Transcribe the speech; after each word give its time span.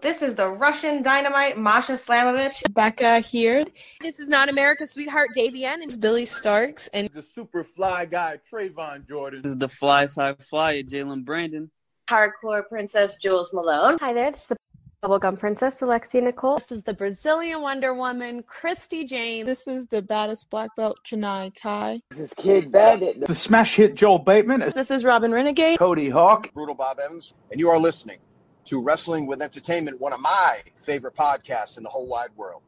This 0.00 0.22
is 0.22 0.34
the 0.34 0.48
Russian 0.48 1.02
dynamite 1.02 1.58
Masha 1.58 1.92
Slamovich. 1.92 2.62
Becca 2.72 3.20
here. 3.20 3.64
This 4.00 4.18
is 4.18 4.28
not 4.28 4.48
America's 4.48 4.90
sweetheart 4.90 5.30
Davian. 5.36 5.78
It's 5.80 5.96
Billy 5.96 6.24
Starks 6.24 6.88
and 6.88 7.08
the 7.12 7.22
super 7.22 7.64
fly 7.64 8.06
guy 8.06 8.38
Trayvon 8.50 9.08
Jordan. 9.08 9.42
This 9.42 9.52
is 9.52 9.58
the 9.58 9.68
fly 9.68 10.06
side 10.06 10.42
fly 10.44 10.82
Jalen 10.82 11.24
Brandon. 11.24 11.70
Hardcore 12.08 12.68
princess 12.68 13.16
Jules 13.16 13.52
Malone. 13.52 13.98
Hi 14.00 14.12
there. 14.12 14.30
This 14.30 14.40
is 14.40 14.46
the 14.46 14.56
Bubblegum 15.04 15.38
Princess 15.38 15.82
Alexia 15.82 16.20
Nicole. 16.20 16.58
This 16.58 16.72
is 16.72 16.82
the 16.84 16.94
Brazilian 16.94 17.60
Wonder 17.60 17.92
Woman 17.92 18.42
Christy 18.44 19.04
Jane. 19.04 19.44
This 19.44 19.66
is 19.66 19.86
the 19.86 20.00
baddest 20.00 20.48
black 20.48 20.70
belt 20.76 20.98
Chennai 21.04 21.54
Kai. 21.60 22.00
This 22.10 22.20
is 22.20 22.32
Kid 22.34 22.70
Bandit. 22.70 23.26
The 23.26 23.34
smash 23.34 23.76
hit 23.76 23.96
Joel 23.96 24.20
Bateman. 24.20 24.60
This 24.74 24.90
is 24.90 25.04
Robin 25.04 25.32
Renegade. 25.32 25.78
Cody 25.78 26.08
Hawk. 26.08 26.52
Brutal 26.54 26.76
Bob 26.76 27.00
Evans. 27.00 27.34
And 27.50 27.58
you 27.58 27.68
are 27.68 27.78
listening 27.78 28.18
to 28.64 28.80
Wrestling 28.80 29.26
with 29.26 29.42
Entertainment, 29.42 30.00
one 30.00 30.12
of 30.12 30.20
my 30.20 30.60
favorite 30.76 31.14
podcasts 31.14 31.76
in 31.76 31.82
the 31.82 31.88
whole 31.88 32.06
wide 32.06 32.30
world. 32.36 32.62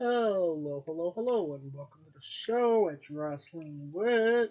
Hello, 0.00 0.82
hello, 0.84 1.12
hello, 1.14 1.54
and 1.54 1.72
welcome 1.72 2.02
to 2.04 2.12
the 2.12 2.20
show. 2.20 2.88
It's 2.88 3.08
Wrestling 3.08 3.90
with 3.92 4.50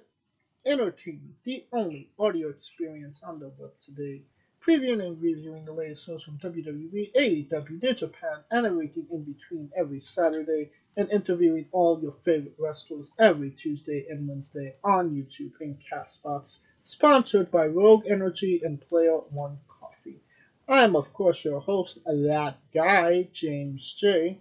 Entertainment, 0.66 1.36
the 1.44 1.66
only 1.74 2.10
audio 2.18 2.50
experience 2.50 3.22
on 3.24 3.40
the 3.40 3.52
web 3.58 3.72
today. 3.84 4.22
Previewing 4.66 5.06
and 5.06 5.22
reviewing 5.22 5.66
the 5.66 5.74
latest 5.74 6.06
shows 6.06 6.24
from 6.24 6.38
WWE, 6.38 7.12
AEW, 7.14 7.84
New 7.84 7.94
Japan, 7.94 8.38
and 8.50 8.66
everything 8.66 9.06
in 9.12 9.24
between 9.24 9.70
every 9.76 10.00
Saturday, 10.00 10.72
and 10.96 11.12
interviewing 11.12 11.66
all 11.74 12.00
your 12.02 12.16
favorite 12.24 12.56
wrestlers 12.58 13.08
every 13.20 13.52
Tuesday 13.52 14.06
and 14.10 14.26
Wednesday 14.26 14.76
on 14.82 15.10
YouTube 15.10 15.52
and 15.60 15.78
Castbox 15.92 16.60
sponsored 16.84 17.50
by 17.50 17.66
Rogue 17.66 18.06
Energy 18.08 18.62
and 18.64 18.80
Player 18.80 19.18
One 19.32 19.58
Coffee. 19.68 20.22
I 20.68 20.84
am, 20.84 20.96
of 20.96 21.12
course, 21.14 21.44
your 21.44 21.62
host, 21.62 22.00
that 22.06 22.58
guy, 22.74 23.30
James 23.34 23.96
J., 24.00 24.40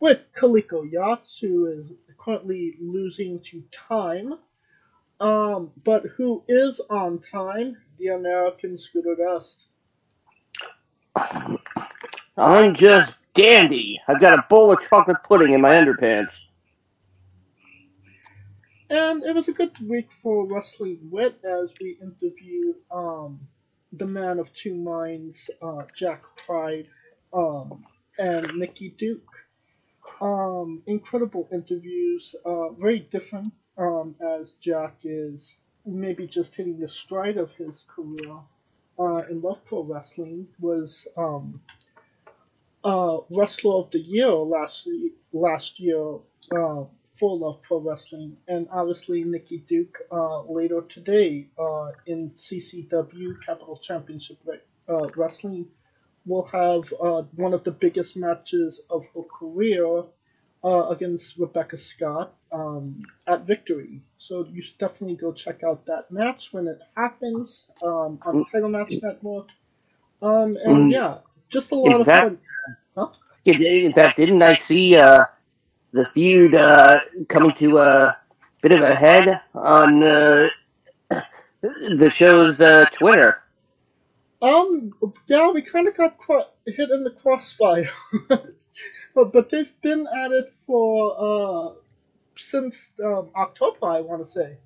with 0.00 0.20
Kaliko 0.34 0.90
Yachts, 0.90 1.38
who 1.38 1.66
is 1.66 1.92
currently 2.18 2.76
losing 2.80 3.40
to 3.40 3.62
time, 3.70 4.34
um, 5.20 5.70
but 5.84 6.04
who 6.16 6.42
is 6.48 6.80
on 6.90 7.20
time, 7.20 7.76
the 7.98 8.08
American 8.08 8.76
Scooter 8.76 9.14
Dust. 9.14 9.66
I'm 12.36 12.74
just 12.74 13.18
dandy. 13.34 14.00
I've 14.08 14.20
got 14.20 14.38
a 14.38 14.44
bowl 14.48 14.72
of 14.72 14.80
chocolate 14.88 15.22
pudding 15.22 15.52
in 15.52 15.60
my 15.60 15.74
underpants. 15.74 16.46
And 18.90 19.24
it 19.24 19.34
was 19.34 19.48
a 19.48 19.52
good 19.52 19.72
week 19.88 20.08
for 20.22 20.46
Wrestling 20.46 20.98
Wit 21.10 21.40
as 21.42 21.70
we 21.80 21.98
interviewed 22.02 22.76
um, 22.90 23.40
the 23.92 24.06
man 24.06 24.38
of 24.38 24.52
two 24.52 24.74
minds, 24.74 25.48
uh, 25.62 25.82
Jack 25.96 26.22
Pride, 26.36 26.86
um, 27.32 27.82
and 28.18 28.54
Nikki 28.56 28.90
Duke. 28.90 29.32
Um, 30.20 30.82
incredible 30.86 31.48
interviews, 31.50 32.34
uh, 32.44 32.70
very 32.72 33.00
different 33.00 33.54
um, 33.78 34.14
as 34.20 34.52
Jack 34.60 34.96
is 35.02 35.56
maybe 35.86 36.26
just 36.26 36.54
hitting 36.54 36.78
the 36.78 36.88
stride 36.88 37.38
of 37.38 37.50
his 37.52 37.86
career 37.88 38.36
uh, 38.98 39.22
in 39.30 39.40
Love 39.40 39.64
Pro 39.64 39.82
Wrestling. 39.82 40.46
Was 40.60 41.08
um, 41.16 41.62
uh, 42.84 43.18
Wrestler 43.30 43.76
of 43.76 43.90
the 43.92 43.98
Year 43.98 44.28
last 44.28 44.86
last 45.32 45.80
year 45.80 46.18
uh, 47.22 47.46
of 47.46 47.62
Pro 47.62 47.78
Wrestling, 47.78 48.36
and 48.48 48.68
obviously 48.70 49.24
Nikki 49.24 49.58
Duke 49.58 49.98
uh, 50.10 50.42
later 50.42 50.82
today 50.82 51.48
uh, 51.58 51.92
in 52.06 52.30
CCW 52.30 53.40
Capital 53.44 53.76
Championship 53.78 54.38
uh, 54.88 55.08
Wrestling 55.16 55.66
will 56.26 56.46
have 56.46 56.92
uh, 57.02 57.22
one 57.36 57.52
of 57.52 57.64
the 57.64 57.70
biggest 57.70 58.16
matches 58.16 58.80
of 58.90 59.04
her 59.14 59.22
career 59.22 60.04
uh, 60.64 60.88
against 60.88 61.36
Rebecca 61.36 61.76
Scott 61.76 62.34
um, 62.50 63.02
at 63.26 63.46
Victory. 63.46 64.02
So 64.18 64.46
you 64.50 64.62
should 64.62 64.78
definitely 64.78 65.16
go 65.16 65.32
check 65.32 65.62
out 65.62 65.84
that 65.86 66.10
match 66.10 66.48
when 66.52 66.66
it 66.66 66.80
happens 66.96 67.70
um, 67.82 68.18
on 68.24 68.46
Title 68.50 68.70
Match 68.70 68.94
Network. 69.02 69.48
Um, 70.22 70.56
and 70.64 70.90
yeah, 70.90 71.18
just 71.50 71.70
a 71.70 71.74
lot 71.74 72.00
of 72.00 72.06
that, 72.06 72.22
fun. 72.24 72.38
Huh? 72.96 73.08
In 73.44 73.92
fact, 73.92 74.16
didn't 74.16 74.40
I 74.40 74.54
see 74.54 74.96
uh, 74.96 75.24
the 75.94 76.04
feud 76.04 76.56
uh, 76.56 76.98
coming 77.28 77.52
to 77.52 77.78
a 77.78 78.16
bit 78.60 78.72
of 78.72 78.82
a 78.82 78.94
head 78.94 79.40
on 79.54 80.02
uh, 80.02 80.48
the 81.62 82.10
show's 82.12 82.60
uh, 82.60 82.84
Twitter? 82.92 83.40
Um, 84.42 84.92
yeah, 85.28 85.50
we 85.52 85.62
kind 85.62 85.86
of 85.86 85.96
got 85.96 86.18
cro- 86.18 86.50
hit 86.66 86.90
in 86.90 87.04
the 87.04 87.10
crossfire, 87.12 87.90
but, 88.28 89.32
but 89.32 89.48
they've 89.48 89.72
been 89.82 90.06
at 90.24 90.32
it 90.32 90.52
for 90.66 91.14
uh, 91.16 91.74
since 92.36 92.90
um, 93.02 93.30
October, 93.36 93.86
I 93.86 94.00
want 94.00 94.24
to 94.24 94.30
say. 94.30 94.56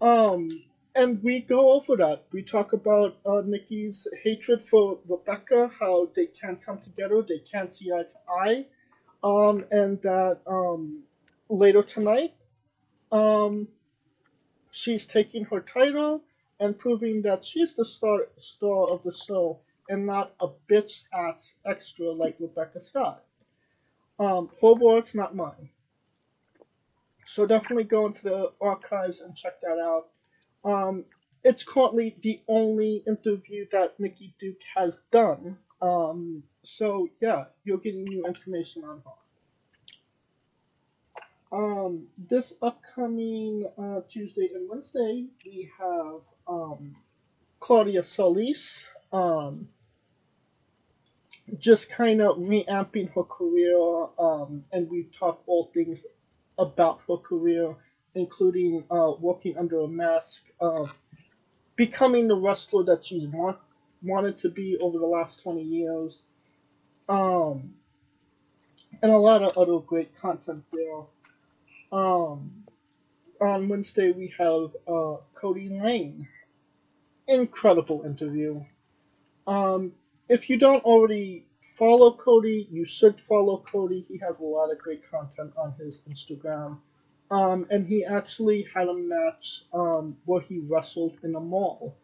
Um, 0.00 0.64
and 0.94 1.22
we 1.22 1.40
go 1.40 1.72
over 1.72 1.96
that. 1.96 2.24
We 2.32 2.42
talk 2.42 2.72
about 2.72 3.18
uh, 3.26 3.42
Nikki's 3.44 4.08
hatred 4.22 4.62
for 4.70 4.98
Rebecca, 5.06 5.70
how 5.78 6.08
they 6.16 6.26
can't 6.26 6.64
come 6.64 6.80
together, 6.80 7.22
they 7.22 7.40
can't 7.40 7.74
see 7.74 7.92
eye 7.92 8.04
to 8.04 8.32
eye, 8.32 8.66
um, 9.24 9.64
and 9.70 10.00
that 10.02 10.40
um, 10.46 11.02
later 11.48 11.82
tonight, 11.82 12.34
um, 13.10 13.66
she's 14.70 15.06
taking 15.06 15.46
her 15.46 15.60
title 15.60 16.22
and 16.60 16.78
proving 16.78 17.22
that 17.22 17.44
she's 17.44 17.74
the 17.74 17.84
star 17.84 18.28
star 18.38 18.86
of 18.90 19.02
the 19.02 19.12
show 19.12 19.58
and 19.88 20.06
not 20.06 20.34
a 20.40 20.48
bitch 20.70 21.02
ass 21.12 21.56
extra 21.66 22.10
like 22.10 22.36
Rebecca 22.38 22.80
Scott. 22.80 23.24
Um, 24.18 24.48
full 24.60 25.02
not 25.14 25.34
mine. 25.34 25.70
So 27.26 27.46
definitely 27.46 27.84
go 27.84 28.06
into 28.06 28.22
the 28.22 28.52
archives 28.60 29.20
and 29.20 29.34
check 29.34 29.60
that 29.62 29.78
out. 29.78 30.08
Um, 30.64 31.04
it's 31.42 31.64
currently 31.64 32.16
the 32.22 32.40
only 32.46 33.02
interview 33.06 33.66
that 33.72 33.98
Nikki 33.98 34.34
Duke 34.38 34.60
has 34.76 35.00
done. 35.10 35.58
Um, 35.82 36.44
so 36.64 37.08
yeah, 37.20 37.44
you're 37.64 37.78
getting 37.78 38.04
new 38.04 38.26
information 38.26 38.84
on 38.84 39.02
her. 39.04 39.12
Um, 41.56 42.08
this 42.18 42.52
upcoming 42.60 43.64
uh, 43.78 44.00
Tuesday 44.08 44.50
and 44.54 44.68
Wednesday, 44.68 45.26
we 45.46 45.70
have 45.78 46.20
um, 46.48 46.96
Claudia 47.60 48.02
Solis, 48.02 48.88
um, 49.12 49.68
just 51.58 51.90
kind 51.90 52.20
of 52.20 52.38
reamping 52.38 53.08
her 53.14 53.22
career, 53.22 53.78
um, 54.18 54.64
and 54.72 54.90
we 54.90 55.04
talk 55.16 55.42
all 55.46 55.70
things 55.72 56.06
about 56.58 57.00
her 57.08 57.18
career, 57.18 57.76
including 58.14 58.82
uh, 58.90 59.12
working 59.20 59.56
under 59.56 59.80
a 59.80 59.88
mask, 59.88 60.46
uh, 60.60 60.86
becoming 61.76 62.26
the 62.26 62.36
wrestler 62.36 62.82
that 62.84 63.04
she's 63.04 63.28
want, 63.28 63.58
wanted 64.02 64.38
to 64.38 64.48
be 64.48 64.76
over 64.80 64.98
the 64.98 65.06
last 65.06 65.42
20 65.42 65.62
years, 65.62 66.24
um, 67.08 67.74
and 69.02 69.12
a 69.12 69.18
lot 69.18 69.42
of 69.42 69.56
other 69.58 69.78
great 69.78 70.16
content 70.20 70.64
there. 70.72 71.02
Um, 71.92 72.64
on 73.40 73.68
Wednesday, 73.68 74.12
we 74.12 74.32
have 74.38 74.70
uh, 74.88 75.16
Cody 75.34 75.68
Lane. 75.68 76.28
Incredible 77.26 78.04
interview. 78.04 78.64
Um, 79.46 79.92
if 80.28 80.48
you 80.48 80.58
don't 80.58 80.84
already 80.84 81.46
follow 81.74 82.12
Cody, 82.14 82.68
you 82.70 82.86
should 82.86 83.20
follow 83.20 83.58
Cody. 83.58 84.04
He 84.08 84.18
has 84.18 84.38
a 84.38 84.44
lot 84.44 84.70
of 84.70 84.78
great 84.78 85.08
content 85.10 85.52
on 85.56 85.74
his 85.78 86.00
Instagram. 86.10 86.78
Um, 87.30 87.66
and 87.70 87.86
he 87.86 88.04
actually 88.04 88.66
had 88.74 88.88
a 88.88 88.94
match 88.94 89.62
um, 89.72 90.16
where 90.24 90.40
he 90.40 90.60
wrestled 90.60 91.18
in 91.22 91.34
a 91.34 91.40
mall. 91.40 91.96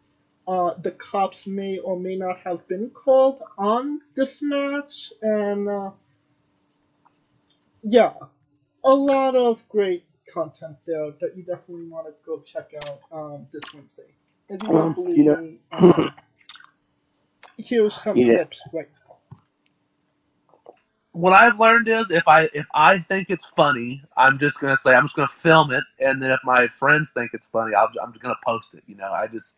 Uh, 0.47 0.73
the 0.81 0.91
cops 0.91 1.45
may 1.47 1.77
or 1.79 1.99
may 1.99 2.15
not 2.15 2.37
have 2.39 2.67
been 2.67 2.89
called 2.89 3.41
on 3.57 4.01
this 4.15 4.41
match, 4.41 5.13
and 5.21 5.69
uh, 5.69 5.91
yeah, 7.83 8.13
a 8.83 8.93
lot 8.93 9.35
of 9.35 9.61
great 9.69 10.03
content 10.33 10.75
there 10.87 11.11
that 11.21 11.37
you 11.37 11.43
definitely 11.43 11.87
want 11.87 12.07
to 12.07 12.13
go 12.25 12.39
check 12.41 12.71
out 12.87 12.99
um, 13.11 13.47
this 13.53 13.61
Wednesday. 13.73 14.03
If 14.49 14.63
you 14.63 14.69
don't 14.69 14.77
Um, 14.77 14.93
believe 14.93 15.17
you 15.17 15.23
know- 15.25 15.41
me, 15.41 15.59
um, 15.71 16.11
here's 17.57 17.93
some 17.93 18.17
You 18.17 18.25
know- 18.25 18.35
clips 18.37 18.59
right 18.73 18.89
now. 18.91 18.97
what 21.13 21.33
I've 21.33 21.59
learned 21.59 21.87
is 21.87 22.09
if 22.09 22.27
I 22.27 22.49
if 22.53 22.65
I 22.73 22.97
think 22.99 23.29
it's 23.29 23.45
funny, 23.55 24.01
I'm 24.17 24.39
just 24.39 24.59
gonna 24.59 24.77
say 24.77 24.93
I'm 24.95 25.03
just 25.05 25.15
gonna 25.15 25.27
film 25.27 25.71
it, 25.71 25.83
and 25.99 26.21
then 26.21 26.31
if 26.31 26.39
my 26.43 26.67
friends 26.67 27.09
think 27.13 27.31
it's 27.33 27.47
funny, 27.47 27.75
I'll, 27.75 27.89
I'm 28.01 28.11
just 28.11 28.23
gonna 28.23 28.35
post 28.45 28.73
it. 28.73 28.83
You 28.87 28.95
know, 28.95 29.11
I 29.11 29.27
just 29.27 29.57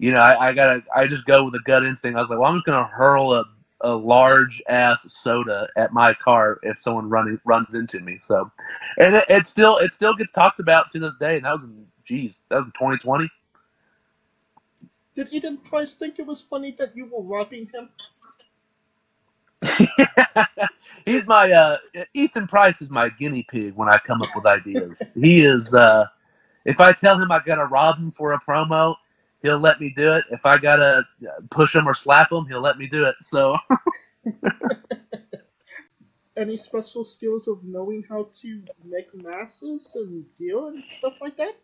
you 0.00 0.12
know 0.12 0.18
I, 0.18 0.48
I 0.48 0.52
gotta 0.54 0.82
I 0.96 1.06
just 1.06 1.26
go 1.26 1.44
with 1.44 1.54
a 1.54 1.60
gut 1.64 1.84
instinct. 1.84 2.16
I 2.16 2.20
was 2.20 2.30
like, 2.30 2.38
well, 2.38 2.50
I'm 2.50 2.56
just 2.56 2.66
gonna 2.66 2.86
hurl 2.86 3.34
a, 3.34 3.44
a 3.82 3.92
large 3.94 4.62
ass 4.68 5.04
soda 5.08 5.68
at 5.76 5.92
my 5.92 6.14
car 6.14 6.58
if 6.62 6.82
someone 6.82 7.08
running 7.08 7.38
runs 7.44 7.74
into 7.74 8.00
me. 8.00 8.18
So, 8.22 8.50
and 8.98 9.16
it, 9.16 9.26
it 9.28 9.46
still 9.46 9.76
it 9.76 9.92
still 9.92 10.14
gets 10.14 10.32
talked 10.32 10.58
about 10.58 10.90
to 10.92 10.98
this 10.98 11.12
day. 11.20 11.36
And 11.36 11.44
that 11.44 11.52
was 11.52 11.64
in 11.64 11.86
geez, 12.04 12.38
that 12.48 12.56
was 12.56 12.64
in 12.64 12.72
2020. 12.72 13.30
Did 15.14 15.28
Eden 15.32 15.58
Price 15.58 15.94
think 15.94 16.18
it 16.18 16.26
was 16.26 16.40
funny 16.40 16.74
that 16.78 16.96
you 16.96 17.04
were 17.04 17.22
robbing 17.22 17.68
him? 17.74 17.90
He's 21.04 21.26
my 21.26 21.52
uh, 21.52 21.76
Ethan 22.14 22.46
Price 22.46 22.80
is 22.80 22.88
my 22.88 23.10
guinea 23.10 23.42
pig 23.50 23.74
when 23.74 23.90
I 23.90 23.98
come 23.98 24.22
up 24.22 24.34
with 24.34 24.46
ideas. 24.46 24.94
He 25.14 25.42
is. 25.42 25.74
Uh, 25.74 26.06
if 26.64 26.80
I 26.80 26.92
tell 26.92 27.20
him 27.20 27.30
I 27.30 27.40
gotta 27.44 27.66
rob 27.66 27.98
him 27.98 28.10
for 28.10 28.32
a 28.32 28.40
promo, 28.40 28.94
he'll 29.42 29.58
let 29.58 29.80
me 29.80 29.92
do 29.96 30.12
it. 30.14 30.24
If 30.30 30.44
I 30.44 30.58
gotta 30.58 31.04
push 31.50 31.74
him 31.74 31.88
or 31.88 31.94
slap 31.94 32.32
him, 32.32 32.46
he'll 32.46 32.60
let 32.60 32.78
me 32.78 32.86
do 32.86 33.04
it. 33.04 33.14
So 33.20 33.56
Any 36.36 36.56
special 36.56 37.04
skills 37.04 37.48
of 37.48 37.62
knowing 37.64 38.04
how 38.08 38.28
to 38.40 38.62
make 38.84 39.12
masses 39.14 39.92
and 39.94 40.24
deal 40.38 40.68
and 40.68 40.82
stuff 40.98 41.14
like 41.20 41.36
that? 41.36 41.56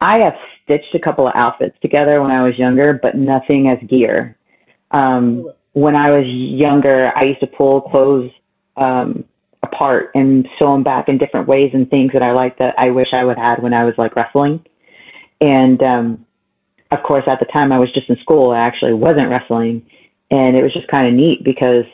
I 0.00 0.18
have 0.24 0.34
stitched 0.64 0.94
a 0.94 0.98
couple 0.98 1.28
of 1.28 1.32
outfits 1.36 1.76
together 1.80 2.20
when 2.20 2.30
I 2.32 2.42
was 2.42 2.58
younger, 2.58 2.98
but 3.00 3.14
nothing 3.16 3.68
as 3.68 3.78
gear. 3.88 4.36
Um, 4.90 5.50
when 5.72 5.96
I 5.96 6.10
was 6.10 6.26
younger, 6.26 7.12
I 7.16 7.24
used 7.24 7.40
to 7.40 7.46
pull 7.46 7.80
clothes 7.82 8.30
um, 8.76 9.24
apart 9.62 10.10
and 10.14 10.46
sew 10.58 10.72
them 10.72 10.82
back 10.82 11.08
in 11.08 11.16
different 11.18 11.46
ways 11.48 11.70
and 11.72 11.88
things 11.88 12.12
that 12.12 12.22
I 12.22 12.32
like 12.32 12.58
that 12.58 12.74
I 12.76 12.90
wish 12.90 13.08
I 13.12 13.24
would 13.24 13.38
have 13.38 13.56
had 13.56 13.62
when 13.62 13.72
I 13.72 13.84
was 13.84 13.94
like 13.96 14.16
wrestling. 14.16 14.64
And 15.42 15.82
um, 15.82 16.26
of 16.92 17.02
course, 17.02 17.24
at 17.26 17.40
the 17.40 17.46
time 17.46 17.72
I 17.72 17.78
was 17.78 17.90
just 17.92 18.08
in 18.08 18.16
school, 18.18 18.52
I 18.52 18.60
actually 18.60 18.94
wasn't 18.94 19.28
wrestling, 19.28 19.84
and 20.30 20.56
it 20.56 20.62
was 20.62 20.72
just 20.72 20.86
kind 20.88 21.08
of 21.08 21.14
neat 21.14 21.42
because 21.42 21.84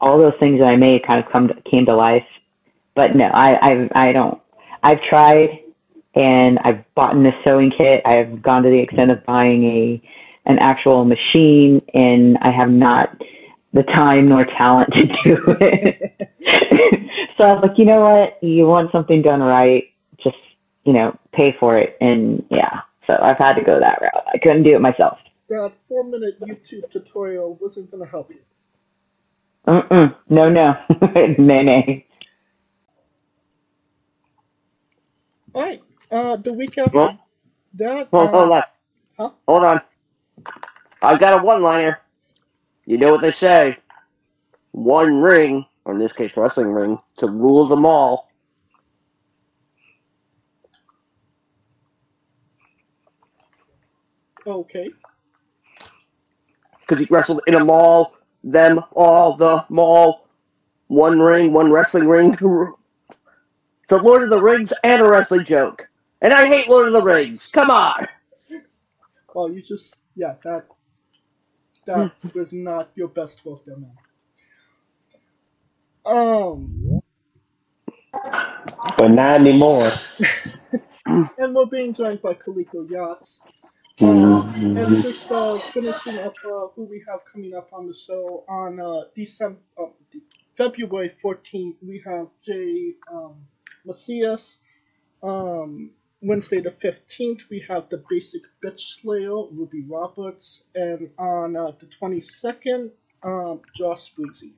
all 0.00 0.18
those 0.18 0.34
things 0.40 0.60
that 0.60 0.68
I 0.68 0.76
made 0.76 1.06
kind 1.06 1.24
of 1.24 1.32
come 1.32 1.48
to, 1.48 1.54
came 1.70 1.86
to 1.86 1.94
life. 1.94 2.26
But 2.94 3.14
no, 3.14 3.26
I 3.32 3.88
I 3.94 4.08
I 4.08 4.12
don't. 4.12 4.40
I've 4.82 5.00
tried 5.08 5.60
and 6.14 6.58
I've 6.62 6.84
bought 6.94 7.16
a 7.16 7.30
sewing 7.46 7.72
kit. 7.76 8.02
I've 8.04 8.42
gone 8.42 8.62
to 8.62 8.70
the 8.70 8.78
extent 8.80 9.12
of 9.12 9.24
buying 9.24 9.64
a 9.64 10.02
an 10.46 10.58
actual 10.58 11.04
machine, 11.04 11.80
and 11.94 12.36
I 12.40 12.52
have 12.52 12.70
not 12.70 13.16
the 13.72 13.82
time 13.82 14.28
nor 14.28 14.44
talent 14.44 14.92
to 14.92 15.06
do 15.06 15.56
it. 15.60 16.30
so 17.38 17.44
I 17.44 17.54
was 17.54 17.62
like, 17.62 17.78
you 17.78 17.86
know 17.86 18.00
what? 18.00 18.38
You 18.42 18.66
want 18.66 18.92
something 18.92 19.22
done 19.22 19.40
right, 19.40 19.84
just 20.22 20.36
you 20.84 20.92
know, 20.92 21.18
pay 21.36 21.56
for 21.60 21.78
it, 21.78 21.96
and 22.00 22.44
yeah. 22.50 22.80
So 23.06 23.18
I've 23.22 23.38
had 23.38 23.54
to 23.54 23.64
go 23.64 23.80
that 23.80 24.00
route. 24.02 24.24
I 24.34 24.38
couldn't 24.38 24.64
do 24.64 24.76
it 24.76 24.80
myself. 24.80 25.18
That 25.48 25.72
four 25.88 26.04
minute 26.04 26.40
YouTube 26.40 26.90
tutorial 26.90 27.56
wasn't 27.60 27.90
going 27.90 28.04
to 28.04 28.10
help 28.10 28.30
you. 28.30 28.40
Mm-mm. 29.68 30.16
No, 30.30 30.48
no, 30.50 30.74
nay, 31.14 31.36
nay. 31.64 32.06
Alright, 35.54 35.82
uh, 36.12 36.36
the 36.36 36.52
week 36.54 36.78
after 36.78 36.94
Well, 36.94 37.18
that, 37.74 38.10
hold, 38.12 38.30
hold 38.30 38.50
uh, 38.50 38.52
on. 38.52 38.62
Huh? 39.18 39.30
Hold 39.48 39.64
on. 39.64 39.80
I 41.02 41.16
got 41.18 41.40
a 41.40 41.44
one 41.44 41.62
liner. 41.62 42.00
You 42.86 42.98
know 42.98 43.12
what 43.12 43.22
they 43.22 43.32
say. 43.32 43.78
One 44.72 45.20
ring, 45.20 45.66
or 45.84 45.94
in 45.94 45.98
this 46.00 46.12
case, 46.12 46.36
wrestling 46.36 46.72
ring, 46.72 46.98
to 47.18 47.26
rule 47.28 47.68
them 47.68 47.86
all. 47.86 48.28
Okay. 54.46 54.90
Because 56.80 57.00
he 57.00 57.08
wrestled 57.10 57.42
in 57.46 57.54
a 57.54 57.64
mall, 57.64 58.16
them 58.44 58.80
all, 58.92 59.36
the 59.36 59.64
mall. 59.70 60.28
One 60.88 61.20
ring, 61.20 61.52
one 61.52 61.72
wrestling 61.72 62.08
ring. 62.08 62.36
The 63.88 63.98
Lord 64.02 64.24
of 64.24 64.30
the 64.30 64.42
Rings 64.42 64.72
and 64.84 65.02
a 65.02 65.08
wrestling 65.08 65.44
joke. 65.44 65.88
And 66.22 66.32
I 66.32 66.46
hate 66.48 66.68
Lord 66.68 66.88
of 66.88 66.94
the 66.94 67.02
Rings. 67.02 67.48
Come 67.52 67.70
on. 67.70 68.08
Well, 69.34 69.52
you 69.52 69.62
just, 69.62 69.96
yeah, 70.16 70.34
that, 70.44 70.66
that 71.86 72.10
was 72.34 72.52
not 72.52 72.90
your 72.96 73.08
best 73.08 73.44
work 73.44 73.64
there, 73.66 73.76
man. 73.78 73.98
Um, 76.06 77.02
But 78.98 79.08
not 79.08 79.40
anymore. 79.40 79.92
and 81.38 81.54
we're 81.54 81.66
being 81.66 81.94
joined 81.94 82.22
by 82.22 82.34
Kaliko 82.34 82.88
Yachts. 82.90 83.42
And 84.00 85.02
just 85.02 85.30
uh, 85.30 85.58
finishing 85.72 86.18
up 86.18 86.34
uh, 86.44 86.68
who 86.74 86.84
we 86.84 87.02
have 87.08 87.20
coming 87.32 87.54
up 87.54 87.70
on 87.72 87.88
the 87.88 87.94
show 87.94 88.44
on 88.48 88.80
uh, 88.80 89.08
December, 89.14 89.60
De- 90.10 90.22
February 90.58 91.12
14th, 91.24 91.76
we 91.82 92.02
have 92.06 92.28
Jay 92.44 92.94
um, 93.12 93.36
Macias. 93.86 94.58
Um, 95.22 95.92
Wednesday 96.22 96.60
the 96.60 96.72
15th, 96.72 97.42
we 97.50 97.60
have 97.68 97.88
the 97.90 98.02
Basic 98.10 98.42
Bitch 98.64 99.00
Slayer, 99.00 99.46
Ruby 99.52 99.84
Roberts. 99.88 100.64
And 100.74 101.10
on 101.18 101.56
uh, 101.56 101.72
the 101.80 101.88
22nd, 102.00 102.90
um, 103.24 103.62
Josh 103.76 104.10
Breezy. 104.10 104.54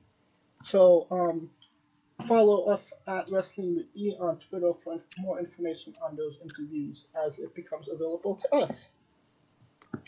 So 0.65 1.07
um, 1.11 1.49
follow 2.27 2.65
us 2.65 2.91
at 3.07 3.29
Wrestling 3.31 3.75
with 3.75 3.85
E 3.95 4.15
on 4.19 4.39
Twitter 4.49 4.73
for 4.83 4.99
more 5.19 5.39
information 5.39 5.93
on 6.03 6.15
those 6.15 6.37
interviews 6.41 7.05
as 7.25 7.39
it 7.39 7.55
becomes 7.55 7.87
available 7.89 8.39
to 8.43 8.57
us. 8.57 8.89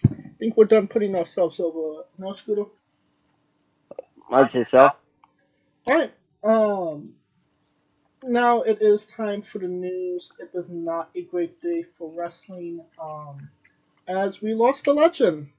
I 0.03 0.31
think 0.39 0.56
we're 0.56 0.65
done 0.65 0.88
putting 0.88 1.15
ourselves 1.15 1.59
over. 1.59 2.03
No, 2.18 2.33
Scooter? 2.33 2.65
Say 4.50 4.63
so. 4.63 4.91
Alright, 5.88 6.13
um, 6.44 7.13
now 8.24 8.62
it 8.62 8.80
is 8.81 9.06
time 9.06 9.41
for 9.41 9.57
the 9.57 9.68
news. 9.68 10.31
It 10.39 10.51
was 10.53 10.69
not 10.69 11.09
a 11.15 11.24
great 11.24 11.59
day 11.62 11.83
for 11.97 12.12
wrestling, 12.12 12.81
um, 13.01 13.50
as 14.07 14.41
we 14.41 14.53
lost 14.53 14.86
a 14.88 14.94
legend. 14.94 15.50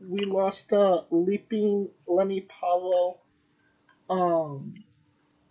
We 0.00 0.24
lost 0.24 0.72
uh, 0.72 1.02
Leaping 1.10 1.88
Lenny 2.06 2.42
Poffo, 2.42 3.18
um, 4.10 4.74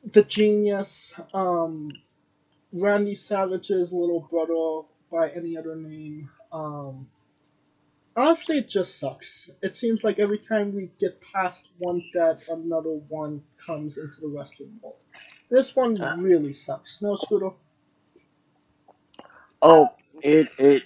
the 0.04 0.24
genius, 0.24 1.16
um, 1.34 1.92
Randy 2.74 3.16
Savage's 3.16 3.94
little 3.94 4.28
brother 4.30 4.88
by 5.10 5.30
any 5.36 5.58
other 5.58 5.76
name. 5.76 6.30
Um, 6.52 7.08
honestly, 8.16 8.60
it 8.60 8.70
just 8.70 9.00
sucks. 9.00 9.50
It 9.62 9.76
seems 9.76 10.04
like 10.04 10.20
every 10.20 10.40
time 10.40 10.74
we 10.74 10.92
get 11.00 11.22
past 11.22 11.70
one 11.78 12.04
death, 12.14 12.48
another 12.50 13.00
one 13.10 13.44
comes 13.66 13.98
into 13.98 14.22
the 14.22 14.28
wrestling 14.28 14.80
world. 14.82 14.96
This 15.50 15.76
one 15.76 16.02
uh. 16.02 16.16
really 16.18 16.54
sucks. 16.54 17.02
No, 17.02 17.18
Scooter? 17.18 17.52
Oh, 19.62 19.90
it 20.22 20.50
it. 20.58 20.84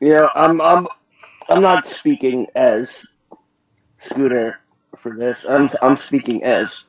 Yeah, 0.00 0.28
I'm 0.34 0.60
I'm 0.60 0.86
I'm 1.48 1.62
not 1.62 1.86
speaking 1.86 2.46
as 2.54 3.06
Scooter 3.98 4.60
for 4.96 5.16
this. 5.16 5.44
I'm 5.48 5.70
I'm 5.82 5.96
speaking 5.96 6.42
as 6.42 6.84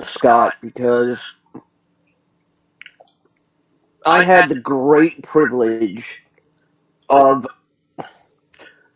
Scott 0.00 0.54
because 0.60 1.20
I 4.06 4.22
had 4.22 4.48
the 4.48 4.60
great 4.60 5.22
privilege 5.22 6.23
of 7.08 7.46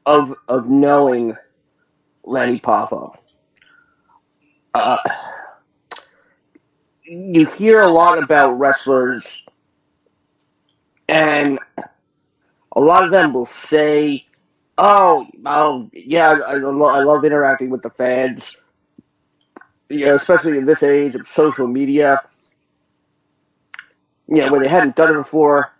of 0.07 0.35
of 0.49 0.69
knowing 0.69 1.37
Lenny 2.25 2.59
Poffo. 2.59 3.17
Uh, 4.75 4.99
you 7.05 7.47
hear 7.47 7.81
a 7.81 7.88
lot 7.88 8.23
about 8.23 8.59
wrestlers, 8.59 9.47
and 11.09 11.59
a 12.73 12.81
lot 12.81 13.05
of 13.05 13.11
them 13.11 13.33
will 13.33 13.47
say, 13.47 14.27
"Oh, 14.77 15.27
oh 15.45 15.91
yeah, 15.93 16.38
I, 16.47 16.55
lo- 16.55 16.87
I 16.87 17.03
love 17.03 17.25
interacting 17.25 17.71
with 17.71 17.83
the 17.83 17.91
fans." 17.91 18.57
You 19.88 20.07
know, 20.07 20.15
especially 20.17 20.59
in 20.59 20.67
this 20.67 20.83
age 20.83 21.15
of 21.15 21.27
social 21.27 21.67
media. 21.67 22.21
You 24.27 24.43
know, 24.43 24.53
where 24.53 24.61
they 24.61 24.69
hadn't 24.69 24.97
done 24.97 25.15
it 25.15 25.19
before. 25.19 25.73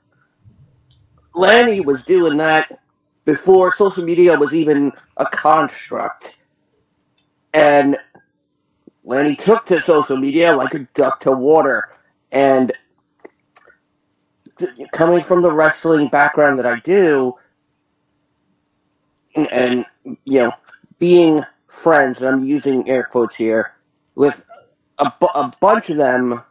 Lanny 1.39 1.81
was 1.81 2.05
doing 2.05 2.37
that 2.39 2.81
before 3.25 3.75
social 3.75 4.05
media 4.05 4.39
was 4.39 4.53
even 4.53 4.93
a 5.19 5.27
construct. 5.27 6.37
And 7.55 7.97
Lanny 9.05 9.37
took 9.37 9.65
to 9.67 9.81
social 9.81 10.17
media 10.17 10.55
like 10.55 10.75
a 10.75 10.81
duck 10.95 11.21
to 11.21 11.33
water. 11.33 11.91
And 12.33 12.73
th- 14.59 14.73
coming 14.93 15.23
from 15.23 15.43
the 15.43 15.53
wrestling 15.53 16.09
background 16.09 16.59
that 16.59 16.67
I 16.67 16.81
do, 16.81 17.35
and, 19.37 19.51
and 19.53 19.87
you 20.25 20.41
know, 20.41 20.53
being 20.99 21.45
friends, 21.69 22.19
and 22.19 22.29
I'm 22.29 22.45
using 22.45 22.89
air 22.89 23.05
quotes 23.05 23.37
here, 23.37 23.75
with 24.15 24.45
a, 24.99 25.13
bu- 25.21 25.27
a 25.27 25.53
bunch 25.61 25.91
of 25.91 25.97
them 25.97 26.43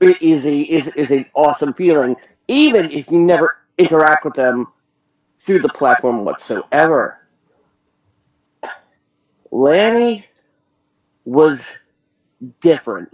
is 0.00 0.44
a 0.46 0.58
is 0.60 0.88
is 0.96 1.10
an 1.10 1.26
awesome 1.34 1.74
feeling, 1.74 2.16
even 2.50 2.90
if 2.90 3.08
you 3.12 3.18
never 3.18 3.58
interact 3.78 4.24
with 4.24 4.34
them 4.34 4.66
through 5.38 5.60
the 5.60 5.68
platform 5.68 6.24
whatsoever. 6.24 7.18
Lanny 9.52 10.26
was 11.24 11.78
different. 12.60 13.08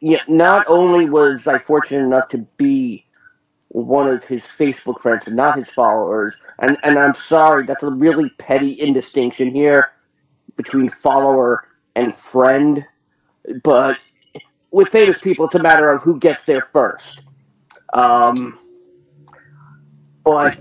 Yeah, 0.00 0.22
not 0.26 0.66
only 0.66 1.08
was 1.08 1.46
I 1.46 1.58
fortunate 1.58 2.04
enough 2.04 2.28
to 2.30 2.38
be 2.56 3.06
one 3.68 4.08
of 4.08 4.24
his 4.24 4.42
Facebook 4.42 5.00
friends 5.00 5.28
and 5.28 5.36
not 5.36 5.56
his 5.56 5.70
followers. 5.70 6.34
And 6.58 6.76
and 6.82 6.98
I'm 6.98 7.14
sorry, 7.14 7.66
that's 7.66 7.84
a 7.84 7.90
really 7.90 8.30
petty 8.30 8.72
indistinction 8.72 9.48
here 9.50 9.92
between 10.56 10.88
follower 10.88 11.68
and 11.94 12.14
friend. 12.16 12.84
But 13.62 13.98
with 14.72 14.88
famous 14.88 15.18
people, 15.18 15.44
it's 15.46 15.54
a 15.54 15.62
matter 15.62 15.88
of 15.90 16.02
who 16.02 16.18
gets 16.18 16.44
there 16.46 16.68
first. 16.72 17.22
Um, 17.92 18.58
but 20.24 20.58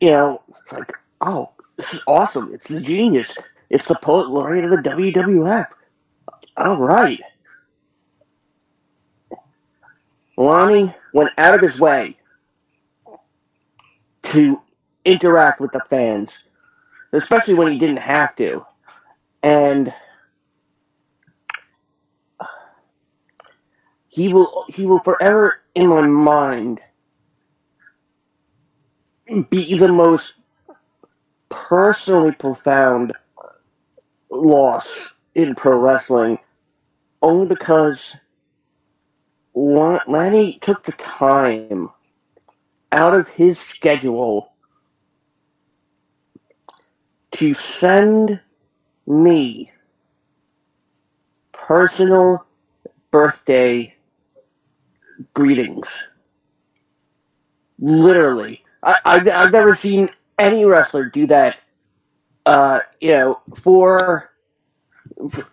you 0.00 0.10
know, 0.10 0.42
it's 0.48 0.72
like, 0.72 0.92
oh, 1.20 1.50
this 1.76 1.94
is 1.94 2.02
awesome. 2.06 2.52
It's 2.52 2.68
the 2.68 2.80
genius. 2.80 3.38
It's 3.70 3.86
the 3.86 3.94
poet 3.94 4.28
laureate 4.28 4.64
of 4.64 4.70
the 4.70 4.76
WWF. 4.90 5.68
All 6.56 6.76
right. 6.76 7.20
Lonnie 10.36 10.94
went 11.14 11.30
out 11.38 11.54
of 11.54 11.60
his 11.60 11.78
way 11.78 12.16
to 14.24 14.60
interact 15.04 15.60
with 15.60 15.72
the 15.72 15.82
fans, 15.88 16.44
especially 17.12 17.54
when 17.54 17.70
he 17.70 17.78
didn't 17.78 17.98
have 17.98 18.34
to. 18.36 18.64
And 19.42 19.94
he 24.12 24.30
will 24.30 24.66
he 24.68 24.84
will 24.84 24.98
forever 24.98 25.62
in 25.74 25.86
my 25.86 26.02
mind 26.06 26.82
be 29.48 29.78
the 29.78 29.88
most 29.88 30.34
personally 31.48 32.32
profound 32.32 33.14
loss 34.30 35.14
in 35.34 35.54
pro 35.54 35.78
wrestling 35.78 36.38
only 37.22 37.46
because 37.46 38.14
Lanny 39.54 40.58
took 40.60 40.82
the 40.82 40.92
time 40.92 41.88
out 42.90 43.14
of 43.14 43.28
his 43.28 43.58
schedule 43.58 44.52
to 47.30 47.54
send 47.54 48.42
me 49.06 49.72
personal 51.52 52.44
birthday 53.10 53.94
greetings. 55.34 55.88
Literally. 57.78 58.62
I, 58.82 58.96
I've, 59.04 59.28
I've 59.28 59.52
never 59.52 59.74
seen 59.74 60.08
any 60.38 60.64
wrestler 60.64 61.06
do 61.06 61.26
that, 61.28 61.56
uh, 62.46 62.80
you 63.00 63.12
know, 63.12 63.40
for, 63.62 64.32
for, 65.30 65.46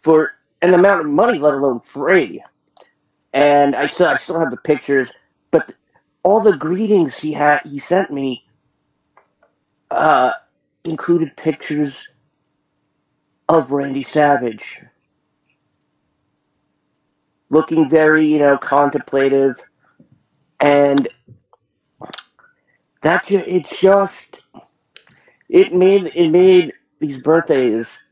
for 0.00 0.32
an 0.62 0.74
amount 0.74 1.00
of 1.00 1.06
money, 1.06 1.38
let 1.38 1.54
alone 1.54 1.80
free. 1.80 2.42
And 3.32 3.76
I 3.76 3.86
still, 3.86 4.08
I 4.08 4.16
still 4.16 4.40
have 4.40 4.50
the 4.50 4.56
pictures, 4.56 5.10
but 5.50 5.72
all 6.22 6.40
the 6.40 6.56
greetings 6.56 7.18
he 7.18 7.32
had, 7.32 7.60
he 7.64 7.78
sent 7.78 8.10
me, 8.10 8.44
uh, 9.90 10.32
included 10.84 11.36
pictures 11.36 12.08
of 13.48 13.70
Randy 13.70 14.02
Savage, 14.02 14.82
looking 17.50 17.88
very, 17.88 18.26
you 18.26 18.38
know, 18.38 18.58
contemplative, 18.58 19.60
and 20.60 21.08
that 23.02 23.26
ju- 23.26 23.44
it 23.46 23.68
just 23.70 24.40
it 25.48 25.72
made 25.72 26.10
it 26.14 26.30
made 26.30 26.72
these 27.00 27.22
birthdays 27.22 28.04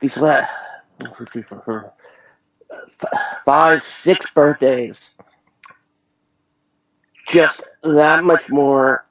these 0.00 0.16
last 0.18 0.50
five 3.44 3.82
six 3.82 4.30
birthdays 4.32 5.14
just 7.28 7.62
that 7.82 8.24
much 8.24 8.48
more 8.50 9.06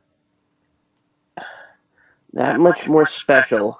that 2.34 2.60
much 2.60 2.88
more 2.88 3.06
special. 3.06 3.80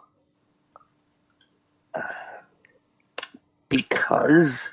Because 3.70 4.70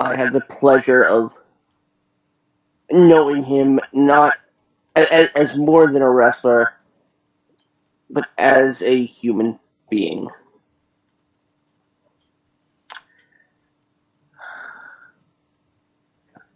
I 0.00 0.16
had 0.16 0.32
the 0.32 0.40
pleasure 0.40 1.02
of 1.04 1.34
knowing 2.90 3.44
him 3.44 3.78
not 3.92 4.34
as, 4.96 5.28
as 5.34 5.58
more 5.58 5.92
than 5.92 6.00
a 6.00 6.10
wrestler, 6.10 6.72
but 8.08 8.26
as 8.38 8.80
a 8.80 9.04
human 9.04 9.58
being. 9.90 10.26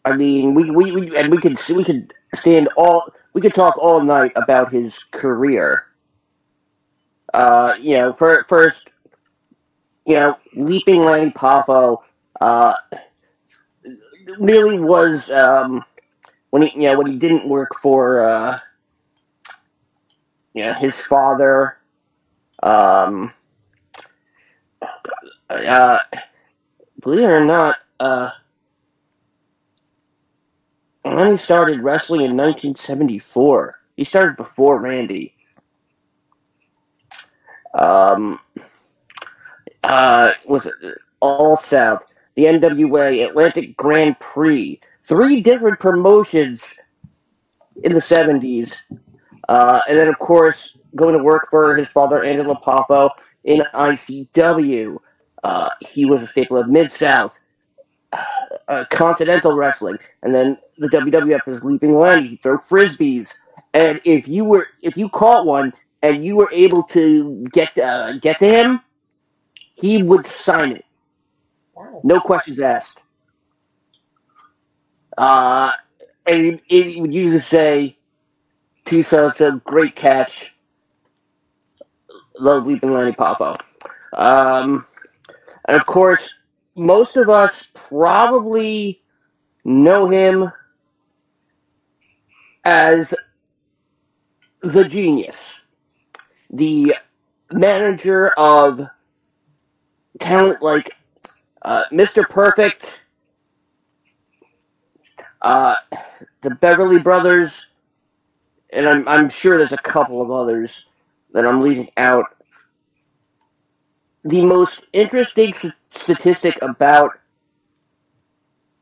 I 0.07 0.17
mean, 0.17 0.55
we, 0.55 0.71
we, 0.71 0.93
we 0.93 1.17
and 1.17 1.31
we 1.31 1.39
could 1.39 1.59
we 1.69 1.85
could 1.85 2.13
stand 2.35 2.69
all 2.77 3.13
we 3.35 3.41
could 3.41 3.55
talk 3.55 3.77
all 3.79 4.03
night 4.03 4.33
about 4.37 4.73
his 4.73 4.99
career. 5.13 5.85
Uh, 7.33 7.75
you 7.81 7.97
know, 7.97 8.13
for, 8.13 8.45
first, 8.49 8.91
you 10.07 10.15
know, 10.15 10.39
leaping 10.55 11.01
Lanny 11.01 11.33
Poffo, 11.33 11.99
uh, 12.41 12.75
really 14.39 14.79
was 14.79 15.31
um, 15.31 15.85
when 16.51 16.63
he 16.63 16.71
you 16.83 16.91
know 16.91 16.99
when 16.99 17.07
he 17.07 17.19
didn't 17.19 17.49
work 17.49 17.71
for 17.81 18.25
uh, 18.25 18.59
yeah 20.55 20.79
his 20.79 21.01
father. 21.01 21.79
Um, 22.63 23.33
uh, 25.51 25.99
believe 27.01 27.25
it 27.25 27.33
or 27.33 27.45
not, 27.45 27.77
uh, 28.01 28.31
when 31.03 31.33
he 31.33 31.37
started 31.37 31.81
wrestling 31.81 32.23
in 32.23 32.37
1974. 32.37 33.79
He 33.97 34.05
started 34.05 34.37
before 34.37 34.81
Randy. 34.81 35.35
Um, 37.79 38.41
uh, 39.83 40.33
All 41.21 41.57
South, 41.57 42.05
the 42.35 42.45
NWA 42.45 43.27
Atlantic 43.27 43.77
Grand 43.77 44.19
Prix, 44.21 44.81
three 45.03 45.41
different 45.41 45.79
promotions 45.81 46.79
in 47.83 47.93
the 47.93 48.01
70s. 48.01 48.75
Uh, 49.49 49.81
and 49.89 49.99
then, 49.99 50.09
of 50.09 50.19
course, 50.19 50.77
going 50.97 51.17
to 51.17 51.23
work 51.23 51.49
for 51.51 51.77
his 51.77 51.89
father, 51.89 52.23
Andy 52.23 52.45
Poffo, 52.45 53.11
in 53.45 53.63
ICW. 53.75 54.97
Uh, 55.43 55.69
he 55.81 56.05
was 56.07 56.23
a 56.23 56.27
staple 56.27 56.57
of 56.57 56.69
Mid 56.69 56.91
South, 56.91 57.39
uh, 58.69 58.85
Continental 58.91 59.55
Wrestling, 59.55 59.99
and 60.23 60.35
then 60.35 60.59
the 60.79 60.89
WWF 60.89 61.47
is 61.49 61.63
Leaping 61.63 61.95
Lanny. 61.95 62.27
He 62.29 62.37
throw 62.37 62.57
frisbees, 62.57 63.35
and 63.75 64.01
if 64.05 64.27
you 64.27 64.45
were 64.47 64.69
if 64.83 64.97
you 64.97 65.11
caught 65.11 65.47
one 65.47 65.75
and 66.03 66.25
you 66.25 66.37
were 66.37 66.49
able 66.51 66.83
to 66.85 67.47
get 67.53 67.77
uh, 67.77 68.17
get 68.19 68.39
to 68.39 68.47
him, 68.47 68.81
he 69.75 70.03
would 70.03 70.25
sign 70.25 70.73
it. 70.73 70.85
No 72.03 72.21
questions 72.21 72.61
asked. 72.61 73.01
Uh, 75.17 75.73
and 76.27 76.61
he 76.67 77.01
would 77.01 77.15
usually 77.15 77.41
say, 77.41 77.97
two 78.85 79.03
sons, 79.03 79.41
a 79.41 79.61
great 79.65 79.95
catch. 79.95 80.55
Love 82.41 82.67
Leaping 82.67 82.93
Lanny 82.93 83.13
Poffo. 83.13 83.57
Um, 84.13 84.87
and 85.67 85.77
of 85.77 85.87
course, 85.87 86.35
most 86.75 87.17
of 87.17 87.29
us 87.29 87.69
probably 87.75 89.03
know 89.65 90.09
him 90.09 90.51
as 92.65 93.15
the 94.63 94.85
genius, 94.89 95.63
the 96.51 96.95
manager 97.53 98.29
of 98.39 98.87
talent 100.19 100.63
like 100.63 100.91
uh, 101.65 101.85
Mr. 101.93 102.29
Perfect, 102.29 103.03
uh, 105.43 105.77
the 106.43 106.55
Beverly 106.57 107.01
Brothers, 107.01 107.69
and 108.73 108.89
I'm, 108.89 109.09
I'm 109.09 109.29
sure 109.31 109.59
there's 109.59 109.73
a 109.73 109.79
couple 109.79 110.23
of 110.23 110.31
others 110.31 110.87
that 111.33 111.47
I'm 111.47 111.61
leaving 111.61 111.91
out. 111.97 112.27
The 114.25 114.45
most 114.45 114.87
interesting 114.93 115.55
statistic 115.91 116.59
about 116.63 117.13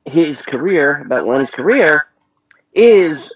his 0.04 0.42
career, 0.42 1.02
about 1.02 1.26
Lenny's 1.26 1.50
career, 1.50 2.08
is 2.74 3.34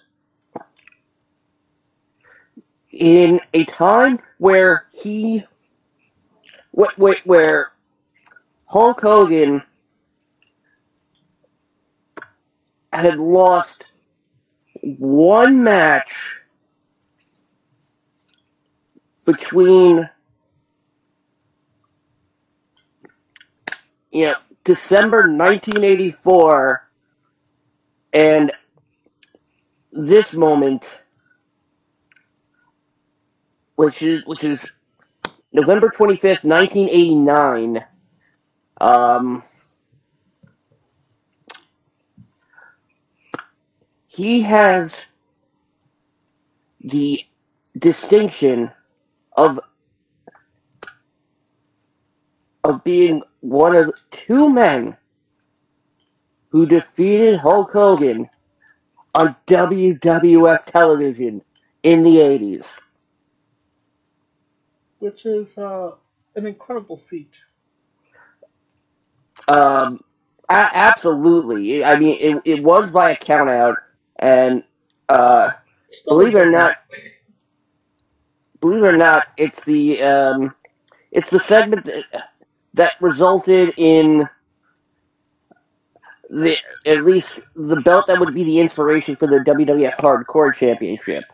in 2.92 3.40
a 3.54 3.64
time 3.66 4.20
where 4.38 4.86
he, 4.92 5.44
wh- 6.78 6.94
wh- 6.96 7.26
where 7.26 7.72
Hulk 8.66 9.00
Hogan 9.00 9.62
had 12.92 13.16
lost 13.18 13.92
one 14.82 15.62
match 15.62 16.40
between 19.24 20.08
you 24.10 24.26
know 24.26 24.34
December 24.64 25.18
1984, 25.28 26.88
and 28.12 28.50
this 29.92 30.34
moment, 30.34 31.02
which 33.76 34.02
is 34.02 34.26
which 34.26 34.42
is 34.42 34.72
November 35.52 35.88
25th, 35.88 36.42
1989. 36.44 37.84
Um, 38.80 39.42
he 44.06 44.42
has 44.42 45.06
the 46.82 47.20
distinction 47.78 48.70
of 49.36 49.60
of 52.64 52.84
being 52.84 53.22
one 53.40 53.74
of 53.76 53.92
two 54.10 54.50
men 54.50 54.96
who 56.50 56.66
defeated 56.66 57.38
Hulk 57.38 57.72
Hogan 57.72 58.28
on 59.14 59.36
WWF 59.46 60.64
television 60.66 61.42
in 61.82 62.02
the 62.02 62.16
80s. 62.16 62.66
which 64.98 65.26
is 65.26 65.56
uh, 65.58 65.92
an 66.36 66.46
incredible 66.46 66.96
feat. 66.98 67.36
Um, 69.48 70.00
a- 70.48 70.70
absolutely. 70.74 71.84
I 71.84 71.98
mean, 71.98 72.18
it, 72.20 72.42
it 72.44 72.64
was 72.64 72.90
by 72.90 73.10
a 73.10 73.16
count 73.16 73.50
out, 73.50 73.78
and 74.18 74.62
uh, 75.08 75.50
believe 76.06 76.34
it 76.34 76.40
or 76.40 76.50
not, 76.50 76.76
believe 78.60 78.82
it 78.82 78.86
or 78.86 78.96
not, 78.96 79.28
it's 79.36 79.64
the 79.64 80.02
um, 80.02 80.54
it's 81.12 81.30
the 81.30 81.40
segment 81.40 81.84
that, 81.84 82.30
that 82.74 82.94
resulted 83.00 83.74
in 83.76 84.28
the 86.30 86.56
at 86.86 87.04
least 87.04 87.40
the 87.54 87.80
belt 87.82 88.06
that 88.08 88.18
would 88.18 88.34
be 88.34 88.42
the 88.44 88.60
inspiration 88.60 89.14
for 89.16 89.26
the 89.28 89.38
WWF 89.38 89.94
Hardcore 89.96 90.54
Championship 90.54 91.24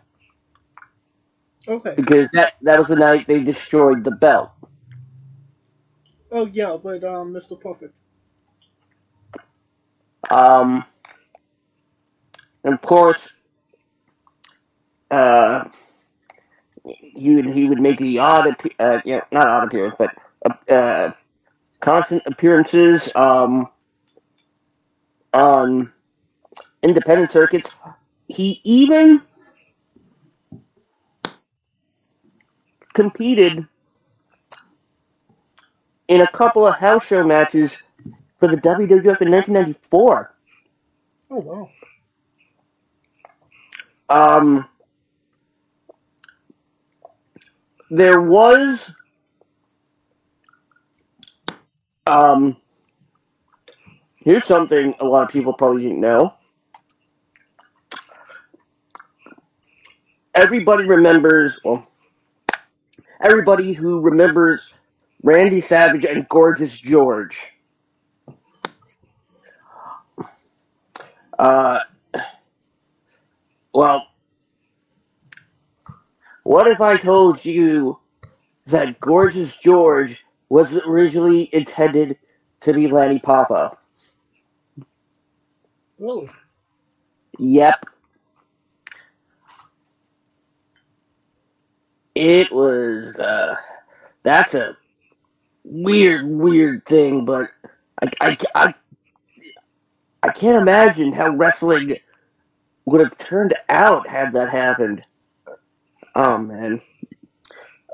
Okay. 1.68 1.96
because 1.96 2.30
that 2.32 2.54
that 2.62 2.78
was 2.78 2.88
the 2.88 2.96
night 2.96 3.26
they 3.26 3.42
destroyed 3.42 4.04
the 4.04 4.16
belt. 4.16 4.50
Oh 6.30 6.46
yeah, 6.46 6.76
but 6.82 7.04
um, 7.04 7.32
Mr. 7.32 7.58
Perfect. 7.60 7.94
Um, 10.30 10.84
and 12.64 12.74
of 12.74 12.80
course, 12.82 13.32
uh, 15.10 15.64
he 16.84 17.36
would 17.36 17.46
he 17.46 17.68
would 17.68 17.80
make 17.80 17.98
the 17.98 18.18
odd, 18.18 18.56
uh, 18.78 19.00
yeah, 19.04 19.22
not 19.30 19.48
odd 19.48 19.64
appearance, 19.64 19.94
but 19.98 20.14
uh, 20.44 20.72
uh, 20.72 21.12
constant 21.80 22.22
appearances 22.26 23.08
um, 23.14 23.68
on 25.32 25.92
independent 26.82 27.30
circuits. 27.30 27.70
He 28.28 28.60
even 28.64 29.22
competed 32.94 33.66
in 36.08 36.20
a 36.20 36.26
couple 36.28 36.66
of 36.66 36.76
house 36.76 37.04
show 37.04 37.24
matches 37.24 37.82
for 38.42 38.48
the 38.48 38.56
WWF 38.56 39.22
in 39.22 39.30
1994. 39.30 40.34
Oh 41.30 41.38
wow. 41.38 41.70
Um, 44.08 44.68
there 47.88 48.20
was 48.20 48.92
um. 52.04 52.56
Here's 54.16 54.44
something 54.44 54.92
a 54.98 55.04
lot 55.04 55.22
of 55.22 55.30
people 55.30 55.52
probably 55.52 55.84
didn't 55.84 56.00
know. 56.00 56.34
Everybody 60.34 60.88
remembers, 60.88 61.60
well, 61.64 61.86
everybody 63.20 63.72
who 63.72 64.00
remembers 64.00 64.74
Randy 65.22 65.60
Savage 65.60 66.04
and 66.04 66.28
Gorgeous 66.28 66.76
George. 66.76 67.51
Uh, 71.38 71.80
well, 73.74 74.06
what 76.44 76.66
if 76.66 76.80
I 76.80 76.96
told 76.96 77.44
you 77.44 77.98
that 78.66 79.00
Gorgeous 79.00 79.56
George 79.56 80.24
was 80.48 80.76
originally 80.86 81.48
intended 81.52 82.18
to 82.60 82.72
be 82.72 82.88
Lanny 82.88 83.18
Poffo? 83.18 83.76
Really? 85.98 86.28
Yep. 87.38 87.86
It 92.14 92.52
was, 92.52 93.18
uh, 93.18 93.56
that's 94.22 94.54
a 94.54 94.76
weird, 95.64 96.26
weird 96.26 96.84
thing, 96.84 97.24
but 97.24 97.50
I, 98.02 98.10
I, 98.20 98.36
I, 98.54 98.74
I 100.22 100.30
can't 100.30 100.56
imagine 100.56 101.12
how 101.12 101.30
wrestling 101.30 101.96
would 102.84 103.00
have 103.00 103.16
turned 103.18 103.54
out 103.68 104.06
had 104.06 104.32
that 104.32 104.50
happened. 104.50 105.02
Oh 106.14 106.38
man. 106.38 106.80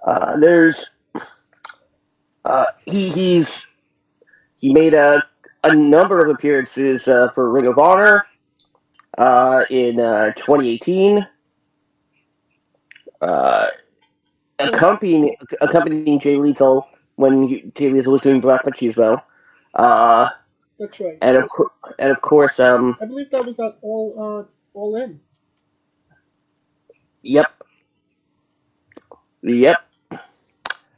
Uh, 0.05 0.37
there's 0.39 0.91
uh, 2.45 2.67
he 2.87 3.11
he's 3.11 3.67
he 4.57 4.73
made 4.73 4.95
a 4.95 5.23
a 5.65 5.75
number 5.75 6.25
of 6.25 6.31
appearances 6.31 7.09
uh, 7.09 7.29
for 7.31 7.51
Ring 7.51 7.67
of 7.67 7.79
Honor 7.79 8.27
uh, 9.17 9.65
in 9.71 10.01
uh, 10.01 10.33
2018. 10.33 11.27
Uh, 13.21 13.67
accompanying 14.59 15.35
accompanying 15.61 16.21
Jay 16.21 16.37
Lethal 16.37 16.87
when 17.17 17.73
Jay 17.75 17.91
Lethal 17.91 18.13
was 18.13 18.23
doing 18.23 18.41
Black 18.41 18.65
Machismo. 18.65 19.23
That's 20.79 21.01
right. 21.01 21.19
and 21.23 21.37
of 21.37 21.49
course, 21.49 21.73
and 21.99 22.11
of 22.11 22.21
course, 22.21 22.61
um, 22.61 22.97
I 23.01 23.07
believe 23.07 23.31
that 23.31 23.45
was 23.45 23.59
at 23.59 23.79
all 23.83 24.47
uh 24.47 24.79
all 24.79 24.97
in. 24.97 25.21
Yep. 27.23 27.53
Yep. 29.43 29.77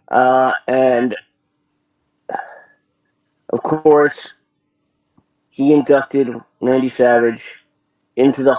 Uh, 0.08 0.52
and 0.68 1.16
of 3.50 3.62
course, 3.62 4.34
he 5.48 5.72
inducted 5.72 6.34
Randy 6.60 6.88
Savage 6.88 7.64
into 8.16 8.42
the 8.42 8.56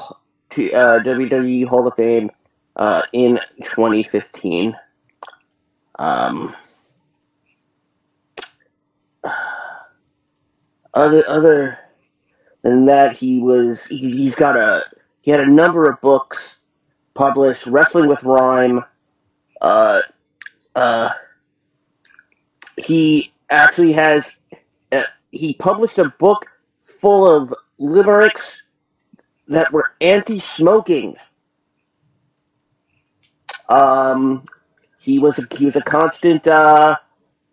to, 0.52 0.72
uh, 0.74 1.00
WWE 1.04 1.68
Hall 1.68 1.88
of 1.88 1.96
Fame 1.96 2.32
uh, 2.76 3.04
in 3.14 3.40
2015. 3.64 4.76
Um, 6.00 6.56
other 10.94 11.28
other 11.28 11.80
than 12.62 12.86
that, 12.86 13.16
he 13.16 13.42
was 13.42 13.86
he, 13.86 13.98
he's 13.98 14.36
got 14.36 14.58
a 14.58 14.84
he 15.22 15.32
had 15.32 15.40
a 15.40 15.50
number 15.50 15.90
of 15.90 16.00
books 16.02 16.60
published 17.14 17.66
wrestling 17.68 18.08
with 18.08 18.24
rhyme 18.24 18.84
uh 19.62 20.02
uh 20.76 21.10
he 22.78 23.32
actually 23.50 23.92
has 23.92 24.38
uh, 24.92 25.04
he 25.32 25.54
published 25.54 26.00
a 26.00 26.10
book 26.20 26.46
full 26.82 27.30
of 27.30 27.54
limericks 27.78 28.64
that 29.48 29.72
were 29.72 29.94
anti-smoking. 30.02 31.16
Um 33.70 34.44
he 35.00 35.20
was 35.20 35.38
a, 35.40 35.48
he 35.56 35.66
was 35.66 35.76
a 35.76 35.82
constant 35.82 36.48
uh 36.48 36.96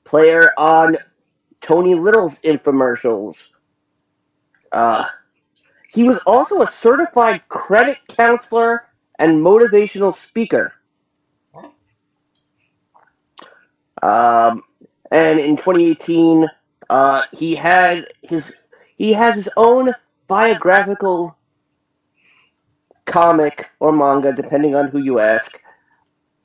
player 0.04 0.52
on 0.56 0.96
Tony 1.60 1.94
Little's 1.94 2.38
infomercials 2.40 3.50
uh 4.72 5.06
he 5.88 6.04
was 6.04 6.18
also 6.26 6.60
a 6.60 6.66
certified 6.66 7.48
credit 7.48 7.98
counselor 8.08 8.88
and 9.18 9.44
motivational 9.44 10.14
speaker. 10.14 10.74
Um, 14.02 14.62
and 15.10 15.40
in 15.40 15.56
2018, 15.56 16.46
uh, 16.90 17.22
he 17.32 17.54
had 17.54 18.06
his 18.22 18.54
he 18.96 19.12
has 19.12 19.34
his 19.34 19.48
own 19.56 19.92
biographical 20.26 21.36
comic 23.06 23.70
or 23.80 23.92
manga, 23.92 24.32
depending 24.32 24.74
on 24.74 24.88
who 24.88 24.98
you 24.98 25.18
ask, 25.18 25.62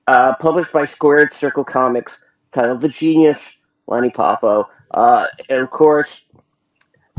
uh, 0.08 0.34
published 0.36 0.72
by 0.72 0.86
Squared 0.86 1.34
Circle 1.34 1.66
Comics, 1.66 2.24
titled 2.52 2.82
"The 2.82 2.90
Genius 2.90 3.58
Lanny 3.88 4.10
Poffo." 4.10 4.66
Uh, 4.94 5.26
and 5.50 5.60
of 5.60 5.70
course, 5.70 6.26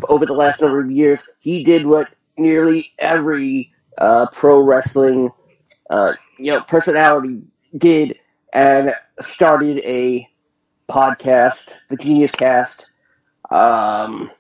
over 0.08 0.26
the 0.26 0.32
last 0.32 0.60
number 0.60 0.80
of 0.80 0.90
years, 0.90 1.20
he 1.38 1.64
did 1.64 1.86
what 1.86 2.08
nearly 2.36 2.92
every 2.98 3.72
uh, 3.98 4.26
pro 4.32 4.60
wrestling 4.60 5.30
uh, 5.90 6.12
you 6.38 6.50
know 6.52 6.60
personality 6.62 7.42
did 7.78 8.18
and 8.52 8.94
started 9.20 9.78
a 9.78 10.28
podcast, 10.88 11.70
the 11.90 11.96
Genius 11.96 12.30
Cast. 12.32 12.90
Um, 13.50 14.30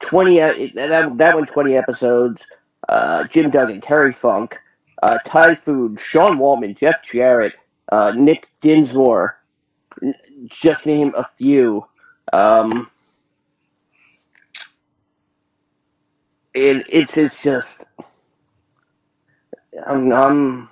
twenty. 0.00 0.38
e- 0.38 0.72
That 0.74 1.16
that 1.18 1.34
went 1.36 1.48
twenty 1.48 1.76
episodes. 1.76 2.44
Uh, 2.88 3.26
Jim 3.28 3.50
Duggan, 3.50 3.80
Terry 3.80 4.12
Funk, 4.12 4.56
uh, 5.04 5.18
Typhoon, 5.24 5.96
Sean 5.96 6.38
Waltman, 6.38 6.76
Jeff 6.76 7.02
Jarrett, 7.04 7.54
uh, 7.92 8.12
Nick 8.16 8.48
Dinsmore. 8.60 9.39
Just 10.48 10.86
name 10.86 11.14
a 11.16 11.28
few. 11.36 11.86
Um, 12.32 12.90
it, 16.54 16.86
it's 16.88 17.16
it's 17.16 17.42
just 17.42 17.84
I'm 19.86 20.12
I'm 20.12 20.70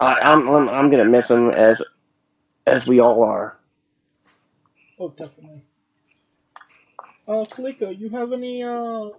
I, 0.00 0.14
I'm 0.20 0.48
I'm 0.48 0.68
I'm 0.68 0.90
gonna 0.90 1.04
miss 1.04 1.28
him 1.30 1.50
as 1.50 1.82
as 2.66 2.86
we 2.86 3.00
all 3.00 3.22
are. 3.24 3.58
Oh, 4.98 5.10
definitely. 5.10 5.64
Uh, 7.28 7.44
Kaliko, 7.44 7.98
you 7.98 8.10
have 8.10 8.32
any 8.32 8.62
uh 8.62 9.10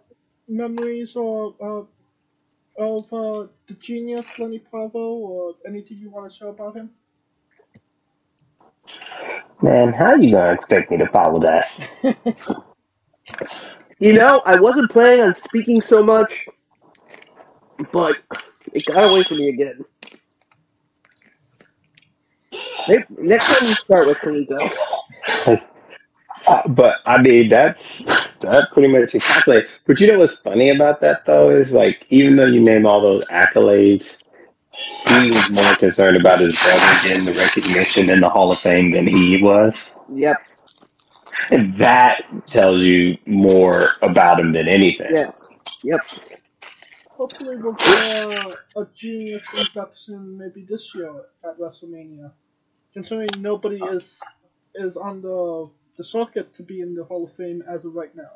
memories 0.48 1.16
or 1.16 1.56
uh 1.62 1.86
of 2.82 3.14
uh 3.14 3.48
the 3.68 3.74
genius 3.82 4.28
Lenny 4.40 4.60
Poffo 4.60 4.96
or 4.96 5.56
anything 5.68 5.98
you 5.98 6.10
want 6.10 6.32
to 6.32 6.38
share 6.38 6.50
about 6.50 6.76
him? 6.76 6.92
Man, 9.62 9.94
how 9.94 10.16
you 10.16 10.34
gonna 10.34 10.54
expect 10.54 10.92
me 10.92 10.98
to 10.98 11.08
follow 11.08 11.40
that? 11.40 12.64
You 14.00 14.14
know, 14.14 14.44
I 14.46 14.60
wasn't 14.60 14.92
planning 14.92 15.22
on 15.22 15.34
speaking 15.34 15.82
so 15.82 16.04
much, 16.04 16.48
but 17.92 18.20
it 18.74 18.86
got 18.86 19.10
away 19.10 19.24
from 19.24 19.38
me 19.38 19.50
again. 19.50 19.84
Next 23.18 23.46
time 23.46 23.70
you 23.70 23.74
start 23.74 24.08
with 24.08 24.18
Kaliko. 24.20 24.60
Uh, 26.46 26.68
but 26.68 26.98
I 27.06 27.22
mean, 27.22 27.50
that's 27.50 28.04
that 28.42 28.68
pretty 28.72 28.88
much 28.88 29.12
encapsulates. 29.14 29.68
But 29.88 30.00
you 30.00 30.12
know 30.12 30.20
what's 30.20 30.40
funny 30.40 30.70
about 30.70 31.02
that 31.02 31.26
though 31.26 31.50
is 31.50 31.72
like, 31.72 32.06
even 32.10 32.36
though 32.36 32.46
you 32.46 32.62
name 32.62 32.86
all 32.86 33.02
those 33.02 33.24
accolades, 33.26 34.20
he 35.08 35.32
was 35.32 35.50
more 35.52 35.76
concerned 35.76 36.18
about 36.18 36.40
his 36.40 36.56
brother 36.60 37.00
getting 37.04 37.26
the 37.26 37.34
recognition 37.34 38.10
in 38.10 38.20
the 38.20 38.30
Hall 38.30 38.52
of 38.52 38.60
Fame 38.60 38.92
than 38.92 39.08
he 39.08 39.42
was. 39.42 39.76
Yep. 40.10 40.38
And 41.50 41.78
that 41.78 42.24
tells 42.50 42.82
you 42.82 43.18
more 43.26 43.90
about 44.02 44.40
him 44.40 44.52
than 44.52 44.68
anything. 44.68 45.08
Yeah. 45.12 45.32
Yep. 45.84 46.02
Hopefully, 47.12 47.58
we'll 47.58 47.74
get 47.74 48.46
uh, 48.46 48.56
a 48.76 48.88
genius 48.94 49.52
induction 49.54 50.38
maybe 50.38 50.66
this 50.70 50.94
year 50.94 51.12
at 51.44 51.58
WrestleMania. 51.58 52.32
Considering 52.94 53.30
nobody 53.40 53.78
is 53.78 54.20
is 54.76 54.98
on 54.98 55.22
the 55.22 55.70
the 55.98 56.04
circuit 56.04 56.54
to 56.56 56.64
be 56.64 56.82
in 56.82 56.94
the 56.94 57.04
Hall 57.04 57.26
of 57.26 57.34
Fame 57.34 57.64
as 57.68 57.86
of 57.86 57.96
right 57.96 58.16
now. 58.16 58.32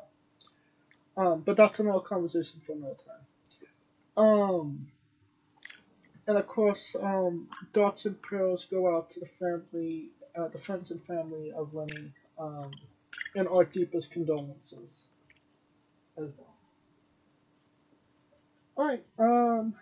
Um, 1.16 1.42
but 1.44 1.56
that's 1.56 1.78
another 1.78 2.00
conversation 2.00 2.60
for 2.66 2.72
another 2.72 2.96
time. 3.06 4.24
Um, 4.24 4.86
and 6.26 6.36
of 6.36 6.46
course, 6.46 6.94
um, 7.02 7.48
thoughts 7.74 8.04
and 8.06 8.20
prayers 8.22 8.66
go 8.70 8.96
out 8.96 9.10
to 9.10 9.20
the 9.20 9.28
family, 9.38 10.10
uh, 10.36 10.48
the 10.48 10.58
friends 10.58 10.90
and 10.90 11.04
family 11.04 11.52
of 11.52 11.74
Lenny, 11.74 12.12
um, 12.38 12.70
and 13.34 13.48
our 13.48 13.64
deepest 13.64 14.10
condolences 14.10 15.08
as 16.16 16.28
well. 16.36 16.54
Alright, 18.76 19.04
um, 19.18 19.74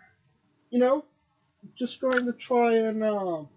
you 0.69 0.79
know, 0.79 1.05
just 1.75 2.01
going 2.01 2.25
to 2.25 2.33
try 2.33 2.75
and, 2.75 3.03
um, 3.03 3.47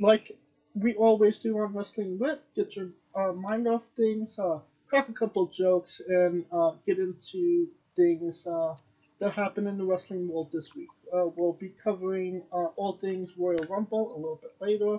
like 0.00 0.36
we 0.74 0.94
always 0.94 1.38
do 1.38 1.58
on 1.58 1.72
Wrestling 1.72 2.18
Wit, 2.18 2.42
get 2.54 2.76
your 2.76 2.88
uh, 3.14 3.32
mind 3.32 3.66
off 3.66 3.82
things, 3.96 4.38
uh, 4.38 4.58
crack 4.88 5.08
a 5.08 5.12
couple 5.12 5.46
jokes, 5.46 6.00
and 6.06 6.44
uh, 6.52 6.72
get 6.86 6.98
into 6.98 7.68
things 7.96 8.46
uh, 8.46 8.74
that 9.20 9.32
happened 9.32 9.68
in 9.68 9.78
the 9.78 9.84
wrestling 9.84 10.28
world 10.28 10.50
this 10.52 10.74
week. 10.74 10.88
Uh, 11.12 11.26
we'll 11.36 11.52
be 11.52 11.72
covering 11.82 12.42
uh, 12.52 12.66
all 12.76 12.98
things 13.00 13.30
Royal 13.36 13.64
Rumble 13.68 14.14
a 14.14 14.16
little 14.16 14.40
bit 14.42 14.54
later. 14.60 14.98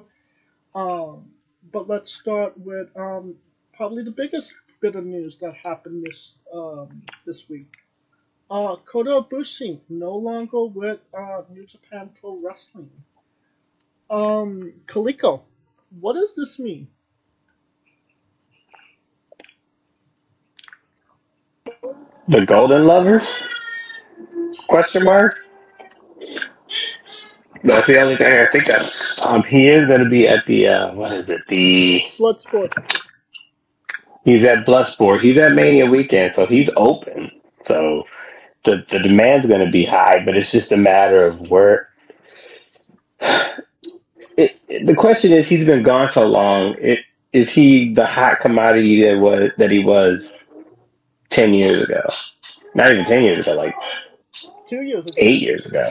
Um, 0.73 1.25
but 1.71 1.87
let's 1.87 2.13
start 2.13 2.57
with 2.57 2.89
um, 2.95 3.35
probably 3.73 4.03
the 4.03 4.11
biggest 4.11 4.53
bit 4.81 4.95
of 4.95 5.05
news 5.05 5.37
that 5.37 5.53
happened 5.55 6.05
this 6.05 6.35
um, 6.53 7.01
this 7.25 7.49
week. 7.49 7.73
Uh, 8.49 8.75
Kota 8.85 9.21
Ibushi 9.21 9.79
no 9.89 10.15
longer 10.15 10.65
with 10.65 10.99
uh, 11.17 11.41
New 11.51 11.65
Japan 11.65 12.09
Pro 12.19 12.37
Wrestling. 12.37 12.91
Um, 14.09 14.73
Kaliko, 14.85 15.41
what 15.99 16.13
does 16.13 16.35
this 16.35 16.59
mean? 16.59 16.87
The 22.27 22.45
Golden 22.45 22.85
Lovers? 22.85 23.27
Question 24.67 25.03
mark. 25.05 25.37
That's 27.63 27.87
the 27.87 27.99
only 28.01 28.17
thing 28.17 28.27
I 28.27 28.51
think 28.51 28.69
of. 28.69 28.89
Um, 29.19 29.43
he 29.43 29.67
is 29.69 29.87
going 29.87 30.03
to 30.03 30.09
be 30.09 30.27
at 30.27 30.45
the 30.47 30.67
uh, 30.69 30.93
what 30.93 31.13
is 31.13 31.29
it? 31.29 31.41
The 31.49 32.03
Bloodsport. 32.19 32.71
he's 34.25 34.43
at 34.45 34.65
Bloodsport. 34.65 35.21
He's 35.21 35.37
at 35.37 35.53
Mania 35.53 35.87
weekend, 35.87 36.35
so 36.35 36.45
he's 36.47 36.69
open. 36.77 37.31
So 37.65 38.05
the 38.65 38.85
the 38.91 38.99
demand's 38.99 39.47
going 39.47 39.65
to 39.65 39.71
be 39.71 39.85
high, 39.85 40.23
but 40.25 40.37
it's 40.37 40.51
just 40.51 40.71
a 40.73 40.77
matter 40.77 41.25
of 41.27 41.49
where. 41.51 41.89
It, 44.37 44.59
it- 44.69 44.85
the 44.87 44.95
question 44.95 45.31
is, 45.33 45.47
he's 45.47 45.65
been 45.65 45.83
gone 45.83 46.11
so 46.11 46.25
long. 46.27 46.75
It, 46.79 46.99
is 47.33 47.49
he 47.49 47.93
the 47.93 48.05
hot 48.05 48.39
commodity 48.41 49.03
that 49.03 49.19
was 49.19 49.51
that 49.57 49.71
he 49.71 49.83
was 49.83 50.37
ten 51.29 51.53
years 51.53 51.83
ago? 51.83 52.01
Not 52.75 52.91
even 52.91 53.05
ten 53.05 53.23
years 53.23 53.41
ago, 53.41 53.55
like 53.55 53.75
Two 54.67 54.81
years 54.81 55.05
ago. 55.05 55.13
eight 55.17 55.41
years 55.41 55.65
ago. 55.65 55.89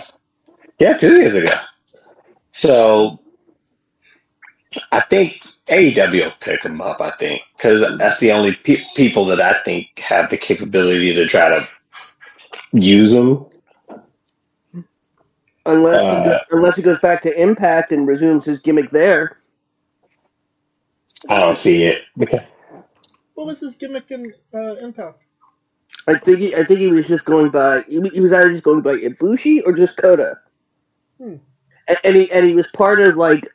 Yeah, 0.78 0.96
two 0.96 1.16
years 1.20 1.34
ago. 1.34 1.52
So 2.52 3.20
I 4.92 5.00
think 5.02 5.40
AEW 5.68 6.24
will 6.24 6.32
pick 6.40 6.64
him 6.64 6.80
up. 6.80 7.00
I 7.00 7.10
think 7.12 7.42
because 7.56 7.80
that's 7.98 8.18
the 8.20 8.32
only 8.32 8.54
pe- 8.64 8.84
people 8.96 9.24
that 9.26 9.40
I 9.40 9.62
think 9.64 9.86
have 9.98 10.30
the 10.30 10.36
capability 10.36 11.14
to 11.14 11.26
try 11.26 11.48
to 11.48 11.68
use 12.72 13.12
him. 13.12 13.46
Unless 15.66 16.00
he 16.02 16.06
Uh, 16.08 16.24
go, 16.24 16.38
unless 16.50 16.76
he 16.76 16.82
goes 16.82 16.98
back 16.98 17.22
to 17.22 17.40
Impact 17.40 17.92
and 17.92 18.06
resumes 18.06 18.44
his 18.44 18.60
gimmick 18.60 18.90
there. 18.90 19.38
I 21.30 21.40
don't 21.40 21.56
see 21.56 21.84
it 21.84 22.02
because 22.18 22.40
What 23.34 23.46
was 23.46 23.60
his 23.60 23.74
gimmick 23.74 24.10
in 24.10 24.32
uh, 24.52 24.74
Impact? 24.76 25.23
I 26.06 26.18
think 26.18 26.38
he, 26.38 26.54
I 26.54 26.64
think 26.64 26.80
he 26.80 26.92
was 26.92 27.06
just 27.06 27.24
going 27.24 27.50
by 27.50 27.82
he, 27.88 28.00
he 28.10 28.20
was 28.20 28.32
either 28.32 28.50
just 28.50 28.64
going 28.64 28.82
by 28.82 28.96
Ibushi 28.96 29.62
or 29.64 29.72
just 29.72 29.96
Kota. 29.96 30.38
Hmm. 31.18 31.36
And, 31.88 31.98
and 32.04 32.16
he 32.16 32.32
and 32.32 32.46
he 32.46 32.54
was 32.54 32.66
part 32.68 33.00
of 33.00 33.16
like 33.16 33.48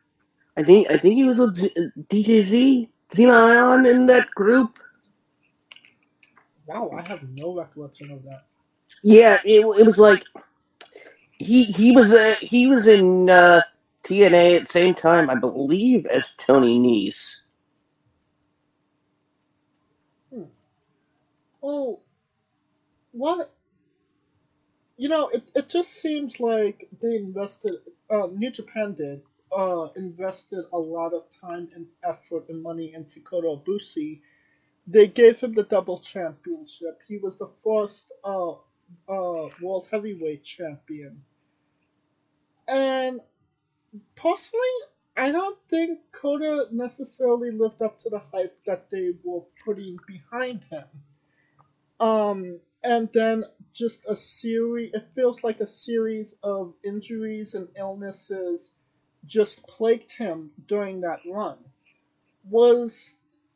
I 0.57 0.63
think 0.63 0.89
I 0.89 0.97
think 0.97 1.15
he 1.15 1.23
was 1.23 1.37
with 1.37 1.57
Z, 1.57 1.71
DJZ 2.09 2.89
Ion 3.17 3.85
in 3.85 4.05
that 4.07 4.29
group. 4.31 4.79
Wow, 6.65 6.91
I 6.95 7.01
have 7.07 7.23
no 7.29 7.55
recollection 7.55 8.11
of 8.11 8.23
that. 8.23 8.45
Yeah, 9.03 9.37
it, 9.45 9.61
it 9.61 9.85
was 9.85 9.97
like 9.97 10.23
he 11.39 11.63
he 11.63 11.95
was 11.95 12.11
uh, 12.11 12.35
he 12.41 12.67
was 12.67 12.87
in 12.87 13.29
uh, 13.29 13.61
TNA 14.03 14.57
at 14.57 14.61
the 14.63 14.71
same 14.71 14.93
time, 14.93 15.29
I 15.29 15.35
believe, 15.35 16.05
as 16.07 16.35
Tony 16.37 16.79
Nese. 16.79 17.41
Well, 21.61 22.01
what? 23.11 23.51
You 24.97 25.09
know, 25.09 25.29
it, 25.29 25.49
it 25.55 25.69
just 25.69 25.91
seems 25.91 26.39
like 26.39 26.89
they 27.01 27.15
invested, 27.15 27.75
uh, 28.09 28.27
New 28.33 28.51
Japan 28.51 28.93
did, 28.95 29.21
uh, 29.57 29.87
invested 29.95 30.65
a 30.73 30.77
lot 30.77 31.13
of 31.13 31.23
time 31.41 31.69
and 31.73 31.87
effort 32.03 32.49
and 32.49 32.61
money 32.61 32.93
into 32.93 33.21
Kota 33.21 33.47
Ibushi. 33.47 34.19
They 34.87 35.07
gave 35.07 35.39
him 35.39 35.53
the 35.53 35.63
double 35.63 35.99
championship. 35.99 36.99
He 37.07 37.17
was 37.17 37.37
the 37.37 37.49
first, 37.63 38.11
uh, 38.23 38.51
uh, 38.51 39.49
world 39.61 39.87
heavyweight 39.91 40.43
champion. 40.43 41.23
And 42.67 43.21
personally, 44.15 44.77
I 45.17 45.31
don't 45.31 45.57
think 45.69 45.99
Kota 46.11 46.67
necessarily 46.71 47.51
lived 47.51 47.81
up 47.81 48.01
to 48.01 48.09
the 48.09 48.21
hype 48.31 48.57
that 48.65 48.89
they 48.89 49.13
were 49.23 49.41
putting 49.65 49.97
behind 50.07 50.63
him. 50.69 50.85
Um, 51.99 52.59
and 52.83 53.09
then 53.13 53.45
just 53.73 54.05
a 54.07 54.15
series, 54.15 54.93
it 54.93 55.07
feels 55.15 55.43
like 55.43 55.59
a 55.59 55.67
series 55.67 56.35
of 56.43 56.73
injuries 56.83 57.55
and 57.55 57.67
illnesses 57.77 58.71
just 59.25 59.65
plagued 59.67 60.11
him 60.11 60.51
during 60.67 61.01
that 61.01 61.19
run. 61.29 61.57
Was 62.49 63.15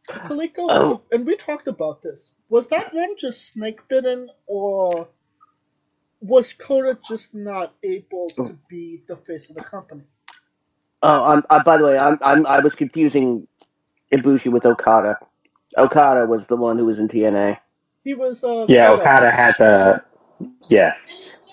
Kaliko, 0.09 0.67
Oh. 0.69 1.01
and 1.11 1.25
we 1.25 1.37
talked 1.37 1.67
about 1.67 2.01
this, 2.03 2.31
was 2.49 2.67
that 2.67 2.93
run 2.93 3.15
just 3.17 3.47
snake 3.53 3.87
bitten 3.87 4.29
or 4.47 5.09
was 6.21 6.53
Kota 6.53 6.97
just 7.07 7.33
not 7.35 7.73
able 7.83 8.29
to 8.43 8.53
oh. 8.53 8.57
be 8.69 9.03
the 9.07 9.17
face 9.17 9.49
of 9.49 9.55
the 9.57 9.63
company? 9.63 10.03
Oh, 11.01 11.23
I'm, 11.23 11.43
I, 11.49 11.63
by 11.63 11.77
the 11.77 11.85
way, 11.85 11.97
I'm, 11.97 12.17
I'm 12.21 12.45
I 12.47 12.59
was 12.59 12.75
confusing 12.75 13.47
Ibushi 14.13 14.51
with 14.51 14.65
Okada. 14.65 15.17
Okada 15.77 16.27
was 16.27 16.47
the 16.47 16.57
one 16.57 16.77
who 16.77 16.85
was 16.85 16.99
in 16.99 17.07
TNA. 17.07 17.59
He 18.03 18.13
was. 18.15 18.43
Uh, 18.43 18.67
Yeah. 18.67 18.91
Okada 18.91 19.31
had 19.31 19.55
the. 19.59 20.03
Yeah, 20.69 20.93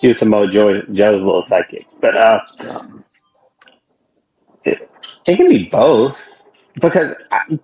he 0.01 0.09
was 0.09 0.19
Samoa 0.19 0.51
Joe, 0.51 0.83
Joe's 0.93 1.23
little 1.23 1.45
psychic, 1.49 1.87
but 2.01 2.17
uh, 2.17 2.41
it, 4.65 4.91
it 5.27 5.37
can 5.37 5.49
be 5.49 5.69
both 5.69 6.19
because 6.81 7.15
I, 7.33 7.59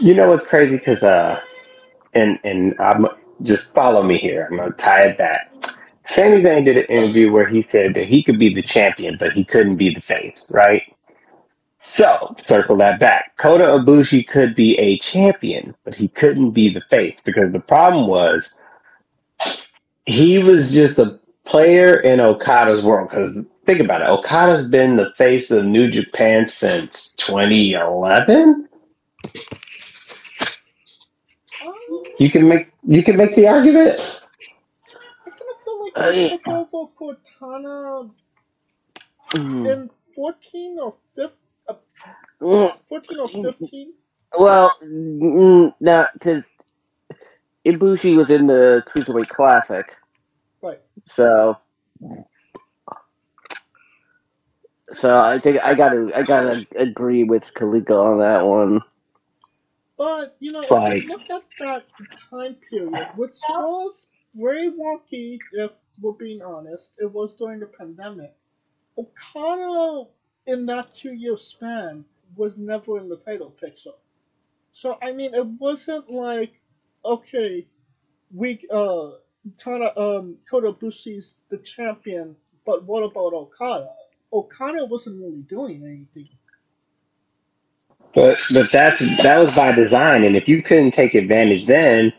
you 0.00 0.14
know 0.14 0.28
what's 0.28 0.46
crazy 0.46 0.78
because 0.78 1.02
uh, 1.02 1.40
and 2.14 2.38
and 2.44 2.74
I'm 2.80 3.06
just 3.42 3.74
follow 3.74 4.02
me 4.02 4.18
here. 4.18 4.48
I'm 4.50 4.58
gonna 4.58 4.72
tie 4.72 5.08
it 5.08 5.18
back. 5.18 5.52
Sami 6.08 6.42
Zayn 6.42 6.64
did 6.66 6.78
an 6.78 6.86
interview 6.86 7.32
where 7.32 7.48
he 7.48 7.62
said 7.62 7.94
that 7.94 8.06
he 8.08 8.22
could 8.24 8.38
be 8.38 8.54
the 8.54 8.62
champion, 8.62 9.16
but 9.18 9.32
he 9.32 9.44
couldn't 9.44 9.76
be 9.76 9.94
the 9.94 10.02
face, 10.02 10.50
right? 10.54 10.82
So, 11.84 12.36
circle 12.46 12.78
that 12.78 13.00
back. 13.00 13.36
Kota 13.38 13.64
Ibushi 13.64 14.26
could 14.28 14.56
be 14.56 14.78
a 14.78 14.98
champion, 15.00 15.74
but 15.84 15.94
he 15.94 16.08
couldn't 16.08 16.52
be 16.52 16.70
the 16.72 16.82
face 16.90 17.18
because 17.24 17.52
the 17.52 17.60
problem 17.60 18.08
was 18.08 18.48
he 20.06 20.38
was 20.38 20.70
just 20.72 20.98
a 20.98 21.20
player 21.46 22.00
in 22.00 22.20
Okada's 22.20 22.84
world. 22.84 23.10
Because 23.10 23.48
think 23.66 23.80
about 23.80 24.02
it, 24.02 24.08
Okada's 24.08 24.68
been 24.68 24.96
the 24.96 25.12
face 25.18 25.50
of 25.50 25.64
New 25.66 25.90
Japan 25.90 26.48
since 26.48 27.14
2011. 27.16 28.68
You 32.18 32.30
can 32.30 32.48
make 32.48 32.70
you 32.86 33.02
can 33.04 33.16
make 33.16 33.36
the 33.36 33.48
argument. 33.48 34.00
I 35.26 35.56
feel 35.64 35.80
like 35.80 35.94
he 35.96 36.16
took 36.28 36.48
over 36.48 36.90
for 36.98 37.16
Tana 37.38 38.10
Hmm. 39.32 39.66
in 39.66 39.90
14 40.16 40.78
or 40.80 40.94
15, 40.94 40.94
uh, 40.94 41.03
14 42.40 43.18
or 43.20 43.28
15. 43.28 43.92
Well, 44.38 44.72
mm, 44.82 45.72
no, 45.80 46.04
because 46.14 46.42
Ibushi 47.64 48.16
was 48.16 48.30
in 48.30 48.46
the 48.46 48.82
Cruiserweight 48.88 49.28
Classic, 49.28 49.96
Right. 50.60 50.80
so 51.06 51.56
so 54.92 55.18
I 55.18 55.38
think 55.38 55.64
I 55.64 55.74
gotta 55.74 56.10
I 56.14 56.22
gotta 56.22 56.66
agree 56.76 57.24
with 57.24 57.54
Kaliko 57.54 58.04
on 58.12 58.18
that 58.20 58.44
one. 58.44 58.80
But, 59.96 60.36
you 60.40 60.50
know, 60.50 60.62
if 60.62 60.70
Like- 60.70 61.02
you 61.04 61.08
look 61.08 61.30
at 61.30 61.42
that 61.60 61.86
time 62.30 62.56
period, 62.68 63.08
which 63.16 63.36
was 63.48 64.06
very 64.34 64.68
wonky, 64.72 65.38
if 65.52 65.70
we're 66.00 66.12
being 66.12 66.42
honest, 66.42 66.94
it 66.98 67.10
was 67.12 67.34
during 67.36 67.60
the 67.60 67.66
pandemic. 67.66 68.34
Okada, 68.98 70.08
in 70.46 70.66
that 70.66 70.94
two 70.94 71.12
year 71.14 71.36
span, 71.36 72.04
was 72.36 72.56
never 72.56 72.98
in 72.98 73.08
the 73.08 73.16
title 73.16 73.50
picture. 73.50 73.92
So, 74.72 74.98
I 75.02 75.12
mean, 75.12 75.34
it 75.34 75.46
wasn't 75.46 76.10
like, 76.10 76.60
okay, 77.04 77.66
we, 78.34 78.60
uh, 78.72 79.10
Tana, 79.58 79.92
um, 79.96 80.36
Kota 80.50 80.74
the 80.80 81.58
champion, 81.58 82.34
but 82.66 82.84
what 82.84 83.02
about 83.02 83.34
Okada? 83.34 83.90
Okada 84.32 84.84
wasn't 84.86 85.20
really 85.22 85.42
doing 85.42 85.84
anything. 85.84 86.28
But 88.14 88.38
but 88.52 88.70
that's 88.70 88.98
that 89.22 89.38
was 89.38 89.52
by 89.54 89.72
design, 89.72 90.24
and 90.24 90.36
if 90.36 90.46
you 90.46 90.62
couldn't 90.62 90.92
take 90.92 91.14
advantage 91.14 91.66
then, 91.66 92.12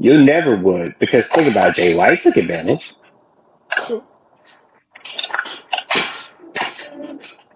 you 0.00 0.14
never 0.22 0.56
would. 0.56 0.94
Because 0.98 1.26
think 1.26 1.50
about 1.50 1.70
it, 1.70 1.76
Jay 1.76 1.94
White 1.94 2.22
took 2.22 2.36
advantage. 2.36 2.94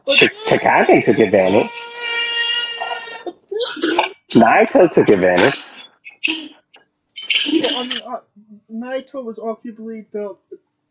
Takagi 0.09 1.05
took 1.05 1.19
advantage. 1.19 1.71
Naito 4.33 4.93
took 4.95 5.09
advantage. 5.09 5.59
Well, 7.53 7.77
I 7.77 7.83
mean, 7.87 8.01
uh, 8.07 8.21
Naito 8.73 9.23
was 9.25 9.39
arguably 9.39 10.07
the 10.13 10.37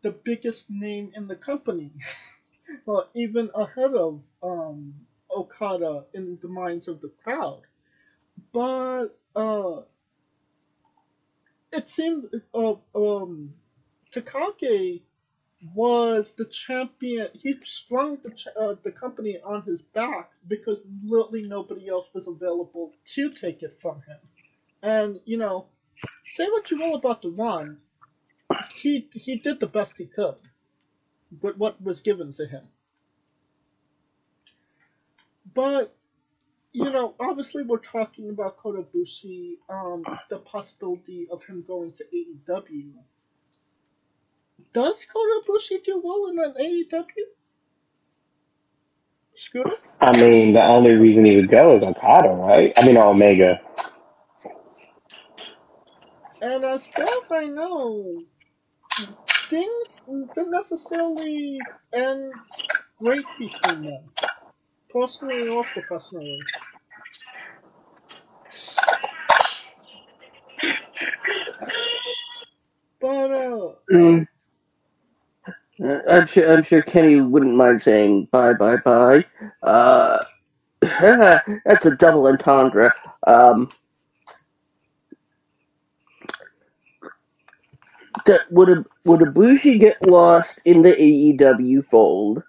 the 0.02 0.12
biggest 0.12 0.70
name 0.70 1.12
in 1.16 1.26
the 1.26 1.34
company, 1.34 1.90
uh, 2.88 3.02
even 3.14 3.50
ahead 3.54 3.94
of 3.94 4.20
um, 4.42 4.94
Okada 5.34 6.04
in 6.14 6.38
the 6.40 6.48
minds 6.48 6.86
of 6.86 7.00
the 7.00 7.10
crowd. 7.24 7.62
But 8.52 9.08
uh, 9.34 9.82
it 11.72 11.88
seemed 11.88 12.30
uh, 12.54 12.74
um, 12.94 13.54
Takagi 14.12 15.02
was 15.74 16.32
the 16.36 16.44
champion. 16.44 17.28
He 17.34 17.56
strung 17.64 18.16
the 18.16 18.50
uh, 18.60 18.74
the 18.82 18.92
company 18.92 19.38
on 19.44 19.62
his 19.62 19.82
back 19.82 20.30
because 20.46 20.80
literally 21.02 21.42
nobody 21.42 21.88
else 21.88 22.06
was 22.14 22.28
available 22.28 22.92
to 23.14 23.30
take 23.32 23.62
it 23.62 23.78
from 23.80 23.96
him. 23.96 24.18
And 24.82 25.20
you 25.24 25.36
know, 25.36 25.66
say 26.34 26.46
what 26.46 26.70
you 26.70 26.78
will 26.78 26.94
about 26.94 27.22
the 27.22 27.30
one, 27.30 27.78
he 28.74 29.08
he 29.12 29.36
did 29.36 29.58
the 29.60 29.66
best 29.66 29.98
he 29.98 30.06
could 30.06 30.36
with 31.40 31.56
what 31.56 31.82
was 31.82 32.00
given 32.00 32.32
to 32.34 32.46
him. 32.46 32.64
But 35.54 35.92
you 36.72 36.90
know, 36.90 37.14
obviously 37.18 37.64
we're 37.64 37.78
talking 37.78 38.30
about 38.30 38.58
Kota 38.58 38.84
um, 39.68 40.04
the 40.28 40.38
possibility 40.38 41.26
of 41.32 41.42
him 41.42 41.64
going 41.66 41.92
to 41.92 42.04
AEW. 42.04 42.92
Does 44.72 45.06
Kota 45.12 45.40
Ibushi 45.46 45.84
do 45.84 46.00
well 46.04 46.28
in 46.30 46.38
an 46.38 46.54
AEW? 46.60 47.04
Scooter? 49.36 49.76
I 50.00 50.12
mean, 50.12 50.52
the 50.52 50.62
only 50.62 50.92
reason 50.94 51.24
he 51.24 51.36
would 51.36 51.50
go 51.50 51.76
is 51.76 51.82
Okada, 51.82 52.28
right? 52.30 52.72
I 52.76 52.84
mean, 52.86 52.96
Omega. 52.96 53.60
And 56.40 56.64
as 56.64 56.86
far 56.86 57.06
as 57.06 57.30
I 57.30 57.46
know, 57.46 58.22
things 59.48 60.00
didn't 60.06 60.50
necessarily 60.50 61.58
end 61.92 62.32
great 62.98 63.24
between 63.38 63.84
them, 63.84 64.04
personally 64.90 65.48
or 65.48 65.64
professionally. 65.72 66.40
But 73.00 73.30
uh, 73.32 73.72
Mm. 73.92 74.26
Uh, 75.82 76.00
I'm 76.10 76.26
sure 76.26 76.52
I'm 76.52 76.62
sure 76.62 76.82
Kenny 76.82 77.20
wouldn't 77.20 77.56
mind 77.56 77.80
saying 77.80 78.26
bye 78.32 78.54
bye 78.54 78.76
bye. 78.76 79.24
Uh, 79.62 80.24
that's 80.80 81.86
a 81.86 81.96
double 81.96 82.26
entendre. 82.26 82.92
Um, 83.26 83.68
that 88.26 88.40
would 88.50 88.68
a 88.70 88.84
would 89.04 89.20
Ibushi 89.20 89.78
get 89.78 90.02
lost 90.06 90.60
in 90.64 90.82
the 90.82 90.92
AEW 90.92 91.84
fold? 91.86 92.42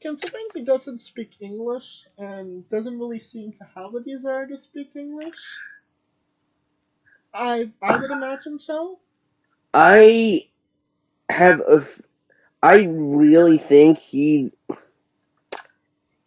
considering 0.00 0.46
he 0.54 0.62
doesn't 0.62 1.00
speak 1.00 1.32
English 1.40 2.04
and 2.18 2.68
doesn't 2.70 2.98
really 2.98 3.18
seem 3.18 3.52
to 3.52 3.64
have 3.74 3.94
a 3.94 4.00
desire 4.00 4.46
to 4.46 4.58
speak 4.58 4.90
English, 4.96 5.38
I 7.34 7.70
I 7.82 7.98
would 7.98 8.10
imagine 8.10 8.58
so. 8.58 8.98
I 9.74 10.49
have 11.30 11.60
a. 11.60 11.84
I 12.62 12.86
really 12.90 13.58
think 13.58 13.98
he 13.98 14.52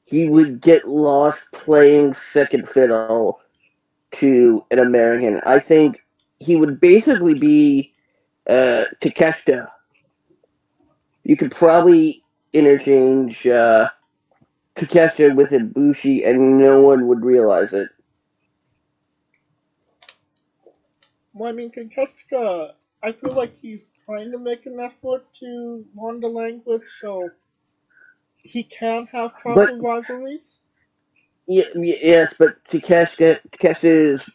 he 0.06 0.30
would 0.30 0.62
get 0.62 0.88
lost 0.88 1.52
playing 1.52 2.14
second 2.14 2.68
fiddle 2.68 3.40
to 4.12 4.66
an 4.72 4.80
American. 4.80 5.42
I 5.46 5.60
think 5.60 6.06
he 6.40 6.56
would 6.56 6.80
basically 6.80 7.38
be 7.38 7.94
uh, 8.48 8.86
Takeshita. 9.02 9.70
You 11.24 11.38
could 11.38 11.52
probably 11.52 12.22
interchange 12.52 13.48
uh, 13.48 13.90
Takeshita 14.76 15.36
with 15.36 15.52
Ibushi, 15.52 16.28
and 16.28 16.60
no 16.60 16.82
one 16.82 17.08
would 17.08 17.24
realize 17.24 17.74
it. 17.74 17.90
Well, 21.34 21.50
I 21.50 21.54
mean, 21.54 21.72
Kankeska, 21.72 22.74
I 23.02 23.12
feel 23.12 23.34
like 23.34 23.56
he's 23.60 23.86
trying 24.06 24.32
to 24.32 24.40
make 24.40 24.66
an 24.66 24.80
effort 24.80 25.24
to 25.40 25.86
learn 25.96 26.20
the 26.20 26.28
language 26.28 26.84
so 27.00 27.30
he 28.38 28.64
can 28.64 29.08
have 29.12 29.38
proper 29.38 29.78
rivalries. 29.80 30.60
Yeah, 31.48 31.66
yes, 31.76 32.36
but 32.38 32.64
Takeshita 32.66 33.84
is 33.84 34.30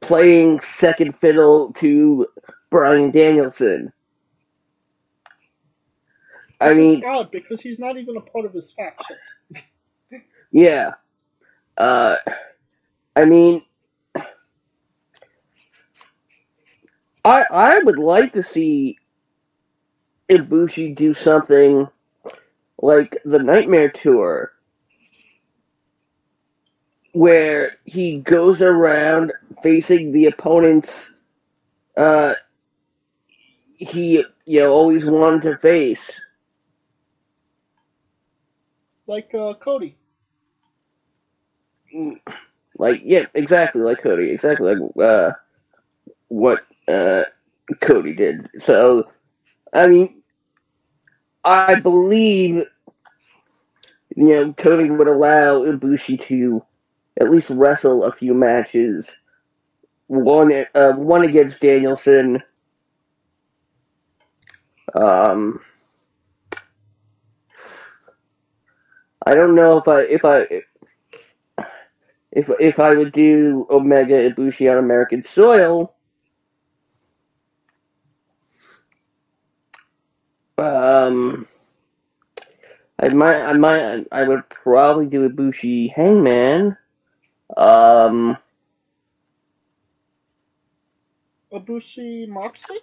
playing 0.00 0.60
second 0.60 1.16
fiddle 1.16 1.72
to 1.74 2.26
Bryan 2.70 3.10
Danielson. 3.10 3.92
I 6.60 6.74
mean, 6.74 7.04
odd 7.04 7.30
because 7.30 7.60
he's 7.60 7.78
not 7.78 7.96
even 7.96 8.16
a 8.16 8.20
part 8.20 8.44
of 8.44 8.52
his 8.52 8.72
faction. 8.72 9.16
yeah. 10.52 10.92
Uh, 11.76 12.16
I 13.16 13.24
mean, 13.24 13.62
I 17.24 17.44
I 17.50 17.78
would 17.80 17.98
like 17.98 18.32
to 18.34 18.42
see 18.42 18.98
Ibushi 20.28 20.94
do 20.94 21.14
something 21.14 21.88
like 22.82 23.16
the 23.24 23.38
Nightmare 23.38 23.90
Tour, 23.90 24.52
where 27.12 27.72
he 27.84 28.20
goes 28.20 28.60
around 28.60 29.32
facing 29.62 30.12
the 30.12 30.26
opponents 30.26 31.14
uh, 31.96 32.34
he 33.76 34.24
you 34.46 34.60
know 34.60 34.72
always 34.72 35.04
wanted 35.04 35.42
to 35.42 35.58
face. 35.58 36.20
Like 39.06 39.34
uh, 39.34 39.54
Cody. 39.54 39.96
Like 42.78 43.00
yeah, 43.04 43.26
exactly 43.34 43.82
like 43.82 44.02
Cody, 44.02 44.30
exactly 44.30 44.74
like 44.74 44.90
uh, 45.00 45.32
what 46.28 46.64
uh, 46.88 47.24
Cody 47.80 48.12
did. 48.14 48.48
So, 48.58 49.10
I 49.72 49.86
mean, 49.86 50.22
I 51.44 51.80
believe 51.80 52.64
you 54.16 54.24
know 54.24 54.52
Cody 54.54 54.90
would 54.90 55.08
allow 55.08 55.60
Ibushi 55.60 56.20
to 56.22 56.64
at 57.20 57.30
least 57.30 57.50
wrestle 57.50 58.04
a 58.04 58.12
few 58.12 58.34
matches. 58.34 59.14
One 60.06 60.52
uh, 60.74 60.92
one 60.92 61.24
against 61.24 61.60
Danielson. 61.60 62.42
Um, 64.94 65.60
I 69.26 69.34
don't 69.34 69.54
know 69.54 69.78
if 69.78 69.88
I 69.88 70.00
if 70.02 70.24
I 70.24 70.46
if 72.32 72.50
if 72.60 72.78
I 72.78 72.94
would 72.94 73.12
do 73.12 73.66
Omega 73.70 74.30
Ibushi 74.30 74.70
on 74.70 74.78
American 74.78 75.22
soil. 75.22 75.94
Um, 80.58 81.46
I 83.00 83.08
might 83.08 83.42
I 83.42 83.52
might 83.54 84.06
I 84.12 84.28
would 84.28 84.48
probably 84.48 85.06
do 85.06 85.24
a 85.24 85.30
Ibushi 85.30 85.92
Hangman. 85.92 86.76
Um, 87.56 88.36
Ibushi 91.52 92.28
Moxley? 92.28 92.78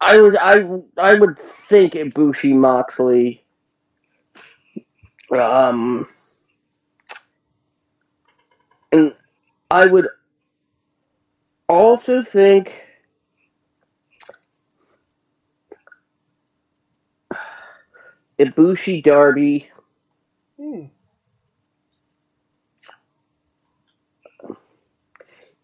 I 0.00 0.20
would 0.20 0.36
I 0.36 0.64
I 0.96 1.14
would 1.14 1.38
think 1.38 1.94
Ibushi 1.94 2.54
Moxley. 2.54 3.44
Um, 5.36 6.08
and 8.92 9.14
I 9.70 9.86
would 9.86 10.08
also 11.68 12.22
think 12.22 12.72
Ibushi 18.38 19.02
Darby. 19.02 19.68
Hmm. 20.58 20.84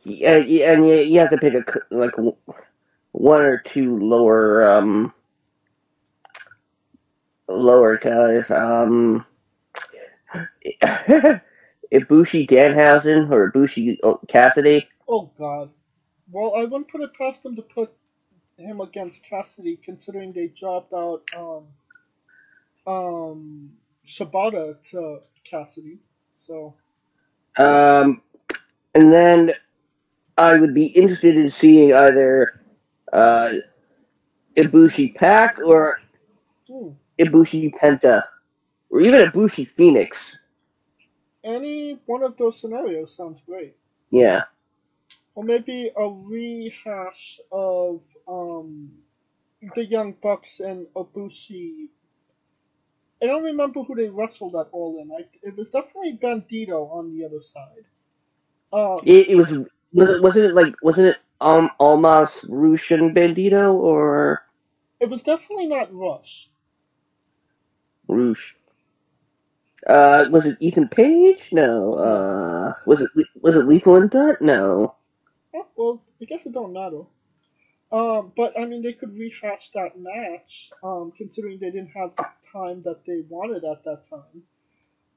Yeah, 0.05 0.37
yeah, 0.37 0.73
and 0.73 0.87
you, 0.87 0.97
you 0.97 1.19
have 1.21 1.31
to 1.31 1.39
pick 1.39 1.55
a 1.55 1.65
like 1.91 2.13
one 3.13 3.43
or 3.43 3.59
two 3.59 3.97
lower 3.97 4.69
um 4.69 5.15
lower 7.49 7.97
guys. 7.97 8.51
Um, 8.51 9.25
Ibushi 11.93 12.49
Danhausen 12.49 13.31
or 13.31 13.53
Ibushi 13.53 13.99
Cassidy. 14.29 14.89
Oh 15.09 15.31
God. 15.39 15.71
Well, 16.31 16.55
I 16.57 16.65
wouldn't 16.65 16.89
put 16.91 17.03
it 17.03 17.15
past 17.15 17.43
them 17.43 17.57
to 17.57 17.63
put 17.63 17.93
him 18.59 18.81
against 18.81 19.23
Cassidy, 19.25 19.79
considering 19.83 20.33
they 20.33 20.49
dropped 20.49 20.93
out 20.93 21.23
um 21.37 21.65
um 22.87 23.71
Shibata 24.07 24.77
to 24.91 25.21
Cassidy. 25.45 25.99
So 26.41 26.75
Um, 27.57 28.23
and 28.95 29.13
then 29.13 29.53
I 30.37 30.59
would 30.59 30.75
be 30.75 30.87
interested 30.87 31.37
in 31.37 31.49
seeing 31.51 31.93
either 31.93 32.61
uh, 33.13 33.53
Ibushi 34.57 35.15
PAC 35.15 35.59
or 35.65 36.01
hmm. 36.69 36.91
Ibushi 37.21 37.73
Penta, 37.75 38.25
or 38.91 39.01
even 39.01 39.31
Ibushi 39.31 39.69
Fenix. 39.69 40.39
any 41.45 41.99
one 42.07 42.23
of 42.23 42.37
those 42.37 42.61
scenarios 42.61 43.15
sounds 43.15 43.41
great. 43.47 43.77
Yeah. 44.11 44.45
Or 45.35 45.45
maybe 45.45 45.91
a 45.97 46.09
rehash 46.09 47.41
of 47.53 48.01
um 48.27 48.91
the 49.75 49.85
Young 49.85 50.15
Bucks 50.23 50.61
and 50.61 50.87
Ibushi. 50.97 51.89
I 53.25 53.27
don't 53.27 53.43
remember 53.43 53.83
who 53.83 53.95
they 53.95 54.11
wrestled 54.11 54.55
at 54.55 54.69
All 54.71 54.99
In. 55.01 55.11
I, 55.11 55.25
it 55.43 55.57
was 55.57 55.71
definitely 55.71 56.19
Bandido 56.23 56.91
on 56.93 57.17
the 57.17 57.25
other 57.25 57.41
side. 57.41 57.87
Uh, 58.71 58.99
It, 59.05 59.29
it 59.31 59.37
was 59.37 59.51
was 59.95 60.11
it 60.11 60.23
wasn't 60.23 60.45
it 60.45 60.55
like 60.55 60.75
wasn't 60.83 61.07
it 61.07 61.19
um 61.41 61.71
Almas 61.81 62.45
Russian 62.51 63.15
Bandido 63.15 63.73
or 63.73 64.43
it 65.01 65.09
was 65.09 65.23
definitely 65.23 65.69
not 65.69 65.89
Rush. 65.91 66.51
Rush. 68.09 68.57
Uh, 69.87 70.27
was 70.31 70.45
it 70.45 70.59
Ethan 70.61 70.89
Page? 70.89 71.49
No. 71.51 71.95
Uh, 71.95 72.75
was 72.87 73.01
it 73.01 73.11
was 73.41 73.57
it 73.57 73.65
Lethal 73.67 73.97
and 73.97 74.11
Dutt? 74.11 74.43
No. 74.43 74.97
Oh, 75.55 75.67
well, 75.77 76.03
I 76.21 76.27
guess 76.27 76.45
it 76.45 76.53
don't 76.53 76.75
matter. 76.75 77.03
Um, 77.95 78.33
but 78.37 78.59
I 78.61 78.67
mean, 78.67 78.83
they 78.83 78.95
could 78.95 79.19
rehash 79.19 79.71
that 79.75 79.99
match, 79.99 80.73
um, 80.85 81.13
considering 81.17 81.61
they 81.61 81.71
didn't 81.73 81.93
have 81.97 82.13
the 82.19 82.27
time 82.53 82.83
that 82.85 83.07
they 83.07 83.23
wanted 83.31 83.65
at 83.65 83.85
that 83.85 84.05
time. 84.11 84.45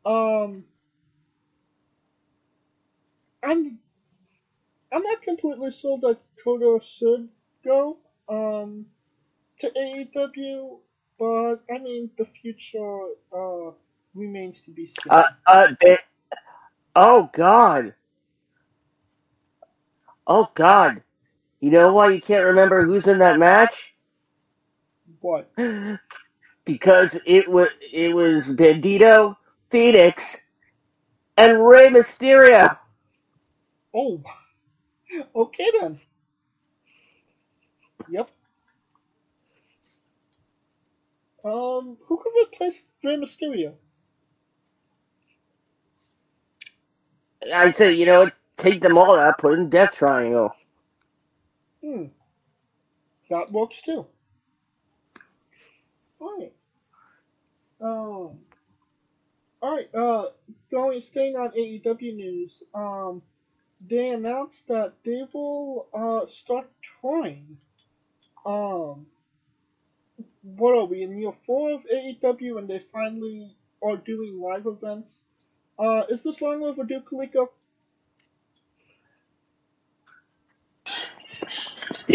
Um, 0.05 0.65
I'm, 3.43 3.79
I'm 4.93 5.03
not 5.03 5.21
completely 5.23 5.71
sold 5.71 6.01
that 6.01 6.19
Kota 6.43 6.83
should 6.85 7.29
go, 7.65 7.97
um, 8.29 8.87
to 9.61 9.69
AEW, 9.71 10.79
but 11.19 11.57
I 11.73 11.79
mean, 11.79 12.11
the 12.17 12.25
future, 12.25 13.01
uh, 13.35 13.71
remains 14.15 14.61
to 14.61 14.71
be 14.71 14.87
seen. 14.87 15.11
Uh, 15.11 15.23
uh, 15.47 15.67
they, 15.81 15.97
oh 16.95 17.29
God. 17.33 17.95
Oh 20.27 20.49
God. 20.55 21.03
You 21.59 21.71
know 21.71 21.93
why 21.93 22.09
you 22.11 22.21
can't 22.21 22.45
remember 22.45 22.85
who's 22.85 23.07
in 23.07 23.19
that 23.19 23.39
match? 23.39 23.93
what? 25.21 25.51
Because 26.65 27.17
it 27.25 27.49
was 27.49 27.69
it 27.93 28.13
was 28.13 28.55
Bandido, 28.55 29.37
Fenix, 29.69 30.41
and 31.37 31.65
Rey 31.65 31.87
Mysterio. 31.89 32.77
Oh, 33.95 34.21
okay 35.35 35.71
then. 35.79 36.01
Yep. 38.09 38.29
Um, 41.45 41.97
who 42.05 42.17
could 42.17 42.33
replace 42.43 42.83
Rey 43.03 43.15
Mysterio? 43.15 43.75
I 47.53 47.71
say, 47.71 47.93
you 47.93 48.05
know? 48.05 48.29
Take 48.57 48.81
them 48.81 48.97
all 48.97 49.17
out, 49.17 49.37
put 49.37 49.59
in 49.59 49.69
Death 49.69 49.95
Triangle. 49.95 50.56
Hmm. 51.87 52.07
That 53.29 53.49
works 53.49 53.81
too. 53.81 54.05
Alright. 56.19 56.53
Um. 57.79 58.39
Alright, 59.63 59.95
uh, 59.95 60.25
going, 60.69 61.01
staying 61.01 61.35
on 61.35 61.51
AEW 61.51 62.15
news, 62.15 62.61
um, 62.75 63.21
they 63.89 64.09
announced 64.09 64.67
that 64.67 64.93
they 65.03 65.23
will, 65.33 65.87
uh, 65.93 66.27
start 66.27 66.69
touring. 67.01 67.57
Um, 68.45 69.07
what 70.43 70.77
are 70.77 70.85
we, 70.85 71.01
in 71.03 71.17
year 71.17 71.33
four 71.45 71.71
of 71.71 71.85
AEW 71.91 72.59
and 72.59 72.67
they 72.67 72.83
finally 72.91 73.55
are 73.81 73.97
doing 73.97 74.39
live 74.39 74.67
events? 74.67 75.23
Uh, 75.79 76.03
is 76.09 76.21
this 76.21 76.41
long 76.41 76.63
overdue, 76.63 77.01
Kaliko? 77.01 77.49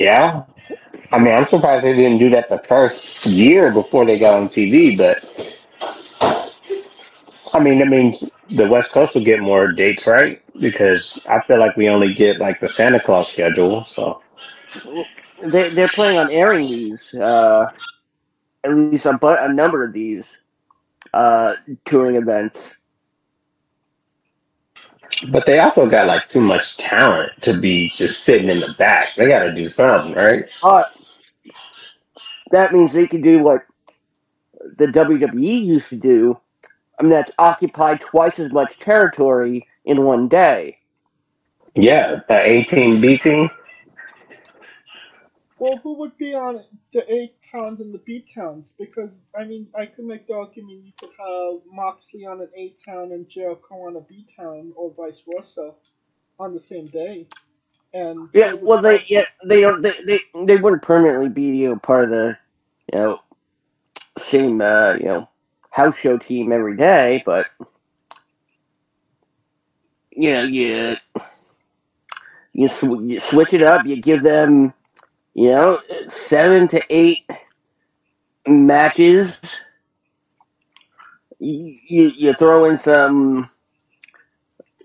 Yeah. 0.03 0.43
I 1.13 1.19
mean, 1.21 1.33
I'm 1.33 1.45
surprised 1.47 1.85
they 1.85 1.95
didn't 1.95 2.19
do 2.19 2.29
that 2.31 2.49
the 2.49 2.59
first 2.59 3.25
year 3.25 3.71
before 3.73 4.05
they 4.05 4.19
got 4.19 4.35
on 4.35 4.49
TV, 4.49 4.99
but 4.99 5.23
I 7.53 7.61
mean, 7.61 7.79
that 7.79 7.87
means 7.87 8.25
the 8.51 8.67
West 8.67 8.91
Coast 8.91 9.15
will 9.15 9.23
get 9.23 9.41
more 9.41 9.71
dates, 9.71 10.05
right? 10.05 10.43
Because 10.59 11.21
I 11.29 11.41
feel 11.43 11.61
like 11.61 11.77
we 11.77 11.89
only 11.89 12.15
get 12.15 12.39
like 12.39 12.59
the 12.59 12.69
Santa 12.69 12.99
Claus 12.99 13.31
schedule, 13.31 13.85
so 13.85 14.21
They 15.47 15.69
they're 15.69 15.87
planning 15.87 16.19
on 16.19 16.33
airing 16.33 16.67
these, 16.67 17.15
uh, 17.15 17.67
at 18.65 18.75
least 18.75 19.07
a, 19.07 19.19
a 19.23 19.53
number 19.53 19.85
of 19.85 19.93
these, 19.93 20.39
uh, 21.15 21.55
touring 21.85 22.17
events. 22.17 22.79
But 25.31 25.47
they 25.47 25.59
also 25.59 25.89
got 25.89 26.07
like 26.07 26.29
too 26.29 26.41
much 26.41 26.77
talent 26.77 27.33
to 27.43 27.59
be 27.59 27.93
just 27.95 28.25
sitting 28.25 28.49
in 28.49 28.61
the 28.61 28.75
back. 28.79 29.09
They 29.17 29.29
got 29.29 29.45
to 29.45 29.55
do 29.55 29.69
something, 29.69 30.15
right? 30.15 30.45
But 30.63 30.97
that 32.51 32.73
means 32.73 32.93
they 32.93 33.07
can 33.07 33.21
do 33.21 33.43
what 33.43 33.63
the 34.77 34.87
WWE 34.87 35.65
used 35.65 35.89
to 35.91 35.97
do 35.97 36.39
I 37.03 37.05
mean, 37.05 37.11
that's 37.11 37.33
occupied 37.39 38.01
twice 38.01 38.39
as 38.39 38.53
much 38.53 38.79
territory 38.79 39.67
in 39.85 40.05
one 40.05 40.29
day. 40.29 40.79
Yeah, 41.75 42.21
the 42.29 42.37
A 42.37 42.65
team, 42.65 43.01
B 43.01 43.19
team. 43.19 43.51
Well, 45.63 45.79
who 45.79 45.95
would 46.01 46.19
be 46.19 46.35
on 46.35 46.65
the 46.93 47.11
A 47.13 47.33
towns 47.53 47.81
and 47.81 47.95
the 47.95 48.01
B 48.01 48.27
towns? 48.35 48.75
Because 48.79 49.11
I 49.39 49.45
mean, 49.45 49.69
I 49.79 49.87
could 49.87 50.07
make 50.07 50.29
the 50.29 50.35
argument 50.35 50.85
you 50.87 50.93
could 51.01 51.13
have 51.19 51.63
Moxley 51.73 52.27
on 52.27 52.43
an 52.43 52.51
A 52.59 52.75
town 52.91 53.13
and 53.13 53.29
Jericho 53.31 53.77
on 53.77 53.97
a 53.97 54.03
B 54.03 54.27
town, 54.37 54.75
or 54.77 54.95
vice 54.97 55.23
versa, 55.29 55.73
on 56.41 56.55
the 56.55 56.61
same 56.61 56.89
day. 56.89 57.29
And 57.95 58.31
Yeah, 58.35 58.55
well, 58.55 58.83
they 58.83 59.03
yeah 59.09 59.25
they 59.45 59.63
don't 59.63 59.83
they 59.83 59.93
they, 60.07 60.21
they 60.47 60.57
wouldn't 60.59 60.83
permanently 60.83 61.31
be 61.31 61.57
you 61.59 61.71
know 61.71 61.79
part 61.79 62.05
of 62.07 62.11
the 62.13 62.39
you 62.93 63.01
know 63.01 63.21
same 64.19 64.61
uh, 64.63 64.95
you 64.95 65.07
know 65.07 65.29
house 65.71 65.97
show 65.97 66.19
team 66.19 66.53
every 66.53 66.77
day, 66.77 67.23
but 67.27 67.49
you 70.11 70.31
know 70.33 70.45
you 70.45 70.97
you, 72.55 72.69
sw- 72.69 73.03
you 73.03 73.21
switch 73.21 73.55
it 73.55 73.63
up. 73.63 73.87
You 73.87 73.97
give 73.97 74.23
them 74.23 74.75
you 75.35 75.49
know 75.49 75.81
seven 76.09 76.69
to 76.69 76.83
eight 76.91 77.29
matches. 78.47 79.41
You 81.39 81.77
you, 81.87 82.05
you 82.17 82.35
throw 82.35 82.65
in 82.67 82.79
some 82.79 83.51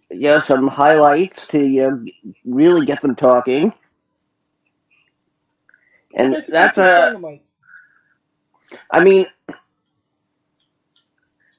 you 0.10 0.22
know 0.22 0.40
some 0.40 0.68
highlights 0.68 1.48
to 1.50 1.60
you 1.64 1.82
know, 1.92 2.06
really 2.46 2.86
get 2.86 3.02
them 3.02 3.16
talking. 3.16 3.74
And 6.16 6.34
That's- 6.50 6.78
a. 6.78 7.40
I 8.92 9.04
mean, 9.04 9.26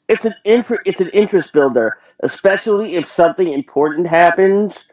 it's 0.08 0.24
an 0.24 0.34
inter- 0.44 0.82
it's 0.86 1.00
an 1.00 1.10
interest 1.10 1.52
builder, 1.52 1.98
especially 2.20 2.96
if 2.96 3.08
something 3.08 3.48
important 3.52 4.06
happens, 4.06 4.90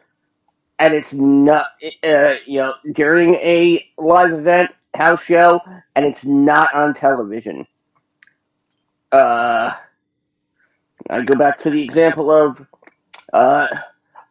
and 0.78 0.94
it's 0.94 1.12
not 1.12 1.66
uh, 2.04 2.34
you 2.46 2.58
know 2.58 2.74
during 2.92 3.34
a 3.36 3.90
live 3.98 4.32
event 4.32 4.70
house 4.94 5.22
show, 5.22 5.60
and 5.94 6.04
it's 6.04 6.24
not 6.24 6.74
on 6.74 6.94
television. 6.94 7.66
Uh, 9.12 9.72
I 11.08 11.22
go 11.22 11.36
back 11.36 11.58
to 11.58 11.70
the 11.70 11.82
example 11.82 12.30
of 12.30 12.66
uh, 13.32 13.68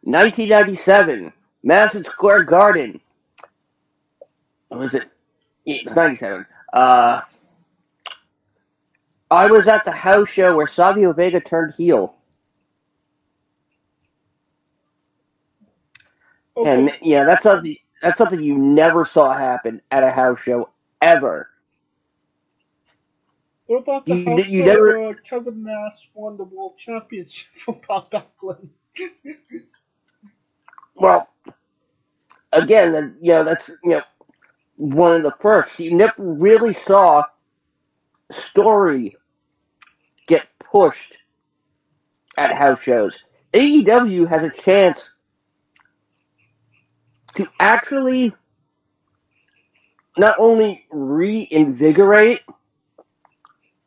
1997, 0.02 1.32
Madison 1.62 2.04
Square 2.04 2.44
Garden. 2.44 3.00
What 4.68 4.80
was 4.80 4.94
it? 4.94 5.08
Yeah, 5.64 5.76
it 5.76 5.84
was 5.84 5.96
97. 5.96 6.46
Uh, 6.72 7.22
I 9.30 9.50
was 9.50 9.66
at 9.66 9.84
the 9.84 9.92
house 9.92 10.28
show 10.28 10.56
where 10.56 10.66
Savio 10.66 11.12
Vega 11.12 11.40
turned 11.40 11.74
heel. 11.74 12.15
And 16.64 16.90
yeah, 17.02 17.24
that's 17.24 17.44
um, 17.44 17.56
something 17.56 17.76
that's 18.02 18.18
something 18.18 18.42
you 18.42 18.56
never 18.56 19.04
saw 19.04 19.36
happen 19.36 19.80
at 19.90 20.02
a 20.02 20.10
house 20.10 20.38
show 20.40 20.70
ever. 21.02 21.48
What 23.66 23.78
about 23.78 24.06
the 24.06 24.14
You- 24.16 24.24
house 24.30 24.46
you 24.48 24.60
show 24.60 24.66
never- 24.66 24.98
where 25.00 25.14
Kevin 25.14 25.64
Nash 25.64 26.08
won 26.14 26.36
the 26.36 26.44
world 26.44 26.76
championship 26.78 27.48
from 27.58 27.80
Bob 27.86 28.10
Backlund? 28.10 28.68
Well, 30.94 31.28
again, 32.52 33.16
you 33.20 33.32
know 33.32 33.44
that's 33.44 33.68
you 33.84 33.90
know 33.90 34.02
one 34.76 35.12
of 35.14 35.22
the 35.22 35.34
first. 35.40 35.78
You 35.78 35.94
never 35.94 36.14
really 36.18 36.72
saw 36.72 37.24
story 38.30 39.14
get 40.26 40.46
pushed 40.58 41.18
at 42.38 42.52
house 42.52 42.80
shows. 42.80 43.24
AEW 43.52 44.26
has 44.28 44.42
a 44.42 44.50
chance 44.50 45.15
to 47.36 47.46
actually 47.60 48.32
not 50.18 50.36
only 50.38 50.86
reinvigorate 50.90 52.40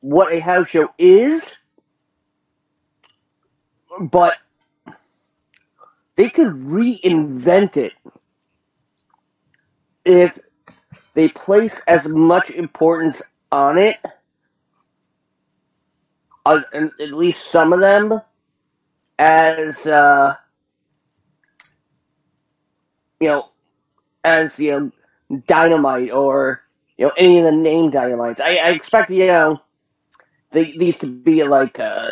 what 0.01 0.31
a 0.31 0.39
house 0.39 0.69
show 0.69 0.89
is, 0.97 1.57
but 3.99 4.37
they 6.15 6.29
could 6.29 6.53
reinvent 6.53 7.77
it 7.77 7.93
if 10.05 10.37
they 11.13 11.27
place 11.27 11.81
as 11.87 12.07
much 12.07 12.49
importance 12.51 13.21
on 13.51 13.77
it, 13.77 13.97
uh, 16.45 16.61
at 16.73 17.11
least 17.11 17.47
some 17.47 17.73
of 17.73 17.79
them, 17.79 18.21
as 19.17 19.85
uh, 19.87 20.35
you 23.19 23.27
know, 23.27 23.49
as 24.23 24.59
you 24.59 24.91
know, 25.29 25.39
dynamite 25.45 26.11
or 26.11 26.63
you 26.97 27.05
know 27.05 27.13
any 27.17 27.39
of 27.39 27.45
the 27.45 27.51
name 27.51 27.91
dynamites. 27.91 28.39
I, 28.39 28.57
I 28.57 28.69
expect 28.71 29.09
you 29.09 29.27
know 29.27 29.61
the, 30.51 30.77
these 30.77 30.97
to 30.99 31.07
be 31.07 31.43
like 31.43 31.79
uh, 31.79 32.11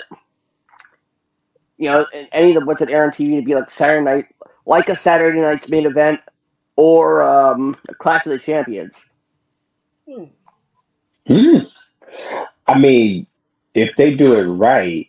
you 1.78 1.90
know 1.90 2.06
any 2.32 2.56
of 2.56 2.62
the 2.62 2.66
what's 2.66 2.82
at 2.82 2.90
air 2.90 3.04
on 3.04 3.12
TV 3.12 3.40
to 3.40 3.46
be 3.46 3.56
like 3.56 3.70
Saturday 3.70 4.04
night, 4.04 4.26
like 4.66 4.90
a 4.90 4.96
Saturday 4.96 5.42
night's 5.42 5.70
main 5.70 5.86
event 5.86 6.22
or 6.76 7.24
um, 7.24 7.76
a 7.90 7.94
Clash 7.96 8.26
of 8.26 8.32
the 8.32 8.40
Champions. 8.40 9.10
Hmm. 10.06 11.58
I 12.68 12.78
mean, 12.78 13.28
if 13.74 13.96
they 13.96 14.16
do 14.16 14.36
it 14.36 14.46
right, 14.46 15.08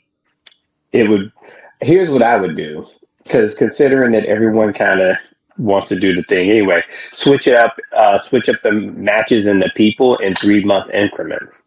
it 0.92 1.08
would. 1.08 1.32
Here's 1.80 2.10
what 2.10 2.22
I 2.22 2.36
would 2.36 2.56
do, 2.56 2.86
because 3.22 3.54
considering 3.54 4.12
that 4.12 4.24
everyone 4.24 4.72
kind 4.72 5.00
of 5.00 5.16
wants 5.58 5.88
to 5.88 5.98
do 5.98 6.14
the 6.14 6.22
thing 6.24 6.50
anyway, 6.50 6.82
switch 7.12 7.46
it 7.46 7.56
up. 7.56 7.76
Uh, 7.92 8.20
switch 8.22 8.48
up 8.48 8.56
the 8.62 8.72
matches 8.72 9.46
and 9.46 9.60
the 9.60 9.70
people 9.76 10.16
in 10.18 10.34
three 10.34 10.64
month 10.64 10.90
increments, 10.92 11.66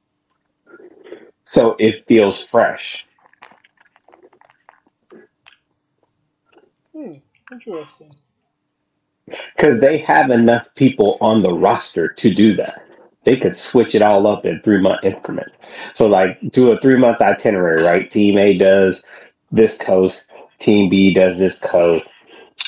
so 1.45 1.75
it 1.79 2.05
feels 2.07 2.43
fresh. 2.43 3.05
Hmm, 6.93 7.15
interesting. 7.51 8.15
Because 9.55 9.79
they 9.79 9.99
have 9.99 10.29
enough 10.29 10.67
people 10.75 11.17
on 11.21 11.41
the 11.41 11.53
roster 11.53 12.09
to 12.09 12.33
do 12.33 12.55
that. 12.55 12.85
They 13.23 13.37
could 13.37 13.57
switch 13.57 13.95
it 13.95 14.01
all 14.01 14.27
up 14.27 14.45
in 14.45 14.61
three 14.61 14.81
month 14.81 15.03
increments. 15.03 15.51
So, 15.95 16.07
like, 16.07 16.39
do 16.51 16.71
a 16.71 16.79
three 16.81 16.97
month 16.97 17.21
itinerary, 17.21 17.83
right? 17.83 18.11
Team 18.11 18.37
A 18.37 18.57
does 18.57 19.03
this 19.51 19.77
coast, 19.77 20.25
Team 20.59 20.89
B 20.89 21.13
does 21.13 21.37
this 21.37 21.57
coast. 21.59 22.07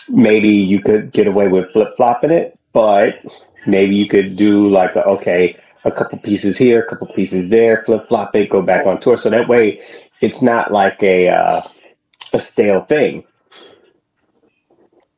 Maybe 0.10 0.50
you 0.50 0.82
could 0.82 1.12
get 1.12 1.28
away 1.28 1.48
with 1.48 1.72
flip 1.72 1.96
flopping 1.98 2.32
it, 2.32 2.58
but 2.74 3.16
maybe 3.66 3.96
you 3.96 4.08
could 4.08 4.36
do 4.36 4.70
like, 4.70 4.96
a, 4.96 5.04
okay, 5.06 5.58
a 5.86 5.92
couple 5.92 6.18
pieces 6.20 6.58
here, 6.58 6.82
a 6.82 6.90
couple 6.90 7.08
pieces 7.14 7.50
there, 7.50 7.84
flip 7.86 8.08
flop 8.08 8.36
it, 8.36 8.50
go 8.50 8.62
back 8.62 8.86
on 8.86 9.00
tour. 9.00 9.18
So 9.18 9.30
that 9.30 9.48
way 9.48 9.82
it's 10.22 10.42
not 10.42 10.72
like 10.72 11.02
a, 11.02 11.30
uh, 11.30 11.62
a 12.34 12.42
stale 12.42 12.86
thing. 12.86 13.24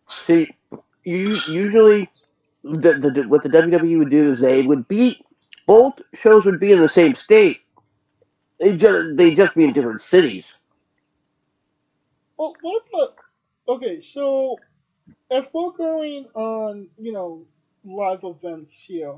See, 0.07 0.49
you 1.03 1.39
usually 1.47 2.09
the, 2.63 2.93
the, 2.93 3.11
the 3.11 3.27
what 3.27 3.43
the 3.43 3.49
WWE 3.49 3.99
would 3.99 4.09
do 4.09 4.31
is 4.31 4.39
they 4.39 4.63
would 4.63 4.87
be 4.87 5.23
both 5.67 5.99
shows 6.13 6.45
would 6.45 6.59
be 6.59 6.71
in 6.71 6.81
the 6.81 6.89
same 6.89 7.15
state. 7.15 7.61
They 8.59 8.75
just 8.75 9.17
they 9.17 9.35
just 9.35 9.55
be 9.55 9.65
in 9.65 9.73
different 9.73 10.01
cities. 10.01 10.53
Well, 12.37 12.55
what 12.61 12.83
about? 12.93 13.15
Okay, 13.67 13.99
so 13.99 14.57
if 15.29 15.47
we're 15.53 15.71
going 15.71 16.25
on, 16.33 16.87
you 16.97 17.11
know, 17.11 17.45
live 17.83 18.23
events 18.23 18.81
here, 18.81 19.15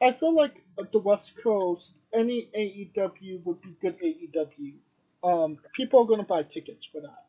I 0.00 0.12
feel 0.12 0.34
like 0.34 0.62
at 0.78 0.92
the 0.92 0.98
West 0.98 1.34
Coast, 1.42 1.96
any 2.12 2.48
AEW 2.56 3.44
would 3.44 3.60
be 3.62 3.76
good 3.80 3.98
AEW. 4.00 4.74
Um, 5.22 5.58
people 5.74 6.02
are 6.02 6.06
gonna 6.06 6.24
buy 6.24 6.42
tickets 6.42 6.86
for 6.90 7.00
that. 7.00 7.24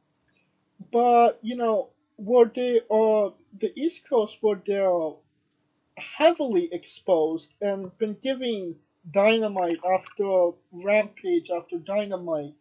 But 0.91 1.39
you 1.41 1.55
know, 1.55 1.89
where 2.17 2.45
they 2.45 2.81
are 2.89 3.33
the 3.59 3.71
East 3.79 4.07
Coast, 4.09 4.37
where 4.41 4.61
they're 4.65 5.11
heavily 5.97 6.69
exposed 6.73 7.53
and 7.61 7.97
been 7.97 8.17
giving 8.21 8.75
dynamite 9.11 9.79
after 9.89 10.51
rampage 10.71 11.49
after 11.49 11.77
dynamite. 11.77 12.53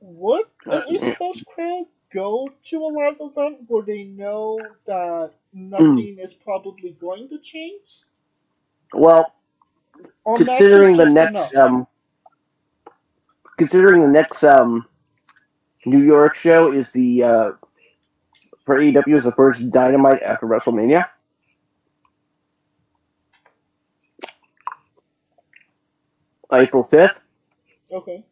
Would 0.00 0.46
an 0.66 0.84
East 0.88 1.16
Coast 1.16 1.44
crowd 1.46 1.86
go 2.12 2.48
to 2.64 2.76
a 2.78 2.88
live 2.88 3.16
event 3.20 3.58
where 3.68 3.84
they 3.84 4.04
know 4.04 4.60
that 4.86 5.32
nothing 5.52 6.18
is 6.18 6.34
probably 6.34 6.90
going 7.00 7.28
to 7.28 7.38
change? 7.38 8.02
Well, 8.92 9.34
Or 10.24 10.36
considering 10.36 10.96
the 10.96 11.10
next 11.10 11.54
um, 11.54 11.86
considering 13.56 14.02
the 14.02 14.08
next 14.08 14.44
um, 14.44 14.86
New 15.86 16.02
York 16.02 16.34
show 16.34 16.72
is 16.72 16.90
the 16.92 17.22
uh, 17.24 17.52
for 18.64 18.78
AEW 18.78 19.16
is 19.16 19.24
the 19.24 19.32
first 19.32 19.70
Dynamite 19.70 20.22
after 20.22 20.46
WrestleMania. 20.46 21.08
April 26.52 26.84
fifth. 26.84 27.24
Okay. 27.90 28.24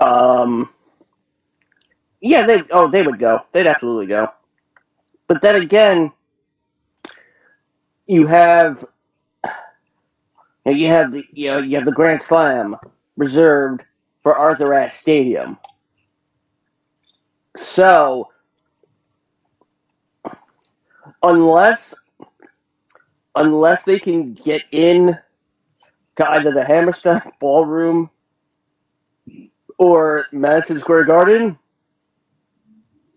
Um, 0.00 0.68
yeah, 2.20 2.46
they 2.46 2.62
oh 2.70 2.88
they 2.88 3.02
would 3.02 3.18
go. 3.18 3.40
They'd 3.52 3.66
absolutely 3.66 4.06
go. 4.06 4.28
But 5.26 5.42
then 5.42 5.60
again, 5.62 6.12
you 8.06 8.26
have 8.26 8.84
you 10.64 10.86
have 10.88 11.12
the 11.12 11.24
you 11.32 11.50
know 11.50 11.58
you 11.58 11.76
have 11.76 11.84
the 11.84 11.92
Grand 11.92 12.22
Slam 12.22 12.76
reserved 13.16 13.84
for 14.22 14.36
Arthur 14.36 14.74
Ashe 14.74 14.98
Stadium. 14.98 15.58
So 17.56 18.28
unless 21.22 21.94
unless 23.34 23.84
they 23.84 23.98
can 23.98 24.34
get 24.34 24.64
in 24.72 25.18
to 26.16 26.30
either 26.30 26.50
the 26.50 26.64
Hammerstein 26.64 27.22
Ballroom 27.40 28.10
or 29.78 30.26
Madison 30.32 30.78
Square 30.78 31.04
Garden, 31.04 31.58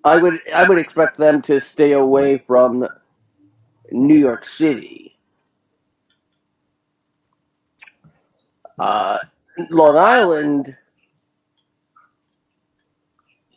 I 0.03 0.17
would 0.17 0.39
I 0.53 0.67
would 0.67 0.77
expect 0.77 1.17
them 1.17 1.41
to 1.43 1.59
stay 1.59 1.93
away 1.93 2.39
from 2.39 2.87
New 3.91 4.17
York 4.17 4.45
City. 4.45 5.17
Uh, 8.79 9.19
Long 9.69 9.97
Island, 9.97 10.75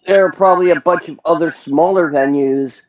there 0.06 0.26
are 0.26 0.32
probably 0.32 0.70
a 0.70 0.80
bunch 0.80 1.08
of 1.08 1.18
other 1.24 1.50
smaller 1.50 2.10
venues 2.10 2.82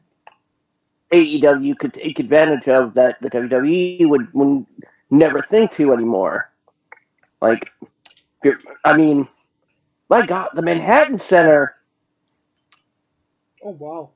AEW 1.11 1.77
could 1.77 1.93
take 1.93 2.19
advantage 2.19 2.67
of 2.67 2.93
that 2.95 3.21
the 3.21 3.29
WWE 3.29 4.09
would, 4.09 4.33
would 4.33 4.65
never 5.09 5.41
think 5.41 5.73
to 5.75 5.93
anymore. 5.93 6.51
Like, 7.41 7.71
I 8.83 8.97
mean, 8.97 9.27
my 10.09 10.25
God, 10.25 10.49
the 10.53 10.61
Manhattan 10.61 11.17
Center 11.17 11.75
Oh 13.63 13.71
wow. 13.71 14.11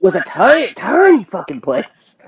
was 0.00 0.14
a 0.14 0.20
tiny, 0.22 0.72
tiny 0.74 1.24
fucking 1.24 1.60
place. 1.60 2.18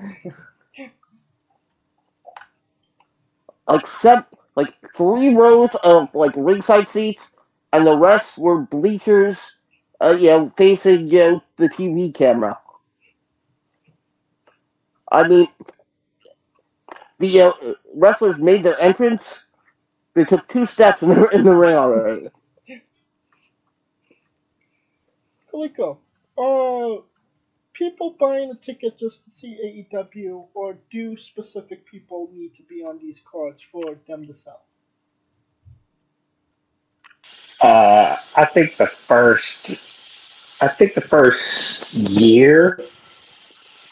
Except 3.69 4.33
like 4.55 4.73
three 4.95 5.35
rows 5.35 5.75
of 5.83 6.13
like 6.13 6.33
ringside 6.35 6.87
seats, 6.87 7.35
and 7.73 7.85
the 7.85 7.97
rest 7.97 8.37
were 8.37 8.61
bleachers. 8.61 9.55
Uh, 10.01 10.15
you 10.19 10.27
know, 10.29 10.49
facing 10.57 11.07
you 11.07 11.19
know, 11.19 11.43
the 11.57 11.69
TV 11.69 12.11
camera. 12.13 12.59
I 15.11 15.27
mean, 15.27 15.47
the 17.19 17.41
uh, 17.41 17.53
wrestlers 17.95 18.37
made 18.37 18.63
their 18.63 18.79
entrance. 18.79 19.45
They 20.15 20.25
took 20.25 20.47
two 20.47 20.65
steps 20.65 21.01
in 21.03 21.09
the, 21.09 21.27
in 21.29 21.43
the 21.45 21.55
ring 21.55 21.75
already. 21.75 22.29
Kaliko, 25.55 25.97
are 26.37 27.03
people 27.73 28.15
buying 28.19 28.51
a 28.51 28.55
ticket 28.55 28.97
just 28.97 29.23
to 29.25 29.31
see 29.31 29.85
AEW, 29.93 30.47
or 30.53 30.77
do 30.91 31.15
specific 31.15 31.85
people 31.85 32.29
need 32.33 32.53
to 32.55 32.63
be 32.63 32.83
on 32.83 32.99
these 32.99 33.21
cards 33.25 33.61
for 33.61 33.97
them 34.07 34.27
to 34.27 34.33
sell? 34.33 34.63
Uh, 37.61 38.17
I 38.35 38.45
think 38.45 38.75
the 38.77 38.87
first, 38.87 39.71
I 40.59 40.67
think 40.67 40.93
the 40.93 41.01
first 41.01 41.93
year, 41.93 42.81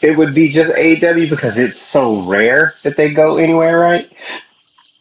it 0.01 0.17
would 0.17 0.35
be 0.35 0.51
just 0.51 0.71
AEW 0.73 1.29
because 1.29 1.57
it's 1.57 1.81
so 1.81 2.25
rare 2.25 2.75
that 2.83 2.97
they 2.97 3.13
go 3.13 3.37
anywhere, 3.37 3.79
right? 3.79 4.11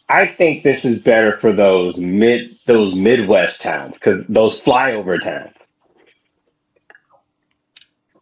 I 0.07 0.27
think 0.27 0.63
this 0.63 0.85
is 0.85 0.99
better 0.99 1.39
for 1.39 1.51
those 1.51 1.97
mid, 1.97 2.57
those 2.67 2.95
Midwest 2.95 3.61
towns 3.61 3.95
because 3.95 4.25
those 4.27 4.59
flyover 4.61 5.21
towns, 5.21 5.55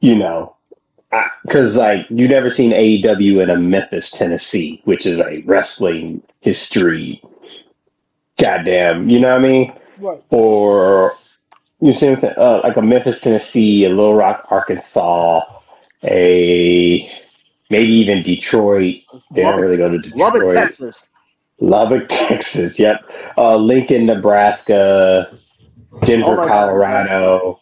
you 0.01 0.15
know, 0.17 0.55
because 1.45 1.75
like 1.75 2.05
you 2.09 2.27
never 2.27 2.51
seen 2.51 2.71
AEW 2.71 3.41
in 3.43 3.49
a 3.49 3.55
Memphis, 3.57 4.11
Tennessee, 4.11 4.81
which 4.85 5.05
is 5.05 5.19
a 5.19 5.41
wrestling 5.45 6.21
history. 6.41 7.21
Goddamn, 8.39 9.09
you 9.09 9.19
know 9.19 9.29
what 9.29 9.37
I 9.37 9.41
mean? 9.41 9.73
Right. 9.99 10.23
or 10.29 11.13
you 11.79 11.93
see 11.93 12.07
what 12.09 12.15
I'm 12.15 12.21
saying? 12.21 12.33
Uh, 12.37 12.61
like 12.63 12.77
a 12.77 12.81
Memphis, 12.81 13.21
Tennessee, 13.21 13.85
a 13.85 13.89
Little 13.89 14.15
Rock, 14.15 14.45
Arkansas, 14.49 15.41
a 16.03 17.11
maybe 17.69 17.89
even 17.91 18.23
Detroit. 18.23 19.01
They 19.33 19.41
don't 19.43 19.51
Lubbock- 19.51 19.61
really 19.61 19.77
go 19.77 19.89
to 19.89 19.99
Detroit. 19.99 20.19
Lubbock, 20.19 20.53
Texas. 20.53 21.07
Lubbock, 21.59 22.09
Texas. 22.09 22.79
Yep. 22.79 23.01
Uh, 23.37 23.55
Lincoln, 23.57 24.07
Nebraska, 24.07 25.37
Denver, 26.03 26.25
Oh 26.29 26.35
my 26.37 26.45
God. 26.47 26.47
Colorado, 26.47 27.60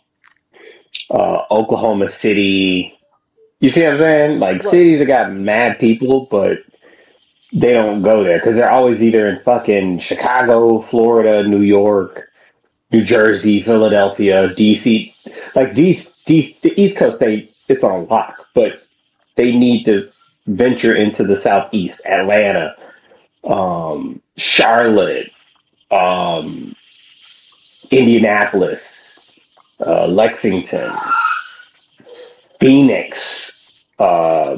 uh, 1.10 1.44
Oklahoma 1.52 2.12
City. 2.12 2.94
You 3.60 3.72
see 3.72 3.84
what 3.84 3.94
I'm 3.94 4.00
saying? 4.00 4.40
Like 4.40 4.64
Right. 4.64 4.72
cities 4.72 5.00
that 5.00 5.06
got 5.06 5.34
mad 5.34 5.80
people, 5.80 6.28
but 6.30 6.60
they 7.52 7.74
don't 7.74 8.02
go 8.02 8.24
there 8.24 8.38
because 8.40 8.56
they're 8.56 8.72
always 8.72 9.02
either 9.02 9.28
in 9.28 9.40
fucking 9.44 10.00
Chicago, 10.00 10.82
Florida, 10.90 11.48
New 11.48 11.62
York, 11.62 12.30
New 12.92 13.04
Jersey, 13.04 13.64
Philadelphia, 13.64 14.50
DC. 14.50 15.14
Like 15.56 15.74
these, 15.74 16.06
these, 16.26 16.56
the 16.62 16.80
East 16.80 16.98
Coast, 16.98 17.20
they 17.20 17.50
it's 17.68 17.84
on 17.84 18.08
lock, 18.08 18.48
but 18.56 18.82
they 19.38 19.52
need 19.56 19.86
to 19.86 20.10
venture 20.48 20.96
into 20.96 21.24
the 21.24 21.40
Southeast, 21.42 22.02
Atlanta, 22.06 22.76
um, 23.44 24.22
Charlotte, 24.38 25.32
um, 25.92 26.76
Indianapolis, 27.92 28.82
uh, 29.86 30.08
Lexington, 30.08 30.92
Phoenix, 32.60 33.52
uh, 34.00 34.58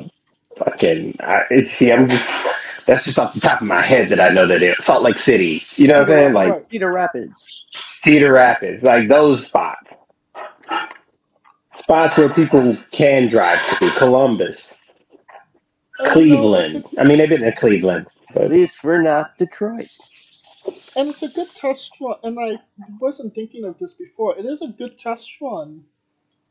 fucking. 0.57 1.17
I, 1.19 1.43
see, 1.77 1.91
I'm 1.91 2.09
just 2.09 2.27
that's 2.85 3.05
just 3.05 3.19
off 3.19 3.33
the 3.33 3.39
top 3.39 3.61
of 3.61 3.67
my 3.67 3.81
head 3.81 4.09
that 4.09 4.19
I 4.19 4.29
know 4.29 4.47
that 4.47 4.61
it 4.63 4.81
Salt 4.83 5.03
Lake 5.03 5.19
City. 5.19 5.63
You 5.75 5.87
know 5.87 6.01
what 6.01 6.11
I'm 6.11 6.19
saying? 6.19 6.33
Like 6.33 6.71
Cedar 6.71 6.91
Rapids. 6.91 7.65
Cedar 7.91 8.33
Rapids, 8.33 8.83
like 8.83 9.07
those 9.07 9.45
spots. 9.45 9.87
Spots 11.77 12.17
where 12.17 12.33
people 12.33 12.77
can 12.91 13.29
drive 13.29 13.59
to. 13.79 13.91
Columbus, 13.97 14.57
And, 15.99 16.21
you 16.21 16.37
know, 16.37 16.55
it's 16.55 16.73
Cleveland. 16.73 16.85
I 16.97 17.03
mean, 17.03 17.19
they've 17.19 17.29
been 17.29 17.41
to 17.41 17.51
Cleveland, 17.55 18.07
At 18.35 18.49
least 18.49 18.83
we're 18.83 19.01
not 19.01 19.37
Detroit. 19.37 19.87
And 20.95 21.09
it's 21.09 21.23
a 21.23 21.29
good 21.29 21.49
test 21.55 21.93
run, 22.01 22.17
and 22.23 22.37
I 22.39 22.59
wasn't 22.99 23.33
thinking 23.33 23.63
of 23.65 23.77
this 23.79 23.93
before. 23.93 24.37
It 24.37 24.45
is 24.45 24.61
a 24.61 24.67
good 24.67 24.99
test 24.99 25.39
run 25.41 25.85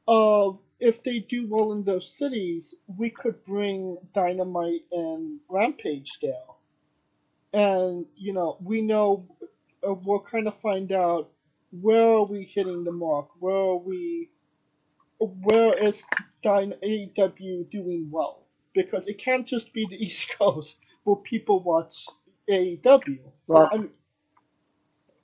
of 0.08 0.58
if 0.78 1.02
they 1.02 1.20
do 1.20 1.46
well 1.46 1.72
in 1.72 1.84
those 1.84 2.10
cities, 2.10 2.74
we 2.96 3.10
could 3.10 3.44
bring 3.44 3.98
Dynamite 4.14 4.86
and 4.92 5.40
Rampage 5.48 6.18
there. 6.22 6.32
And, 7.52 8.06
you 8.16 8.32
know, 8.32 8.56
we 8.62 8.80
know, 8.80 9.26
uh, 9.86 9.92
we'll 9.92 10.20
kind 10.20 10.48
of 10.48 10.58
find 10.60 10.90
out 10.90 11.30
where 11.70 12.02
are 12.14 12.24
we 12.24 12.44
hitting 12.44 12.84
the 12.84 12.92
mark? 12.92 13.28
Where 13.40 13.54
are 13.54 13.76
we, 13.76 14.30
where 15.18 15.76
is 15.76 16.02
Dyn- 16.42 16.80
AEW 16.82 17.70
doing 17.70 18.08
well? 18.10 18.46
Because 18.72 19.06
it 19.06 19.18
can't 19.18 19.46
just 19.46 19.72
be 19.74 19.86
the 19.86 19.96
East 20.04 20.30
Coast 20.38 20.78
where 21.04 21.16
people 21.16 21.62
watch 21.62 22.06
AEW. 22.48 23.18
Well, 23.46 23.68
I 23.70 23.76
mean, 23.76 23.90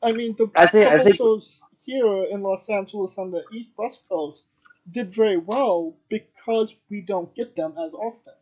I 0.02 0.12
mean, 0.12 0.34
the 0.36 0.50
I 0.54 0.66
think- 0.66 0.86
I 0.90 1.02
think- 1.02 1.16
shows 1.16 1.60
here 1.84 2.24
in 2.24 2.42
Los 2.42 2.68
Angeles 2.68 3.16
on 3.18 3.30
the 3.30 3.44
East 3.52 3.70
West 3.76 4.08
Coast 4.08 4.44
did 4.92 5.14
very 5.14 5.36
well 5.36 5.94
because 6.08 6.74
we 6.90 7.00
don't 7.00 7.34
get 7.34 7.56
them 7.56 7.74
as 7.78 7.92
often. 7.92 8.32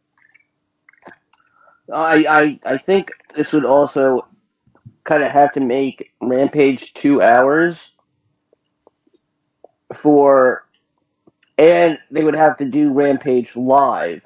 I, 1.92 2.24
I 2.66 2.72
I 2.74 2.78
think 2.78 3.10
this 3.34 3.52
would 3.52 3.66
also 3.66 4.26
kind 5.04 5.22
of 5.22 5.30
have 5.30 5.52
to 5.52 5.60
make 5.60 6.12
Rampage 6.22 6.94
two 6.94 7.20
hours 7.20 7.90
for, 9.92 10.66
and 11.58 11.98
they 12.10 12.24
would 12.24 12.34
have 12.34 12.56
to 12.56 12.64
do 12.64 12.90
Rampage 12.92 13.54
live. 13.54 14.22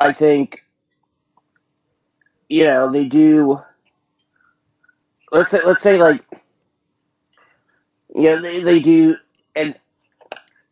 I 0.00 0.12
think, 0.14 0.64
you 2.48 2.64
know, 2.64 2.90
they 2.90 3.04
do. 3.04 3.60
Let's 5.32 5.50
say, 5.50 5.60
let's 5.64 5.80
say 5.80 5.96
like, 5.98 6.22
you 8.14 8.24
know, 8.24 8.42
they, 8.42 8.60
they 8.60 8.80
do, 8.80 9.16
and 9.56 9.74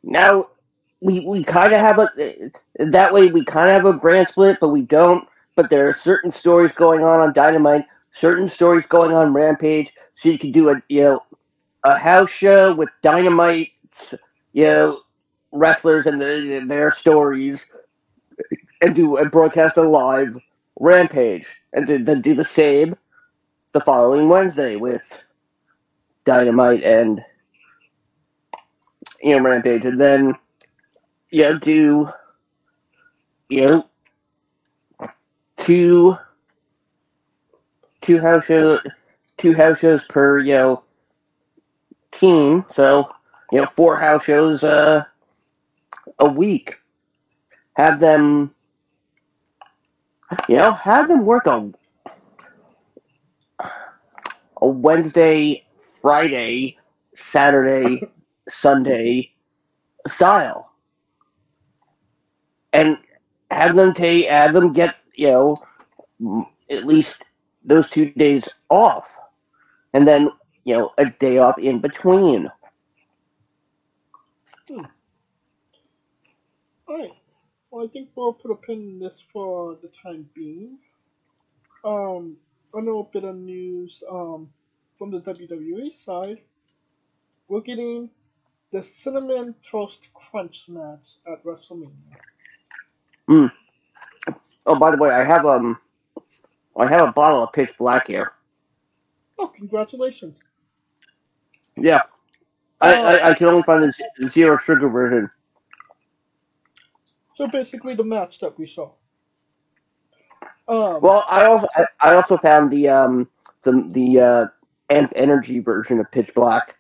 now 0.03 0.49
we 1.01 1.21
we 1.27 1.43
kind 1.43 1.73
of 1.73 1.81
have 1.81 1.99
a 1.99 2.11
that 2.79 3.13
way 3.13 3.29
we 3.29 3.43
kind 3.43 3.71
of 3.71 3.75
have 3.75 3.87
a 3.87 3.99
brand 3.99 4.29
split, 4.29 4.59
but 4.61 4.69
we 4.69 4.83
don't. 4.83 5.27
But 5.57 5.71
there 5.71 5.89
are 5.89 5.95
certain 5.95 6.31
stories 6.31 6.73
going 6.73 7.03
on 7.03 7.21
on 7.21 7.33
Dynamite, 7.33 7.87
certain 8.13 8.49
stories 8.51 8.85
going 8.85 9.13
on 9.13 9.33
Rampage. 9.33 9.93
So 10.15 10.29
you 10.29 10.39
can 10.39 10.53
do 10.53 10.69
a 10.69 10.83
you 10.91 11.05
know 11.05 11.21
a 11.85 11.97
house 11.97 12.31
show 12.31 12.75
with 12.75 12.91
Dynamite, 13.01 13.71
you 14.53 14.65
know, 14.65 15.01
wrestlers 15.53 16.05
and 16.05 16.21
the, 16.21 16.63
their 16.67 16.91
stories, 16.91 17.71
and 18.83 18.95
do 18.95 19.17
and 19.17 19.31
broadcast 19.31 19.79
a 19.79 19.83
live 19.83 20.37
Rampage, 20.79 21.47
and 21.73 21.87
then 21.87 22.21
do 22.21 22.35
the 22.35 22.45
same 22.45 22.95
the 23.73 23.81
following 23.81 24.29
Wednesday 24.29 24.77
with 24.77 25.25
Dynamite 26.25 26.83
and 26.83 27.25
you 29.23 29.37
know 29.37 29.43
Rampage, 29.43 29.85
and 29.85 30.01
then 30.01 30.35
you 31.31 31.43
know 31.43 31.59
do 31.59 32.09
you 33.49 33.61
know 33.61 33.87
two 35.57 36.17
two 38.01 38.21
house 38.21 38.45
shows 38.45 38.81
two 39.37 39.55
house 39.55 39.79
shows 39.79 40.05
per 40.05 40.39
you 40.39 40.55
know 40.55 40.83
team, 42.11 42.65
so 42.71 43.09
you 43.53 43.61
know 43.61 43.67
four 43.67 43.97
house 43.97 44.25
shows 44.25 44.65
uh, 44.65 45.05
a 46.19 46.29
week. 46.29 46.77
Have 47.75 48.01
them 48.01 48.53
you 50.49 50.57
know 50.57 50.73
have 50.73 51.09
them 51.09 51.25
work 51.25 51.47
on 51.47 51.75
a 54.61 54.67
Wednesday, 54.69 55.65
Friday, 56.01 56.79
Saturday, 57.15 58.03
Sunday 58.49 59.33
style, 60.07 60.73
and 62.73 62.99
have 63.51 63.77
them 63.77 63.93
take 63.95 64.27
have 64.29 64.53
them 64.53 64.73
get 64.73 64.97
you 65.15 65.29
know 65.29 65.63
at 66.71 66.87
least 66.87 67.23
those 67.65 67.91
two 67.91 68.11
days 68.13 68.49
off, 68.71 69.19
and 69.93 70.07
then 70.07 70.31
you 70.65 70.77
know 70.77 70.93
a 70.99 71.11
day 71.11 71.39
off 71.39 71.59
in 71.59 71.81
between. 71.81 72.51
Alright. 76.89 77.13
Well, 77.71 77.85
I 77.85 77.89
think 77.89 78.11
we'll 78.17 78.33
put 78.33 78.51
a 78.51 78.57
pin 78.57 78.81
in 78.81 78.99
this 78.99 79.23
for 79.33 79.77
the 79.77 79.89
time 79.89 80.29
being. 80.35 80.79
Um, 81.85 82.37
I 82.75 82.79
little 82.79 83.11
bit 83.13 83.25
of 83.25 83.37
news 83.37 84.03
um, 84.11 84.49
from 84.99 85.11
the 85.11 85.21
WWE 85.21 85.93
side. 85.93 86.39
We're 87.49 87.61
getting 87.61 88.11
the 88.73 88.83
Cinnamon 88.83 89.55
Toast 89.69 90.09
Crunch 90.15 90.69
match 90.69 91.17
at 91.27 91.45
WrestleMania. 91.45 91.91
Mm. 93.29 93.51
Oh, 94.67 94.77
by 94.77 94.93
the 94.93 94.97
way, 94.97 95.11
I 95.11 95.25
have 95.25 95.47
um, 95.47 95.79
I 96.77 96.87
have 96.87 97.09
a 97.09 97.13
bottle 97.13 97.43
of 97.43 97.53
Pitch 97.53 97.77
Black 97.79 98.07
here. 98.07 98.33
Oh, 99.39 99.49
congratulations. 99.49 100.39
Yeah, 101.77 102.03
I, 102.81 102.95
I, 102.95 103.31
I 103.31 103.35
can 103.35 103.49
only 103.49 103.63
find 103.63 103.83
the 103.83 104.29
zero 104.29 104.59
sugar 104.59 104.89
version. 104.89 105.31
So 107.35 107.49
basically, 107.49 107.95
the 107.95 108.05
match 108.05 108.39
that 108.41 108.59
we 108.59 108.67
saw. 108.67 108.93
Um, 110.71 111.01
Well, 111.03 111.25
I 111.29 111.45
also 111.47 111.67
I, 111.75 111.85
I 112.01 112.15
also 112.15 112.39
found 112.39 112.71
the 112.71 112.89
um 112.89 113.29
the 113.63 113.85
the 113.91 114.21
uh, 114.21 114.47
Amp 114.89 115.13
Energy 115.17 115.59
version 115.59 115.99
of 115.99 116.11
Pitch 116.13 116.33
Black. 116.33 116.79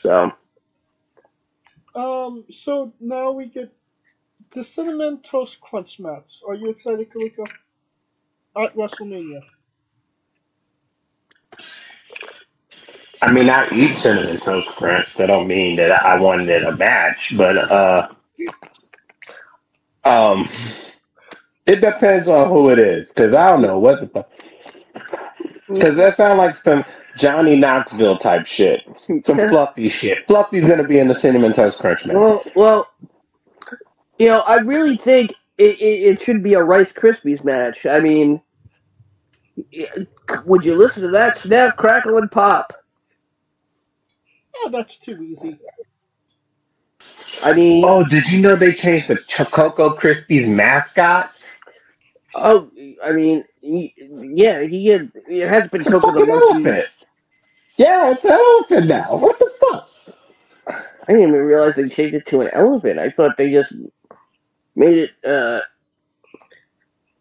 So 0.00 0.32
um, 1.94 2.44
so 2.50 2.92
now 3.00 3.30
we 3.30 3.46
get 3.46 3.72
the 4.50 4.64
Cinnamon 4.64 5.22
Toast 5.22 5.60
Crunch 5.60 6.00
match. 6.00 6.42
Are 6.46 6.54
you 6.54 6.70
excited, 6.70 7.08
Kaliko? 7.10 7.46
At 8.56 8.74
WrestleMania. 8.76 9.40
I 13.22 13.32
mean, 13.32 13.48
I 13.48 13.68
eat 13.70 13.96
cinnamon 13.96 14.38
toast 14.38 14.68
crunch. 14.76 15.08
That 15.16 15.26
don't 15.26 15.48
mean 15.48 15.76
that 15.76 15.92
I 16.04 16.20
wanted 16.20 16.62
a 16.62 16.76
match, 16.76 17.32
but 17.38 17.56
uh, 17.70 18.08
um, 20.04 20.48
it 21.66 21.76
depends 21.80 22.28
on 22.28 22.48
who 22.48 22.70
it 22.70 22.80
is. 22.80 23.10
Cause 23.12 23.32
I 23.34 23.50
don't 23.50 23.62
know 23.62 23.78
what 23.78 24.00
the 24.00 24.06
fuck. 24.08 24.30
Cause 25.68 25.96
that 25.96 26.16
sounds 26.16 26.36
like 26.38 26.56
some 26.62 26.84
Johnny 27.18 27.56
Knoxville 27.56 28.18
type 28.18 28.46
shit, 28.46 28.80
some 29.24 29.38
fluffy 29.38 29.88
shit. 29.88 30.26
Fluffy's 30.26 30.66
gonna 30.66 30.86
be 30.86 30.98
in 30.98 31.08
the 31.08 31.18
cinnamon 31.20 31.54
toast 31.54 31.78
crunch 31.78 32.04
match. 32.04 32.16
well, 32.16 32.42
well, 32.54 32.90
you 34.18 34.26
know, 34.28 34.40
I 34.46 34.56
really 34.56 34.96
think 34.96 35.32
it, 35.58 35.78
it, 35.80 36.18
it 36.18 36.20
should 36.22 36.42
be 36.42 36.54
a 36.54 36.62
Rice 36.62 36.92
Krispies 36.92 37.42
match. 37.44 37.86
I 37.86 38.00
mean, 38.00 38.42
would 40.44 40.64
you 40.64 40.74
listen 40.76 41.02
to 41.02 41.08
that? 41.10 41.38
Snap, 41.38 41.76
crackle, 41.76 42.18
and 42.18 42.30
pop. 42.30 42.72
Oh, 44.56 44.70
that's 44.70 44.96
too 44.96 45.22
easy. 45.22 45.58
I 47.42 47.52
mean, 47.52 47.84
Oh, 47.84 48.04
did 48.04 48.26
you 48.28 48.40
know 48.40 48.54
they 48.56 48.72
changed 48.72 49.08
the 49.08 49.16
Ch- 49.16 49.50
Cocoa 49.50 49.96
Krispies 49.96 50.48
mascot? 50.48 51.30
Oh, 52.36 52.70
I 53.04 53.12
mean, 53.12 53.44
he, 53.60 53.94
yeah, 53.96 54.62
he 54.62 54.88
had, 54.88 55.10
it 55.28 55.48
has 55.48 55.68
been 55.68 55.84
Coco 55.84 56.12
the 56.12 56.26
Monkey. 56.26 56.32
elephant. 56.32 56.88
Yeah, 57.76 58.10
it's 58.12 58.24
an 58.24 58.32
elephant 58.32 58.86
now. 58.88 59.16
What 59.16 59.38
the 59.38 59.52
fuck? 59.60 59.88
I 60.66 61.12
didn't 61.12 61.28
even 61.28 61.34
realize 61.34 61.74
they 61.74 61.88
changed 61.88 62.14
it 62.14 62.26
to 62.26 62.40
an 62.40 62.50
elephant. 62.52 62.98
I 62.98 63.10
thought 63.10 63.36
they 63.36 63.50
just 63.50 63.74
made 64.74 64.96
it 64.96 65.10
uh, 65.24 65.60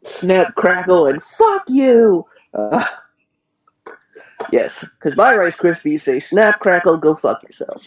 snap, 0.04 0.56
crackle, 0.56 1.08
and 1.08 1.22
fuck 1.22 1.64
you. 1.68 2.26
Uh, 2.54 2.86
yes, 4.52 4.86
because 5.00 5.18
my 5.18 5.36
Rice 5.36 5.56
Krispies 5.56 6.02
say 6.02 6.20
snap, 6.20 6.60
crackle, 6.60 6.98
go 6.98 7.16
fuck 7.16 7.44
yourself. 7.44 7.82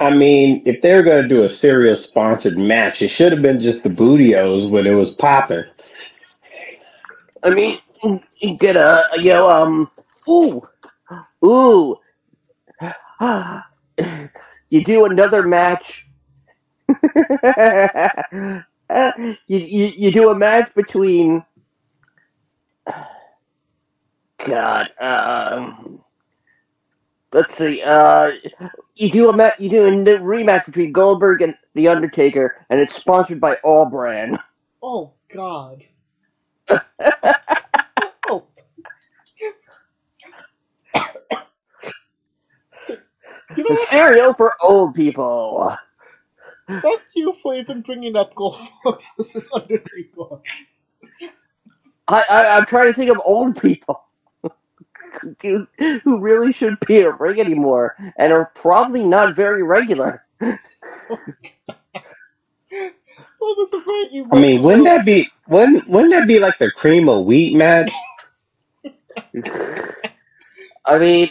I 0.00 0.10
mean, 0.10 0.62
if 0.66 0.82
they 0.82 0.94
were 0.94 1.02
gonna 1.02 1.28
do 1.28 1.44
a 1.44 1.48
cereal 1.48 1.94
sponsored 1.96 2.58
match, 2.58 3.02
it 3.02 3.08
should 3.08 3.30
have 3.32 3.42
been 3.42 3.60
just 3.60 3.84
the 3.84 3.88
Bootios 3.88 4.68
when 4.68 4.86
it 4.86 4.92
was 4.94 5.12
popping. 5.12 5.64
I 7.44 7.50
mean, 7.54 7.78
you 8.40 8.56
get 8.56 8.76
a, 8.76 9.04
you 9.16 9.30
know, 9.30 9.50
um, 9.50 9.90
ooh, 10.28 10.62
ooh, 11.44 11.96
you 14.70 14.84
do 14.84 15.06
another 15.06 15.42
match. 15.42 16.06
you, 16.88 18.64
you 19.48 19.92
you 19.96 20.12
do 20.12 20.30
a 20.30 20.34
match 20.34 20.74
between. 20.74 21.44
God, 24.44 24.90
um, 25.00 26.00
let's 27.32 27.54
see. 27.54 27.82
Uh, 27.82 28.32
you 28.94 29.10
do 29.10 29.28
a 29.30 29.32
ma- 29.32 29.50
you 29.58 29.68
do 29.68 29.84
a 29.86 29.90
rematch 29.90 30.66
between 30.66 30.92
Goldberg 30.92 31.42
and 31.42 31.54
the 31.74 31.88
Undertaker, 31.88 32.64
and 32.70 32.80
it's 32.80 32.94
sponsored 32.94 33.40
by 33.40 33.56
All-Bran. 33.64 34.38
Oh 34.82 35.12
God. 35.32 35.84
Oh. 38.28 38.46
You 43.56 43.64
know 43.64 43.70
The 43.70 43.76
cereal 43.76 44.34
for 44.34 44.54
old 44.62 44.94
people. 44.94 45.76
Thank 46.68 47.02
you 47.14 47.34
for 47.42 47.54
even 47.54 47.82
bringing 47.82 48.16
up 48.16 48.34
Goldberg 48.34 49.00
versus 49.16 49.48
Undertaker. 49.52 50.40
I, 52.08 52.24
I 52.30 52.56
I'm 52.56 52.64
trying 52.66 52.86
to 52.86 52.94
think 52.94 53.10
of 53.10 53.20
old 53.24 53.60
people 53.60 54.04
who, 55.42 55.66
who 55.78 56.18
really 56.18 56.52
should 56.52 56.78
be 56.86 57.00
a 57.00 57.10
ring 57.10 57.40
anymore 57.40 57.96
and 58.16 58.32
are 58.32 58.50
probably 58.54 59.04
not 59.04 59.36
very 59.36 59.62
regular. 59.62 60.24
Oh, 62.74 62.92
What 63.38 63.58
was 63.58 63.70
the 63.70 63.78
right 63.78 64.08
you 64.12 64.28
I 64.32 64.40
mean, 64.40 64.62
wouldn't 64.62 64.84
that 64.84 65.04
be 65.04 65.30
wouldn't 65.48 65.88
wouldn't 65.88 66.12
that 66.12 66.28
be 66.28 66.38
like 66.38 66.58
the 66.58 66.70
cream 66.70 67.08
of 67.08 67.26
wheat 67.26 67.54
match? 67.56 67.92
I 70.84 70.98
mean, 70.98 71.30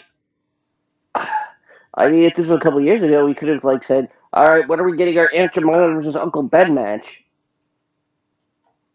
I 1.95 2.09
mean, 2.09 2.23
if 2.23 2.36
this 2.36 2.47
was 2.47 2.57
a 2.57 2.61
couple 2.61 2.82
years 2.82 3.03
ago, 3.03 3.25
we 3.25 3.34
could 3.34 3.49
have 3.49 3.63
like 3.63 3.84
said, 3.84 4.09
"All 4.34 4.49
right, 4.49 4.67
when 4.67 4.79
are 4.79 4.89
we 4.89 4.97
getting 4.97 5.17
our 5.19 5.29
Aunt 5.34 5.53
Jemima 5.53 5.93
versus 5.95 6.15
Uncle 6.15 6.43
Ben 6.43 6.73
match?" 6.73 7.23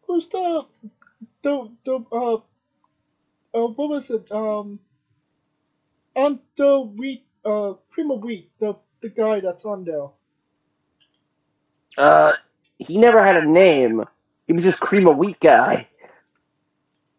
Who's 0.07 0.27
the 0.29 0.67
the 1.43 1.71
the 1.85 2.05
uh 2.13 2.35
uh 3.55 3.69
what 3.69 3.89
was 3.91 4.11
it 4.11 4.31
um 4.33 4.81
and 6.17 6.41
the 6.57 6.81
wheat 6.81 7.27
uh 7.45 7.75
cream 7.91 8.11
of 8.11 8.23
wheat 8.23 8.51
the 8.59 8.77
the 9.01 9.11
guy 9.11 9.41
that's 9.41 9.65
on 9.65 9.85
there. 9.85 10.09
Uh, 11.99 12.33
he 12.79 12.99
never 12.99 13.25
had 13.25 13.37
a 13.37 13.47
name. 13.47 14.05
He 14.47 14.53
was 14.53 14.63
just 14.63 14.81
cream 14.81 15.07
of 15.09 15.17
wheat 15.17 15.41
guy. 15.41 15.89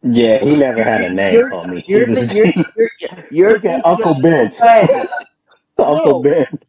Yeah, 0.03 0.39
he 0.39 0.55
never 0.55 0.83
had 0.83 1.03
a 1.03 1.09
name, 1.09 1.33
You're- 1.33 1.51
homie. 1.51 1.83
You're, 1.87 2.07
was- 2.09 2.33
you're, 2.33 2.45
you're, 2.75 2.89
you're 3.31 3.53
Look 3.53 3.65
at 3.65 3.85
Uncle 3.85 4.13
Ben. 4.21 4.53
Ben. 4.59 5.07
Uncle 5.79 6.23
No. 6.23 6.29
Ben. 6.29 6.59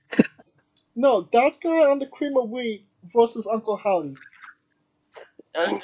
No, 0.96 1.28
that 1.32 1.60
guy 1.62 1.70
on 1.90 1.98
the 2.00 2.06
cream 2.06 2.36
of 2.36 2.50
wheat 2.50 2.84
versus 3.14 3.46
Uncle 3.46 3.76
Howdy. 3.76 4.16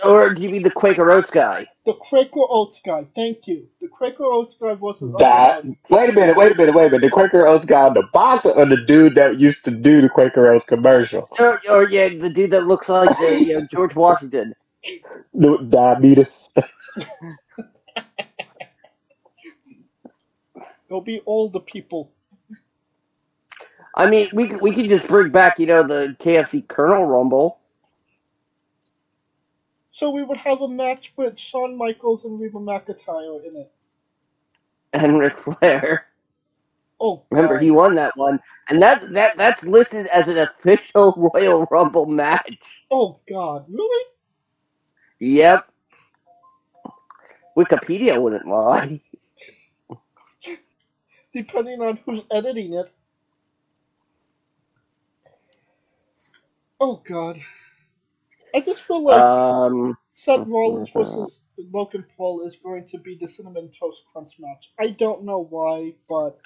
Or 0.05 0.33
do 0.33 0.43
you 0.43 0.51
mean 0.51 0.63
the 0.63 0.71
Quaker 0.71 1.11
Oats 1.11 1.31
guy? 1.31 1.67
The 1.87 1.95
Quaker 1.95 2.41
Oats 2.49 2.81
guy. 2.81 3.07
Thank 3.15 3.47
you. 3.47 3.67
The 3.81 3.89
Quaker 3.89 4.25
Oats 4.25 4.55
guy 4.55 4.75
versus 4.75 5.03
Uncle 5.03 5.19
That, 5.19 5.65
wait 5.91 6.11
a 6.11 6.13
minute, 6.13 6.37
wait 6.37 6.53
a 6.53 6.55
minute, 6.55 6.75
wait 6.75 6.87
a 6.87 6.91
minute. 6.91 7.03
The 7.03 7.11
Quaker 7.11 7.47
Oats 7.47 7.65
guy 7.65 7.83
on 7.83 7.95
the 7.95 8.05
box 8.13 8.45
or 8.47 8.67
the 8.67 8.77
dude 8.77 9.15
that 9.17 9.39
used 9.41 9.65
to 9.65 9.71
do 9.71 10.01
the 10.01 10.09
Quaker 10.09 10.53
Oats 10.53 10.65
commercial? 10.69 11.29
Or, 11.39 11.61
or 11.69 11.89
yeah, 11.89 12.09
the 12.09 12.31
dude 12.31 12.51
that 12.53 12.67
looks 12.67 12.89
like 12.89 13.17
the, 13.19 13.41
you 13.41 13.57
uh, 13.57 13.61
know, 13.61 13.67
George 13.71 13.95
Washington. 13.95 14.55
The 15.33 15.59
Diabetes. 15.69 16.29
It'll 20.89 21.01
be 21.01 21.21
all 21.21 21.49
the 21.49 21.61
people. 21.61 22.13
I 23.97 24.11
mean, 24.11 24.29
we 24.33 24.49
could, 24.49 24.61
we 24.61 24.73
could 24.73 24.89
just 24.89 25.09
bring 25.09 25.31
back, 25.31 25.59
you 25.59 25.67
know, 25.67 25.87
the 25.87 26.17
KFC 26.21 26.67
Colonel 26.69 27.05
Rumble. 27.05 27.59
So 29.95 30.11
we 30.11 30.25
would 30.25 30.39
have 30.39 30.63
a 30.63 30.69
match 30.69 31.15
with 31.17 31.41
Shawn 31.41 31.79
Michaels 31.79 32.27
and 32.27 32.41
Reba 32.41 32.59
McEntire 32.61 33.47
in 33.47 33.57
it. 33.59 33.73
and 34.93 35.19
Ric 35.21 35.39
Flair. 35.39 36.09
Oh, 37.01 37.25
Remember, 37.31 37.59
he 37.59 37.71
won 37.73 37.97
that 37.97 38.17
one, 38.17 38.41
and 38.71 38.83
that 38.83 39.13
that 39.13 39.37
that's 39.39 39.65
listed 39.65 40.07
as 40.09 40.29
an 40.29 40.39
official 40.39 41.31
Royal 41.35 41.67
Rumble 41.71 42.07
match. 42.07 42.83
Oh 42.91 43.21
God, 43.29 43.67
really? 43.69 44.07
Yep. 45.21 45.69
Wikipedia 47.59 48.21
wouldn't 48.21 48.47
lie. 48.49 49.01
Depending 51.35 51.83
on 51.83 51.99
who's 52.07 52.23
editing 52.33 52.75
it. 52.75 52.93
Oh 56.81 57.03
God. 57.09 57.41
I 58.55 58.61
just 58.61 58.83
feel 58.83 59.05
like 59.05 59.17
Um, 59.19 59.97
Seth 60.11 60.47
Rollins 60.47 60.91
versus 60.91 61.43
Logan 61.59 62.05
Paul 62.17 62.47
is 62.47 62.57
going 62.57 62.87
to 62.89 62.99
be 62.99 63.17
the 63.21 63.29
cinnamon 63.29 63.71
toast 63.79 64.05
crunch 64.13 64.35
match. 64.39 64.73
I 64.79 64.91
don't 64.91 65.25
know 65.25 65.45
why, 65.45 65.95
but 66.09 66.39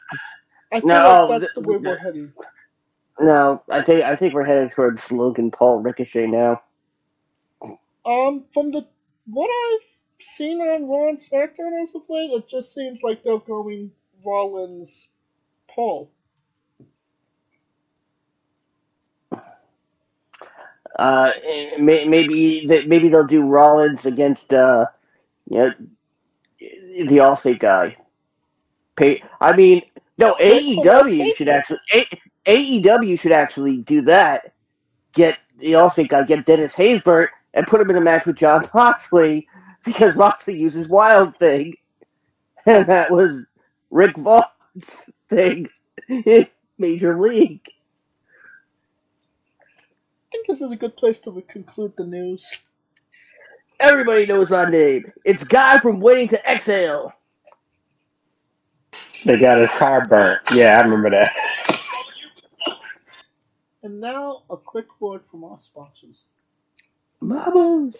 I 0.72 0.80
feel 0.80 0.88
No, 0.88 1.26
like 1.28 1.42
that's 1.42 1.52
the 1.52 1.60
way 1.60 1.76
we're 1.78 1.98
heading. 1.98 2.32
no, 3.20 3.62
I 3.70 3.82
think 3.82 4.04
I 4.04 4.16
think 4.16 4.34
we're 4.34 4.44
headed 4.44 4.72
towards 4.72 5.12
Logan 5.12 5.50
Paul 5.50 5.80
Ricochet 5.80 6.26
now. 6.26 6.62
Um, 8.04 8.44
from 8.54 8.72
the 8.72 8.86
what 9.26 9.50
I've 9.50 10.24
seen 10.24 10.60
on 10.60 10.88
Raw 10.88 11.08
and 11.08 11.18
SmackDown 11.18 11.82
as 11.82 11.94
of 11.94 12.02
late, 12.08 12.30
it 12.32 12.48
just 12.48 12.74
seems 12.74 13.00
like 13.02 13.22
they're 13.22 13.38
going 13.38 13.92
Rollins 14.24 15.08
Paul. 15.70 16.10
Uh, 20.98 21.30
may, 21.78 22.04
maybe 22.04 22.66
th- 22.66 22.86
maybe 22.86 23.08
they'll 23.08 23.26
do 23.26 23.42
Rollins 23.46 24.04
against 24.04 24.52
uh, 24.52 24.86
you 25.48 25.58
know, 25.58 25.72
the 26.58 27.18
Allstate 27.18 27.60
guy. 27.60 27.96
Pay. 28.96 29.22
I 29.40 29.54
mean, 29.54 29.82
no, 30.18 30.34
AEW 30.34 31.36
should 31.36 31.48
actually 31.48 31.78
A- 31.94 32.08
AEW 32.46 33.18
should 33.20 33.32
actually 33.32 33.78
do 33.82 34.02
that. 34.02 34.52
Get 35.12 35.38
the 35.58 35.72
Allstate 35.72 36.08
guy, 36.08 36.24
get 36.24 36.44
Dennis 36.46 36.72
Haysbert, 36.74 37.28
and 37.54 37.66
put 37.66 37.80
him 37.80 37.90
in 37.90 37.96
a 37.96 38.00
match 38.00 38.26
with 38.26 38.36
Jon 38.36 38.68
Moxley 38.74 39.46
because 39.84 40.16
Moxley 40.16 40.58
uses 40.58 40.88
Wild 40.88 41.36
Thing, 41.36 41.74
and 42.66 42.86
that 42.88 43.10
was 43.10 43.46
Rick 43.90 44.16
Vaughn's 44.16 45.10
thing 45.28 45.68
in 46.08 46.46
Major 46.78 47.18
League. 47.18 47.68
I 50.28 50.30
think 50.30 50.46
this 50.46 50.60
is 50.60 50.72
a 50.72 50.76
good 50.76 50.94
place 50.94 51.18
to 51.20 51.42
conclude 51.48 51.94
the 51.96 52.04
news. 52.04 52.58
Everybody 53.80 54.26
knows 54.26 54.50
my 54.50 54.68
name. 54.68 55.10
It's 55.24 55.42
Guy 55.42 55.78
from 55.78 56.00
Waiting 56.00 56.28
to 56.28 56.50
Exhale. 56.50 57.14
They 59.24 59.38
got 59.38 59.56
his 59.56 59.70
car 59.70 60.06
burnt. 60.06 60.42
Yeah, 60.52 60.78
I 60.78 60.82
remember 60.82 61.08
that. 61.10 61.32
And 63.82 64.02
now 64.02 64.42
a 64.50 64.56
quick 64.58 65.00
word 65.00 65.22
from 65.30 65.44
our 65.44 65.58
sponsors. 65.58 66.24
Mamas. 67.22 67.94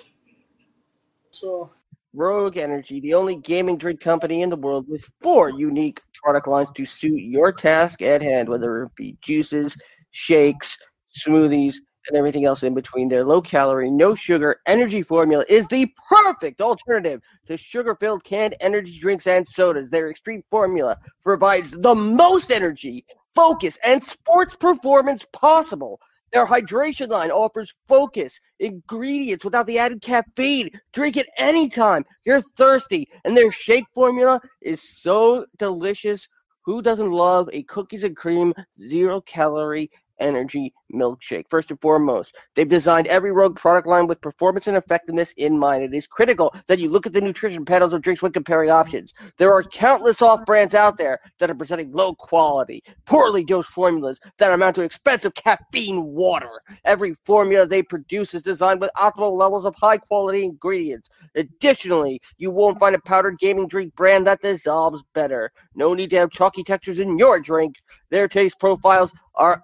So 1.32 1.70
Rogue 2.12 2.58
Energy, 2.58 3.00
the 3.00 3.14
only 3.14 3.36
gaming 3.36 3.78
drink 3.78 4.00
company 4.00 4.42
in 4.42 4.50
the 4.50 4.56
world 4.56 4.86
with 4.86 5.02
four 5.22 5.48
unique 5.48 6.02
product 6.12 6.46
lines 6.46 6.68
to 6.74 6.84
suit 6.84 7.22
your 7.22 7.52
task 7.52 8.02
at 8.02 8.20
hand, 8.20 8.50
whether 8.50 8.82
it 8.82 8.94
be 8.96 9.16
juices, 9.22 9.74
shakes, 10.10 10.76
smoothies, 11.18 11.76
and 12.08 12.16
everything 12.16 12.44
else 12.44 12.62
in 12.62 12.74
between. 12.74 13.08
Their 13.08 13.24
low 13.24 13.40
calorie, 13.40 13.90
no 13.90 14.14
sugar 14.14 14.60
energy 14.66 15.02
formula 15.02 15.44
is 15.48 15.66
the 15.68 15.92
perfect 16.08 16.60
alternative 16.60 17.20
to 17.46 17.56
sugar 17.56 17.94
filled 17.94 18.24
canned 18.24 18.56
energy 18.60 18.98
drinks 18.98 19.26
and 19.26 19.46
sodas. 19.46 19.90
Their 19.90 20.10
extreme 20.10 20.42
formula 20.50 20.98
provides 21.22 21.70
the 21.70 21.94
most 21.94 22.50
energy, 22.50 23.04
focus, 23.34 23.78
and 23.84 24.02
sports 24.02 24.56
performance 24.56 25.24
possible. 25.32 26.00
Their 26.32 26.46
hydration 26.46 27.08
line 27.08 27.30
offers 27.30 27.72
focus, 27.86 28.38
ingredients 28.60 29.44
without 29.44 29.66
the 29.66 29.78
added 29.78 30.02
caffeine. 30.02 30.70
Drink 30.92 31.16
it 31.16 31.26
anytime 31.38 32.04
you're 32.24 32.42
thirsty. 32.56 33.08
And 33.24 33.36
their 33.36 33.50
shake 33.50 33.86
formula 33.94 34.40
is 34.60 34.82
so 34.82 35.46
delicious. 35.56 36.28
Who 36.62 36.82
doesn't 36.82 37.10
love 37.10 37.48
a 37.52 37.62
cookies 37.62 38.04
and 38.04 38.14
cream, 38.14 38.52
zero 38.86 39.22
calorie 39.22 39.90
energy 40.20 40.72
milkshake? 40.94 41.48
First 41.48 41.70
and 41.70 41.80
foremost, 41.80 42.36
they've 42.54 42.68
designed 42.68 43.06
every 43.06 43.32
Rogue 43.32 43.56
product 43.56 43.86
line 43.86 44.06
with 44.06 44.20
performance 44.20 44.66
and 44.66 44.76
effectiveness 44.76 45.32
in 45.36 45.58
mind. 45.58 45.82
It 45.82 45.94
is 45.94 46.06
critical 46.06 46.54
that 46.66 46.78
you 46.78 46.90
look 46.90 47.06
at 47.06 47.12
the 47.12 47.20
nutrition 47.20 47.64
panels 47.64 47.92
of 47.92 48.02
drinks 48.02 48.22
when 48.22 48.32
comparing 48.32 48.70
options. 48.70 49.12
There 49.36 49.52
are 49.52 49.62
countless 49.62 50.22
off 50.22 50.44
brands 50.44 50.74
out 50.74 50.98
there 50.98 51.18
that 51.38 51.50
are 51.50 51.54
presenting 51.54 51.92
low 51.92 52.14
quality, 52.14 52.82
poorly 53.06 53.44
dosed 53.44 53.68
formulas 53.70 54.18
that 54.38 54.52
amount 54.52 54.76
to 54.76 54.82
expensive 54.82 55.34
caffeine 55.34 56.04
water. 56.04 56.60
Every 56.84 57.16
formula 57.24 57.66
they 57.66 57.82
produce 57.82 58.34
is 58.34 58.42
designed 58.42 58.80
with 58.80 58.90
optimal 58.96 59.36
levels 59.36 59.64
of 59.64 59.74
high 59.76 59.98
quality 59.98 60.44
ingredients. 60.44 61.08
Additionally, 61.34 62.20
you 62.38 62.50
won't 62.50 62.78
find 62.78 62.94
a 62.94 63.00
powdered 63.00 63.38
gaming 63.38 63.68
drink 63.68 63.94
brand 63.94 64.26
that 64.26 64.42
dissolves 64.42 65.02
better. 65.14 65.50
No 65.74 65.94
need 65.94 66.10
to 66.10 66.16
have 66.16 66.30
chalky 66.30 66.62
textures 66.62 66.98
in 66.98 67.18
your 67.18 67.40
drink. 67.40 67.76
Their 68.10 68.28
taste 68.28 68.58
profiles 68.58 69.12
are 69.34 69.62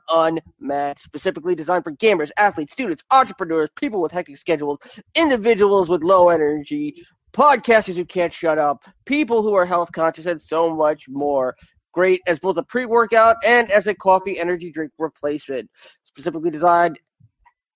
unmatched, 0.60 1.02
specifically 1.02 1.54
designed 1.54 1.84
for 1.84 1.92
gamers, 1.92 2.30
athletes, 2.36 2.72
students, 2.72 3.02
entrepreneurs, 3.10 3.70
people 3.76 4.00
with 4.00 4.12
hectic 4.12 4.36
schedules, 4.36 4.78
individuals 5.14 5.88
with 5.88 6.02
low 6.02 6.28
energy, 6.28 6.94
podcasters 7.32 7.96
who 7.96 8.04
can't 8.04 8.32
shut 8.32 8.58
up, 8.58 8.84
people 9.04 9.42
who 9.42 9.54
are 9.54 9.66
health 9.66 9.90
conscious, 9.92 10.26
and 10.26 10.40
so 10.40 10.74
much 10.74 11.08
more. 11.08 11.54
Great 11.92 12.20
as 12.26 12.40
both 12.40 12.56
a 12.56 12.62
pre 12.64 12.86
workout 12.86 13.36
and 13.46 13.70
as 13.70 13.86
a 13.86 13.94
coffee 13.94 14.38
energy 14.38 14.72
drink 14.72 14.90
replacement. 14.98 15.70
Specifically 16.02 16.50
designed 16.50 16.98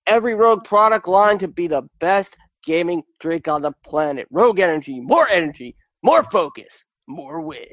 every 0.07 0.35
Rogue 0.35 0.63
product 0.63 1.07
line 1.07 1.37
to 1.39 1.47
be 1.47 1.67
the 1.67 1.83
best 1.99 2.35
gaming 2.65 3.03
drink 3.19 3.47
on 3.47 3.61
the 3.61 3.71
planet. 3.85 4.27
Rogue 4.29 4.59
Energy, 4.59 4.99
more 4.99 5.29
energy, 5.29 5.75
more 6.03 6.23
focus, 6.23 6.83
more 7.07 7.39
wins. 7.39 7.65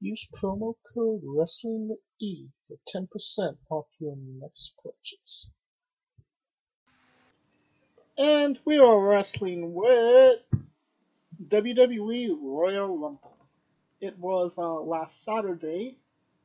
Use 0.00 0.26
promo 0.34 0.74
code 0.94 1.22
WrestlingE 1.24 2.48
for 2.66 2.76
ten 2.88 3.06
percent 3.06 3.58
off 3.70 3.86
your 3.98 4.16
next 4.16 4.72
purchase. 4.82 5.48
And 8.16 8.58
we 8.64 8.78
are 8.78 9.00
wrestling 9.00 9.74
with 9.74 10.40
WWE 11.48 12.36
Royal 12.42 12.98
Rumble. 12.98 13.36
It 14.00 14.18
was 14.18 14.54
uh, 14.56 14.80
last 14.80 15.22
Saturday. 15.24 15.98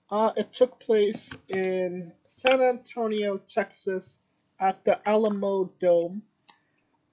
Uh, 0.09 0.31
it 0.35 0.51
took 0.53 0.79
place 0.79 1.29
in 1.49 2.11
San 2.29 2.61
Antonio, 2.61 3.39
Texas, 3.49 4.19
at 4.59 4.83
the 4.85 4.99
Alamodome. 5.05 6.21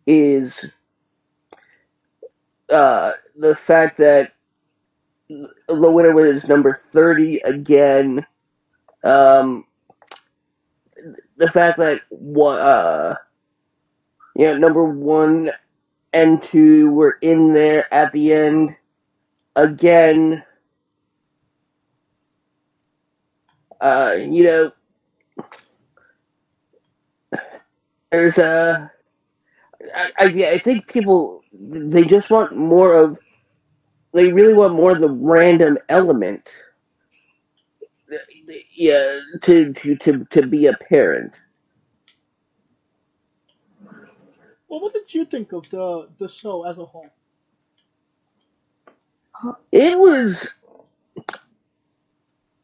is 0.08 0.66
uh, 2.72 3.14
the 3.38 3.56
fact 3.56 3.98
that 4.00 4.34
the 5.30 5.91
winner 5.91 6.13
was 6.13 6.47
number 6.47 6.73
thirty 6.73 7.39
again. 7.39 8.25
Um, 9.03 9.65
the 11.38 11.49
fact 11.49 11.78
that 11.78 12.01
uh, 12.11 13.15
yeah, 14.36 14.57
number 14.57 14.84
one 14.86 15.51
and 16.13 16.41
two 16.43 16.91
were 16.91 17.17
in 17.21 17.53
there 17.53 17.91
at 17.93 18.11
the 18.13 18.34
end 18.34 18.75
again. 19.55 20.43
Uh, 23.80 24.15
you 24.17 24.43
know, 24.43 24.71
there's 28.11 28.38
a. 28.38 28.91
I, 29.95 30.11
I, 30.19 30.25
yeah, 30.25 30.49
I 30.49 30.57
think 30.57 30.88
people 30.88 31.43
they 31.51 32.03
just 32.03 32.30
want 32.30 32.55
more 32.55 32.95
of. 32.95 33.19
They 34.18 34.34
really 34.34 34.55
want 34.55 34.74
more 34.76 34.93
of 34.93 35.01
the 35.01 35.09
random 35.11 35.78
element. 35.89 36.49
Yeah, 38.74 39.20
to 39.43 39.74
to 39.74 39.95
to, 39.97 40.26
to 40.26 40.47
be 40.47 40.68
apparent. 40.68 41.36
Well, 44.70 44.82
what 44.82 44.93
did 44.93 45.13
you 45.13 45.26
think 45.26 45.53
of 45.53 45.70
the 45.70 46.09
the 46.20 46.28
show 46.30 46.63
as 46.65 46.78
a 46.80 46.86
whole? 46.86 47.09
It 49.72 49.97
was. 49.99 50.53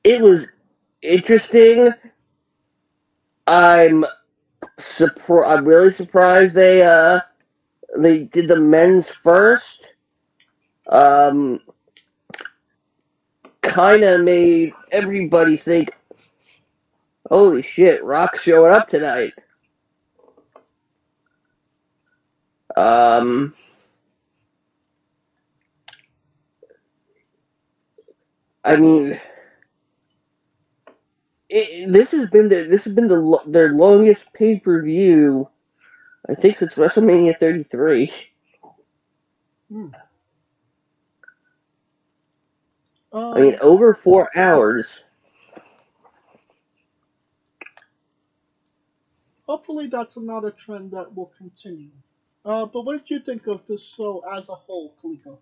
It 0.04 0.22
was 0.22 0.52
interesting. 1.02 1.94
I'm 3.48 4.06
surprised. 4.80 5.52
I'm 5.60 5.66
really 5.66 5.94
surprised 5.94 6.56
they 6.56 6.84
uh 6.84 7.22
they 7.98 8.26
did 8.26 8.48
the 8.50 8.60
men's 8.60 9.10
first. 9.10 9.93
Um, 10.94 11.62
kind 13.64 14.04
of 14.04 14.22
made 14.22 14.74
everybody 14.92 15.58
think, 15.58 15.92
"Holy 17.30 17.62
shit, 17.64 18.04
Rock's 18.04 18.44
showing 18.44 18.74
up 18.74 18.90
tonight." 18.90 19.34
Um, 22.78 23.54
I 28.64 28.78
mean, 28.78 29.20
it, 31.50 31.92
this 31.92 32.12
has 32.12 32.30
been 32.30 32.50
the 32.50 32.68
this 32.70 32.86
has 32.86 32.94
been 32.94 33.08
the 33.08 33.40
their 33.48 33.72
longest 33.74 34.34
pay 34.34 34.60
per 34.60 34.82
view, 34.84 35.50
I 36.30 36.36
think 36.36 36.58
since 36.58 36.76
WrestleMania 36.76 37.38
33. 37.38 38.12
Hmm. 39.72 39.88
I 43.14 43.42
mean, 43.42 43.58
over 43.62 43.94
four 43.94 44.30
hours. 44.36 45.04
hopefully 49.54 49.88
that's 49.88 50.18
another 50.18 50.52
trend 50.52 50.92
that 50.92 51.16
will 51.16 51.32
continue. 51.38 51.92
Uh, 52.44 52.66
but 52.66 52.82
what 52.82 52.94
did 52.94 53.10
you 53.10 53.20
think 53.24 53.48
of 53.48 53.62
the 53.68 53.78
show 53.78 54.24
as 54.36 54.50
a 54.50 54.56
whole, 54.56 54.96
Kaliko? 55.02 55.38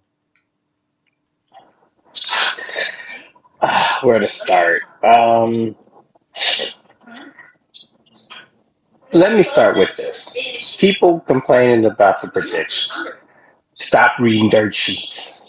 Where 4.04 4.20
to 4.20 4.28
start? 4.28 4.82
Um, 5.04 5.76
let 9.14 9.34
me 9.34 9.44
start 9.44 9.78
with 9.78 9.96
this. 9.96 10.36
People 10.78 11.22
complaining 11.22 11.86
about 11.86 12.22
the 12.22 12.28
prediction. 12.28 12.94
Stop 13.74 14.20
reading 14.20 14.50
dirt 14.50 14.76
sheets. 14.76 15.41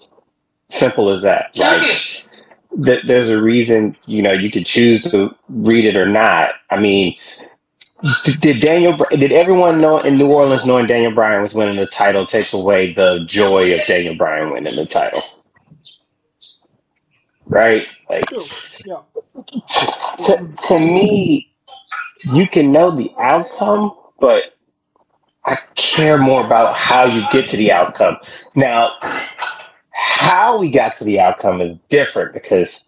Simple 0.73 1.11
as 1.11 1.23
that. 1.23 1.51
Like, 1.57 2.85
th- 2.85 3.05
there's 3.05 3.29
a 3.29 3.41
reason, 3.43 3.97
you 4.07 4.23
know, 4.23 4.33
you 4.33 4.51
could 4.51 4.65
choose 4.65 5.03
to 5.11 5.35
read 5.51 5.85
it 5.85 5.95
or 5.97 6.07
not. 6.07 6.55
I 6.71 6.81
mean, 6.81 7.17
d- 8.25 8.37
did 8.41 8.61
Daniel, 8.63 8.97
did 9.11 9.31
everyone 9.33 9.79
know 9.79 9.99
in 9.99 10.17
New 10.17 10.33
Orleans 10.33 10.65
knowing 10.65 10.87
Daniel 10.87 11.13
Bryan 11.13 11.43
was 11.43 11.53
winning 11.53 11.77
the 11.77 11.87
title 11.87 12.27
take 12.27 12.53
away 12.55 12.93
the 12.93 13.25
joy 13.27 13.79
of 13.79 13.87
Daniel 13.87 14.17
Bryan 14.17 14.51
winning 14.53 14.75
the 14.77 14.87
title? 14.87 15.23
Right? 17.47 17.87
Like, 18.09 18.25
Yeah. 18.87 19.03
to, 20.27 20.49
to 20.69 20.79
me, 20.81 21.53
you 22.25 22.49
can 22.49 22.73
know 22.73 22.97
the 22.97 23.13
outcome, 23.21 23.93
but 24.19 24.43
I 25.45 25.59
care 25.75 26.17
more 26.19 26.45
about 26.47 26.75
how 26.77 27.05
you 27.05 27.25
get 27.31 27.51
to 27.51 27.57
the 27.59 27.73
outcome. 27.73 28.17
Now, 28.55 28.93
how 30.03 30.59
we 30.59 30.71
got 30.71 30.99
to 30.99 31.05
the 31.05 31.21
outcome 31.21 31.61
is 31.61 31.77
different 31.89 32.35
because 32.35 32.85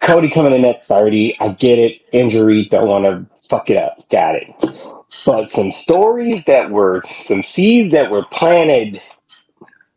Cody 0.00 0.30
coming 0.30 0.52
in 0.52 0.64
at 0.64 0.86
30, 0.86 1.36
I 1.40 1.48
get 1.48 1.78
it, 1.78 2.02
injury, 2.12 2.68
don't 2.70 2.88
want 2.88 3.04
to 3.04 3.26
fuck 3.48 3.70
it 3.70 3.76
up, 3.76 4.08
got 4.10 4.34
it. 4.34 4.48
But 5.24 5.52
some 5.52 5.72
stories 5.72 6.44
that 6.46 6.70
were, 6.70 7.02
some 7.26 7.42
seeds 7.42 7.92
that 7.92 8.10
were 8.10 8.24
planted 8.32 9.00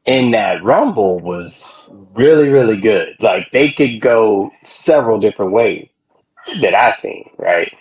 in 0.06 0.32
that 0.32 0.64
Rumble 0.64 1.20
was 1.20 1.90
really, 2.14 2.50
really 2.50 2.80
good. 2.80 3.16
Like 3.20 3.52
they 3.52 3.72
could 3.72 4.00
go 4.02 4.52
several 4.64 5.20
different 5.20 5.52
ways 5.52 5.90
that 6.62 6.76
I've 6.76 7.00
seen, 7.00 7.30
right? 7.38 7.74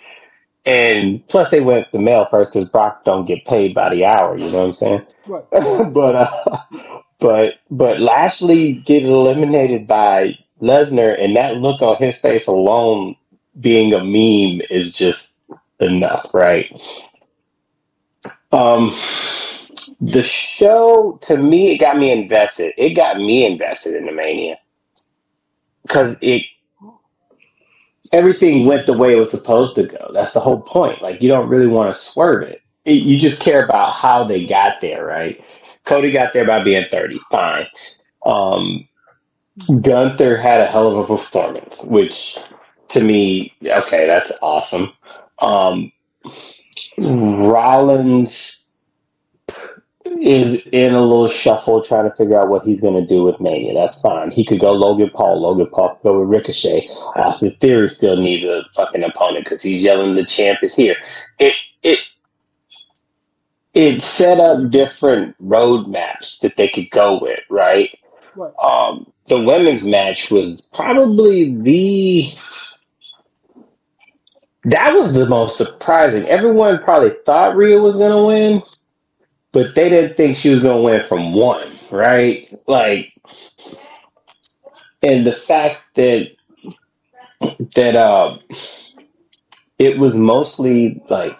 And 0.65 1.25
plus 1.27 1.51
they 1.51 1.61
went 1.61 1.91
the 1.91 1.99
male 1.99 2.27
first 2.31 2.53
because 2.53 2.69
Brock 2.69 3.05
don't 3.05 3.27
get 3.27 3.45
paid 3.45 3.75
by 3.75 3.93
the 3.93 4.05
hour, 4.05 4.37
you 4.37 4.49
know 4.51 4.67
what 4.67 4.69
I'm 4.69 4.75
saying? 4.75 5.05
Right. 5.27 5.43
but 5.93 6.15
uh, 6.15 6.55
but 7.25 7.55
but 7.71 7.99
Lashley 7.99 8.73
get 8.73 9.03
eliminated 9.03 9.87
by 9.87 10.37
Lesnar, 10.61 11.19
and 11.23 11.35
that 11.35 11.57
look 11.57 11.81
on 11.81 11.97
his 11.97 12.17
face 12.17 12.47
alone, 12.47 13.15
being 13.59 13.93
a 13.93 13.99
meme, 14.03 14.61
is 14.69 14.93
just 14.93 15.33
enough, 15.79 16.29
right? 16.35 16.71
Um, 18.51 18.97
the 20.01 20.23
show 20.23 21.19
to 21.23 21.37
me, 21.37 21.73
it 21.73 21.79
got 21.79 21.97
me 21.97 22.11
invested. 22.11 22.73
It 22.77 22.95
got 22.95 23.17
me 23.17 23.45
invested 23.45 23.95
in 23.95 24.05
the 24.05 24.13
Mania 24.13 24.57
because 25.83 26.17
it 26.21 26.43
everything 28.13 28.65
went 28.65 28.85
the 28.87 28.93
way 28.97 29.13
it 29.13 29.19
was 29.19 29.31
supposed 29.31 29.75
to 29.75 29.87
go. 29.87 30.11
That's 30.13 30.33
the 30.33 30.41
whole 30.41 30.61
point. 30.61 31.01
Like 31.01 31.21
you 31.21 31.29
don't 31.29 31.49
really 31.49 31.67
want 31.67 31.93
to 31.95 32.01
swerve 32.01 32.43
it. 32.43 32.61
it. 32.85 32.93
You 33.03 33.19
just 33.19 33.41
care 33.41 33.65
about 33.65 33.93
how 33.95 34.25
they 34.25 34.45
got 34.45 34.81
there, 34.81 35.05
right? 35.05 35.41
Cody 35.85 36.11
got 36.11 36.33
there 36.33 36.45
by 36.45 36.63
being 36.63 36.85
30, 36.91 37.19
fine. 37.31 37.67
Um, 38.25 38.87
Gunther 39.81 40.37
had 40.37 40.61
a 40.61 40.67
hell 40.67 40.87
of 40.87 40.97
a 40.97 41.17
performance, 41.17 41.77
which 41.83 42.37
to 42.89 43.03
me, 43.03 43.53
okay, 43.63 44.07
that's 44.07 44.31
awesome. 44.41 44.91
Um, 45.39 45.91
Rollins 46.97 48.63
is 50.21 50.61
in 50.71 50.93
a 50.93 51.01
little 51.01 51.29
shuffle 51.29 51.83
trying 51.83 52.09
to 52.09 52.15
figure 52.15 52.39
out 52.39 52.49
what 52.49 52.65
he's 52.65 52.81
going 52.81 52.93
to 52.99 53.07
do 53.07 53.23
with 53.23 53.39
Mania. 53.39 53.73
That's 53.73 53.99
fine. 54.01 54.31
He 54.31 54.45
could 54.45 54.59
go 54.59 54.71
Logan 54.71 55.09
Paul. 55.13 55.41
Logan 55.41 55.67
Paul 55.67 55.95
could 55.95 56.03
go 56.03 56.19
with 56.19 56.29
Ricochet. 56.29 56.87
Austin 57.15 57.51
Theory 57.61 57.89
still 57.89 58.17
needs 58.17 58.45
a 58.45 58.63
fucking 58.75 59.03
opponent 59.03 59.45
because 59.45 59.63
he's 59.63 59.83
yelling 59.83 60.15
the 60.15 60.25
champ 60.25 60.59
is 60.63 60.75
here. 60.75 60.95
It 61.39 61.53
it 61.83 61.99
it 63.75 64.01
set 64.01 64.39
up 64.39 64.71
different 64.71 65.35
roadmaps 65.45 66.39
that 66.39 66.55
they 66.55 66.69
could 66.69 66.89
go 66.91 67.19
with, 67.21 67.41
right? 67.49 67.89
Right. 68.35 68.53
Um, 68.63 69.11
the 69.27 69.41
women's 69.41 69.83
match 69.83 70.31
was 70.31 70.61
probably 70.73 71.55
the 71.61 72.33
that 74.63 74.95
was 74.95 75.13
the 75.13 75.27
most 75.27 75.57
surprising. 75.57 76.25
Everyone 76.25 76.79
probably 76.83 77.11
thought 77.25 77.55
Rhea 77.55 77.79
was 77.79 77.97
gonna 77.97 78.25
win, 78.25 78.63
but 79.51 79.75
they 79.75 79.89
didn't 79.89 80.17
think 80.17 80.37
she 80.37 80.49
was 80.49 80.63
gonna 80.63 80.81
win 80.81 81.07
from 81.07 81.33
one, 81.33 81.77
right? 81.91 82.57
Like, 82.67 83.13
and 85.03 85.27
the 85.27 85.33
fact 85.33 85.81
that 85.95 86.31
that 87.75 87.95
uh, 87.95 88.37
it 89.77 89.99
was 89.99 90.15
mostly 90.15 91.03
like 91.09 91.37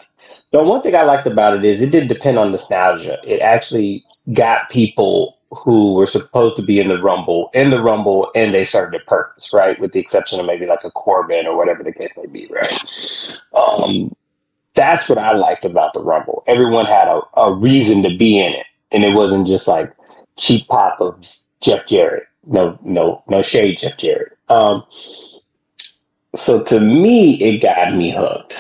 the 0.56 0.64
one 0.64 0.82
thing 0.82 0.96
I 0.96 1.04
liked 1.04 1.28
about 1.28 1.54
it 1.58 1.66
is 1.66 1.82
it 1.82 1.92
didn't 1.92 2.08
depend 2.08 2.40
on 2.40 2.52
nostalgia. 2.52 3.18
It 3.26 3.42
actually 3.42 4.06
got 4.34 4.70
people 4.70 5.38
who 5.52 5.96
were 5.96 6.08
supposed 6.08 6.56
to 6.56 6.64
be 6.64 6.80
in 6.80 6.88
the 6.88 7.02
Rumble 7.02 7.50
in 7.54 7.72
the 7.72 7.82
Rumble 7.82 8.32
and 8.36 8.54
they 8.54 8.64
started 8.64 8.98
to 8.98 9.04
purpose, 9.06 9.52
right? 9.52 9.78
With 9.82 9.92
the 9.92 10.00
exception 10.00 10.40
of 10.40 10.46
maybe 10.46 10.66
like 10.66 10.86
a 10.86 10.92
Corbin 10.92 11.46
or 11.46 11.58
whatever 11.58 11.84
the 11.84 11.92
case 11.92 12.12
may 12.16 12.28
be, 12.28 12.48
right? 12.48 13.42
Um, 13.54 14.16
that's 14.76 15.10
what 15.10 15.18
I 15.18 15.34
liked 15.34 15.66
about 15.66 15.94
the 15.94 16.00
Rumble. 16.00 16.46
Everyone 16.48 16.86
had 16.86 17.10
a, 17.10 17.22
a 17.38 17.54
reason 17.54 18.02
to 18.04 18.16
be 18.16 18.40
in 18.40 18.54
it, 18.54 18.66
and 18.94 19.04
it 19.04 19.14
wasn't 19.14 19.48
just 19.48 19.68
like 19.68 19.94
cheap 20.38 20.70
pop 20.70 21.02
of 21.02 21.22
Jeff 21.60 21.86
Jarrett. 21.86 22.28
No, 22.48 22.80
no, 22.82 23.24
no 23.28 23.42
shade, 23.42 23.80
Jeff 23.82 23.98
Jarrett. 23.98 24.38
Um, 24.48 24.86
so 26.34 26.64
to 26.64 26.80
me, 26.80 27.44
it 27.44 27.62
got 27.62 27.94
me 27.94 28.16
hooked 28.18 28.56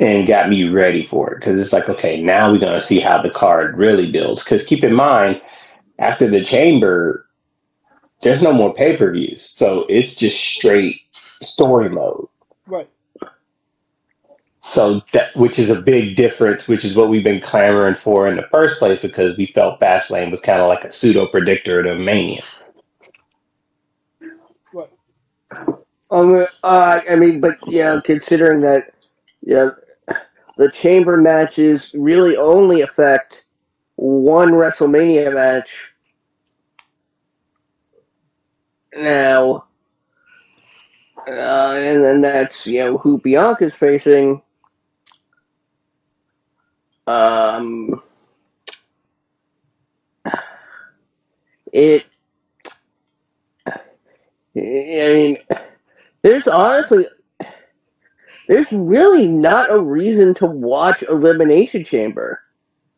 and 0.00 0.26
got 0.26 0.48
me 0.48 0.66
ready 0.68 1.06
for 1.06 1.30
it 1.30 1.40
because 1.40 1.60
it's 1.60 1.74
like, 1.74 1.88
okay, 1.88 2.20
now 2.20 2.50
we're 2.50 2.58
gonna 2.58 2.80
see 2.80 2.98
how 2.98 3.20
the 3.20 3.30
card 3.30 3.76
really 3.76 4.10
builds. 4.10 4.42
Because 4.42 4.64
keep 4.66 4.82
in 4.82 4.94
mind, 4.94 5.40
after 5.98 6.26
the 6.26 6.42
chamber, 6.42 7.26
there's 8.22 8.42
no 8.42 8.52
more 8.52 8.74
pay 8.74 8.96
per 8.96 9.12
views, 9.12 9.52
so 9.54 9.84
it's 9.88 10.16
just 10.16 10.40
straight 10.40 11.02
story 11.42 11.90
mode. 11.90 12.26
Right. 12.66 12.88
So 14.62 15.02
that, 15.12 15.36
which 15.36 15.58
is 15.58 15.68
a 15.68 15.80
big 15.80 16.16
difference, 16.16 16.66
which 16.66 16.84
is 16.84 16.94
what 16.96 17.10
we've 17.10 17.24
been 17.24 17.40
clamoring 17.40 17.96
for 18.02 18.26
in 18.28 18.36
the 18.36 18.46
first 18.50 18.78
place 18.78 19.00
because 19.02 19.36
we 19.36 19.46
felt 19.46 19.80
Fastlane 19.80 20.30
was 20.30 20.40
kind 20.40 20.60
of 20.60 20.68
like 20.68 20.84
a 20.84 20.92
pseudo 20.92 21.26
predictor 21.26 21.80
of 21.80 21.98
Mania. 21.98 22.42
Right. 24.72 24.90
Um, 26.10 26.46
uh, 26.62 27.00
I 27.10 27.16
mean, 27.16 27.40
but 27.40 27.58
yeah, 27.66 28.00
considering 28.04 28.60
that, 28.60 28.94
yeah, 29.42 29.70
the 30.60 30.70
chamber 30.70 31.16
matches 31.16 31.94
really 31.96 32.36
only 32.36 32.82
affect 32.82 33.46
one 33.96 34.50
WrestleMania 34.50 35.32
match. 35.32 35.94
Now, 38.94 39.64
uh, 41.26 41.74
and 41.78 42.04
then 42.04 42.20
that's 42.20 42.66
you 42.66 42.80
know 42.80 42.98
who 42.98 43.18
Bianca's 43.18 43.74
facing. 43.74 44.42
Um, 47.06 48.02
it. 51.72 52.04
I 53.66 53.78
mean, 54.54 55.38
there's 56.20 56.46
honestly, 56.46 57.06
there's 58.50 58.72
really 58.72 59.28
not 59.28 59.70
a 59.70 59.78
reason 59.78 60.34
to 60.34 60.46
watch 60.46 61.04
Elimination 61.04 61.84
Chamber. 61.84 62.40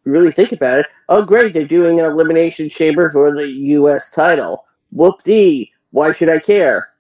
Really 0.05 0.33
think 0.33 0.53
about 0.53 0.81
it. 0.81 0.87
Oh, 1.11 1.23
great, 1.27 1.53
they're 1.53 1.67
doing 1.67 2.01
an 2.01 2.07
Elimination 2.07 2.71
Chamber 2.71 3.11
for 3.11 3.37
the 3.37 3.47
U.S. 3.47 4.11
title. 4.13 4.67
Whoop 4.93 5.23
dee. 5.25 5.71
Why 5.91 6.15
should 6.15 6.31
I 6.31 6.39
care? 6.39 6.95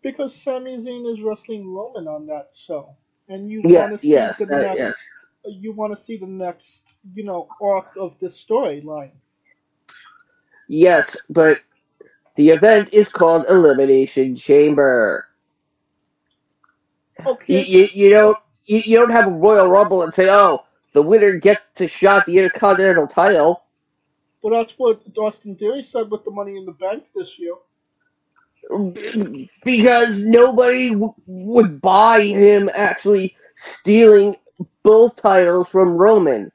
Because 0.00 0.34
Sami 0.34 0.78
Zayn 0.78 1.06
is 1.12 1.20
wrestling 1.20 1.68
Roman 1.70 2.08
on 2.08 2.26
that 2.28 2.52
show, 2.54 2.96
and 3.28 3.50
you 3.50 3.60
Yeah, 3.62 3.80
want 3.80 3.92
to 3.92 3.98
see 3.98 4.08
yes, 4.08 4.38
the 4.38 4.46
uh, 4.50 4.60
next. 4.62 4.78
yes. 4.78 5.08
You 5.44 5.72
want 5.74 5.94
to 5.94 6.02
see 6.02 6.16
the 6.16 6.26
next, 6.26 6.84
you 7.14 7.24
know, 7.24 7.48
arc 7.60 7.88
of 7.98 8.18
the 8.18 8.28
storyline. 8.28 9.12
Yes, 10.68 11.18
but 11.28 11.60
the 12.36 12.48
event 12.48 12.94
is 12.94 13.10
called 13.10 13.44
Elimination 13.50 14.36
Chamber. 14.36 15.27
You, 17.46 17.58
Okay. 17.58 17.60
you, 17.60 17.88
you 17.92 18.10
don't 18.10 18.38
you, 18.66 18.82
you 18.84 18.98
don't 18.98 19.10
have 19.10 19.28
a 19.28 19.30
Royal 19.32 19.68
Rumble 19.68 20.02
and 20.02 20.14
say, 20.14 20.28
oh, 20.30 20.64
the 20.94 21.02
winner 21.02 21.38
gets 21.38 21.60
to 21.76 21.88
shot 21.88 22.26
the 22.26 22.38
Intercontinental 22.38 23.06
title. 23.08 23.64
Well, 24.42 24.54
that's 24.54 24.74
what 24.78 25.02
Austin 25.18 25.56
Theory 25.56 25.82
said 25.82 26.10
with 26.10 26.24
the 26.24 26.30
Money 26.30 26.56
in 26.56 26.66
the 26.66 26.72
Bank 26.72 27.04
this 27.14 27.38
year. 27.38 27.54
because 29.64 30.18
nobody 30.18 30.90
w- 30.90 31.14
would 31.26 31.80
buy 31.80 32.22
him 32.22 32.70
actually 32.74 33.36
stealing 33.56 34.36
both 34.82 35.16
titles 35.16 35.68
from 35.68 35.90
Roman. 35.96 36.52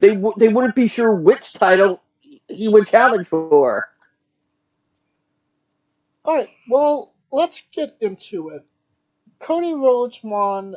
They 0.00 0.14
w- 0.14 0.34
they 0.38 0.48
wouldn't 0.48 0.76
be 0.76 0.88
sure 0.88 1.14
which 1.14 1.52
title 1.54 2.02
he 2.48 2.68
would 2.68 2.86
challenge 2.88 3.28
for. 3.28 3.86
All 6.24 6.34
right. 6.36 6.50
Well, 6.70 7.14
let's 7.32 7.62
get 7.72 7.96
into 8.00 8.50
it. 8.50 8.66
Cody 9.40 9.74
Rhodes 9.74 10.22
won 10.22 10.76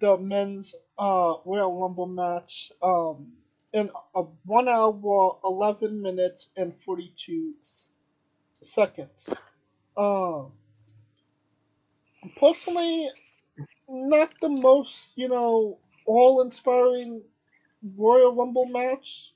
the 0.00 0.16
men's 0.16 0.74
uh, 0.98 1.34
Royal 1.44 1.80
Rumble 1.80 2.06
match 2.06 2.72
um, 2.82 3.32
in 3.72 3.90
a 4.14 4.22
one 4.44 4.68
hour, 4.68 5.38
eleven 5.44 6.00
minutes, 6.00 6.50
and 6.56 6.74
forty 6.84 7.12
two 7.16 7.54
seconds. 8.62 9.28
Um, 9.96 10.52
personally, 12.36 13.10
not 13.88 14.32
the 14.40 14.48
most 14.48 15.12
you 15.16 15.28
know 15.28 15.78
all 16.06 16.42
inspiring 16.42 17.22
Royal 17.96 18.34
Rumble 18.34 18.66
match. 18.66 19.32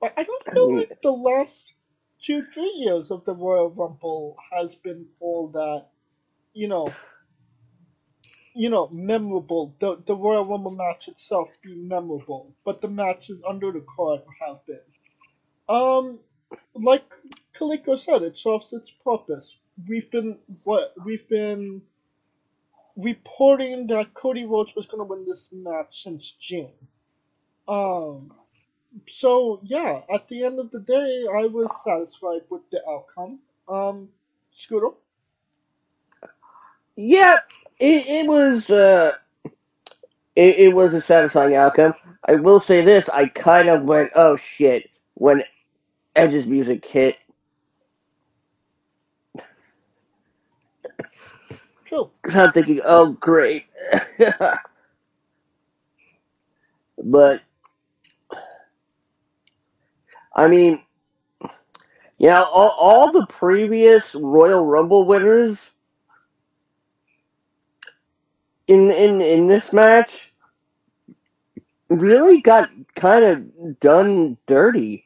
But 0.00 0.14
I 0.16 0.24
don't 0.24 0.44
feel 0.52 0.76
like 0.76 1.02
the 1.02 1.12
last 1.12 1.74
two 2.22 2.46
three 2.52 2.74
years 2.76 3.10
of 3.10 3.24
the 3.24 3.34
Royal 3.34 3.70
Rumble 3.70 4.36
has 4.52 4.74
been 4.76 5.06
all 5.20 5.48
that 5.48 5.86
you 6.54 6.68
know 6.68 6.86
you 8.58 8.70
know 8.70 8.90
memorable. 8.92 9.76
The 9.80 10.02
the 10.06 10.16
Royal 10.16 10.44
Rumble 10.46 10.72
match 10.72 11.08
itself 11.08 11.50
be 11.64 11.76
memorable, 11.76 12.54
but 12.66 12.82
the 12.82 12.88
matches 12.88 13.42
under 13.48 13.72
the 13.72 13.84
card 13.96 14.22
have 14.46 14.66
been. 14.66 14.80
Um, 15.68 16.20
like 16.74 17.14
Kaliko 17.54 17.98
said, 17.98 18.22
it 18.22 18.38
serves 18.38 18.72
its 18.72 18.90
purpose. 19.04 19.58
We've 19.88 20.10
been 20.10 20.38
what 20.64 20.94
we've 21.04 21.28
been 21.28 21.82
reporting 22.96 23.86
that 23.88 24.14
Cody 24.14 24.46
Rhodes 24.46 24.74
was 24.76 24.86
going 24.86 25.00
to 25.00 25.04
win 25.04 25.26
this 25.26 25.48
match 25.52 26.02
since 26.04 26.32
June. 26.32 26.72
Um, 27.68 28.32
so 29.08 29.60
yeah, 29.64 30.02
at 30.14 30.28
the 30.28 30.44
end 30.44 30.60
of 30.60 30.70
the 30.72 30.80
day, 30.80 31.26
I 31.32 31.46
was 31.46 31.70
satisfied 31.84 32.42
with 32.50 32.62
the 32.70 32.82
outcome. 32.88 33.40
Um, 33.68 34.10
Scooter. 34.56 34.90
Yeah, 36.96 37.38
it, 37.80 38.06
it 38.08 38.26
was 38.28 38.70
uh, 38.70 39.12
it, 40.36 40.56
it 40.58 40.74
was 40.74 40.94
a 40.94 41.00
satisfying 41.00 41.54
outcome. 41.54 41.94
I 42.28 42.36
will 42.36 42.60
say 42.60 42.82
this: 42.82 43.08
I 43.08 43.26
kind 43.28 43.68
of 43.68 43.84
went, 43.84 44.10
"Oh 44.14 44.36
shit!" 44.36 44.90
when 45.14 45.42
Edge's 46.16 46.46
music 46.46 46.84
hit. 46.86 47.18
Cause 52.22 52.36
I'm 52.36 52.52
thinking, 52.52 52.80
"Oh 52.84 53.12
great," 53.12 53.66
but 57.04 57.42
I 60.34 60.48
mean, 60.48 60.82
you 62.18 62.28
know, 62.28 62.44
all, 62.44 62.70
all 62.78 63.12
the 63.12 63.26
previous 63.26 64.14
Royal 64.14 64.64
Rumble 64.66 65.06
winners 65.06 65.72
in 68.68 68.90
in 68.90 69.20
in 69.20 69.46
this 69.48 69.72
match 69.72 70.32
really 71.88 72.40
got 72.40 72.70
kind 72.94 73.24
of 73.24 73.80
done 73.80 74.36
dirty. 74.46 75.04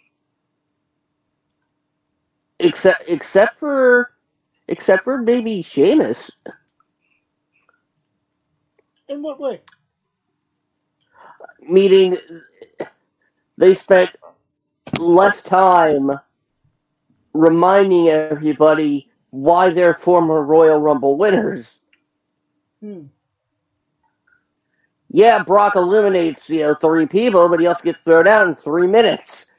Except 2.58 3.08
except 3.08 3.58
for 3.58 4.12
except 4.68 5.04
for 5.04 5.18
maybe 5.18 5.62
Sheamus. 5.62 6.30
In 9.08 9.22
what 9.22 9.40
way? 9.40 9.60
Meaning 11.68 12.16
they 13.58 13.74
spent 13.74 14.10
less 14.98 15.42
time 15.42 16.10
reminding 17.34 18.08
everybody 18.08 19.08
why 19.30 19.70
they're 19.70 19.94
former 19.94 20.44
Royal 20.44 20.80
Rumble 20.80 21.16
winners. 21.16 21.76
Hmm. 22.80 23.04
Yeah, 25.14 25.44
Brock 25.44 25.76
eliminates, 25.76 26.48
you 26.48 26.60
know, 26.60 26.74
three 26.74 27.06
people, 27.06 27.46
but 27.50 27.60
he 27.60 27.66
also 27.66 27.84
gets 27.84 28.00
thrown 28.00 28.26
out 28.26 28.48
in 28.48 28.54
three 28.54 28.86
minutes. 28.86 29.50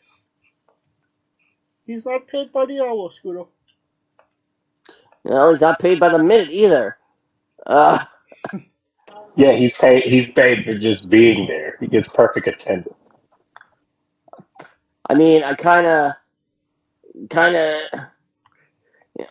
He's 1.86 2.04
not 2.06 2.28
paid 2.28 2.51
by 2.51 2.66
the 2.66 2.80
hour, 2.82 3.12
Scooter. 3.12 3.43
No, 5.26 5.51
he's 5.51 5.62
not 5.62 5.80
paid 5.80 5.99
by 5.99 6.10
the 6.10 6.18
minute 6.24 6.49
either. 6.49 6.97
Uh, 7.66 8.04
Yeah, 9.36 9.54
he's 9.54 9.74
paid. 9.74 10.04
He's 10.04 10.32
paid 10.32 10.64
for 10.64 10.78
just 10.78 11.10
being 11.10 11.47
there. 11.47 11.78
He 11.80 11.88
gets 11.88 12.08
perfect 12.10 12.47
attendance. 12.47 13.14
I 15.10 15.16
mean, 15.16 15.43
I 15.43 15.56
kind 15.56 15.88
of, 15.88 16.14
kind 17.30 17.56
of 17.56 17.99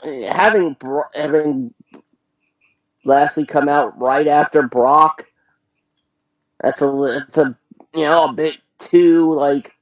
having 0.03 0.75
Bro- 0.75 1.05
having 1.15 1.73
Lashley 3.05 3.47
come 3.47 3.69
out 3.69 3.99
right 4.01 4.27
after 4.27 4.63
Brock. 4.63 5.25
That's 6.63 6.81
a 6.81 7.25
it's 7.29 7.37
a 7.37 7.57
you 7.95 8.03
know 8.03 8.29
a 8.29 8.33
bit 8.33 8.59
too 8.79 9.33
like 9.33 9.75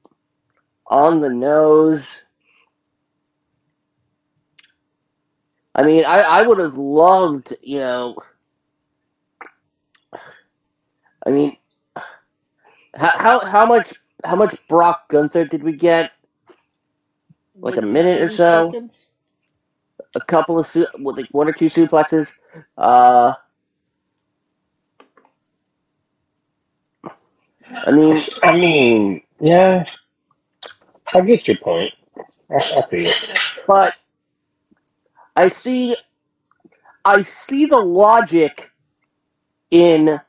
on 0.87 1.21
the 1.21 1.29
nose. 1.29 2.25
I 5.73 5.83
mean, 5.83 6.03
I, 6.03 6.19
I 6.21 6.45
would 6.45 6.57
have 6.57 6.77
loved, 6.77 7.55
you 7.61 7.79
know. 7.79 8.17
I 11.25 11.29
mean, 11.29 11.55
how 12.93 13.17
how 13.17 13.39
how 13.39 13.65
much 13.65 13.93
how 14.25 14.35
much 14.35 14.67
Brock 14.67 15.07
Gunther 15.07 15.45
did 15.45 15.63
we 15.63 15.73
get? 15.73 16.11
Like 17.55 17.77
a 17.77 17.81
minute 17.81 18.21
or 18.21 18.29
so. 18.29 18.71
seconds? 18.71 19.09
A 20.15 20.19
couple 20.19 20.59
of 20.59 20.67
su- 20.67 20.87
like 20.99 21.29
one 21.31 21.47
or 21.47 21.53
two 21.53 21.67
suplexes. 21.67 22.33
Uh, 22.77 23.33
I 27.73 27.91
mean, 27.91 28.23
I 28.43 28.53
mean, 28.53 29.21
yeah, 29.39 29.85
I 31.13 31.21
get 31.21 31.47
your 31.47 31.57
point. 31.57 31.93
I, 32.51 32.55
I 32.55 32.83
see 32.89 32.97
it. 33.07 33.33
but 33.67 33.95
I 35.35 35.49
see, 35.49 35.95
I 37.05 37.23
see 37.23 37.65
the 37.65 37.79
logic 37.79 38.71
in 39.71 40.19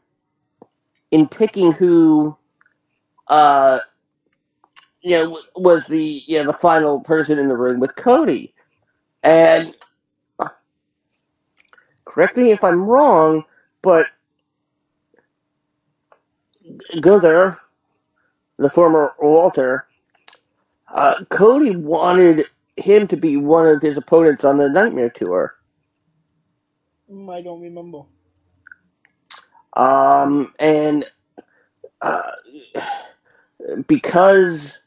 in 1.11 1.29
picking 1.29 1.73
who, 1.73 2.37
uh, 3.29 3.81
you 5.03 5.17
know, 5.17 5.41
was 5.57 5.87
the 5.87 6.23
you 6.27 6.39
know 6.39 6.47
the 6.47 6.53
final 6.53 7.01
person 7.01 7.39
in 7.39 7.49
the 7.49 7.57
room 7.57 7.81
with 7.81 7.97
Cody, 7.97 8.55
and 9.23 9.75
correct 12.05 12.37
me 12.37 12.51
if 12.53 12.65
I'm 12.65 12.83
wrong, 12.83 13.45
but 13.83 14.07
Gunther, 17.01 17.59
the 18.59 18.71
former 18.71 19.15
Walter, 19.21 19.87
uh, 20.93 21.25
Cody 21.31 21.77
wanted 21.77 22.47
him 22.77 23.07
to 23.09 23.17
be 23.17 23.37
one 23.37 23.67
of 23.67 23.83
his 23.83 23.97
opponents 23.97 24.45
on 24.45 24.59
the 24.59 24.69
Nightmare 24.69 25.11
Tour. 25.11 25.55
I 27.31 27.43
don't 27.43 27.61
remember. 27.61 28.03
Um, 29.75 30.53
and 30.59 31.05
uh, 32.03 32.23
because 33.87 34.79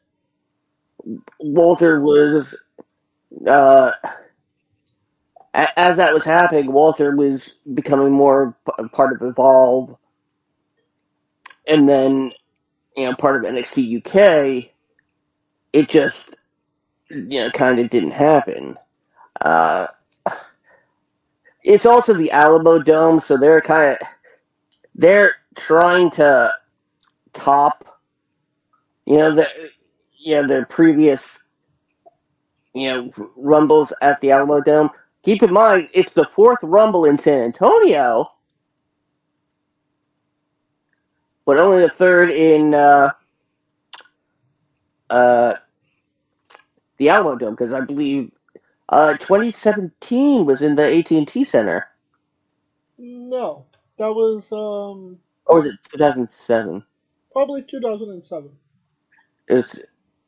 Walter 1.39 2.01
was, 2.01 2.55
uh, 3.47 3.91
as 5.53 5.97
that 5.97 6.13
was 6.13 6.23
happening, 6.25 6.71
Walter 6.71 7.15
was 7.15 7.57
becoming 7.73 8.11
more 8.11 8.55
part 8.91 9.13
of 9.13 9.27
Evolve, 9.27 9.97
and 11.67 11.87
then 11.87 12.31
you 12.95 13.05
know 13.05 13.15
part 13.15 13.43
of 13.43 13.51
NXT 13.51 14.05
UK. 14.05 14.71
It 15.73 15.89
just 15.89 16.35
you 17.09 17.41
know 17.41 17.49
kind 17.51 17.79
of 17.79 17.89
didn't 17.89 18.11
happen. 18.11 18.77
Uh, 19.41 19.87
it's 21.63 21.85
also 21.85 22.13
the 22.13 22.29
Alamodome, 22.33 23.21
so 23.21 23.37
they're 23.37 23.61
kind 23.61 23.97
of 23.99 24.07
they're 24.93 25.35
trying 25.55 26.09
to 26.11 26.51
top, 27.33 27.99
you 29.05 29.17
know, 29.17 29.33
the 29.33 29.47
you 30.17 30.41
know 30.41 30.47
their 30.47 30.65
previous, 30.65 31.43
you 32.73 32.87
know, 32.87 33.11
rumbles 33.35 33.93
at 34.01 34.19
the 34.21 34.31
Alamo 34.31 34.61
Dome. 34.61 34.89
Keep 35.23 35.43
in 35.43 35.53
mind, 35.53 35.89
it's 35.93 36.13
the 36.13 36.25
fourth 36.25 36.59
rumble 36.61 37.05
in 37.05 37.17
San 37.17 37.39
Antonio, 37.39 38.31
but 41.45 41.57
only 41.57 41.81
the 41.83 41.89
third 41.89 42.31
in 42.31 42.73
uh, 42.73 43.11
uh, 45.09 45.55
the 46.97 47.07
Alamodome 47.07 47.51
because 47.51 47.73
I 47.73 47.81
believe 47.81 48.31
uh, 48.89 49.17
2017 49.17 50.45
was 50.45 50.61
in 50.61 50.75
the 50.75 50.97
AT&T 50.99 51.45
Center, 51.45 51.87
No, 52.97 53.65
that 53.99 54.13
was 54.13 54.51
um 54.51 55.19
or 55.47 55.59
was 55.61 55.67
it 55.67 55.77
2007? 55.91 56.83
probably 57.31 57.63
2007. 57.63 58.51
It 59.49 59.55
was 59.55 59.81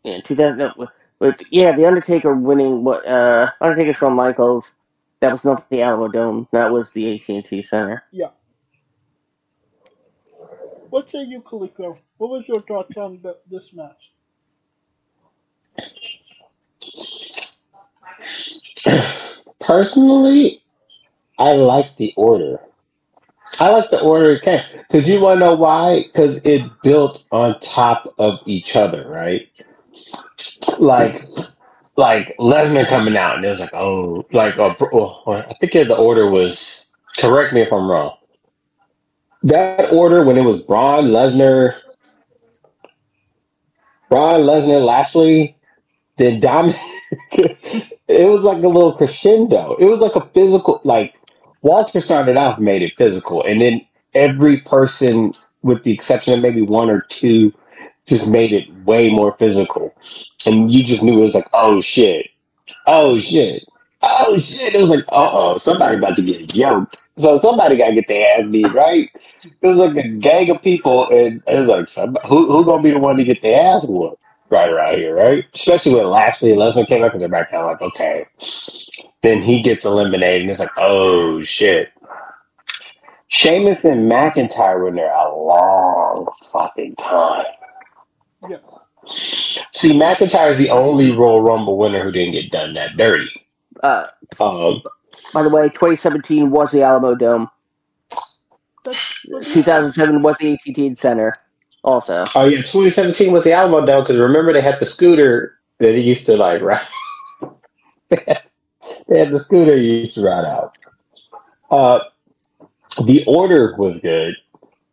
yeah, 0.04 0.22
2000. 0.22 0.74
But 1.20 1.44
yeah, 1.52 1.74
the 1.76 1.86
Undertaker 1.88 2.36
winning 2.36 2.84
what? 2.86 3.06
Uh, 3.08 3.52
Undertaker 3.62 3.94
Shawn 3.96 4.14
Michaels. 4.16 4.74
That 5.22 5.34
was 5.34 5.46
not 5.46 5.70
the 5.72 5.78
Alamodome. 5.80 6.48
That 6.52 6.72
was 6.72 6.92
the 6.92 7.16
AT&T 7.16 7.64
Center. 7.64 8.04
Yeah. 8.12 8.32
What 10.90 11.10
say 11.12 11.24
you, 11.24 11.42
Kaliko? 11.42 11.98
What 12.18 12.30
was 12.30 12.48
your 12.48 12.62
thoughts 12.62 12.96
on 12.98 13.20
the, 13.22 13.38
this 13.50 13.74
match? 13.74 14.14
Personally, 19.60 20.62
I 21.38 21.54
like 21.54 21.96
the 21.98 22.14
order. 22.16 22.60
I 23.60 23.70
like 23.70 23.90
the 23.92 24.02
order 24.02 24.32
it 24.32 24.44
came. 24.44 24.62
Because 24.90 25.08
you 25.08 25.20
want 25.22 25.40
to 25.40 25.46
know 25.46 25.56
why? 25.56 26.04
Because 26.04 26.40
it 26.44 26.70
built 26.84 27.28
on 27.32 27.60
top 27.60 28.14
of 28.18 28.40
each 28.46 28.76
other, 28.76 29.08
right? 29.10 29.50
Like, 30.80 31.24
like 31.96 32.36
Lesnar 32.38 32.88
coming 32.88 33.18
out, 33.18 33.38
and 33.38 33.46
it 33.46 33.50
was 33.50 33.60
like, 33.60 33.74
oh, 33.74 34.26
like, 34.32 34.58
uh, 34.58 34.76
oh, 34.94 35.34
I 35.34 35.54
think 35.56 35.74
the 35.74 35.98
order 35.98 36.30
was. 36.30 36.90
Correct 37.18 37.54
me 37.54 37.62
if 37.62 37.74
I'm 37.74 37.90
wrong. 37.90 38.17
That 39.48 39.94
order 39.94 40.26
when 40.26 40.38
it 40.38 40.42
was 40.42 40.62
Braun, 40.62 41.06
Lesnar, 41.06 41.76
Braun, 44.10 44.42
Lesnar, 44.42 44.86
Lashley, 44.86 45.56
then 46.18 46.42
Dominic. 46.42 46.78
it 47.32 48.30
was 48.30 48.42
like 48.42 48.62
a 48.62 48.68
little 48.68 48.92
crescendo. 48.92 49.78
It 49.80 49.86
was 49.86 50.00
like 50.00 50.18
a 50.18 50.30
physical, 50.34 50.82
like 50.84 51.14
Walter 51.62 52.02
started 52.02 52.36
off 52.36 52.60
made 52.60 52.82
it 52.82 52.92
physical, 52.98 53.42
and 53.46 53.62
then 53.62 53.80
every 54.14 54.60
person, 54.62 55.34
with 55.62 55.82
the 55.86 55.94
exception 55.94 56.34
of 56.34 56.42
maybe 56.42 56.62
one 56.62 56.90
or 56.90 57.06
two, 57.10 57.54
just 58.06 58.28
made 58.28 58.52
it 58.52 58.68
way 58.84 59.10
more 59.10 59.34
physical, 59.40 59.96
and 60.46 60.74
you 60.74 60.84
just 60.84 61.04
knew 61.04 61.20
it 61.20 61.26
was 61.26 61.34
like, 61.34 61.48
oh 61.54 61.80
shit, 61.80 62.28
oh 62.86 63.18
shit, 63.18 63.64
oh 64.02 64.40
shit. 64.40 64.76
It 64.76 64.80
was 64.80 64.90
like, 64.90 65.06
uh 65.10 65.30
oh, 65.34 65.58
somebody 65.58 65.98
about 65.98 66.16
to 66.18 66.22
get 66.24 66.56
yoked. 66.56 66.98
So 67.20 67.40
somebody 67.40 67.78
got 67.78 67.88
to 67.88 67.96
get 67.96 68.08
their 68.08 68.38
ass 68.38 68.46
beat, 68.52 68.72
right? 68.74 69.10
It 69.62 69.68
was 69.68 69.78
like 69.78 69.96
a 70.06 70.08
gang 70.08 70.52
of 70.52 70.62
people, 70.62 71.10
and 71.10 71.42
it 71.48 71.60
was 71.60 71.68
like, 71.68 71.90
somebody, 71.90 72.28
who 72.28 72.52
who 72.52 72.64
gonna 72.64 72.84
be 72.84 72.92
the 72.92 73.00
one 73.00 73.18
to 73.18 73.24
get 73.24 73.42
their 73.42 73.60
ass 73.60 73.86
whooped 73.88 74.22
right 74.50 74.70
around 74.70 74.98
here, 74.98 75.16
right? 75.16 75.44
Especially 75.54 75.96
when 75.96 76.10
Lashley 76.10 76.52
and 76.52 76.60
Lesnar 76.60 76.88
came 76.88 77.04
up, 77.04 77.12
because 77.12 77.20
they're 77.20 77.30
back 77.30 77.50
kind 77.52 77.64
of 77.64 77.72
like, 77.72 77.82
okay. 77.82 78.26
Then 79.24 79.42
he 79.42 79.64
gets 79.64 79.84
eliminated, 79.84 80.42
and 80.42 80.52
it's 80.52 80.60
like, 80.60 80.70
oh 80.78 81.44
shit. 81.44 81.90
Sheamus 83.30 83.84
and 83.84 84.10
McIntyre 84.10 84.80
were 84.80 84.88
in 84.90 84.96
there 84.96 85.14
a 85.14 85.36
long 85.36 86.28
fucking 86.52 86.96
time. 86.96 87.46
Yes. 88.48 88.62
See, 89.74 89.94
McIntyre 89.94 90.52
is 90.52 90.58
the 90.58 90.70
only 90.70 91.16
Royal 91.16 91.42
Rumble 91.42 91.78
winner 91.78 92.04
who 92.04 92.12
didn't 92.12 92.34
get 92.34 92.52
done 92.52 92.74
that 92.76 92.96
dirty. 92.96 93.30
Uh, 93.84 94.08
Um, 94.40 94.82
by 95.34 95.44
the 95.44 95.50
way, 95.50 95.70
2017 95.70 96.50
was 96.50 96.72
the 96.72 96.80
Alamodome. 96.80 97.50
2007 99.44 100.22
was 100.22 100.38
the 100.38 100.54
AT&T 100.54 100.96
Center. 100.96 101.38
Also, 101.84 102.26
oh 102.36 102.46
yeah, 102.46 102.58
2017 102.58 103.32
was 103.32 103.44
the 103.44 103.52
Alamodome 103.52 104.04
because 104.04 104.18
remember 104.18 104.52
they 104.52 104.62
had 104.62 104.80
the 104.80 104.86
scooter 104.86 105.60
that 105.80 105.94
he 105.94 106.02
used 106.02 106.26
to 106.26 106.36
like 106.36 106.62
ride. 106.62 106.86
they 108.10 109.20
had 109.20 109.32
the 109.32 109.40
scooter 109.40 109.78
he 109.78 110.00
used 110.00 110.16
to 110.16 110.24
ride 110.24 110.46
out. 110.46 110.78
Uh, 111.70 112.00
the 113.06 113.24
order 113.26 113.76
was 113.78 114.02
good. 114.02 114.36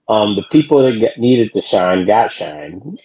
Um, 0.08 0.36
the 0.36 0.44
people 0.52 0.82
that 0.82 0.98
get, 0.98 1.18
needed 1.18 1.52
to 1.54 1.62
shine 1.62 2.06
got 2.06 2.30
shine, 2.30 2.98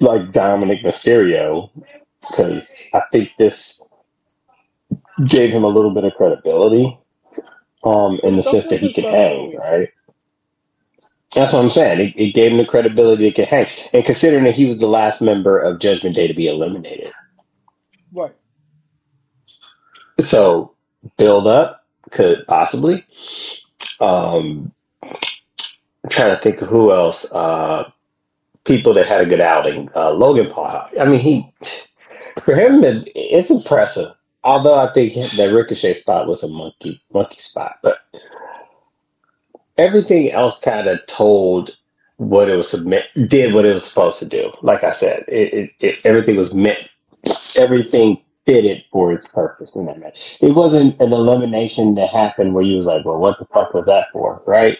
like 0.00 0.32
Dominic 0.32 0.82
Mysterio, 0.82 1.70
because 2.28 2.72
I 2.94 3.02
think 3.12 3.30
this 3.38 3.82
gave 5.24 5.50
him 5.50 5.64
a 5.64 5.68
little 5.68 5.92
bit 5.94 6.04
of 6.04 6.14
credibility, 6.14 6.98
um, 7.84 8.20
in 8.22 8.36
the 8.36 8.42
sense 8.42 8.68
that 8.68 8.80
he 8.80 8.92
could 8.94 9.04
hang, 9.04 9.56
right? 9.56 9.90
That's 11.34 11.52
what 11.52 11.62
I'm 11.64 11.70
saying. 11.70 12.00
It, 12.00 12.14
it 12.20 12.34
gave 12.34 12.52
him 12.52 12.58
the 12.58 12.66
credibility 12.66 13.26
it 13.28 13.34
could 13.36 13.48
hang, 13.48 13.66
and 13.92 14.04
considering 14.04 14.44
that 14.44 14.54
he 14.54 14.66
was 14.66 14.78
the 14.78 14.86
last 14.88 15.22
member 15.22 15.58
of 15.60 15.80
Judgment 15.80 16.16
Day 16.16 16.26
to 16.28 16.34
be 16.34 16.48
eliminated, 16.48 17.12
Right. 18.12 18.34
so 20.20 20.74
build 21.18 21.46
up 21.46 21.84
could 22.12 22.46
possibly. 22.46 23.06
Um, 24.00 24.72
I'm 26.04 26.10
trying 26.10 26.36
to 26.36 26.42
think 26.42 26.62
of 26.62 26.68
who 26.68 26.92
else. 26.92 27.24
Uh, 27.32 27.90
people 28.64 28.94
that 28.94 29.06
had 29.06 29.22
a 29.22 29.26
good 29.26 29.40
outing. 29.42 29.90
Uh, 29.96 30.12
Logan 30.12 30.50
Paul. 30.52 30.88
I 31.00 31.04
mean, 31.06 31.20
he 31.20 31.54
for 32.42 32.54
him, 32.56 32.84
it, 32.84 33.08
it's 33.14 33.50
impressive. 33.50 34.12
Although 34.46 34.78
I 34.78 34.92
think 34.92 35.32
that 35.32 35.52
Ricochet 35.52 35.94
spot 35.94 36.28
was 36.28 36.44
a 36.44 36.48
monkey 36.48 37.02
monkey 37.12 37.40
spot, 37.40 37.78
but 37.82 37.98
everything 39.76 40.30
else 40.30 40.60
kind 40.60 40.86
of 40.86 41.04
told 41.08 41.76
what 42.18 42.48
it 42.48 42.54
was 42.56 42.70
submit 42.70 43.06
did 43.28 43.52
what 43.52 43.64
it 43.64 43.74
was 43.74 43.84
supposed 43.84 44.20
to 44.20 44.28
do. 44.28 44.52
Like 44.62 44.84
I 44.84 44.94
said, 44.94 45.24
it, 45.26 45.52
it, 45.52 45.70
it 45.80 45.94
everything 46.04 46.36
was 46.36 46.54
meant. 46.54 46.78
Everything 47.56 48.22
fitted 48.44 48.84
for 48.92 49.12
its 49.12 49.26
purpose 49.26 49.74
in 49.74 49.86
that 49.86 49.98
match. 49.98 50.38
It 50.40 50.54
wasn't 50.54 51.00
an 51.00 51.12
elimination 51.12 51.96
that 51.96 52.10
happened 52.10 52.54
where 52.54 52.62
you 52.62 52.76
was 52.76 52.86
like, 52.86 53.04
well, 53.04 53.18
what 53.18 53.40
the 53.40 53.46
fuck 53.46 53.74
was 53.74 53.86
that 53.86 54.06
for, 54.12 54.44
right? 54.46 54.78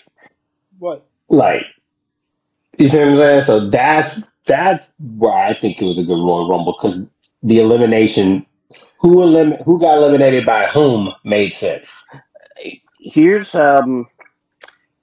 What? 0.79 1.05
Like, 1.29 1.67
you 2.79 2.89
see 2.89 2.99
what 2.99 3.09
I'm 3.09 3.17
saying? 3.17 3.45
So 3.47 3.69
that's 3.69 4.23
that's 4.47 4.87
why 4.99 5.49
I 5.49 5.55
think 5.55 5.83
it 5.83 5.87
was 5.87 5.99
a 5.99 6.05
good 6.05 6.25
Royal 6.25 6.49
Rumble 6.49 6.79
because 6.81 7.05
the 7.43 7.59
elimination, 7.59 8.47
who 8.99 9.23
elim- 9.23 9.63
who 9.65 9.79
got 9.81 9.99
eliminated 9.99 10.47
by 10.47 10.67
whom, 10.67 11.13
made 11.25 11.55
sense. 11.55 11.91
Here's 13.01 13.55
um 13.55 14.07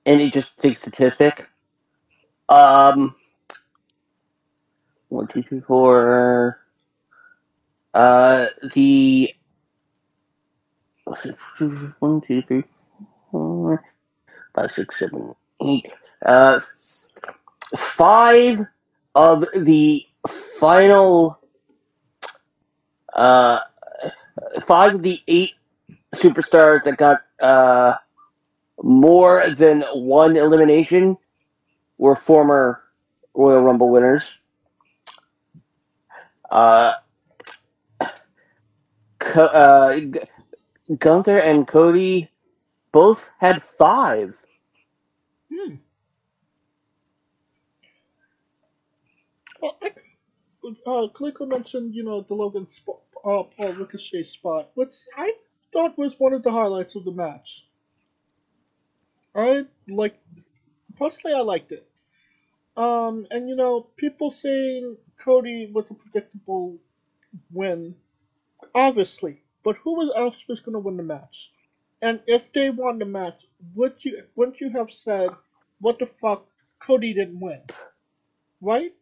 an 0.05 0.19
interesting 0.19 0.75
statistic. 0.75 1.47
Um 2.49 3.15
one, 5.09 5.27
two, 5.27 5.43
three, 5.43 5.61
four. 5.61 6.59
Uh 7.93 8.47
the 8.73 9.33
one, 11.99 12.21
two, 12.21 12.41
three, 12.43 12.63
four, 13.31 13.83
five, 14.55 14.71
six, 14.71 14.99
seven, 14.99 15.33
eight. 15.61 15.87
Uh 16.25 16.59
five 17.75 18.61
of 19.15 19.45
the 19.55 20.05
final 20.27 21.39
uh 23.15 23.59
five 24.65 24.95
of 24.95 25.03
the 25.03 25.19
eight 25.27 25.53
superstars 26.15 26.83
that 26.85 26.97
got 26.97 27.21
uh 27.41 27.95
more 28.83 29.49
than 29.49 29.81
one 29.93 30.37
elimination 30.37 31.17
were 31.99 32.15
former 32.15 32.83
Royal 33.35 33.61
Rumble 33.63 33.89
winners. 33.91 34.39
Uh, 36.51 36.93
Co- 39.19 39.45
uh, 39.45 39.99
G- 39.99 40.19
Gunther 40.99 41.39
and 41.39 41.67
Cody 41.67 42.31
both 42.91 43.29
had 43.39 43.63
five. 43.63 44.37
Hmm. 45.53 45.75
Well, 49.61 49.77
I, 49.83 49.91
uh, 50.87 51.45
mentioned, 51.45 51.95
you 51.95 52.03
know, 52.03 52.21
the 52.21 52.33
Logan 52.33 52.69
spot, 52.69 52.99
uh, 53.23 53.43
Paul 53.43 53.73
Ricochet 53.73 54.23
spot, 54.23 54.71
which 54.75 54.95
I 55.17 55.33
thought 55.71 55.97
was 55.97 56.19
one 56.19 56.33
of 56.33 56.43
the 56.43 56.51
highlights 56.51 56.95
of 56.95 57.05
the 57.05 57.11
match. 57.11 57.67
I 59.35 59.65
like, 59.87 60.17
personally, 60.97 61.35
I 61.35 61.41
liked 61.41 61.71
it. 61.71 61.87
Um, 62.75 63.27
and 63.29 63.47
you 63.49 63.55
know, 63.55 63.81
people 63.97 64.31
saying 64.31 64.97
Cody 65.19 65.69
was 65.71 65.85
a 65.91 65.93
predictable 65.93 66.77
win, 67.51 67.95
obviously, 68.73 69.43
but 69.63 69.77
who 69.77 69.95
was 69.95 70.11
else 70.15 70.35
was 70.47 70.59
going 70.59 70.73
to 70.73 70.79
win 70.79 70.97
the 70.97 71.03
match? 71.03 71.51
And 72.01 72.21
if 72.27 72.51
they 72.53 72.69
won 72.71 72.99
the 72.99 73.05
match, 73.05 73.45
would 73.75 74.03
you 74.03 74.23
wouldn't 74.35 74.59
you 74.59 74.69
have 74.71 74.91
said, 74.91 75.29
"What 75.79 75.99
the 75.99 76.07
fuck, 76.07 76.47
Cody 76.79 77.13
didn't 77.13 77.39
win," 77.39 77.61
right? 78.59 78.93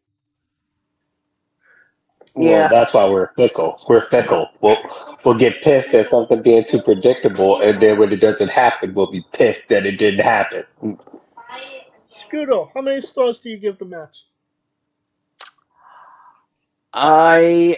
Well, 2.41 2.67
that's 2.69 2.93
why 2.93 3.09
we're 3.09 3.33
fickle. 3.35 3.81
We're 3.89 4.07
fickle. 4.09 4.49
We'll 4.61 4.77
we'll 5.25 5.37
get 5.37 5.61
pissed 5.63 5.93
at 5.93 6.09
something 6.09 6.41
being 6.41 6.65
too 6.65 6.81
predictable, 6.81 7.61
and 7.61 7.81
then 7.81 7.99
when 7.99 8.11
it 8.13 8.17
doesn't 8.21 8.49
happen, 8.49 8.93
we'll 8.93 9.11
be 9.11 9.25
pissed 9.33 9.69
that 9.69 9.85
it 9.85 9.97
didn't 9.99 10.25
happen. 10.25 10.65
Scudo, 12.07 12.71
how 12.73 12.81
many 12.81 13.01
stars 13.01 13.39
do 13.39 13.49
you 13.49 13.57
give 13.57 13.77
the 13.77 13.85
match? 13.85 14.25
I 16.93 17.77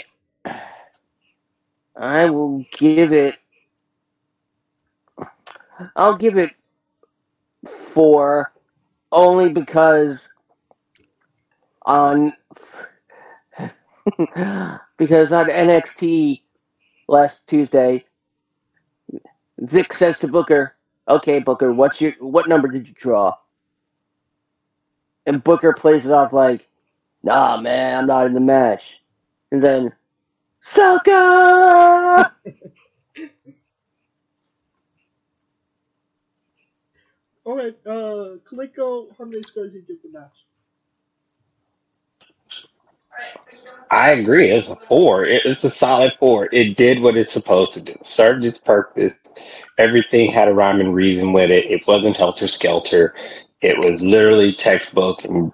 I 1.95 2.29
will 2.29 2.65
give 2.71 3.13
it. 3.13 3.37
I'll 5.95 6.17
give 6.17 6.37
it 6.37 6.51
four, 7.67 8.53
only 9.11 9.49
because 9.49 10.27
on 11.85 12.33
because 14.97 15.31
on 15.31 15.47
NXT 15.47 16.41
last 17.07 17.47
Tuesday, 17.47 18.05
Vic 19.59 19.93
says 19.93 20.19
to 20.19 20.27
Booker, 20.27 20.75
"Okay, 21.07 21.39
Booker, 21.39 21.71
what's 21.71 22.01
your 22.01 22.13
what 22.19 22.47
number 22.47 22.67
did 22.67 22.87
you 22.87 22.93
draw?" 22.93 23.35
And 25.25 25.43
Booker 25.43 25.73
plays 25.73 26.05
it 26.05 26.11
off 26.11 26.33
like, 26.33 26.67
"Nah, 27.23 27.59
man, 27.61 27.99
I'm 27.99 28.07
not 28.07 28.25
in 28.25 28.33
the 28.33 28.41
match." 28.41 29.01
And 29.51 29.63
then, 29.63 29.93
Soka! 30.61 32.31
Alright, 37.45 37.75
uh, 37.85 38.37
Kaliko, 38.49 39.07
how 39.17 39.25
many 39.25 39.43
stars 39.43 39.71
do 39.71 39.77
you 39.77 39.83
give 39.83 40.01
the 40.01 40.17
match? 40.17 40.42
I 43.91 44.13
agree. 44.13 44.51
It's 44.51 44.69
a 44.69 44.75
four. 44.87 45.25
It, 45.25 45.43
it's 45.45 45.63
a 45.63 45.69
solid 45.71 46.13
four. 46.19 46.49
It 46.53 46.77
did 46.77 47.01
what 47.01 47.17
it's 47.17 47.33
supposed 47.33 47.73
to 47.73 47.81
do. 47.81 47.95
Served 48.07 48.43
its 48.45 48.57
purpose. 48.57 49.13
Everything 49.77 50.31
had 50.31 50.47
a 50.47 50.53
rhyme 50.53 50.79
and 50.79 50.95
reason 50.95 51.33
with 51.33 51.51
it. 51.51 51.65
It 51.71 51.87
wasn't 51.87 52.17
helter 52.17 52.47
skelter. 52.47 53.15
It 53.61 53.77
was 53.77 54.01
literally 54.01 54.53
textbook, 54.55 55.23
and 55.23 55.51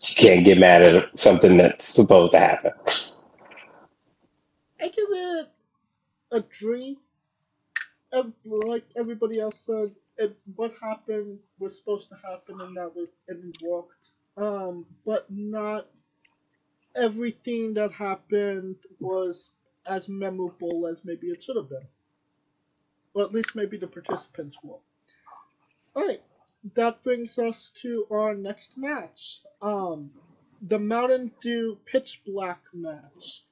you 0.00 0.14
can't 0.16 0.44
get 0.44 0.58
mad 0.58 0.82
at 0.82 1.18
something 1.18 1.56
that's 1.56 1.86
supposed 1.86 2.32
to 2.32 2.38
happen. 2.38 2.72
I 4.80 4.88
give 4.88 5.08
it 5.10 5.48
a 6.32 6.42
three. 6.42 6.98
Like 8.44 8.84
everybody 8.96 9.40
else 9.40 9.60
said, 9.66 9.94
it, 10.18 10.36
what 10.54 10.72
happened 10.80 11.40
was 11.58 11.76
supposed 11.76 12.08
to 12.10 12.16
happen, 12.16 12.60
and 12.60 12.76
that 12.76 12.94
was 12.94 13.08
it 13.28 13.38
worked. 13.62 14.10
Um, 14.36 14.86
but 15.04 15.26
not 15.30 15.88
everything 16.96 17.74
that 17.74 17.92
happened 17.92 18.76
was 19.00 19.50
as 19.86 20.08
memorable 20.08 20.86
as 20.86 20.98
maybe 21.04 21.28
it 21.28 21.42
should 21.42 21.56
have 21.56 21.68
been. 21.68 21.86
Or 23.14 23.24
at 23.24 23.32
least 23.32 23.54
maybe 23.54 23.76
the 23.76 23.86
participants 23.86 24.56
were. 24.62 24.78
Alright, 25.96 26.22
that 26.74 27.02
brings 27.02 27.38
us 27.38 27.70
to 27.82 28.06
our 28.10 28.34
next 28.34 28.76
match. 28.76 29.40
Um, 29.62 30.10
the 30.62 30.78
Mountain 30.78 31.30
Dew 31.42 31.78
Pitch 31.86 32.22
Black 32.26 32.60
match. 32.72 33.44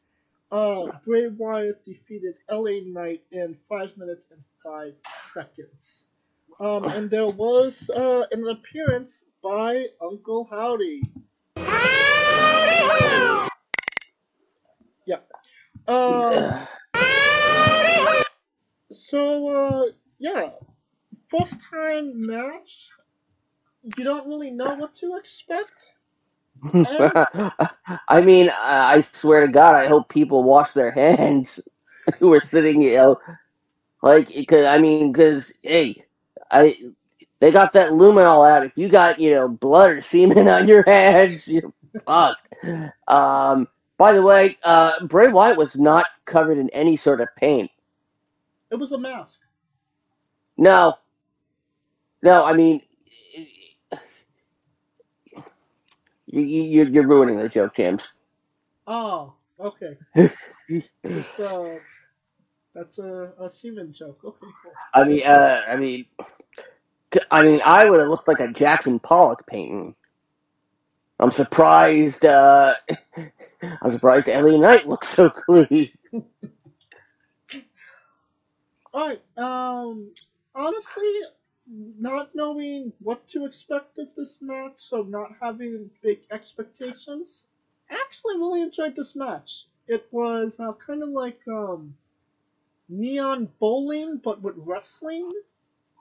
Uh, 0.51 0.87
Bray 1.05 1.29
Wyatt 1.29 1.85
defeated 1.85 2.35
LA 2.51 2.81
Knight 2.85 3.23
in 3.33 3.57
5 3.69 3.97
minutes 3.97 4.27
and 4.31 4.41
5 4.63 4.95
seconds. 5.33 6.07
Um, 6.61 6.85
and 6.85 7.11
there 7.11 7.27
was 7.27 7.89
uh, 7.91 8.25
an 8.31 8.47
appearance 8.49 9.25
by 9.43 9.87
Uncle 10.01 10.47
Howdy. 10.51 11.03
Yeah. 15.07 15.19
Um, 15.89 16.67
so, 18.93 19.49
uh, 19.49 19.93
yeah. 20.19 20.51
First 21.29 21.59
time 21.71 22.27
match. 22.27 22.89
You 23.97 24.05
don't 24.05 24.29
really 24.29 24.51
know 24.53 24.75
what 24.77 24.95
to 24.97 25.17
expect. 25.17 25.73
I 28.09 28.21
mean, 28.25 28.51
I 28.57 29.05
swear 29.13 29.47
to 29.47 29.53
God, 29.53 29.75
I 29.75 29.87
hope 29.87 30.09
people 30.09 30.45
wash 30.45 30.73
their 30.73 30.93
hands 30.93 31.59
who 32.19 32.33
are 32.33 32.41
sitting, 32.41 32.83
you 32.83 32.95
know, 32.95 33.21
like, 34.03 34.29
cause, 34.47 34.67
I 34.67 34.79
mean, 34.79 35.11
because, 35.13 35.53
hey, 35.63 36.05
I 36.51 36.77
they 37.41 37.51
got 37.51 37.73
that 37.73 37.91
luminol 37.91 38.49
out. 38.49 38.65
If 38.65 38.73
you 38.77 38.89
got, 38.89 39.19
you 39.19 39.33
know, 39.33 39.49
blood 39.49 39.91
or 39.91 40.01
semen 40.01 40.47
on 40.49 40.69
your 40.69 40.85
hands, 40.85 41.49
you're 41.49 41.73
fucked. 42.07 42.55
Um, 43.09 43.69
by 43.99 44.13
the 44.13 44.23
way, 44.23 44.59
uh, 44.63 45.05
Bray 45.07 45.29
Wyatt 45.29 45.57
was 45.57 45.77
not 45.77 46.07
covered 46.25 46.59
in 46.59 46.69
any 46.71 46.97
sort 46.97 47.21
of 47.21 47.29
paint. 47.37 47.71
It 48.71 48.77
was 48.77 48.93
a 48.93 48.99
mask. 48.99 49.41
No. 50.57 50.95
No, 52.23 52.45
I 52.45 52.53
mean, 52.53 52.81
you, 56.27 56.41
you, 56.41 56.85
you're 56.85 57.07
ruining 57.07 57.37
the 57.37 57.49
joke, 57.49 57.75
James. 57.77 58.03
Oh, 58.87 59.35
okay. 59.61 59.97
It's, 60.69 61.39
uh, 61.39 61.79
that's 62.75 62.99
a, 62.99 63.33
a 63.39 63.51
semen 63.51 63.93
joke. 63.93 64.21
Okay, 64.25 64.47
cool. 64.63 64.73
I 64.95 65.05
mean, 65.05 65.23
uh, 65.27 65.63
I 65.69 65.77
mean, 65.77 66.07
I 67.31 67.43
mean, 67.43 67.61
I 67.65 67.91
would 67.91 68.01
have 68.01 68.09
looked 68.09 68.29
like 68.29 68.41
a 68.41 68.49
Jackson 68.49 68.99
Pollock 68.99 69.47
painting. 69.47 69.95
I'm 71.23 71.31
surprised. 71.31 72.25
Uh, 72.25 72.75
I'm 73.63 73.93
surprised 73.93 74.27
LA 74.27 74.57
Knight 74.57 74.89
looks 74.89 75.09
so 75.09 75.31
clean. 75.31 75.91
Alright, 78.93 79.23
um, 79.39 80.11
honestly, 80.55 81.21
not 81.99 82.35
knowing 82.35 82.93
what 82.99 83.27
to 83.29 83.47
expect 83.47 83.99
of 83.99 84.09
this 84.17 84.39
match, 84.43 84.75
so 84.77 85.03
not 85.03 85.31
having 85.41 85.89
big 86.03 86.19
expectations, 86.31 87.47
actually 87.89 88.37
really 88.37 88.63
enjoyed 88.63 88.97
this 88.97 89.15
match. 89.15 89.67
It 89.87 90.07
was 90.11 90.59
uh, 90.59 90.73
kind 90.75 91.03
of 91.05 91.11
like, 91.11 91.41
um, 91.49 91.95
neon 92.89 93.49
bowling, 93.61 94.21
but 94.23 94.43
with 94.43 94.57
wrestling. 94.59 95.31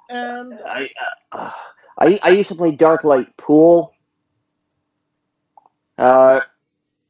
And 0.10 0.54
I, 0.66 0.90
uh, 1.32 1.52
I 2.00 2.20
I 2.24 2.30
used 2.32 2.50
to 2.50 2.56
play 2.56 2.72
dark 2.72 3.04
light 3.04 3.38
pool 3.38 3.94
uh, 6.02 6.42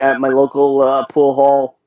at 0.01 0.19
my 0.19 0.30
local 0.30 0.81
uh, 0.81 1.05
pool 1.07 1.35
hall. 1.35 1.80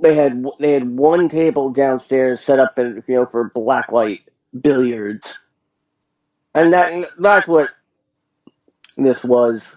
They 0.00 0.14
had 0.14 0.44
they 0.60 0.72
had 0.72 0.90
one 0.90 1.28
table 1.28 1.70
downstairs 1.70 2.42
set 2.42 2.58
up, 2.58 2.78
in, 2.78 3.02
you 3.08 3.16
know, 3.16 3.26
for 3.26 3.50
black 3.54 3.92
light 3.92 4.22
billiards, 4.60 5.38
and 6.54 6.72
that 6.72 7.10
that's 7.18 7.46
what 7.46 7.70
this 8.98 9.24
was. 9.24 9.76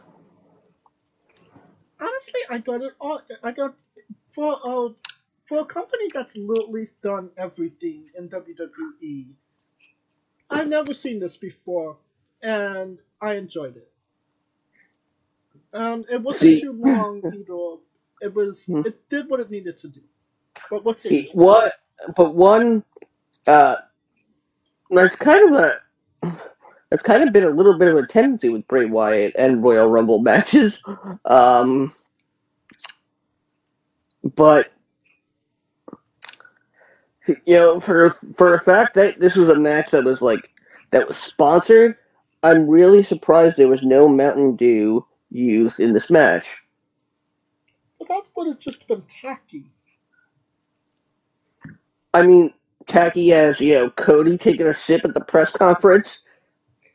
honestly, 1.99 2.41
I 2.49 2.57
got 2.59 2.81
it 2.81 2.93
all. 2.99 3.21
I 3.43 3.51
got 3.51 3.75
for 4.33 4.57
a 4.63 4.89
for 5.47 5.59
a 5.59 5.65
company 5.65 6.09
that's 6.13 6.35
literally 6.35 6.89
done 7.03 7.29
everything 7.37 8.05
in 8.17 8.29
WWE. 8.29 9.27
I've 10.49 10.67
never 10.67 10.93
seen 10.93 11.19
this 11.19 11.37
before, 11.37 11.97
and 12.41 12.99
I 13.21 13.33
enjoyed 13.35 13.77
it. 13.77 13.88
Um, 15.73 16.03
it 16.11 16.21
wasn't 16.21 16.41
See- 16.41 16.61
too 16.61 16.73
long 16.73 17.19
either. 17.25 17.81
It 18.21 18.33
was. 18.35 18.63
It 18.67 19.07
did 19.09 19.29
what 19.29 19.39
it 19.39 19.49
needed 19.49 19.79
to 19.81 19.87
do. 19.87 20.01
But 20.69 20.83
what's 20.83 21.03
See, 21.03 21.29
it? 21.29 21.35
what? 21.35 21.71
But 22.17 22.35
one, 22.35 22.83
uh, 23.47 23.77
that's 24.89 25.15
kind 25.15 25.49
of 25.55 25.61
a 25.61 25.71
that's 26.89 27.03
kind 27.03 27.23
of 27.25 27.31
been 27.31 27.43
a 27.43 27.49
little 27.49 27.77
bit 27.77 27.87
of 27.87 27.95
a 27.95 28.07
tendency 28.07 28.49
with 28.49 28.67
Bray 28.67 28.85
Wyatt 28.85 29.33
and 29.37 29.63
Royal 29.63 29.89
Rumble 29.89 30.19
matches. 30.19 30.83
Um, 31.25 31.93
but 34.35 34.71
you 37.27 37.53
know, 37.53 37.79
for 37.79 38.11
for 38.35 38.55
a 38.55 38.59
fact 38.59 38.95
that 38.95 39.19
this 39.19 39.35
was 39.35 39.49
a 39.49 39.55
match 39.59 39.91
that 39.91 40.03
was 40.03 40.21
like 40.21 40.49
that 40.91 41.07
was 41.07 41.17
sponsored, 41.17 41.95
I'm 42.43 42.67
really 42.67 43.03
surprised 43.03 43.57
there 43.57 43.67
was 43.67 43.83
no 43.83 44.07
Mountain 44.07 44.55
Dew 44.55 45.05
used 45.31 45.79
in 45.79 45.93
this 45.93 46.09
match. 46.09 46.47
But 47.97 48.07
that 48.07 48.23
would 48.35 48.47
have 48.47 48.59
just 48.59 48.87
been 48.87 49.03
tacky. 49.21 49.69
I 52.13 52.23
mean, 52.23 52.53
tacky 52.87 53.33
as 53.33 53.61
you 53.61 53.75
know, 53.75 53.89
Cody 53.91 54.37
taking 54.37 54.65
a 54.65 54.73
sip 54.73 55.05
at 55.05 55.13
the 55.13 55.21
press 55.21 55.51
conference 55.51 56.21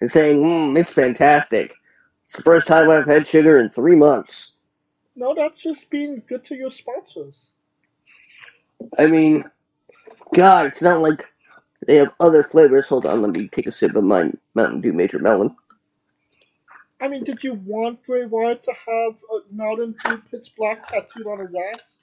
and 0.01 0.11
saying, 0.11 0.43
mm, 0.43 0.79
"It's 0.79 0.91
fantastic. 0.91 1.75
It's 2.25 2.37
the 2.37 2.43
first 2.43 2.67
time 2.67 2.91
I've 2.91 3.07
had 3.07 3.27
sugar 3.27 3.59
in 3.59 3.71
three 3.71 3.97
months." 3.97 4.53
No, 5.17 5.35
that's 5.35 5.63
just 5.63 5.89
being 5.91 6.23
good 6.27 6.45
to 6.45 6.57
your 6.57 6.71
sponsors. 6.71 7.53
I 8.99 9.07
mean, 9.07 9.45
God, 10.35 10.67
it's 10.67 10.83
not 10.83 11.01
like 11.01 11.25
they 11.87 11.97
have 11.97 12.13
other 12.19 12.43
flavors. 12.43 12.87
Hold 12.87 13.07
on, 13.07 13.23
let 13.23 13.31
me 13.31 13.49
take 13.49 13.67
a 13.67 13.73
sip 13.73 13.95
of 13.95 14.05
my 14.05 14.33
Mountain 14.55 14.81
Dew 14.81 14.93
Major 14.93 15.19
Melon. 15.21 15.55
I 17.05 17.09
mean, 17.09 17.23
did 17.23 17.45
you 17.45 17.61
want 17.67 18.03
Bray 18.03 18.25
Wyatt 18.25 18.63
to 18.63 18.73
have 18.73 19.15
a 19.31 19.55
Mountain 19.55 19.95
Dew 20.07 20.23
pitch 20.31 20.53
black 20.57 20.89
tattooed 20.89 21.27
on 21.27 21.39
his 21.39 21.55
ass? 21.55 21.99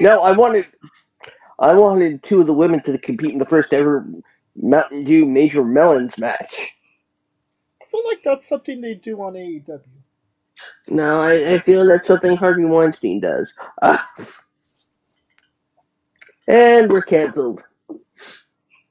No, 0.00 0.22
I 0.22 0.32
wanted, 0.32 0.66
I 1.58 1.72
wanted 1.72 2.22
two 2.22 2.42
of 2.42 2.46
the 2.46 2.52
women 2.52 2.82
to 2.82 2.98
compete 2.98 3.32
in 3.32 3.38
the 3.38 3.46
first 3.46 3.72
ever 3.72 4.06
Mountain 4.54 5.04
Dew 5.04 5.24
Major 5.24 5.64
Melons 5.64 6.18
match. 6.18 6.74
I 7.80 7.86
feel 7.86 8.02
like 8.06 8.22
that's 8.22 8.46
something 8.46 8.82
they 8.82 8.96
do 8.96 9.22
on 9.22 9.32
AEW. 9.32 9.80
No, 10.88 11.22
I, 11.22 11.54
I 11.54 11.58
feel 11.58 11.86
that's 11.86 12.06
something 12.06 12.36
Harvey 12.36 12.66
Weinstein 12.66 13.20
does. 13.20 13.54
Ah. 13.80 14.12
And 16.48 16.92
we're 16.92 17.00
canceled. 17.00 17.62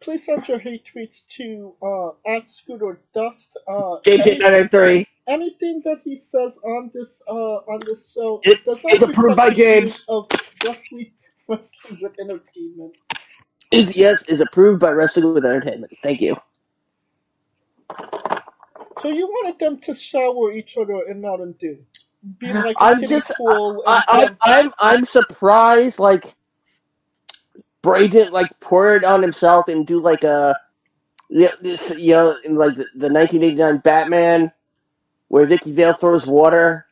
Please 0.01 0.25
send 0.25 0.47
your 0.47 0.57
hate 0.57 0.83
tweets 0.93 1.21
to 1.37 1.75
uh, 1.83 2.31
at 2.35 2.49
Scooter 2.49 2.99
Dust. 3.13 3.55
Uh, 3.67 3.97
JJ993. 4.05 5.05
Anything 5.27 5.81
that 5.85 5.99
he 6.03 6.17
says 6.17 6.57
on 6.63 6.89
this 6.93 7.21
uh, 7.27 7.33
on 7.33 7.81
this 7.85 8.11
show 8.11 8.41
It- 8.43 8.65
does 8.65 8.83
not 8.83 8.93
it's 8.93 9.03
approved 9.03 9.37
by 9.37 9.51
James. 9.51 10.03
Of 10.09 10.27
wrestling, 10.65 11.11
wrestling 11.47 11.99
with 12.01 12.19
entertainment. 12.19 12.93
Is 13.69 13.95
yes 13.95 14.23
is 14.23 14.41
approved 14.41 14.81
by 14.81 14.89
Wrestling 14.91 15.33
with 15.33 15.45
Entertainment. 15.45 15.93
Thank 16.03 16.19
you. 16.19 16.35
So 19.01 19.07
you 19.07 19.27
wanted 19.27 19.59
them 19.59 19.79
to 19.81 19.95
shower 19.95 20.51
each 20.51 20.75
other 20.77 21.07
in 21.09 21.21
Mountain 21.21 21.55
Dew, 21.59 21.79
be 22.39 22.51
like 22.51 22.75
a 22.79 22.83
I'm 22.83 22.99
kiddie 22.99 23.07
just 23.15 23.31
pool. 23.37 23.81
I, 23.87 24.03
and 24.11 24.37
I, 24.41 24.59
I'm 24.61 24.73
I'm 24.79 25.05
surprised 25.05 25.99
like 25.99 26.35
Bray 27.81 28.07
didn't 28.07 28.33
like 28.33 28.51
pour 28.59 28.95
it 28.95 29.03
on 29.03 29.21
himself 29.21 29.67
and 29.67 29.87
do 29.87 29.99
like 29.99 30.23
a 30.23 30.57
yeah 31.29 31.51
this 31.61 31.89
you 31.97 32.11
know 32.11 32.35
in 32.43 32.55
like 32.55 32.75
the, 32.75 32.85
the 32.95 33.09
1989 33.09 33.77
Batman 33.79 34.51
where 35.29 35.45
Vicki 35.45 35.71
Vale 35.71 35.93
throws 35.93 36.27
water 36.27 36.85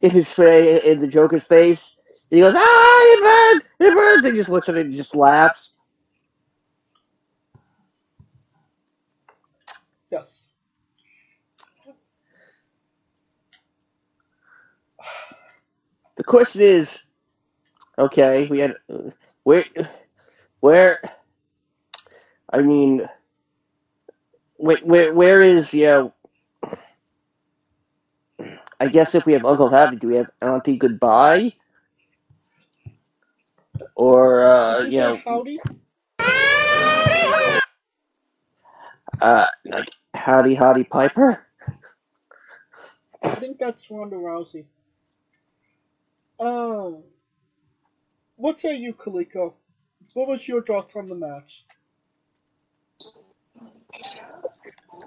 in 0.00 0.10
his 0.10 0.30
face 0.30 0.82
in 0.84 1.00
the 1.00 1.06
Joker's 1.06 1.44
face. 1.44 1.96
He 2.30 2.40
goes 2.40 2.54
ah 2.56 3.00
it 3.04 3.20
burns 3.22 3.62
it 3.80 3.94
burns. 3.94 4.24
And 4.24 4.34
he 4.34 4.40
just 4.40 4.50
looks 4.50 4.68
at 4.68 4.76
it 4.76 4.86
and 4.86 4.94
just 4.94 5.14
laughs. 5.14 5.70
Yes. 10.10 10.38
The 16.16 16.24
question 16.24 16.60
is, 16.60 16.96
okay, 17.98 18.46
we 18.46 18.58
had 18.58 18.76
uh, 18.92 19.10
where, 19.44 19.64
where, 20.62 21.00
I 22.50 22.62
mean, 22.62 23.08
where, 24.56 24.78
where, 24.78 25.12
where 25.12 25.42
is 25.42 25.74
you 25.74 25.86
know? 25.86 26.14
I 28.78 28.86
guess 28.88 29.14
if 29.14 29.26
we 29.26 29.32
have 29.32 29.44
Uncle 29.44 29.68
Happy, 29.68 29.96
do 29.96 30.06
we 30.08 30.16
have 30.16 30.30
Auntie 30.40 30.76
Goodbye? 30.76 31.52
Or 33.96 34.44
uh, 34.44 34.82
you 34.82 35.00
know, 35.00 35.16
howdy? 35.24 35.58
uh, 39.20 39.46
like 39.64 39.90
Howdy 40.14 40.54
Howdy 40.54 40.84
Piper? 40.84 41.44
I 43.24 43.34
think 43.34 43.58
that's 43.58 43.90
Ronda 43.90 44.16
Rousey. 44.16 44.64
Um, 46.38 47.02
what 48.36 48.60
say 48.60 48.76
you, 48.76 48.94
Kaliko? 48.94 49.54
What 50.14 50.28
was 50.28 50.46
your 50.46 50.62
thoughts 50.62 50.96
on 50.96 51.08
the 51.08 51.14
match? 51.14 51.64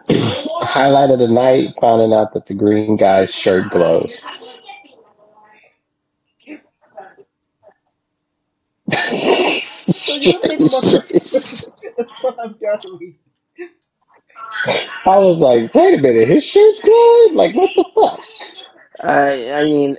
Highlight 0.10 1.12
of 1.12 1.20
the 1.20 1.28
night, 1.28 1.76
finding 1.80 2.14
out 2.14 2.34
that 2.34 2.48
the 2.48 2.54
green 2.56 2.98
guy's 2.98 3.34
shirt 3.34 3.72
glows. 3.72 4.26
So 9.94 10.16
you 10.16 10.40
think 10.42 10.62
about 10.62 10.84
That's 11.34 11.70
what 12.22 12.38
I'm 12.40 12.58
gathering. 12.60 13.16
I 15.06 15.18
was 15.20 15.38
like, 15.40 15.74
wait 15.76 16.00
a 16.00 16.02
minute, 16.02 16.28
his 16.28 16.44
shirt's 16.44 16.82
glowing? 16.82 17.36
Like, 17.36 17.56
what 17.56 17.72
the 17.76 17.86
fuck? 17.94 18.20
I 19.02 19.52
I 19.54 19.66
mean, 19.66 19.98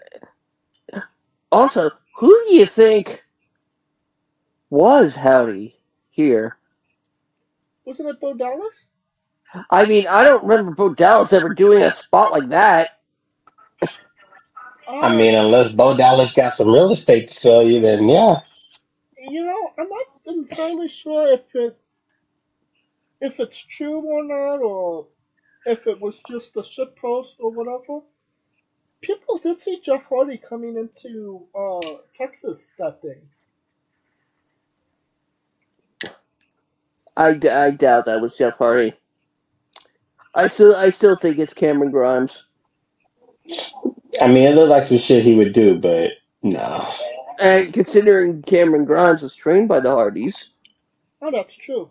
also, 1.52 1.90
who 2.18 2.44
do 2.48 2.54
you 2.54 2.66
think 2.66 3.24
was 4.70 5.14
Howdy 5.14 5.76
here? 6.10 6.56
Wasn't 7.84 8.08
it 8.08 8.20
Bo 8.20 8.34
Dallas? 8.34 8.86
I 9.70 9.84
mean, 9.86 10.06
I 10.06 10.24
don't 10.24 10.44
remember 10.44 10.72
Bo 10.72 10.94
Dallas 10.94 11.32
ever 11.32 11.54
doing 11.54 11.82
a 11.82 11.92
spot 11.92 12.32
like 12.32 12.48
that. 12.48 12.90
I 14.88 15.14
mean, 15.14 15.34
unless 15.34 15.72
Bo 15.72 15.96
Dallas 15.96 16.32
got 16.32 16.56
some 16.56 16.70
real 16.70 16.92
estate 16.92 17.28
to 17.28 17.34
sell 17.34 17.62
you, 17.62 17.80
then 17.80 18.08
yeah. 18.08 18.40
You 19.18 19.44
know, 19.44 19.72
I'm 19.78 19.88
not 19.88 20.06
entirely 20.26 20.88
sure 20.88 21.32
if 21.32 21.54
it 21.54 21.76
if 23.20 23.40
it's 23.40 23.58
true 23.58 24.00
or 24.00 24.24
not, 24.24 24.62
or 24.62 25.08
if 25.64 25.86
it 25.86 26.00
was 26.00 26.20
just 26.28 26.56
a 26.56 26.62
shit 26.62 26.94
post 26.96 27.38
or 27.40 27.50
whatever. 27.50 28.00
People 29.00 29.38
did 29.38 29.60
see 29.60 29.80
Jeff 29.80 30.06
Hardy 30.08 30.38
coming 30.38 30.76
into 30.76 31.46
uh, 31.54 31.98
Texas 32.14 32.68
that 32.78 33.02
day. 33.02 33.20
I, 37.16 37.34
d- 37.34 37.48
I 37.48 37.70
doubt 37.72 38.06
that 38.06 38.20
was 38.22 38.36
Jeff 38.36 38.58
Hardy. 38.58 38.94
I 40.34 40.48
still 40.48 40.76
I 40.76 40.90
still 40.90 41.16
think 41.16 41.38
it's 41.38 41.54
Cameron 41.54 41.90
Grimes. 41.90 42.46
I 44.20 44.28
mean, 44.28 44.44
it 44.44 44.54
looked 44.54 44.70
like 44.70 44.88
some 44.88 44.98
shit 44.98 45.24
he 45.24 45.34
would 45.36 45.52
do, 45.54 45.78
but 45.78 46.10
no. 46.42 46.86
And 47.40 47.72
considering 47.72 48.42
Cameron 48.42 48.84
Grimes 48.84 49.22
was 49.22 49.34
trained 49.34 49.68
by 49.68 49.80
the 49.80 49.90
Hardys, 49.90 50.50
Oh, 51.22 51.30
that's 51.32 51.56
true. 51.56 51.90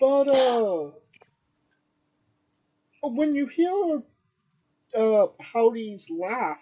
But 0.00 0.28
uh, 0.28 0.90
when 3.02 3.34
you 3.34 3.46
hear 3.46 4.02
uh 4.96 5.26
Howdy's 5.40 6.10
laugh, 6.10 6.58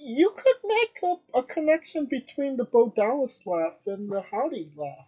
you 0.00 0.32
could 0.36 0.56
make 0.64 0.98
a, 1.04 1.38
a 1.40 1.42
connection 1.44 2.06
between 2.06 2.56
the 2.56 2.64
Bo 2.64 2.92
Dallas 2.96 3.42
laugh 3.46 3.74
and 3.86 4.10
the 4.10 4.22
Howdy 4.30 4.72
laugh. 4.76 5.06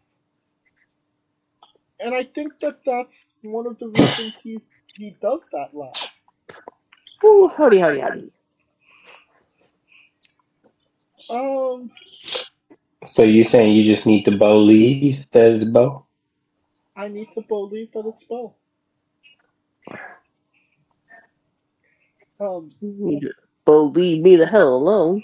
And 2.01 2.15
I 2.15 2.25
think 2.25 2.59
that 2.61 2.81
that's 2.85 3.27
one 3.43 3.67
of 3.67 3.79
the 3.79 3.89
reasons 3.89 4.41
he's 4.43 4.69
he 4.97 5.17
does 5.23 5.49
that 5.53 5.75
laugh. 5.75 6.13
Ooh, 7.25 7.51
howdy, 7.57 7.79
howdy, 7.79 8.01
howdy. 8.01 8.33
Um, 11.31 11.91
So 13.07 13.25
you're 13.25 13.45
saying 13.45 13.75
you 13.75 13.85
just 13.95 14.07
need 14.07 14.25
to 14.25 14.33
believe 14.39 15.25
that 15.33 15.53
it's 15.53 15.65
Bo? 15.65 16.07
I 16.97 17.09
need 17.09 17.29
to 17.35 17.43
believe 17.43 17.93
that 17.95 18.07
it's 18.07 18.25
Bo. 18.25 18.55
Um, 22.41 22.73
You 22.81 23.33
just 23.81 23.95
Believe 23.95 24.23
me 24.23 24.37
the 24.37 24.47
hell 24.47 24.75
alone. 24.75 25.23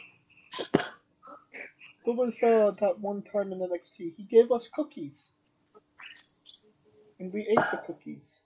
what 2.04 2.16
was 2.16 2.34
uh, 2.42 2.72
that 2.80 2.98
one 3.00 3.22
time 3.22 3.52
in 3.52 3.60
NXT? 3.60 4.14
He 4.16 4.24
gave 4.24 4.50
us 4.52 4.68
cookies, 4.72 5.32
and 7.20 7.32
we 7.32 7.42
ate 7.42 7.70
the 7.70 7.78
cookies. 7.86 8.40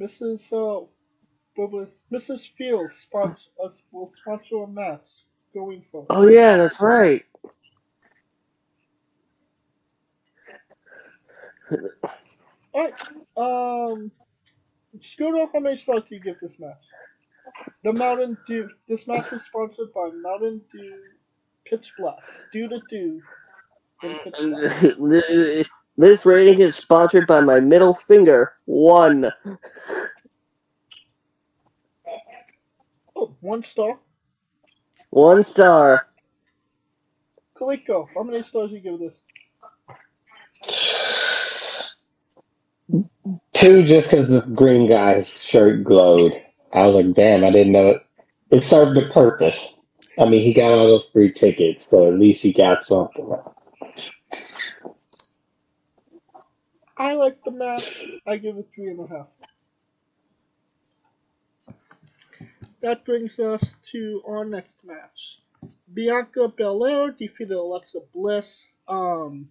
Mrs. 0.00 0.52
Uh, 0.52 0.86
was 1.56 1.90
Mrs. 2.12 2.48
Fields 2.56 2.98
sponsor 2.98 3.50
us 3.64 3.82
will 3.92 4.12
sponsor 4.14 4.62
a 4.64 4.68
match 4.68 5.24
going 5.52 5.84
forward. 5.90 6.08
Oh 6.10 6.28
yeah, 6.28 6.56
that's 6.56 6.80
right. 6.80 7.24
Alright, 12.74 12.94
um, 13.36 14.10
Scooter, 15.00 15.46
how 15.52 15.60
many 15.60 15.76
stars 15.76 16.02
do 16.08 16.16
you 16.16 16.20
give 16.20 16.38
this 16.40 16.58
match? 16.58 16.72
The 17.82 17.92
Mountain 17.92 18.36
Dew. 18.46 18.68
This 18.88 19.06
match 19.06 19.30
was 19.30 19.44
sponsored 19.44 19.92
by 19.94 20.10
Mountain 20.14 20.62
Dew 20.72 20.94
Pitch 21.64 21.92
Black. 21.98 22.16
Do 22.52 22.68
to 22.68 22.80
do 22.88 23.20
in 24.02 24.10
mm, 24.10 24.24
Pitch 24.24 24.96
Black. 24.98 25.66
this 25.96 26.26
rating 26.26 26.60
is 26.60 26.76
sponsored 26.76 27.26
by 27.26 27.40
my 27.40 27.60
middle 27.60 27.94
finger. 27.94 28.54
One. 28.64 29.30
Oh, 33.16 33.34
one 33.40 33.62
star. 33.62 33.98
One 35.10 35.44
star. 35.44 36.08
Kaliko, 37.56 38.08
how 38.14 38.24
many 38.24 38.42
stars 38.42 38.70
do 38.70 38.76
you 38.76 38.82
give 38.82 38.98
this? 38.98 39.22
Two, 43.54 43.84
just 43.84 44.10
because 44.10 44.28
the 44.28 44.40
green 44.40 44.88
guy's 44.88 45.28
shirt 45.28 45.84
glowed. 45.84 46.32
I 46.74 46.86
was 46.86 46.96
like, 46.96 47.14
damn, 47.14 47.44
I 47.44 47.50
didn't 47.50 47.72
know 47.72 47.88
it. 47.90 48.02
It 48.50 48.64
served 48.64 48.98
a 48.98 49.08
purpose. 49.12 49.74
I 50.18 50.26
mean, 50.26 50.42
he 50.42 50.52
got 50.52 50.72
all 50.72 50.88
those 50.88 51.10
free 51.10 51.32
tickets, 51.32 51.86
so 51.86 52.08
at 52.12 52.18
least 52.18 52.42
he 52.42 52.52
got 52.52 52.84
something. 52.84 53.34
I 56.96 57.14
like 57.14 57.42
the 57.44 57.52
match. 57.52 58.02
I 58.26 58.36
give 58.36 58.56
it 58.58 58.68
three 58.74 58.90
and 58.90 59.00
a 59.00 59.08
half. 59.08 59.26
That 62.80 63.04
brings 63.04 63.38
us 63.38 63.76
to 63.92 64.22
our 64.28 64.44
next 64.44 64.84
match. 64.84 65.40
Bianca 65.92 66.48
Belair 66.48 67.12
defeated 67.12 67.56
Alexa 67.56 68.00
Bliss 68.12 68.68
um, 68.88 69.48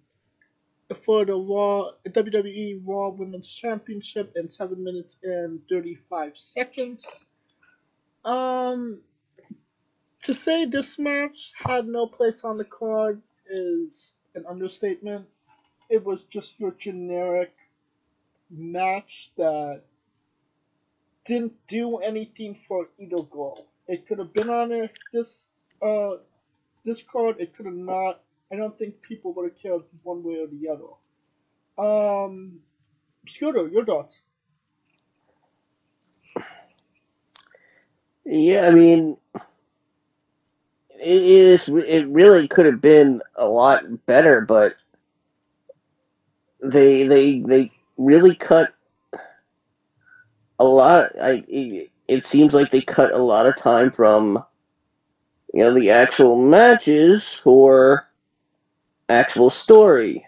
for 1.04 1.26
the 1.26 1.34
Raw 1.34 1.92
WWE 2.08 2.82
Raw 2.86 3.10
Women's 3.10 3.52
Championship 3.54 4.34
in 4.36 4.50
seven 4.50 4.84
minutes 4.84 5.18
and 5.24 5.62
thirty-five 5.70 6.34
seconds. 6.38 7.08
Um, 8.26 9.02
to 10.24 10.34
say 10.34 10.66
this 10.66 10.98
match 10.98 11.54
had 11.56 11.86
no 11.88 12.08
place 12.08 12.44
on 12.44 12.58
the 12.58 12.66
card 12.66 13.22
is 13.50 14.14
an 14.36 14.46
understatement. 14.50 15.28
It 15.90 16.04
was 16.04 16.24
just 16.24 16.60
your 16.60 16.72
generic 16.72 17.54
match 18.50 19.32
that 19.38 19.82
didn't 21.26 21.54
do 21.68 21.98
anything 21.98 22.58
for 22.68 22.88
either 23.00 23.24
goal. 23.24 23.68
It 23.88 24.08
could 24.08 24.20
have 24.20 24.34
been 24.34 24.50
on 24.50 24.90
this 25.12 25.48
uh 25.82 26.12
this 26.86 27.04
card. 27.04 27.38
It 27.40 27.56
could 27.56 27.66
have 27.66 27.76
not. 27.76 28.22
I 28.54 28.56
don't 28.56 28.78
think 28.78 29.02
people 29.02 29.34
would 29.34 29.50
have 29.50 29.60
cared 29.60 29.82
one 30.04 30.24
way 30.24 30.36
or 30.36 30.46
the 30.48 30.70
other. 30.70 30.86
Um, 31.76 32.60
Scooter, 33.28 33.68
your 33.68 33.84
thoughts? 33.84 34.22
Yeah, 38.26 38.68
I 38.68 38.72
mean, 38.72 39.18
it 39.34 41.24
is. 41.24 41.68
It 41.68 42.08
really 42.10 42.48
could 42.48 42.68
have 42.68 42.80
been 42.80 43.24
a 43.36 43.46
lot 43.46 44.06
better, 44.06 44.42
but 44.42 44.76
they 46.64 47.08
they 47.08 47.40
they 47.40 47.72
really 47.98 48.36
cut 48.36 48.74
a 50.60 50.64
lot. 50.64 51.12
I 51.20 51.44
it, 51.48 51.90
it 52.08 52.28
seems 52.28 52.54
like 52.54 52.70
they 52.70 52.82
cut 52.82 53.14
a 53.14 53.18
lot 53.18 53.48
of 53.48 53.58
time 53.58 53.90
from 53.92 54.46
you 55.54 55.64
know 55.64 55.74
the 55.74 55.90
actual 55.90 56.40
matches 56.48 57.28
for 57.44 58.08
actual 59.10 59.50
story, 59.50 60.26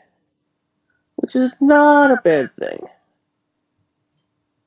which 1.15 1.35
is 1.35 1.53
not 1.61 2.11
a 2.11 2.21
bad 2.23 2.53
thing. 2.55 2.85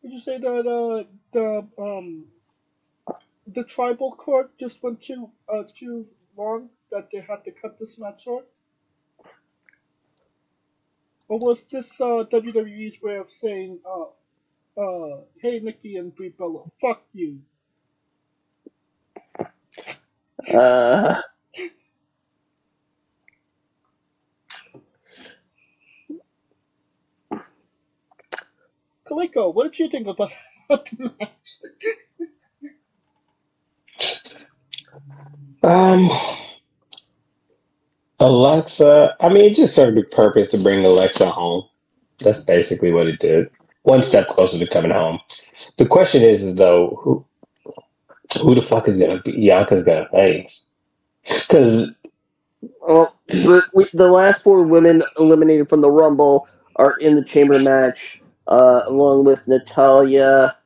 Would 0.03 0.13
you 0.13 0.21
say 0.21 0.39
that 0.39 0.67
uh 0.67 1.05
the 1.33 1.67
um 1.79 2.27
the 3.47 3.65
tribal 3.65 4.13
court 4.13 4.53
just 4.59 4.83
went 4.83 5.03
too 5.03 5.31
uh 5.53 5.65
too 5.79 6.07
long 6.37 6.71
that 6.91 7.09
they 7.13 7.21
had 7.21 7.45
to 7.45 7.51
cut 7.51 7.79
this 7.79 7.99
match 7.99 8.25
short? 8.25 8.47
Or 11.29 11.39
was 11.39 11.63
this 11.71 12.01
uh 12.01 12.25
WWE's 12.33 13.03
way 13.03 13.17
of 13.17 13.31
saying 13.31 13.81
uh 13.85 14.81
uh 14.81 15.21
hey 15.43 15.61
Nikki 15.61 15.97
and 15.97 16.15
Brie 16.15 16.31
Bella, 16.31 16.65
fuck 16.81 17.03
you. 17.13 17.41
Uh, 20.55 21.21
Kaliko, 29.09 29.55
what 29.55 29.65
did 29.65 29.79
you 29.79 29.89
think 29.91 30.07
about 30.09 30.33
the 30.69 31.13
match? 31.21 31.59
Um, 35.63 36.11
Alexa, 38.21 39.17
I 39.21 39.29
mean, 39.29 39.45
it 39.45 39.57
just 39.57 39.75
served 39.75 39.99
a 39.99 40.03
purpose 40.05 40.51
to 40.51 40.59
bring 40.59 40.85
Alexa 40.85 41.31
home. 41.31 41.65
That's 42.21 42.41
basically 42.41 42.93
what 42.93 43.07
it 43.07 43.21
did. 43.21 43.49
One 43.83 44.03
step 44.05 44.29
closer 44.29 44.59
to 44.59 44.67
coming 44.67 44.91
home. 44.93 45.21
The 45.79 45.87
question 45.87 46.23
is, 46.23 46.43
is 46.43 46.57
though, 46.57 46.99
who, 47.03 47.25
who 48.43 48.55
the 48.55 48.63
fuck 48.63 48.89
is 48.89 48.99
gonna 48.99 49.23
be 49.23 49.33
Bianca's 49.33 49.85
gonna 49.85 50.09
face? 50.11 50.65
Because 51.29 51.93
well, 52.81 53.15
the, 53.29 53.89
the 53.95 54.09
last 54.09 54.43
four 54.43 54.63
women 54.65 55.03
eliminated 55.19 55.69
from 55.69 55.81
the 55.83 55.91
Rumble 55.91 56.49
are 56.77 56.97
in 56.99 57.17
the 57.17 57.25
Chamber 57.25 57.59
match, 57.59 58.18
uh, 58.49 58.83
along 58.87 59.25
with 59.25 59.47
Natalya 59.47 60.57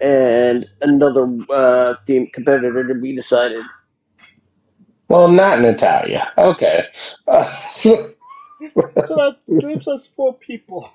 and 0.00 0.64
another 0.82 1.28
uh, 1.50 1.94
team 2.06 2.28
competitor 2.32 2.86
to 2.86 2.94
be 2.94 3.14
decided. 3.14 3.64
well, 5.08 5.28
not 5.28 5.60
Natalya. 5.60 6.32
Okay. 6.36 6.84
Uh, 7.28 7.70
so 7.76 8.14
that 8.60 9.36
leaves 9.48 9.86
us 9.86 10.08
four 10.16 10.34
people. 10.34 10.90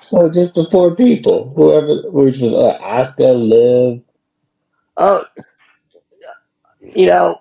so 0.00 0.28
just 0.30 0.54
the 0.54 0.66
four 0.70 0.94
people, 0.96 1.52
whoever, 1.54 2.10
which 2.10 2.38
was 2.38 2.54
uh, 2.54 2.78
Asuka, 2.80 3.34
Liv. 3.36 4.02
Oh, 4.96 5.24
you 6.80 7.06
know, 7.06 7.40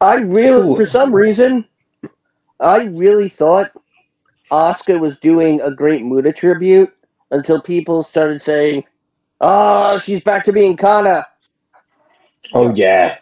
I 0.00 0.16
really, 0.16 0.76
for 0.76 0.86
some 0.86 1.14
reason, 1.14 1.66
I 2.60 2.84
really 2.84 3.28
thought 3.28 3.70
Asuka 4.50 4.98
was 4.98 5.20
doing 5.20 5.60
a 5.60 5.70
Great 5.70 6.02
Muta 6.02 6.32
tribute 6.32 6.92
until 7.30 7.60
people 7.60 8.02
started 8.02 8.40
saying, 8.40 8.84
"Oh, 9.40 9.98
she's 9.98 10.22
back 10.22 10.44
to 10.44 10.52
being 10.52 10.76
Kana." 10.76 11.26
Oh 12.54 12.74
yeah. 12.74 13.18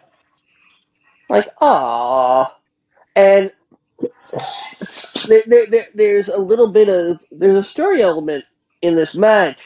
Like, 1.29 1.49
ah, 1.59 2.57
and 3.15 3.51
there, 5.27 5.43
there, 5.47 5.65
there, 5.69 5.87
there's 5.93 6.29
a 6.29 6.37
little 6.37 6.67
bit 6.67 6.89
of 6.89 7.19
there's 7.31 7.59
a 7.59 7.63
story 7.63 8.01
element 8.01 8.45
in 8.81 8.95
this 8.95 9.15
match 9.15 9.59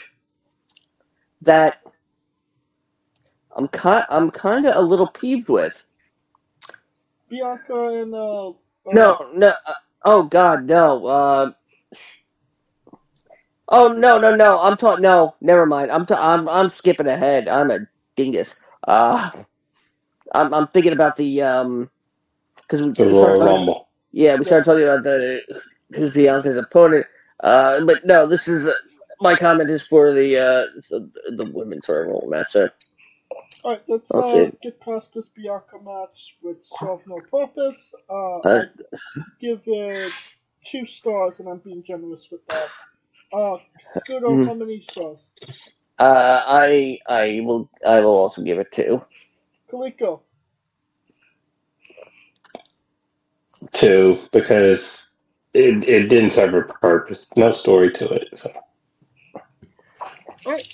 that 1.42 1.82
I'm 3.56 3.68
kind 3.68 4.06
I'm 4.10 4.32
kind 4.32 4.66
of 4.66 4.76
a 4.76 4.82
little 4.82 5.08
peeved 5.08 5.50
with. 5.50 5.84
Bianca 7.30 7.88
and 7.90 8.14
uh, 8.14 8.50
uh 8.50 8.54
No, 8.88 9.32
no. 9.34 9.54
Uh, 9.66 9.74
oh 10.06 10.24
God, 10.24 10.66
no. 10.66 11.06
Uh, 11.06 11.52
oh 13.70 13.94
no, 13.94 14.20
no, 14.20 14.36
no. 14.36 14.60
I'm 14.60 14.78
talking. 14.78 15.02
No, 15.04 15.36
never 15.42 15.66
mind. 15.66 15.92
I'm 15.92 16.06
ta- 16.06 16.34
I'm 16.34 16.48
I'm 16.50 16.70
skipping 16.70 17.08
ahead. 17.08 17.48
I'm 17.48 17.72
a 17.72 17.80
dingus. 18.16 18.60
Uh, 18.88 19.30
I'm 20.34 20.54
I'm 20.54 20.68
thinking 20.68 20.94
about 20.94 21.16
the 21.18 21.42
um 21.42 21.90
because 22.58 22.82
we 22.82 22.92
The 22.92 23.06
we 23.06 23.12
Royal 23.12 23.24
started 23.24 23.40
talking- 23.40 23.56
Rumble. 23.56 23.88
Yeah, 24.14 24.36
we 24.36 24.44
started 24.44 24.66
talking 24.66 24.84
about 24.84 25.04
the 25.04 25.42
who's 25.96 26.12
Bianca's 26.14 26.58
opponent. 26.58 27.06
Uh, 27.42 27.84
but 27.86 28.06
no, 28.06 28.28
this 28.28 28.48
is 28.48 28.68
uh, 28.68 28.74
my 29.22 29.36
comment 29.36 29.70
is 29.70 29.82
for 29.88 30.12
the 30.12 30.38
uh 30.38 30.66
the, 30.90 31.10
the 31.38 31.46
women's 31.54 31.88
Royal 31.88 32.04
Rumble 32.12 32.28
match. 32.30 32.52
So 32.52 32.70
Alright, 33.64 33.84
let's 33.88 34.14
I'll 34.14 34.24
uh, 34.24 34.24
see. 34.24 34.52
get 34.64 34.80
past 34.82 35.14
this 35.14 35.30
Bianca 35.30 35.78
match, 35.84 36.38
which 36.42 36.60
served 36.64 37.08
no 37.08 37.22
purpose. 37.22 37.94
Uh, 38.10 38.42
Uh, 38.44 38.62
I 38.62 38.66
give 39.40 39.62
it 39.68 40.14
two 40.66 40.86
stars, 40.86 41.40
and 41.40 41.50
I'm 41.50 41.60
being 41.60 41.84
generous 41.84 42.30
with 42.32 42.46
that. 42.48 42.70
Uh, 43.34 43.58
Scudo, 43.80 44.38
Mhm. 44.38 44.46
how 44.46 44.54
many 44.56 44.82
stars? 44.82 45.20
uh, 46.00 46.44
I 46.48 47.00
I 47.08 47.42
will 47.44 47.70
I 47.86 48.02
will 48.02 48.18
also 48.18 48.44
give 48.44 48.60
it 48.60 48.72
two. 48.72 49.02
Kaliko, 49.72 50.22
Two, 53.74 54.20
because 54.32 55.10
it, 55.54 55.84
it 55.88 56.08
didn't 56.10 56.32
serve 56.32 56.54
a 56.54 56.64
purpose. 56.64 57.30
No 57.36 57.52
story 57.52 57.92
to 57.94 58.10
it. 58.14 58.28
So 58.36 58.52
Alright, 60.46 60.68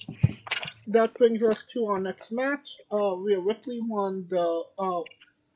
that 0.87 1.13
brings 1.15 1.43
us 1.43 1.63
to 1.73 1.85
our 1.87 1.99
next 1.99 2.31
match. 2.31 2.77
Uh, 2.91 3.15
Rhea 3.15 3.39
Ripley 3.39 3.81
won 3.81 4.25
the 4.29 4.63
uh, 4.79 5.01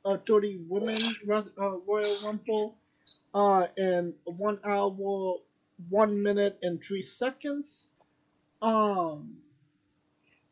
uh, 0.03 0.17
30 0.27 0.65
Women 0.67 1.15
uh, 1.29 1.43
Royal 1.87 2.17
Rumble 2.23 2.75
uh, 3.33 3.67
in 3.77 4.13
1 4.25 4.59
hour, 4.65 5.35
1 5.89 6.23
minute, 6.23 6.59
and 6.61 6.83
3 6.83 7.01
seconds. 7.01 7.87
Um, 8.61 9.37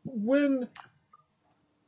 when, 0.04 0.66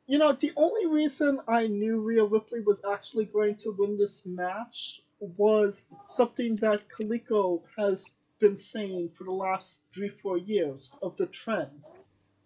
you 0.07 0.19
know, 0.19 0.37
the 0.39 0.53
only 0.57 0.87
reason 0.87 1.41
I 1.49 1.69
knew 1.69 1.99
Rhea 1.99 2.25
Ripley 2.25 2.61
was 2.61 2.83
actually 2.91 3.25
going 3.25 3.57
to 3.63 3.75
win 3.77 3.97
this 3.97 4.21
match 4.27 5.03
was 5.19 5.81
something 6.17 6.57
that 6.57 6.83
Kaliko 6.91 7.63
has 7.79 8.05
been 8.39 8.59
saying 8.59 9.11
for 9.17 9.25
the 9.25 9.31
last 9.33 9.79
three, 9.95 10.11
four 10.23 10.37
years 10.37 10.93
of 11.01 11.17
the 11.17 11.27
trend 11.27 11.71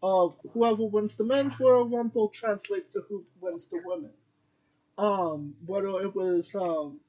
of 0.07 0.37
whoever 0.53 0.85
wins 0.85 1.17
the 1.17 1.25
men's 1.25 1.59
Royal 1.59 1.89
Rumble 1.89 2.29
translates 2.29 2.93
to 2.93 3.03
who 3.09 3.25
wins 3.41 3.67
the 3.67 3.81
women. 3.85 4.11
Um, 4.99 5.53
whether 5.67 5.89
it 6.01 6.15
was 6.15 6.49
um, 6.55 7.01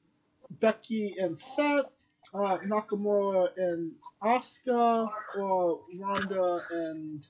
Becky 0.60 1.14
and 1.18 1.38
Seth, 1.38 1.92
uh, 2.34 2.58
Nakamura 2.66 3.50
and 3.56 3.92
Asuka, 4.22 5.08
or 5.38 5.80
Ronda 5.96 6.60
and 6.72 7.24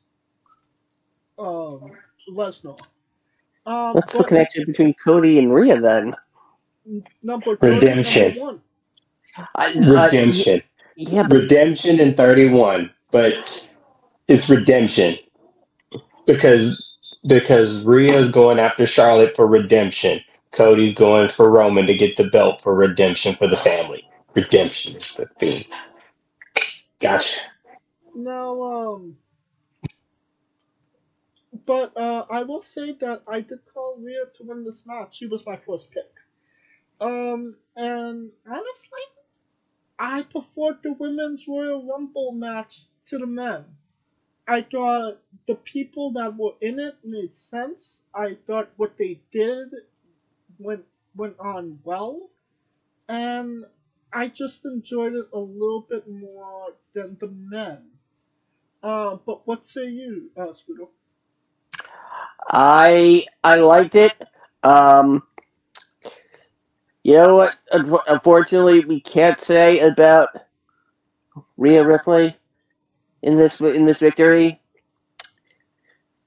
um, 1.38 1.90
Lesnar. 2.32 2.78
Um, 3.66 3.92
What's 3.92 4.14
the 4.14 4.24
connection 4.24 4.64
between 4.64 4.94
Cody 4.94 5.38
and 5.38 5.52
Rhea 5.52 5.78
then? 5.80 6.14
number 7.22 7.56
Cody, 7.56 7.74
Redemption. 7.74 8.38
number. 8.38 8.60
I, 9.36 9.74
I, 9.94 10.06
redemption. 10.06 10.62
yeah, 10.96 11.24
but 11.24 11.42
redemption 11.42 12.00
in 12.00 12.14
31, 12.16 12.90
but 13.12 13.34
it's 14.28 14.48
redemption 14.48 15.18
because 16.28 16.84
because 17.26 17.84
Rhea's 17.84 18.30
going 18.30 18.60
after 18.60 18.86
Charlotte 18.86 19.34
for 19.34 19.48
redemption. 19.48 20.20
Cody's 20.52 20.94
going 20.94 21.30
for 21.30 21.50
Roman 21.50 21.86
to 21.86 21.96
get 21.96 22.16
the 22.16 22.28
belt 22.28 22.62
for 22.62 22.74
redemption 22.74 23.34
for 23.36 23.48
the 23.48 23.56
family. 23.58 24.04
Redemption 24.34 24.96
is 24.96 25.12
the 25.14 25.26
theme. 25.40 25.64
Gotcha. 27.00 27.38
Now, 28.14 28.62
um, 28.62 29.16
but 31.66 31.96
uh, 31.96 32.24
I 32.30 32.42
will 32.44 32.62
say 32.62 32.92
that 33.00 33.22
I 33.26 33.40
did 33.40 33.60
call 33.72 33.96
Rhea 33.98 34.24
to 34.36 34.44
win 34.44 34.64
this 34.64 34.84
match. 34.86 35.16
She 35.16 35.26
was 35.26 35.44
my 35.46 35.56
first 35.66 35.90
pick. 35.90 36.10
Um, 37.00 37.56
and 37.76 38.30
honestly, 38.46 39.04
I 39.98 40.22
preferred 40.22 40.78
the 40.82 40.92
women's 40.92 41.44
Royal 41.46 41.86
Rumble 41.86 42.32
match 42.32 42.82
to 43.10 43.18
the 43.18 43.26
men. 43.26 43.64
I 44.48 44.62
thought 44.62 45.18
the 45.46 45.56
people 45.56 46.12
that 46.12 46.36
were 46.36 46.54
in 46.62 46.78
it 46.80 46.96
made 47.04 47.36
sense. 47.36 48.02
I 48.14 48.38
thought 48.46 48.70
what 48.78 48.96
they 48.98 49.20
did 49.32 49.68
went 50.58 50.84
went 51.14 51.36
on 51.38 51.80
well, 51.84 52.30
and 53.08 53.64
I 54.12 54.28
just 54.28 54.64
enjoyed 54.64 55.14
it 55.14 55.26
a 55.34 55.38
little 55.38 55.86
bit 55.88 56.08
more 56.08 56.68
than 56.94 57.18
the 57.20 57.28
men. 57.28 57.82
Uh, 58.82 59.16
but 59.26 59.46
what 59.46 59.68
say 59.68 59.86
you, 59.86 60.30
uh? 60.36 60.52
I 62.48 63.26
I 63.44 63.56
liked 63.56 63.96
it. 63.96 64.14
Um, 64.62 65.24
you 67.02 67.14
know 67.14 67.36
what? 67.36 67.56
Unfortunately, 68.08 68.80
we 68.84 69.00
can't 69.00 69.40
say 69.40 69.80
about 69.80 70.30
Rhea 71.56 71.84
Ripley 71.86 72.36
in 73.22 73.36
this 73.36 73.60
in 73.60 73.84
this 73.84 73.98
victory. 73.98 74.60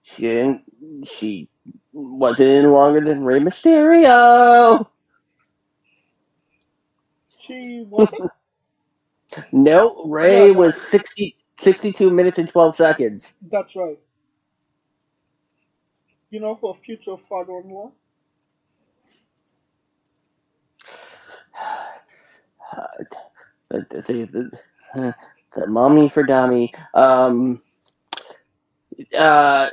She 0.01 0.23
didn't. 0.23 0.63
She 1.05 1.49
wasn't 1.93 2.49
any 2.49 2.67
longer 2.67 3.01
than 3.01 3.23
Rey 3.23 3.39
Mysterio. 3.39 4.87
She 7.39 7.85
wasn't. 7.87 8.31
No, 9.53 10.03
Rey 10.07 10.51
was 10.51 10.75
60, 10.75 11.37
62 11.57 12.09
minutes 12.09 12.37
and 12.37 12.49
twelve 12.49 12.75
seconds. 12.75 13.31
That's 13.49 13.73
right. 13.77 13.97
You 16.31 16.41
know 16.41 16.59
her 16.61 16.73
future 16.83 17.15
father-in-law. 17.29 17.91
the, 23.69 24.51
the, 24.93 25.15
the, 25.55 25.67
mommy 25.67 26.09
for 26.09 26.23
dummy. 26.23 26.73
Um, 26.93 27.61
uh, 29.17 29.69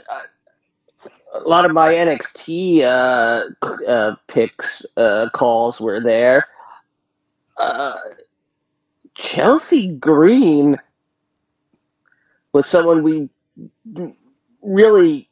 a 1.34 1.40
lot 1.40 1.64
of 1.64 1.72
my 1.72 1.92
NXT 1.92 2.82
uh, 2.82 3.44
uh, 3.86 4.16
picks 4.26 4.84
uh, 4.96 5.28
calls 5.32 5.80
were 5.80 6.00
there. 6.00 6.46
Uh, 7.56 7.96
Chelsea 9.14 9.88
Green 9.88 10.76
was 12.52 12.66
someone 12.66 13.02
we 13.02 13.28
really 14.62 15.28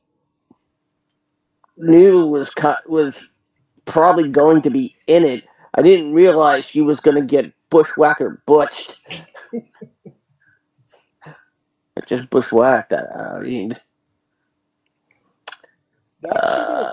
knew 1.76 2.26
was 2.26 2.50
co- 2.50 2.74
was 2.86 3.30
probably 3.84 4.28
going 4.28 4.62
to 4.62 4.70
be 4.70 4.96
in 5.06 5.24
it. 5.24 5.44
I 5.74 5.82
didn't 5.82 6.14
realize 6.14 6.64
she 6.64 6.80
was 6.80 7.00
going 7.00 7.16
to 7.16 7.22
get 7.22 7.52
bushwhacker 7.70 8.42
butched. 8.46 9.00
Just 12.06 12.30
bushwhacked. 12.30 12.92
I 12.92 13.40
mean, 13.40 13.76
uh, 16.30 16.92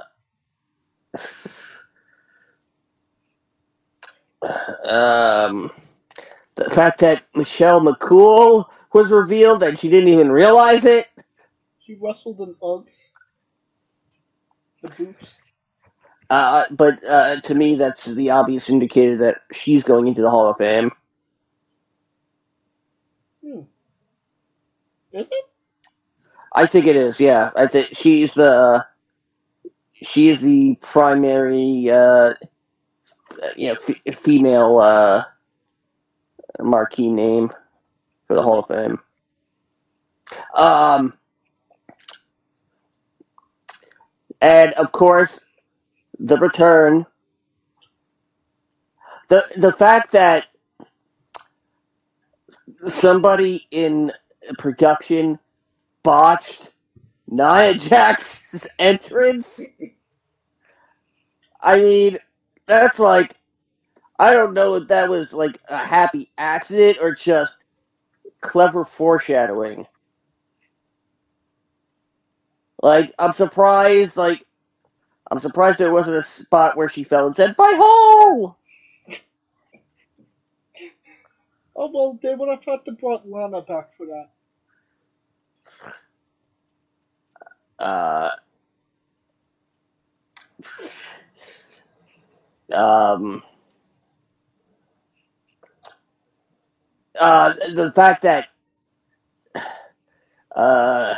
um, 4.85 5.72
the 6.56 6.69
fact 6.72 6.99
that 6.99 7.23
Michelle 7.35 7.81
McCool 7.81 8.65
was 8.94 9.11
revealed 9.11 9.64
and 9.64 9.77
she 9.77 9.90
didn't 9.90 10.10
even 10.10 10.31
realize 10.31 10.84
it. 10.85 11.07
She 11.80 11.95
wrestled 11.95 12.40
in 12.41 12.56
Uggs. 12.56 13.10
The 14.81 14.90
boots. 14.90 15.40
Uh, 16.30 16.64
but 16.72 17.03
uh, 17.06 17.40
to 17.41 17.56
me, 17.56 17.76
that's 17.76 18.06
the 18.06 18.31
obvious 18.31 18.69
indicator 18.69 19.15
that 19.18 19.41
she's 19.52 19.84
going 19.84 20.07
into 20.07 20.22
the 20.22 20.30
Hall 20.30 20.48
of 20.48 20.57
Fame. 20.57 20.91
Is 25.14 25.30
it? 25.31 25.45
I 26.53 26.65
think 26.65 26.88
it 26.88 26.95
is. 26.95 27.19
Yeah, 27.19 27.52
I 27.56 27.68
think 27.68 27.90
she's 27.94 28.34
the 28.34 28.85
she 30.03 30.30
is 30.30 30.41
the 30.41 30.77
primary, 30.81 31.90
uh, 31.91 32.34
you 33.56 33.73
know, 33.73 33.77
f- 33.88 34.18
female 34.18 34.80
uh, 34.80 35.26
marquee 36.61 37.11
name 37.11 37.52
for 38.27 38.35
the 38.35 38.44
Hall 38.44 38.60
of 38.60 38.68
Fame. 38.68 38.99
Um, 40.56 41.14
and 44.41 44.73
of 44.73 44.91
course, 44.91 45.45
the 46.19 46.38
return. 46.38 47.06
the 49.30 49.45
The 49.57 49.73
fact 49.73 50.11
that 50.14 50.48
somebody 52.88 53.68
in 53.72 54.11
production 54.57 55.40
botched 56.03 56.70
Nia 57.28 57.74
Jax's 57.74 58.68
entrance. 58.80 59.61
I 61.61 61.80
mean, 61.80 62.18
that's 62.65 62.99
like, 62.99 63.36
I 64.20 64.34
don't 64.34 64.53
know 64.53 64.76
if 64.76 64.88
that 64.90 65.10
was 65.10 65.34
like 65.34 65.57
a 65.70 65.78
happy 65.78 66.30
accident 66.38 66.98
or 67.02 67.15
just 67.15 67.64
clever 68.41 68.86
foreshadowing. 68.86 69.88
Like, 72.82 73.14
I'm 73.18 73.34
surprised, 73.34 74.18
like, 74.18 74.45
I'm 75.32 75.40
surprised 75.40 75.80
there 75.80 75.91
wasn't 75.94 76.18
a 76.18 76.22
spot 76.22 76.78
where 76.78 76.90
she 76.90 77.03
fell 77.03 77.26
and 77.26 77.36
said, 77.36 77.56
"Bye 77.56 77.74
hole." 77.76 78.57
Oh 81.76 81.90
well, 81.91 82.20
they 82.22 82.36
would 82.36 82.49
have 82.49 82.64
had 82.64 82.86
to 82.86 82.91
brought 82.91 83.28
Lana 83.28 83.61
back 83.61 83.95
for 83.98 84.06
that. 84.06 84.30
Uh, 87.80 88.32
um, 92.74 93.44
uh, 97.20 97.54
the 97.74 97.91
fact 97.95 98.24
that 98.24 98.50
uh, 100.56 101.16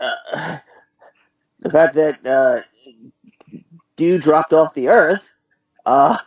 uh, 0.00 0.58
the 1.60 1.70
fact 1.70 1.94
that 1.96 2.26
uh, 2.26 2.60
dude 3.96 4.22
dropped 4.22 4.52
off 4.52 4.74
the 4.74 4.88
earth. 4.88 5.34
Uh, 5.86 6.18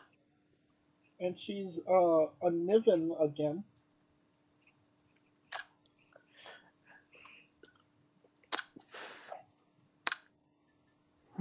And 1.20 1.38
she's 1.40 1.80
uh, 1.90 2.26
a 2.44 2.52
Niven 2.52 3.16
again. 3.20 3.64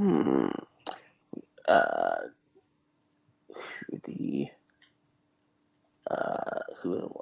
Hmm. 0.00 0.48
Uh, 1.68 2.16
the 4.06 4.48
uh, 6.10 6.60
who? 6.80 7.12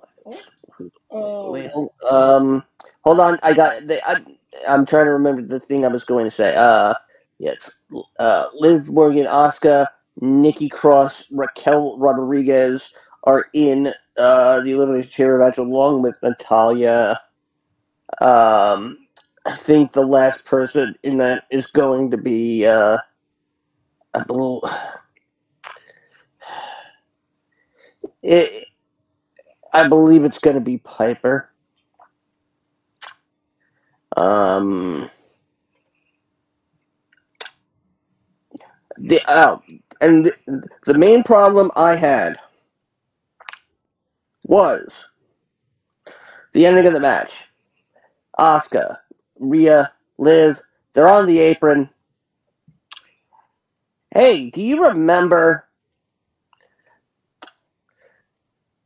who 0.71 0.93
Oh, 1.11 1.51
wait, 1.51 1.73
hold, 1.73 1.91
um, 2.09 2.63
hold 3.03 3.19
on. 3.19 3.41
I 3.43 3.53
got. 3.53 3.89
The, 3.89 4.01
I, 4.09 4.25
I'm 4.69 4.87
trying 4.87 5.07
to 5.07 5.11
remember 5.11 5.43
the 5.43 5.59
thing 5.59 5.85
I 5.85 5.89
was 5.89 6.05
going 6.05 6.25
to 6.25 6.31
say. 6.31 6.55
Uh, 6.55 6.95
yes. 7.41 7.75
Uh, 8.21 8.47
Liv 8.55 8.89
Morgan, 8.91 9.27
Asuka, 9.27 9.89
Nikki 10.21 10.69
Cross, 10.69 11.27
Raquel 11.33 11.99
Rodriguez 11.99 12.95
are 13.25 13.47
in 13.55 13.93
uh 14.19 14.61
the 14.61 14.71
elimination 14.71 15.11
chamber 15.11 15.39
match 15.39 15.59
along 15.59 16.03
with 16.03 16.15
Natalya. 16.23 17.21
Um, 18.21 19.08
I 19.49 19.57
think 19.57 19.93
the 19.93 20.07
last 20.07 20.45
person 20.47 20.97
in 21.05 21.19
that 21.19 21.47
is 21.51 21.69
going 21.69 22.13
to 22.13 22.19
be 22.19 22.67
uh, 22.67 22.99
I 24.15 24.25
believe. 24.25 24.63
It, 28.23 28.67
I 29.73 29.89
believe 29.89 30.25
it's 30.25 30.39
going 30.41 30.57
to 30.57 30.61
be 30.63 30.79
Piper. 30.79 31.51
Um, 34.17 35.11
the 38.99 39.21
oh, 39.29 39.63
and 40.01 40.27
the, 40.27 40.65
the 40.87 40.95
main 40.99 41.23
problem 41.25 41.71
I 41.77 41.97
had 41.97 42.39
was 44.47 44.93
the 46.55 46.67
ending 46.67 46.87
of 46.87 46.95
the 46.95 47.01
match. 47.01 47.33
Asuka, 48.39 48.99
Rhea, 49.39 49.93
Liv, 50.19 50.61
they're 50.93 51.09
on 51.09 51.27
the 51.27 51.39
apron. 51.39 51.91
Hey, 54.13 54.51
do 54.51 54.63
you 54.63 54.85
remember 54.85 55.67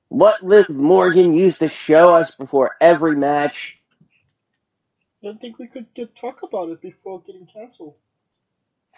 what 0.09 0.43
Liv 0.43 0.69
Morgan 0.69 1.33
used 1.33 1.61
to 1.61 1.69
show 1.69 2.15
us 2.15 2.35
before 2.35 2.77
every 2.81 3.17
match? 3.17 3.81
I 5.23 5.27
don't 5.27 5.41
think 5.41 5.59
we 5.59 5.69
could 5.69 5.87
talk 6.17 6.43
about 6.43 6.71
it 6.71 6.83
before 6.83 7.23
getting 7.23 7.47
cancelled. 7.47 7.95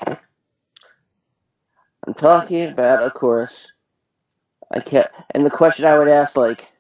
I'm 0.07 0.17
talking 2.15 2.65
about, 2.65 3.03
of 3.03 3.15
course. 3.15 3.73
I 4.73 4.81
can't. 4.81 5.11
And 5.35 5.47
the 5.47 5.51
question 5.51 5.85
I 5.85 5.99
would 5.99 6.09
ask, 6.09 6.37
like, 6.37 6.73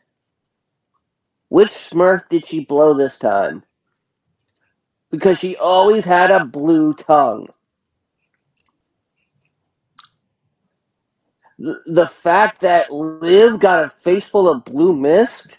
which 1.49 1.71
Smurf 1.71 2.29
did 2.29 2.47
she 2.47 2.61
blow 2.61 2.95
this 2.95 3.19
time? 3.19 3.63
Because 5.15 5.39
she 5.39 5.57
always 5.57 6.05
had 6.05 6.33
a 6.33 6.45
blue 6.45 6.93
tongue. 6.93 7.47
The, 11.57 12.09
fact 12.09 12.63
that 12.63 12.93
Liv 12.93 13.61
got 13.61 13.85
a 13.85 13.89
face 13.89 14.25
full 14.25 14.49
of 14.51 14.65
blue 14.65 14.97
mist 14.97 15.57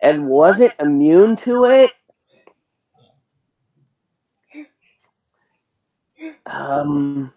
and 0.00 0.26
wasn't 0.26 0.72
immune 0.80 1.36
to 1.36 1.66
it. 1.66 1.92
Um, 6.46 7.30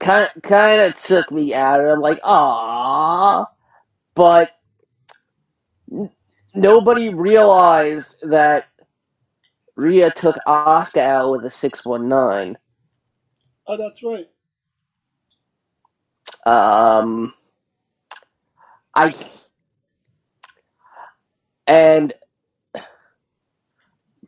kind 0.00 0.30
kind 0.42 0.80
of 0.80 0.98
took 1.02 1.30
me 1.30 1.52
out 1.52 1.80
of 1.80 1.86
it. 1.86 1.90
I'm 1.90 2.00
like, 2.00 2.20
ah, 2.24 3.46
but 4.14 4.57
nobody 6.54 7.14
realized 7.14 8.16
that 8.22 8.64
Rhea 9.76 10.10
took 10.10 10.36
Asuka 10.46 10.98
out 10.98 11.32
with 11.32 11.44
a 11.44 11.50
six 11.50 11.84
one 11.84 12.08
nine. 12.08 12.58
Oh, 13.66 13.76
that's 13.76 14.02
right. 14.02 14.28
Um, 16.46 17.34
I 18.94 19.14
and 21.66 22.12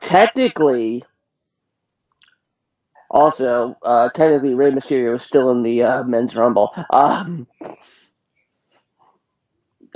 technically, 0.01 1.03
also 3.11 3.77
uh, 3.83 4.11
technically, 4.11 4.55
Rey 4.55 4.71
Mysterio 4.71 5.17
is 5.17 5.23
still 5.23 5.51
in 5.51 5.63
the 5.63 5.83
uh, 5.83 6.05
men's 6.05 6.37
rumble. 6.37 6.73
Um, 6.91 7.47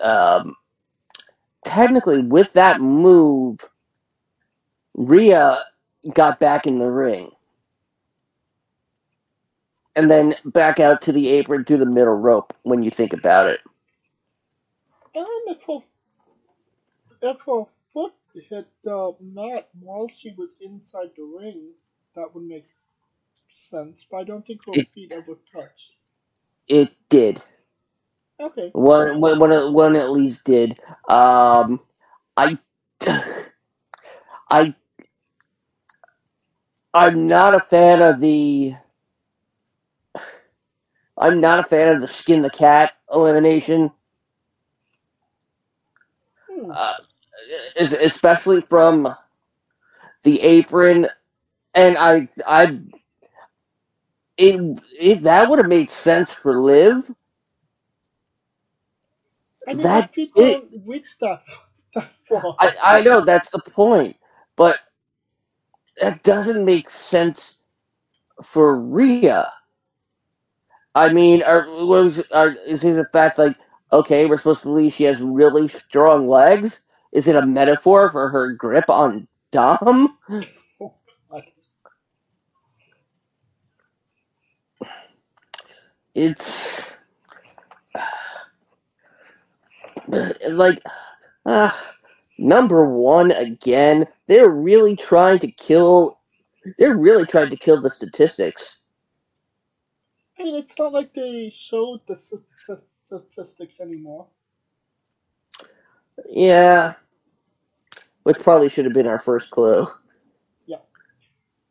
um, 0.02 0.56
technically, 1.64 2.22
with 2.22 2.52
that 2.54 2.80
move, 2.80 3.60
Rhea 4.94 5.64
got 6.14 6.40
back 6.40 6.66
in 6.66 6.78
the 6.78 6.90
ring. 6.90 7.30
And 9.96 10.10
then 10.10 10.34
back 10.46 10.80
out 10.80 11.02
to 11.02 11.12
the 11.12 11.28
apron 11.30 11.64
to 11.66 11.76
the 11.76 11.86
middle 11.86 12.14
rope 12.14 12.54
when 12.64 12.82
you 12.82 12.90
think 12.90 13.12
about 13.12 13.48
it. 13.48 13.60
And 15.14 15.26
if 15.56 15.62
her, 15.64 15.80
if 17.22 17.40
her 17.42 17.64
foot 17.92 18.14
hit 18.34 18.68
the 18.84 18.96
uh, 18.96 19.12
mat 19.20 19.68
while 19.80 20.08
she 20.08 20.32
was 20.36 20.50
inside 20.60 21.10
the 21.16 21.24
ring, 21.24 21.72
that 22.16 22.34
would 22.34 22.44
make 22.44 22.66
sense. 23.54 24.06
But 24.10 24.18
I 24.18 24.24
don't 24.24 24.46
think 24.46 24.66
her 24.66 24.74
It- 24.74 24.88
feet 24.94 25.12
ever 25.12 25.36
touched. 25.52 25.96
It 26.68 26.92
did. 27.10 27.42
Okay. 28.40 28.70
One, 28.72 29.20
one, 29.20 29.38
one, 29.38 29.72
one 29.72 29.96
at 29.96 30.10
least 30.10 30.44
did. 30.44 30.78
Um, 31.08 31.80
I, 32.36 32.58
I, 34.50 34.74
I'm 36.92 37.26
not 37.26 37.54
a 37.54 37.60
fan 37.60 38.02
of 38.02 38.20
the. 38.20 38.74
I'm 41.16 41.40
not 41.40 41.60
a 41.60 41.64
fan 41.64 41.94
of 41.94 42.00
the 42.00 42.08
skin 42.08 42.42
the 42.42 42.50
cat 42.50 42.92
elimination, 43.12 43.90
Hmm. 46.50 46.70
uh, 46.72 46.94
especially 47.76 48.62
from 48.62 49.14
the 50.24 50.40
apron, 50.40 51.08
and 51.74 51.96
I, 51.98 52.28
I, 52.46 52.80
it, 54.36 54.80
it 54.98 55.22
that 55.22 55.48
would 55.48 55.58
have 55.60 55.68
made 55.68 55.90
sense 55.90 56.30
for 56.30 56.56
Liv. 56.58 57.10
I 59.68 59.74
mean, 59.74 59.82
that 59.82 60.14
feet 60.14 60.30
it- 60.36 60.60
don't 60.70 60.82
reach 60.86 61.18
that, 61.18 61.42
that 61.94 62.10
far. 62.28 62.56
I, 62.58 62.74
I 62.82 63.00
know 63.02 63.24
that's 63.24 63.50
the 63.50 63.60
point, 63.60 64.16
but 64.56 64.78
that 66.00 66.22
doesn't 66.22 66.64
make 66.64 66.90
sense 66.90 67.58
for 68.42 68.78
Rhea. 68.78 69.52
I 70.94 71.12
mean, 71.12 71.42
are, 71.42 71.66
was, 71.86 72.22
are, 72.32 72.50
is 72.66 72.84
it 72.84 72.94
the 72.94 73.06
fact 73.12 73.38
like, 73.38 73.56
okay, 73.92 74.26
we're 74.26 74.38
supposed 74.38 74.62
to 74.62 74.68
believe 74.68 74.92
she 74.94 75.04
has 75.04 75.20
really 75.20 75.68
strong 75.68 76.28
legs? 76.28 76.84
Is 77.12 77.28
it 77.28 77.36
a 77.36 77.46
metaphor 77.46 78.10
for 78.10 78.28
her 78.28 78.52
grip 78.52 78.88
on 78.90 79.26
Dom? 79.52 80.18
It's 86.14 86.93
like 90.48 90.82
uh, 91.46 91.70
number 92.38 92.86
one 92.86 93.30
again. 93.32 94.06
They're 94.26 94.50
really 94.50 94.96
trying 94.96 95.38
to 95.40 95.50
kill. 95.50 96.20
They're 96.78 96.96
really 96.96 97.26
trying 97.26 97.50
to 97.50 97.56
kill 97.56 97.80
the 97.80 97.90
statistics. 97.90 98.80
I 100.38 100.44
mean, 100.44 100.56
it's 100.56 100.78
not 100.78 100.92
like 100.92 101.14
they 101.14 101.50
showed 101.54 102.00
the 102.08 102.18
statistics 103.08 103.80
anymore. 103.80 104.26
Yeah, 106.28 106.94
which 108.24 108.38
probably 108.40 108.68
should 108.68 108.84
have 108.84 108.94
been 108.94 109.06
our 109.06 109.18
first 109.18 109.50
clue. 109.50 109.86
Yeah. 110.66 110.78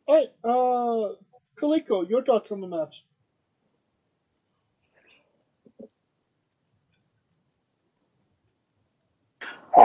Alright, 0.08 0.32
uh, 0.44 1.14
Kaliko, 1.56 2.08
your 2.08 2.24
thoughts 2.24 2.50
on 2.52 2.60
the 2.60 2.66
match? 2.66 3.04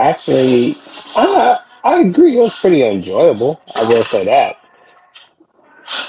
Actually, 0.00 0.76
I 1.16 1.58
I 1.84 2.00
agree. 2.00 2.38
It 2.38 2.42
was 2.42 2.58
pretty 2.58 2.82
enjoyable. 2.84 3.62
I 3.74 3.84
will 3.84 4.04
say 4.04 4.24
that. 4.24 4.56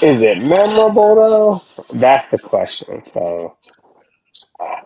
Is 0.02 0.20
it 0.22 0.38
memorable 0.42 1.14
though? 1.16 1.62
That's 1.98 2.30
the 2.30 2.38
question. 2.38 3.02
So 3.14 3.56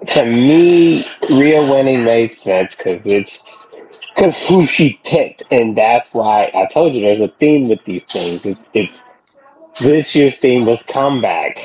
to 0.08 0.24
me, 0.24 1.06
Rhea 1.30 1.62
winning 1.62 2.04
made 2.04 2.34
sense 2.34 2.74
because 2.74 3.06
it's 3.06 3.42
because 4.14 4.36
who 4.48 4.66
she 4.66 5.00
picked, 5.04 5.44
and 5.50 5.76
that's 5.76 6.12
why 6.12 6.50
I 6.54 6.66
told 6.72 6.94
you 6.94 7.02
there's 7.02 7.20
a 7.20 7.28
theme 7.28 7.68
with 7.68 7.80
these 7.86 8.04
things. 8.04 8.44
It's, 8.46 8.60
it's 8.74 9.02
this 9.80 10.14
year's 10.14 10.36
theme 10.40 10.66
was 10.66 10.82
comeback. 10.88 11.56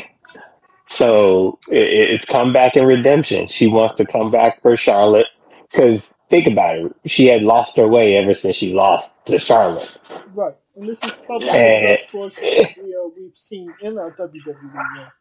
So 0.90 1.60
it, 1.70 2.12
it's 2.12 2.26
comeback 2.26 2.76
and 2.76 2.88
redemption. 2.88 3.48
She 3.50 3.68
wants 3.68 3.98
to 3.98 4.06
come 4.06 4.32
back 4.32 4.62
for 4.62 4.78
Charlotte 4.78 5.28
because 5.72 6.14
think 6.32 6.48
about 6.48 6.78
it, 6.78 6.96
she 7.06 7.28
had 7.28 7.44
lost 7.44 7.78
her 7.78 7.88
way 7.88 8.18
ever 8.18 8.36
since 8.36 8.58
she 8.58 8.74
lost 8.74 9.16
to 9.28 9.40
Charlotte. 9.40 10.00
Right, 10.34 10.56
and 10.76 10.88
this 10.88 11.00
is 11.04 11.12
probably 11.26 11.50
And 11.50 12.00
the 12.14 12.30
best 12.30 12.78
Rhea 12.78 13.08
we've 13.16 13.38
seen 13.38 13.74
in 13.82 14.00
our 14.00 14.12
WWE 14.16 15.12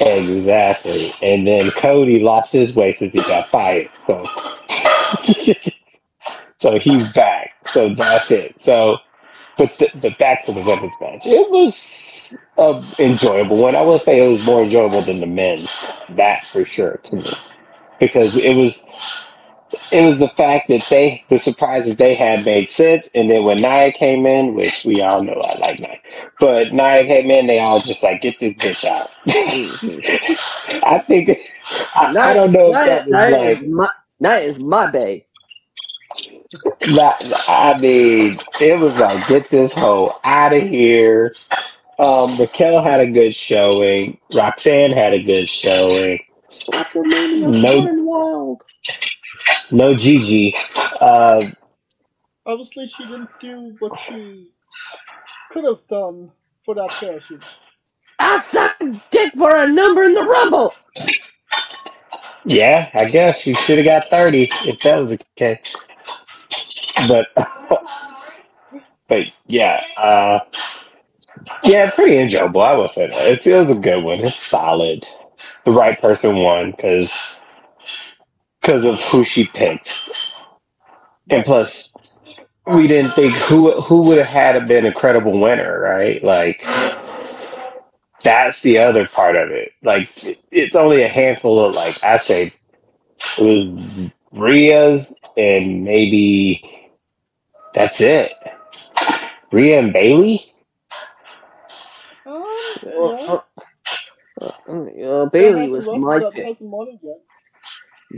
exactly, 0.00 1.12
and 1.22 1.46
then 1.46 1.70
Cody 1.72 2.20
lost 2.20 2.52
his 2.52 2.74
way 2.74 2.96
since 2.98 3.12
he 3.12 3.20
got 3.20 3.50
fired. 3.50 3.90
So 4.06 4.26
so 6.60 6.78
he's 6.80 7.12
back. 7.12 7.50
So 7.68 7.94
that's 7.94 8.30
it. 8.30 8.56
So 8.64 8.98
but 9.58 9.72
the, 9.78 9.88
but 10.00 10.18
back 10.18 10.44
to 10.46 10.52
the 10.52 10.62
women's 10.62 10.92
match. 11.00 11.22
It 11.24 11.50
was 11.50 11.94
uh, 12.58 12.82
enjoyable 12.98 13.58
one. 13.58 13.76
I 13.76 13.82
will 13.82 14.00
say 14.00 14.20
it 14.24 14.28
was 14.30 14.44
more 14.44 14.62
enjoyable 14.62 15.02
than 15.02 15.20
the 15.20 15.26
men's. 15.26 15.70
That 16.16 16.46
for 16.52 16.64
sure 16.64 17.00
to 17.06 17.16
me 17.16 17.32
because 18.00 18.36
it 18.36 18.54
was 18.54 18.84
it 19.92 20.06
was 20.06 20.18
the 20.18 20.28
fact 20.30 20.68
that 20.68 20.86
they 20.90 21.24
the 21.30 21.38
surprises 21.38 21.96
they 21.96 22.14
had 22.14 22.44
made 22.44 22.70
sense, 22.70 23.08
and 23.14 23.30
then 23.30 23.44
when 23.44 23.60
Nia 23.62 23.92
came 23.92 24.26
in, 24.26 24.54
which 24.54 24.84
we 24.84 25.00
all 25.02 25.22
know 25.22 25.34
I 25.34 25.58
like 25.58 25.80
Nia, 25.80 25.98
but 26.40 26.72
Nia 26.72 27.04
came 27.06 27.30
in, 27.30 27.46
they 27.46 27.60
all 27.60 27.80
just 27.80 28.02
like 28.02 28.22
get 28.22 28.38
this 28.40 28.54
bitch 28.54 28.84
out. 28.84 29.10
I 30.84 31.00
think 31.06 31.38
I, 31.94 32.14
I 32.22 32.34
don't 32.34 32.52
know 32.52 32.72
if 32.72 32.82
that 32.84 33.06
was 33.06 33.20
Night 33.20 33.28
like 33.28 33.58
is 33.62 33.68
my 33.68 33.88
night 34.20 34.44
is 34.44 34.60
my 34.60 34.86
bay. 34.90 35.26
Not, 36.86 37.22
I 37.48 37.78
mean, 37.78 38.40
it 38.60 38.78
was 38.78 38.96
like 38.96 39.28
get 39.28 39.50
this 39.50 39.72
hoe 39.72 40.18
out 40.24 40.52
of 40.54 40.62
here. 40.62 41.34
Um, 41.98 42.38
Raquel 42.38 42.82
had 42.82 43.00
a 43.00 43.10
good 43.10 43.34
showing. 43.34 44.18
Roxanne 44.34 44.92
had 44.92 45.14
a 45.14 45.22
good 45.22 45.48
showing. 45.48 46.20
No, 47.40 47.88
wild. 47.92 48.62
No 49.70 49.94
Gigi. 49.94 50.54
Uh, 51.00 51.46
Obviously, 52.46 52.86
she 52.86 53.04
didn't 53.04 53.28
do 53.40 53.76
what 53.78 53.98
she 54.00 54.50
could 55.50 55.64
have 55.64 55.86
done 55.88 56.30
for 56.64 56.74
that 56.74 56.88
pair 57.00 57.16
of 57.16 57.24
shoes. 57.24 57.42
I 58.18 58.38
sucked 58.40 58.82
dick 59.10 59.32
for 59.36 59.54
a 59.54 59.68
number 59.68 60.02
in 60.04 60.14
the 60.14 60.24
rumble. 60.24 60.74
yeah, 62.44 62.90
I 62.94 63.06
guess 63.06 63.46
you 63.46 63.54
should 63.54 63.78
have 63.78 63.86
got 63.86 64.10
thirty 64.10 64.50
if 64.64 64.80
that 64.80 64.96
was 64.96 65.10
the 65.10 65.20
case. 65.36 65.76
But, 67.06 67.26
but 69.08 69.20
yeah, 69.46 69.82
uh, 69.96 70.40
yeah, 71.62 71.90
pretty 71.90 72.18
enjoyable. 72.18 72.62
I 72.62 72.74
will 72.76 72.88
say 72.88 73.08
that 73.08 73.28
it's, 73.28 73.46
it 73.46 73.58
was 73.58 73.68
a 73.68 73.80
good 73.80 74.02
one. 74.02 74.20
It's 74.20 74.36
solid. 74.36 75.04
The 75.64 75.70
right 75.70 76.00
person 76.00 76.36
won 76.36 76.72
because 76.72 77.12
because 78.68 78.84
of 78.86 79.00
who 79.10 79.24
she 79.24 79.46
picked, 79.48 79.90
and 81.30 81.44
plus 81.44 81.92
we 82.66 82.86
didn't 82.88 83.12
think 83.14 83.34
who 83.34 83.80
who 83.82 84.02
would 84.04 84.18
have 84.18 84.26
had 84.28 84.54
to 84.54 84.66
been 84.66 84.86
a 84.86 84.94
credible 84.94 85.40
winner, 85.40 85.80
right? 85.80 86.24
Like 86.24 86.64
that's 88.24 88.62
the 88.62 88.78
other 88.78 89.08
part 89.08 89.36
of 89.36 89.50
it. 89.50 89.72
Like 89.82 90.08
it's 90.52 90.76
only 90.76 91.02
a 91.02 91.08
handful 91.08 91.60
of 91.64 91.74
like 91.74 92.02
I 92.04 92.18
say 92.18 92.54
it 93.38 93.42
was 93.42 94.10
Rhea's 94.32 95.14
and 95.36 95.84
maybe 95.84 96.88
that's 97.74 98.00
it. 98.00 98.32
Rhea 99.52 99.80
and 99.80 99.92
Bayley. 99.92 100.52
Um, 102.26 102.76
Uh, 102.86 103.10
yeah. 103.26 103.28
uh, 103.28 103.40
uh, 104.70 105.26
That 105.32 105.32
Bayley 105.32 105.68
was 105.68 105.92
my 105.94 106.20
pick. 106.34 106.44
hasn't 106.44 106.70
won 106.70 106.88
it 106.88 107.00
yet. 107.02 107.20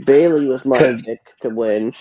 Bayley 0.05 0.47
was 0.47 0.65
my 0.65 0.87
Cause, 0.87 1.01
pick 1.05 1.19
to 1.41 1.49
win. 1.49 1.93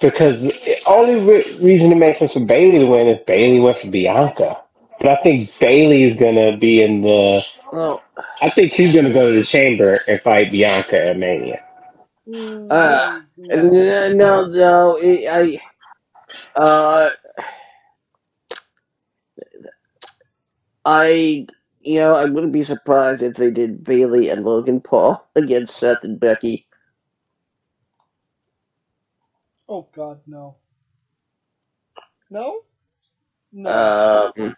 because 0.00 0.42
the 0.42 0.78
only 0.86 1.16
re- 1.20 1.58
reason 1.60 1.92
it 1.92 1.96
makes 1.96 2.20
sense 2.20 2.32
for 2.34 2.44
Bayley 2.44 2.80
to 2.80 2.86
win 2.86 3.08
is 3.08 3.20
Bayley 3.26 3.60
went 3.60 3.78
for 3.78 3.90
Bianca. 3.90 4.62
But 5.00 5.10
I 5.10 5.22
think 5.22 5.50
Bayley 5.60 6.04
is 6.04 6.18
gonna 6.18 6.56
be 6.58 6.82
in 6.82 7.02
the. 7.02 7.42
Well, 7.72 8.04
I 8.42 8.50
think 8.50 8.72
she's 8.74 8.94
gonna 8.94 9.12
go 9.14 9.32
to 9.32 9.40
the 9.40 9.46
chamber 9.46 9.94
and 10.08 10.20
fight 10.22 10.52
Bianca 10.52 11.08
at 11.10 11.18
Mania. 11.18 11.62
uh, 12.70 13.00
Mm, 13.48 13.70
no, 13.72 14.10
no, 14.14 14.46
no 14.46 14.98
I, 15.02 15.26
I, 15.30 16.60
uh, 16.60 17.10
I, 20.86 21.46
you 21.82 22.00
know, 22.00 22.14
I 22.16 22.26
wouldn't 22.26 22.52
be 22.54 22.64
surprised 22.64 23.22
if 23.22 23.36
they 23.36 23.50
did 23.52 23.84
Bayley 23.84 24.30
and 24.30 24.44
Logan 24.44 24.82
Paul 24.82 25.28
against 25.36 25.78
Seth 25.78 26.04
and 26.04 26.20
Becky. 26.20 26.67
Oh 29.68 29.88
God, 29.94 30.20
no. 30.26 30.56
No? 32.30 32.60
No. 33.52 33.70
Um, 33.70 34.56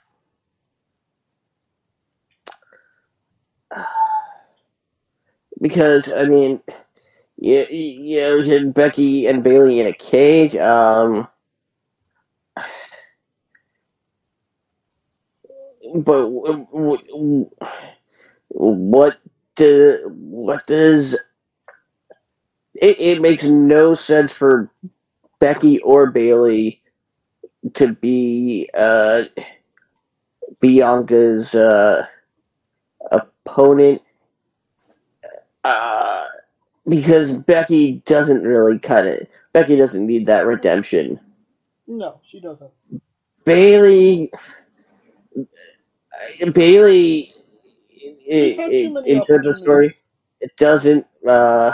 because 5.61 6.11
I 6.13 6.25
mean, 6.25 6.63
yeah, 7.39 7.65
yeah, 7.71 8.35
we 8.35 8.49
had 8.49 8.75
Becky 8.75 9.27
and 9.27 9.45
Bayley 9.45 9.81
in 9.81 9.87
a 9.87 9.93
cage. 9.93 10.57
Um, 10.57 11.29
but 15.97 16.29
what 18.49 19.19
do 19.57 20.11
what 20.13 20.67
does 20.67 21.15
it? 22.75 23.01
It 23.01 23.21
makes 23.23 23.45
no 23.45 23.95
sense 23.95 24.33
for 24.33 24.71
Becky 25.41 25.81
or 25.81 26.11
Bayley 26.11 26.81
to 27.75 27.95
be 27.95 28.69
uh, 28.75 29.25
Bianca's 30.61 31.55
uh, 31.55 32.07
opponent 33.11 34.03
uh, 35.65 36.25
because 36.89 37.37
Becky 37.39 38.03
doesn't 38.07 38.45
really 38.45 38.79
cut 38.79 39.07
it. 39.07 39.31
Becky 39.53 39.77
doesn't 39.77 40.07
need 40.07 40.27
that 40.27 40.47
redemption. 40.47 41.19
No, 41.87 42.21
she 42.25 42.41
doesn't. 42.41 42.71
Bayley, 43.45 44.31
Bayley, 46.53 47.35
had 48.31 48.71
in, 48.71 49.25
terms 49.25 49.47
of 49.47 49.57
story, 49.57 49.95
it 50.41 50.57
doesn't 50.57 51.07
uh, 51.27 51.73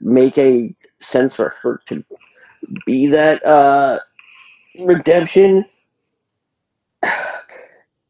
make 0.00 0.38
any 0.38 0.76
sense 1.00 1.34
for 1.34 1.54
her 1.62 1.80
to 1.86 2.04
be 2.86 3.08
that 3.08 3.44
uh, 3.46 3.98
redemption. 4.80 5.64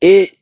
It 0.00 0.36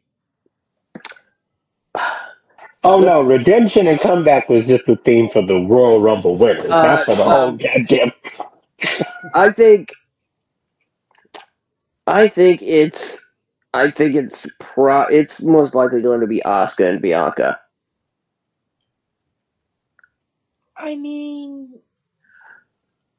Oh 2.85 3.01
no, 3.01 3.23
redemption 3.23 3.89
and 3.89 4.01
comeback 4.01 4.49
was 4.49 4.67
just 4.67 4.87
the 4.87 4.97
theme 5.05 5.29
for 5.33 5.45
the 5.45 5.55
Royal 5.55 6.01
Rumble 6.01 6.39
winners, 6.39 6.77
uh, 6.77 6.79
not 6.81 7.05
for 7.05 7.17
the 7.17 7.29
whole 7.29 7.53
um, 7.53 7.59
goddamn. 7.59 8.13
I 9.35 9.51
think 9.51 9.91
I 12.07 12.29
think 12.29 12.63
it's 12.63 13.25
I 13.75 13.91
think 13.91 14.15
it's 14.17 14.49
pro 14.61 15.03
it's 15.05 15.43
most 15.43 15.75
likely 15.75 16.03
going 16.03 16.21
to 16.21 16.27
be 16.29 16.43
Asuka 16.47 16.91
and 16.91 17.03
Bianca. 17.03 17.61
I 20.77 20.97
mean, 20.97 21.71
Un- 21.71 21.71
un- 21.71 21.86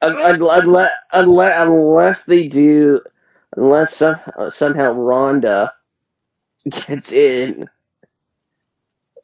Unless 0.00 0.40
unless 1.12 1.60
unless 1.68 2.24
they 2.24 2.48
do 2.48 3.00
unless 3.56 3.96
some, 3.96 4.16
somehow 4.50 4.92
Ronda 4.92 5.72
gets 6.70 7.12
in 7.12 7.68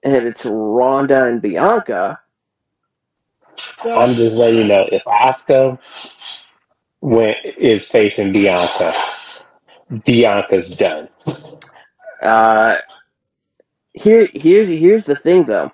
and 0.02 0.26
it's 0.26 0.44
Ronda 0.46 1.24
and 1.26 1.42
Bianca. 1.42 2.20
I'm 3.84 4.14
just 4.14 4.34
letting 4.36 4.60
you 4.60 4.64
know 4.64 4.88
if 4.90 5.02
Asuka 5.04 5.78
went 7.00 7.38
is 7.58 7.86
facing 7.88 8.32
Bianca, 8.32 8.94
Bianca's 10.06 10.76
done. 10.76 11.08
Uh, 12.22 12.76
here, 13.92 14.28
here's 14.34 14.68
here's 14.68 15.04
the 15.04 15.16
thing 15.16 15.44
though. 15.44 15.72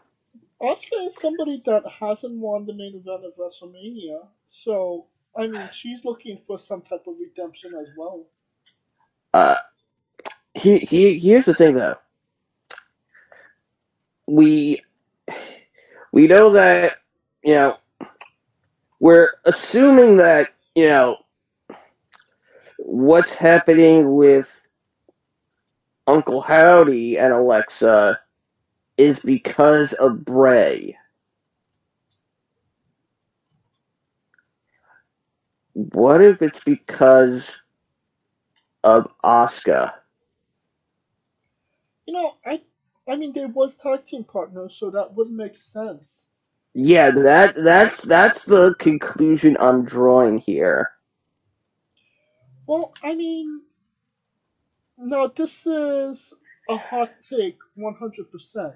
Asuka 0.63 1.07
is 1.07 1.17
somebody 1.21 1.63
that 1.67 1.85
hasn't 2.01 2.35
won 2.41 2.67
the 2.67 2.75
main 2.75 2.95
event 2.97 3.25
of 3.25 3.37
WrestleMania, 3.37 4.27
so 4.51 5.07
I 5.37 5.47
mean 5.47 5.69
she's 5.73 6.05
looking 6.05 6.41
for 6.47 6.59
some 6.59 6.83
type 6.83 7.07
of 7.07 7.15
redemption 7.19 7.73
as 7.81 7.89
well. 7.97 8.27
Uh, 9.33 9.57
here, 10.55 10.79
here, 10.79 11.17
here's 11.19 11.47
the 11.47 11.55
thing 11.55 11.75
though. 11.75 11.97
We 14.27 14.83
we 16.13 16.27
know 16.27 16.51
that 16.51 16.97
you 17.43 17.55
know 17.55 17.79
we're 18.99 19.31
assuming 19.45 20.17
that 20.17 20.51
you 20.75 20.89
know 20.89 21.17
what's 22.79 23.35
happening 23.35 24.15
with 24.15 24.69
Uncle 26.07 26.41
Howdy 26.41 27.19
and 27.19 27.33
Alexa 27.33 28.21
is 28.99 29.21
because 29.21 29.93
of 29.95 30.25
Bray. 30.25 30.97
What 35.75 36.23
if 36.23 36.43
it's 36.43 36.65
because 36.65 37.51
of 38.85 39.09
Asuka? 39.25 39.93
You 42.07 42.15
know, 42.15 42.35
I 42.47 42.63
I 43.09 43.17
mean 43.17 43.33
they 43.33 43.47
was 43.47 43.75
tag 43.77 44.05
team 44.07 44.25
partners, 44.25 44.77
so 44.77 44.91
that 44.91 45.15
would 45.15 45.31
make 45.31 45.59
sense. 45.59 46.29
Yeah, 46.75 47.11
that 47.11 47.57
that's 47.57 48.03
that's 48.03 48.45
the 48.45 48.75
conclusion 48.79 49.57
I'm 49.61 49.85
drawing 49.85 50.39
here. 50.39 50.91
Well, 52.67 52.93
I 53.03 53.15
mean, 53.15 53.63
now 54.99 55.29
this 55.29 55.67
is 55.67 56.35
a 56.69 56.77
hot 56.79 57.11
take, 57.29 57.59
one 57.75 57.95
hundred 57.95 58.31
percent. 58.31 58.75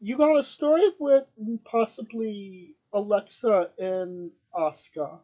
You 0.00 0.16
got 0.16 0.36
a 0.36 0.42
story 0.44 0.88
with 1.00 1.24
possibly 1.64 2.74
Alexa 2.92 3.70
and 3.78 4.30
Asuka. 4.54 5.20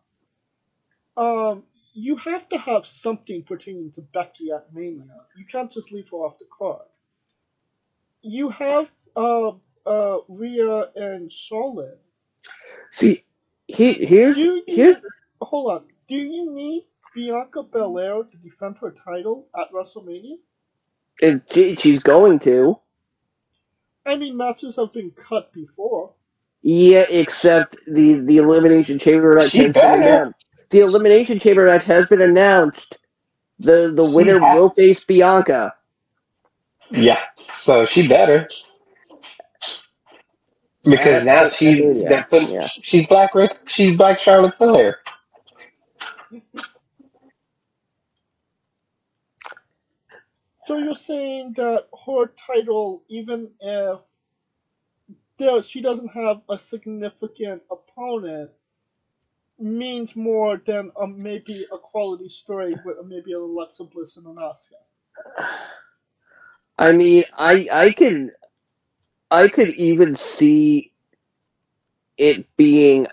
Um, 1.19 1.65
you 1.95 2.16
have 2.19 2.49
to 2.51 2.59
have 2.59 2.86
something 2.86 3.45
pertaining 3.45 3.93
to 3.95 4.03
Becky 4.03 4.53
at 4.53 4.73
Mania. 4.74 5.05
You 5.36 5.47
can't 5.47 5.73
just 5.73 5.93
leave 5.93 6.09
her 6.11 6.19
off 6.19 6.40
the 6.40 6.47
card. 6.57 6.86
You 8.23 8.51
have 8.51 8.90
uh 9.16 9.53
uh 9.86 10.19
Rhea 10.28 10.90
and 10.97 11.32
Charlotte. 11.32 12.01
See, 12.93 13.24
he, 13.69 13.95
here's 13.95 14.36
Do 14.36 14.62
you 14.65 14.65
here's 14.66 14.99
hold 15.43 15.73
on. 15.73 15.85
Do 16.09 16.16
you 16.16 16.55
need 16.55 16.85
Bianca 17.15 17.65
Belair 17.65 18.24
to 18.24 18.39
defend 18.39 18.78
her 18.81 18.93
title 18.93 19.49
at 19.59 19.73
WrestleMania? 19.73 20.39
and 21.23 21.43
she, 21.51 21.77
she's 21.77 22.01
going 22.03 22.39
to. 22.40 22.81
I 24.07 24.16
mean, 24.16 24.36
matches 24.36 24.77
have 24.77 24.93
been 24.93 25.12
cut 25.12 25.53
before. 25.53 26.15
Yeah, 26.62 27.07
except 27.11 27.77
the 27.86 28.20
the 28.20 28.39
elimination 28.39 28.99
chamber 28.99 29.35
match 29.35 29.55
She 29.55 29.59
has 29.59 29.74
better. 29.74 29.95
announced. 29.95 30.45
The 30.70 30.81
elimination 30.81 31.39
chamber 31.39 31.66
match 31.66 31.85
has 31.85 32.07
been 32.09 32.23
announced. 32.23 32.99
The 33.61 33.93
the 33.95 34.05
winner 34.05 34.40
Yeah. 34.40 34.55
will 34.55 34.70
face 34.70 35.05
Bianca. 35.05 35.74
Yeah, 36.90 37.20
so 37.55 37.86
she 37.86 38.09
better. 38.09 38.49
Because 40.85 41.24
now 41.24 41.51
she's 41.51 41.85
yeah, 41.99 42.24
yeah. 42.47 42.69
she's 42.82 43.07
Black 43.09 43.35
Ric, 43.35 43.53
she's 43.69 43.97
Black 43.97 44.20
Charlotte 44.20 44.57
Flair. 44.59 44.99
So 50.66 50.78
you're 50.78 50.95
saying 50.95 51.55
that 51.57 51.86
her 52.07 52.32
title, 52.47 53.05
even 53.09 53.51
if 53.61 54.01
there, 55.39 55.62
she 55.62 55.81
doesn't 55.82 56.09
have 56.09 56.43
a 56.51 56.59
significant 56.59 57.62
opponent, 57.70 58.51
means 59.59 60.16
more 60.16 60.60
than 60.64 60.90
a, 61.01 61.06
maybe 61.06 61.66
a 61.72 61.78
quality 61.78 62.28
story 62.28 62.74
with 62.85 62.97
maybe 63.06 63.32
an 63.32 63.40
Alexa 63.40 63.85
Bliss 63.85 64.16
and 64.16 64.26
an 64.26 64.36
Asuka. 64.36 65.47
I 66.78 66.93
mean, 66.93 67.24
I 67.36 67.68
I 67.72 67.90
can 67.93 68.30
I 69.30 69.48
could 69.48 69.70
even 69.70 70.14
see 70.14 70.93
it 72.16 72.47
being 72.56 73.06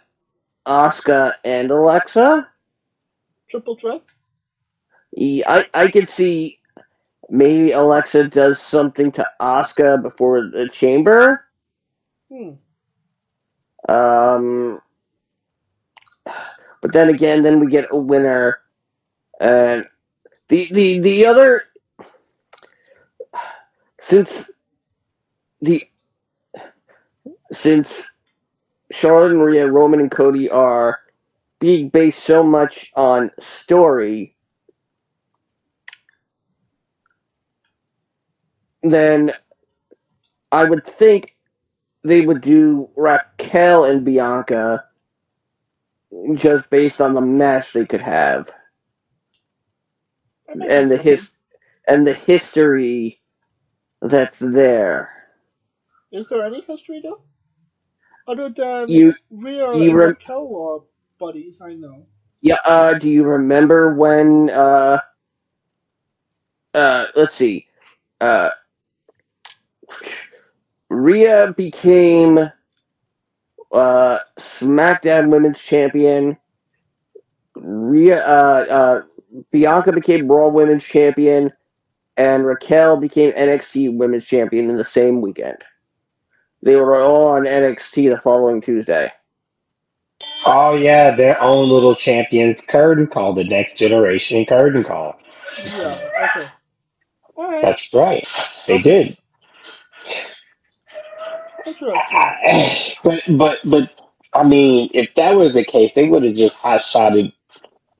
Asuka 0.66 1.34
and 1.44 1.72
Alexa. 1.72 2.50
Triple 3.50 3.76
threat? 3.76 4.02
Yeah, 5.12 5.46
I 5.48 5.68
I 5.74 5.88
could 5.92 6.10
see 6.10 6.60
maybe 7.30 7.72
Alexa 7.72 8.28
does 8.28 8.62
something 8.62 9.12
to 9.14 9.30
Asuka 9.42 10.02
before 10.02 10.50
the 10.50 10.70
chamber. 10.70 11.46
Hmm. 12.32 12.52
Um, 13.88 14.82
but 16.86 16.94
then 16.94 17.10
again, 17.10 17.42
then 17.42 17.60
we 17.60 17.66
get 17.66 17.88
a 17.90 17.98
winner, 17.98 18.60
and 19.42 19.88
the 20.50 20.70
the 20.72 21.00
the 21.00 21.26
other 21.26 21.64
since 24.00 24.52
the 25.64 25.84
since 27.52 28.06
Charlotte 28.92 29.32
and 29.32 29.42
Rhea, 29.42 29.66
Roman 29.66 30.00
and 30.00 30.12
Cody 30.12 30.48
are 30.48 31.00
being 31.58 31.90
based 31.90 32.24
so 32.24 32.44
much 32.44 32.92
on 32.96 33.32
story, 33.40 34.36
then 38.84 39.32
I 40.52 40.66
would 40.66 40.86
think 40.86 41.36
they 42.04 42.28
would 42.28 42.42
do 42.42 42.92
Raquel 42.96 43.86
and 43.86 44.06
Bianca 44.06 44.86
just 46.36 46.70
based 46.70 47.02
on 47.02 47.14
the 47.16 47.22
match 47.22 47.74
they 47.74 47.86
could 47.86 48.02
have 48.02 48.52
and 50.70 50.92
the 50.92 50.98
his 50.98 51.34
and 51.88 52.08
the 52.08 52.14
history 52.14 53.22
that's 54.02 54.40
there. 54.40 55.12
Is 56.12 56.28
there 56.30 56.44
any 56.46 56.62
history 56.62 57.02
though? 57.04 57.22
Other 58.28 58.50
than 58.50 58.90
You- 58.90 59.16
Rhea 59.32 59.70
you 59.72 59.92
and 59.92 59.96
rem- 59.96 60.06
Raquel 60.06 60.56
are 60.56 60.86
buddies, 61.20 61.62
I 61.62 61.74
know. 61.74 62.08
Yeah, 62.42 62.58
uh, 62.66 62.96
do 62.96 63.10
you 63.10 63.24
remember 63.26 63.96
when, 63.96 64.50
uh, 64.52 65.02
uh, 66.74 67.06
let's 67.16 67.36
see, 67.36 67.68
uh, 68.22 68.52
Rhea 70.90 71.54
became, 71.58 72.40
uh, 73.76 74.20
SmackDown 74.40 75.30
Women's 75.30 75.60
Champion. 75.60 76.38
Rhea, 77.56 78.26
uh, 78.26 78.66
uh, 78.70 79.02
Bianca 79.52 79.92
became 79.92 80.28
Raw 80.28 80.48
Women's 80.48 80.84
Champion, 80.84 81.52
and 82.18 82.46
Raquel 82.46 82.98
became 82.98 83.32
NXT 83.34 83.96
Women's 83.98 84.26
Champion 84.26 84.70
in 84.70 84.78
the 84.78 84.86
same 84.86 85.22
weekend. 85.22 85.58
They 86.62 86.76
were 86.76 87.00
all 87.00 87.28
on 87.28 87.44
NXT 87.44 88.10
the 88.10 88.20
following 88.20 88.62
Tuesday. 88.62 89.12
Oh 90.46 90.76
yeah, 90.76 91.16
their 91.16 91.42
own 91.42 91.70
little 91.70 91.96
champions 91.96 92.62
curtain 92.62 93.08
call, 93.08 93.34
the 93.34 93.44
next 93.44 93.78
generation 93.78 94.46
curtain 94.46 94.84
call. 94.84 95.20
Yeah, 95.64 96.10
okay. 96.38 96.50
Alright, 97.38 97.62
That's 97.62 97.94
right. 97.94 98.28
They 98.68 98.82
did. 98.82 99.18
Interesting. 101.66 102.32
But 103.04 103.22
but 103.38 103.60
but 103.66 103.92
I 104.34 104.44
mean, 104.44 104.90
if 104.94 105.10
that 105.18 105.32
was 105.36 105.54
the 105.54 105.66
case, 105.66 105.94
they 105.94 106.10
would 106.10 106.24
have 106.24 106.36
just 106.36 106.56
hot 106.58 106.82
shotted 106.84 107.34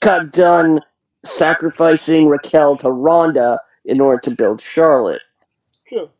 got 0.00 0.32
done 0.32 0.80
sacrificing 1.24 2.28
Raquel 2.28 2.76
to 2.78 2.90
Ronda 2.90 3.60
in 3.86 4.00
order 4.00 4.20
to 4.22 4.30
build 4.32 4.60
Charlotte. 4.60 5.22
True. 5.88 6.10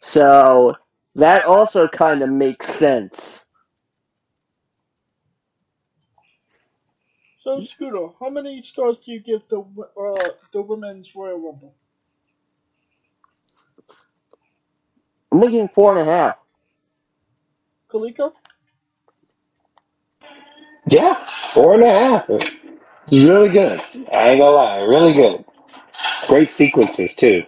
So 0.00 0.76
that 1.16 1.44
also 1.46 1.88
kind 1.88 2.22
of 2.22 2.30
makes 2.30 2.68
sense. 2.68 3.46
So, 7.40 7.60
Scooter, 7.60 8.08
how 8.20 8.30
many 8.30 8.62
stars 8.62 8.98
do 9.04 9.12
you 9.12 9.20
give 9.20 9.42
the 9.50 9.60
uh, 9.60 10.30
the 10.52 10.62
women's 10.62 11.14
Royal 11.16 11.38
Rumble? 11.40 11.74
I'm 15.32 15.40
looking 15.40 15.68
four 15.74 15.98
and 15.98 16.08
a 16.08 16.12
half. 16.12 16.36
Kaliko? 17.92 18.32
Yeah, 20.88 21.14
four 21.54 21.74
and 21.74 21.84
a 21.84 21.88
half. 21.88 22.28
Really 23.10 23.50
good. 23.50 23.80
I 24.12 24.30
ain't 24.30 24.40
gonna 24.40 24.50
lie, 24.52 24.78
really 24.78 25.14
good. 25.14 25.44
great 26.28 26.52
sequences 26.52 27.14
too. 27.16 27.44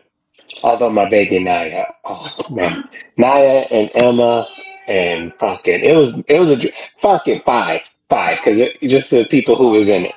Although 0.64 0.88
my 0.88 1.10
baby 1.10 1.40
Nia, 1.40 1.86
oh 2.06 2.46
man, 2.48 2.88
Nia 3.18 3.66
and 3.70 3.90
Emma 3.96 4.48
and 4.88 5.34
fucking 5.38 5.84
it 5.84 5.94
was 5.94 6.18
it 6.26 6.38
was 6.38 6.64
a 6.64 6.72
fucking 7.02 7.42
five 7.44 7.82
five 8.08 8.38
because 8.38 8.58
it 8.58 8.78
just 8.88 9.10
the 9.10 9.26
people 9.26 9.56
who 9.56 9.68
was 9.68 9.88
in 9.88 10.06
it, 10.06 10.14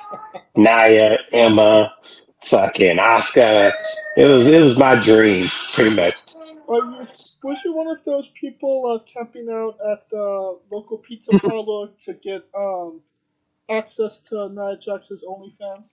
Nia, 0.56 1.18
Emma, 1.32 1.92
fucking 2.46 2.96
Asuka. 2.96 3.72
It 4.16 4.24
was 4.24 4.46
it 4.46 4.62
was 4.62 4.78
my 4.78 4.94
dream 4.94 5.46
pretty 5.74 5.94
much. 5.94 6.14
You, 6.66 7.06
was 7.42 7.58
you 7.62 7.74
one 7.74 7.88
of 7.88 8.02
those 8.06 8.28
people 8.28 8.86
uh, 8.86 9.04
camping 9.04 9.50
out 9.50 9.76
at 9.92 10.08
the 10.08 10.58
local 10.70 10.96
pizza 10.96 11.38
parlor 11.40 11.90
to 12.04 12.14
get 12.14 12.44
um, 12.56 13.02
access 13.68 14.16
to 14.30 14.48
Nia 14.48 14.78
Jax's 14.78 15.22
OnlyFans? 15.28 15.92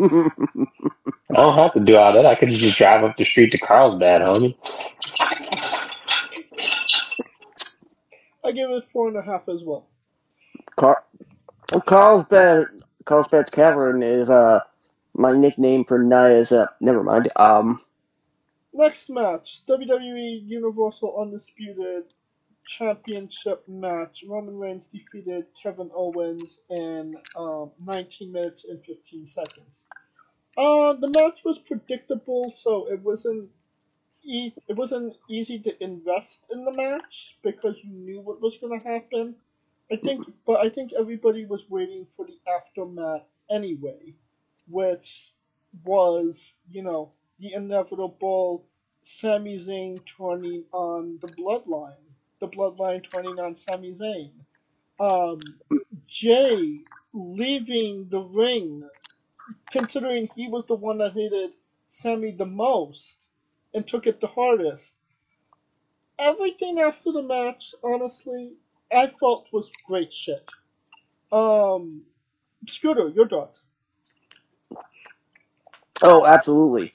I 0.00 1.34
don't 1.34 1.58
have 1.58 1.72
to 1.74 1.80
do 1.80 1.96
all 1.96 2.12
that. 2.12 2.26
I 2.26 2.34
could 2.34 2.50
just 2.50 2.78
drive 2.78 3.02
up 3.04 3.16
the 3.16 3.24
street 3.24 3.50
to 3.50 3.58
Carlsbad, 3.58 4.22
homie. 4.22 4.54
I 8.44 8.52
give 8.52 8.70
it 8.70 8.84
four 8.92 9.08
and 9.08 9.16
a 9.16 9.22
half 9.22 9.48
as 9.48 9.62
well. 9.64 9.86
Car- 10.76 11.04
Carlsbad 11.86 12.66
Carlsbad 13.04 13.50
Cavern 13.50 14.02
is 14.02 14.30
uh 14.30 14.60
my 15.14 15.32
nickname 15.32 15.84
for 15.84 15.98
Nia's. 16.02 16.52
Uh, 16.52 16.66
never 16.80 17.02
mind. 17.02 17.30
Um, 17.36 17.80
Next 18.72 19.10
match 19.10 19.62
WWE 19.68 20.46
Universal 20.46 21.18
Undisputed 21.20 22.04
Championship 22.68 23.68
match. 23.68 24.24
Roman 24.28 24.58
Reigns 24.58 24.88
defeated 24.88 25.46
Kevin 25.62 25.90
Owens 25.94 26.60
in 26.70 27.16
um, 27.36 27.72
19 27.84 28.32
minutes 28.32 28.66
and 28.66 28.84
15 28.84 29.28
seconds. 29.28 29.88
Uh, 30.56 30.94
the 30.94 31.12
match 31.20 31.40
was 31.44 31.58
predictable, 31.58 32.52
so 32.56 32.88
it 32.92 33.02
wasn't 33.02 33.50
e- 34.24 34.52
it 34.68 34.76
wasn't 34.76 35.16
easy 35.30 35.58
to 35.60 35.84
invest 35.84 36.46
in 36.52 36.64
the 36.64 36.72
match 36.72 37.38
because 37.42 37.76
you 37.84 37.90
knew 37.92 38.20
what 38.20 38.40
was 38.42 38.58
going 38.58 38.78
to 38.80 38.86
happen. 38.88 39.36
I 39.92 39.96
think, 39.96 40.26
but 40.46 40.60
I 40.60 40.70
think 40.70 40.92
everybody 40.92 41.46
was 41.46 41.62
waiting 41.70 42.06
for 42.16 42.26
the 42.26 42.38
aftermath 42.50 43.24
anyway, 43.50 44.14
which 44.68 45.32
was 45.84 46.54
you 46.70 46.82
know 46.82 47.12
the 47.40 47.54
inevitable 47.54 48.66
Sami 49.02 49.58
Zayn 49.58 50.00
turning 50.18 50.64
on 50.72 51.18
the 51.22 51.28
Bloodline, 51.28 52.07
the 52.40 52.48
Bloodline 52.48 53.04
turning 53.10 53.38
on 53.38 53.56
Sami 53.56 53.92
Zayn, 53.92 54.30
um, 55.00 55.40
Jey 56.06 56.80
leaving 57.12 58.08
the 58.10 58.20
ring, 58.20 58.88
considering 59.70 60.28
he 60.34 60.48
was 60.48 60.64
the 60.66 60.74
one 60.74 60.98
that 60.98 61.12
hated 61.12 61.52
Sami 61.88 62.32
the 62.32 62.46
most 62.46 63.28
and 63.74 63.86
took 63.86 64.06
it 64.06 64.20
the 64.20 64.26
hardest. 64.26 64.96
Everything 66.18 66.80
after 66.80 67.12
the 67.12 67.22
match, 67.22 67.74
honestly, 67.82 68.52
I 68.92 69.06
felt 69.06 69.46
was 69.52 69.70
great 69.86 70.12
shit. 70.12 70.48
Um, 71.30 72.02
Scooter, 72.66 73.08
your 73.08 73.28
thoughts? 73.28 73.64
oh, 76.02 76.24
absolutely. 76.26 76.94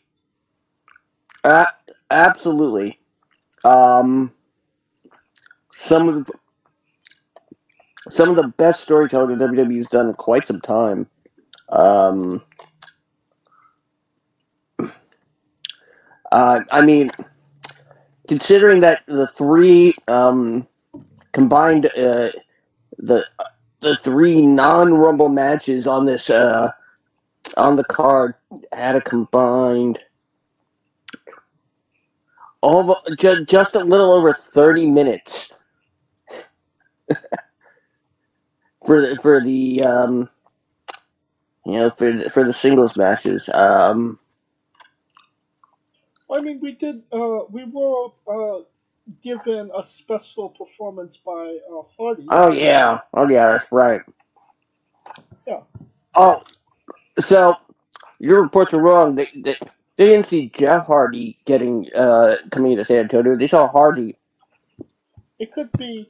Uh, 1.44 1.66
absolutely. 2.10 3.00
Um, 3.64 4.32
some 5.84 6.10
of 6.10 6.26
the, 6.26 6.34
some 8.10 8.30
of 8.30 8.36
the 8.36 8.48
best 8.48 8.82
storytelling 8.82 9.38
that 9.38 9.50
WWE's 9.50 9.88
done 9.88 10.10
in 10.10 10.14
quite 10.14 10.48
some 10.48 10.62
time. 10.62 11.08
Um, 11.70 12.44
uh, 16.32 16.62
I 16.72 16.82
mean, 16.82 17.12
considering 18.28 18.82
that 18.82 19.06
the 19.08 19.28
three 19.28 19.94
um, 20.08 20.68
combined 21.32 21.86
uh, 21.98 22.32
the 22.98 23.26
the 23.82 23.98
three 23.98 24.46
non 24.48 24.94
Rumble 24.94 25.30
matches 25.30 25.88
on 25.88 26.06
this 26.06 26.30
uh, 26.30 26.72
on 27.58 27.76
the 27.76 27.84
card 27.86 28.36
had 28.72 28.96
a 28.96 29.02
combined 29.02 30.00
all 32.62 33.04
just, 33.20 33.44
just 33.46 33.76
a 33.76 33.84
little 33.84 34.14
over 34.14 34.34
30 34.34 34.90
minutes 34.90 35.52
for 38.86 39.02
the, 39.02 39.16
for 39.22 39.42
the 39.42 39.84
um 39.84 40.30
you 41.66 41.74
know 41.74 41.90
for 41.92 42.12
the, 42.12 42.30
for 42.30 42.44
the 42.44 42.54
singles 42.54 42.98
matches 42.98 43.50
um 43.54 44.20
I 46.32 46.42
mean, 46.42 46.60
we 46.62 46.72
did. 46.74 47.04
Uh, 47.12 47.42
we 47.52 47.66
were 47.66 48.08
uh, 48.28 48.64
given 49.22 49.70
a 49.78 49.84
special 49.84 50.50
performance 50.50 51.18
by 51.18 51.60
uh, 51.72 51.82
Hardy. 51.98 52.26
oh 52.30 52.52
yeah 52.52 53.00
oh 53.14 53.28
yeah 53.30 53.52
that's 53.52 53.72
right 53.72 54.02
Yeah. 55.46 55.62
oh 56.16 56.44
so 57.20 57.56
your 58.20 58.42
reports 58.42 58.74
are 58.74 58.82
wrong 58.82 59.16
they, 59.16 59.30
they, 59.36 59.56
they 59.98 60.08
didn't 60.08 60.26
see 60.28 60.50
Jeff 60.56 60.88
Hardy 60.88 61.38
getting 61.46 61.88
uh 61.96 62.38
coming 62.52 62.78
to 62.78 62.86
San 62.86 63.00
Antonio 63.00 63.36
they 63.36 63.48
saw 63.48 63.68
Hardy 63.68 64.16
It 65.40 65.52
could 65.52 65.72
be. 65.78 66.10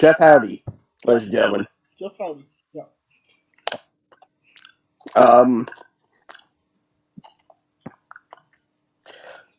Jeff 0.00 0.18
Hardy 0.18 0.64
ladies 1.04 1.24
and 1.24 1.32
gentlemen 1.32 1.66
Jeff 2.00 2.12
Hardy. 2.16 2.46
Yeah. 2.72 2.84
Um, 5.14 5.68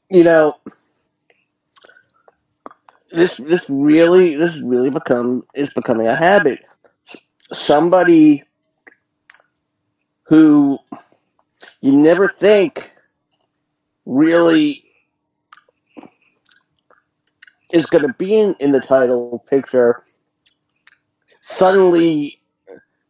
you 0.10 0.24
know, 0.24 0.58
this 3.12 3.38
this 3.38 3.64
really 3.70 4.36
this 4.36 4.56
really 4.58 4.90
become 4.90 5.44
is 5.54 5.70
becoming 5.74 6.08
a 6.08 6.16
habit. 6.16 6.60
Somebody 7.54 8.44
who 10.24 10.80
you 11.82 11.92
never 11.92 12.28
think 12.28 12.92
really 14.06 14.84
is 17.72 17.86
going 17.86 18.08
to 18.08 18.14
be 18.14 18.36
in, 18.36 18.56
in 18.60 18.72
the 18.72 18.82
title 18.82 19.46
picture. 19.48 20.04
Suddenly, 21.52 22.42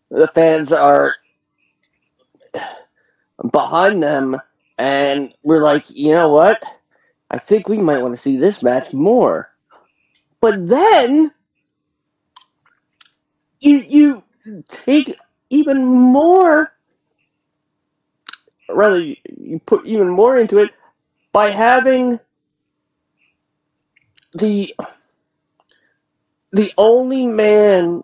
the 0.09 0.27
fans 0.27 0.71
are 0.71 1.15
behind 3.51 4.01
them, 4.01 4.35
and 4.77 5.33
we're 5.43 5.61
like, 5.61 5.89
you 5.89 6.11
know 6.11 6.29
what? 6.29 6.61
I 7.29 7.37
think 7.37 7.69
we 7.69 7.77
might 7.77 8.01
want 8.01 8.15
to 8.15 8.21
see 8.21 8.37
this 8.37 8.63
match 8.63 8.93
more. 8.93 9.51
But 10.41 10.67
then 10.67 11.31
you 13.61 13.85
you 13.87 14.23
take 14.67 15.15
even 15.49 15.85
more 15.85 16.73
rather 18.69 18.99
you 18.99 19.61
put 19.65 19.85
even 19.85 20.09
more 20.09 20.37
into 20.37 20.57
it 20.57 20.71
by 21.31 21.49
having 21.51 22.19
the 24.33 24.73
the 26.51 26.73
only 26.77 27.27
man 27.27 28.03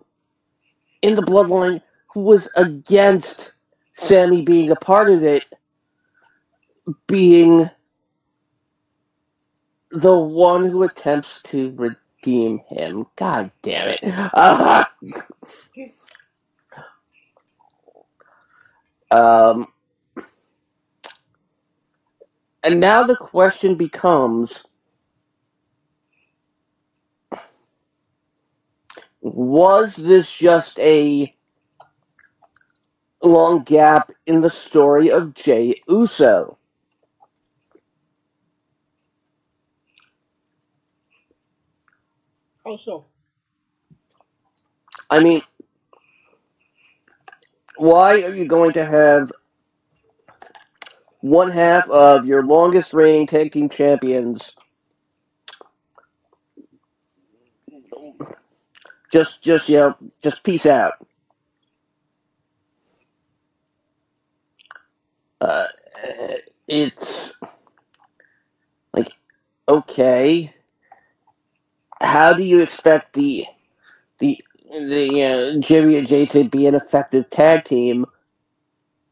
in 1.02 1.14
the 1.14 1.22
bloodline 1.22 1.80
who 2.08 2.20
was 2.20 2.50
against 2.56 3.52
Sami 3.94 4.42
being 4.42 4.70
a 4.70 4.76
part 4.76 5.10
of 5.10 5.22
it 5.22 5.44
being 7.06 7.68
the 9.90 10.18
one 10.18 10.64
who 10.64 10.82
attempts 10.82 11.42
to 11.42 11.72
redeem 11.76 12.60
him. 12.68 13.06
God 13.16 13.50
damn 13.62 13.88
it. 13.88 14.00
Uh, 14.04 14.84
um, 19.10 19.68
and 22.62 22.80
now 22.80 23.02
the 23.02 23.16
question 23.16 23.76
becomes 23.76 24.64
was 29.20 29.96
this 29.96 30.30
just 30.30 30.78
a 30.78 31.34
long 33.22 33.62
gap 33.64 34.10
in 34.26 34.40
the 34.40 34.50
story 34.50 35.10
of 35.10 35.34
Jey 35.34 35.80
Uso? 35.88 36.56
Also. 42.64 43.06
I 45.10 45.20
mean, 45.20 45.40
why 47.78 48.22
are 48.22 48.34
you 48.34 48.46
going 48.46 48.72
to 48.74 48.84
have 48.84 49.32
one 51.20 51.50
half 51.50 51.88
of 51.88 52.26
your 52.26 52.44
longest 52.44 52.92
reigning 52.92 53.26
tag 53.26 53.52
team 53.52 53.68
champions 53.68 54.52
just 59.12 59.42
just 59.42 59.68
you 59.68 59.76
know 59.78 59.96
just 60.22 60.42
peace 60.42 60.66
out 60.66 60.94
it's 66.68 67.34
like 68.92 69.12
okay. 69.68 70.54
How 72.00 72.32
do 72.32 72.42
you 72.42 72.60
expect 72.60 73.14
the 73.14 73.46
the 74.18 74.38
the 74.70 75.24
uh, 75.24 75.60
Jimmy 75.60 75.96
and 75.96 76.06
Jey 76.06 76.26
to 76.26 76.44
be 76.44 76.66
an 76.66 76.74
effective 76.74 77.28
tag 77.30 77.64
team 77.64 78.04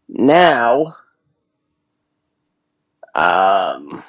now? 0.08 0.96
Um, 3.14 4.04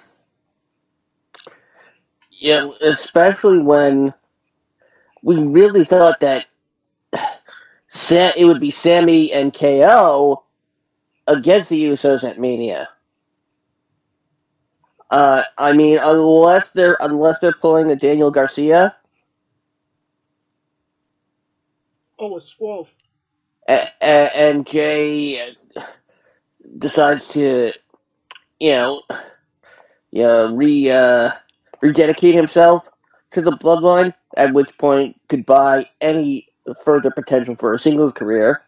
yeah, 2.30 2.70
especially 2.82 3.60
when 3.60 4.14
we 5.24 5.38
really 5.38 5.86
thought 5.86 6.20
that 6.22 6.46
Sam, 7.88 8.34
it 8.38 8.46
would 8.46 8.60
be 8.62 8.72
Sami 8.72 9.32
and 9.34 9.54
KO 9.54 10.44
against 11.28 11.70
the 11.70 11.84
Usos 11.86 12.24
at 12.24 12.40
Mania. 12.40 12.90
Uh, 15.12 15.44
I 15.58 15.74
mean, 15.74 16.00
unless 16.02 16.72
they're 16.72 16.98
unless 17.02 17.40
they're 17.40 17.54
pulling 17.54 17.90
a 17.92 17.96
Daniel 17.96 18.32
Garcia, 18.32 18.96
Oh, 22.20 22.38
it's 22.38 22.56
a- 23.70 23.90
a- 24.02 24.38
and 24.38 24.66
Jey 24.68 25.56
decides 26.80 27.28
to, 27.30 27.74
you 28.60 28.72
know, 28.72 29.04
you 30.12 30.24
know, 30.24 30.56
re 30.56 30.92
uh, 30.92 31.32
rededicate 31.82 32.36
himself 32.36 32.90
to 33.32 33.42
the 33.42 33.52
Bloodline. 33.52 34.14
At 34.36 34.54
which 34.54 34.78
point, 34.78 35.20
goodbye 35.30 35.90
any 36.02 36.48
further 36.84 37.12
potential 37.12 37.56
for 37.56 37.74
a 37.74 37.80
singles 37.80 38.14
career. 38.14 38.64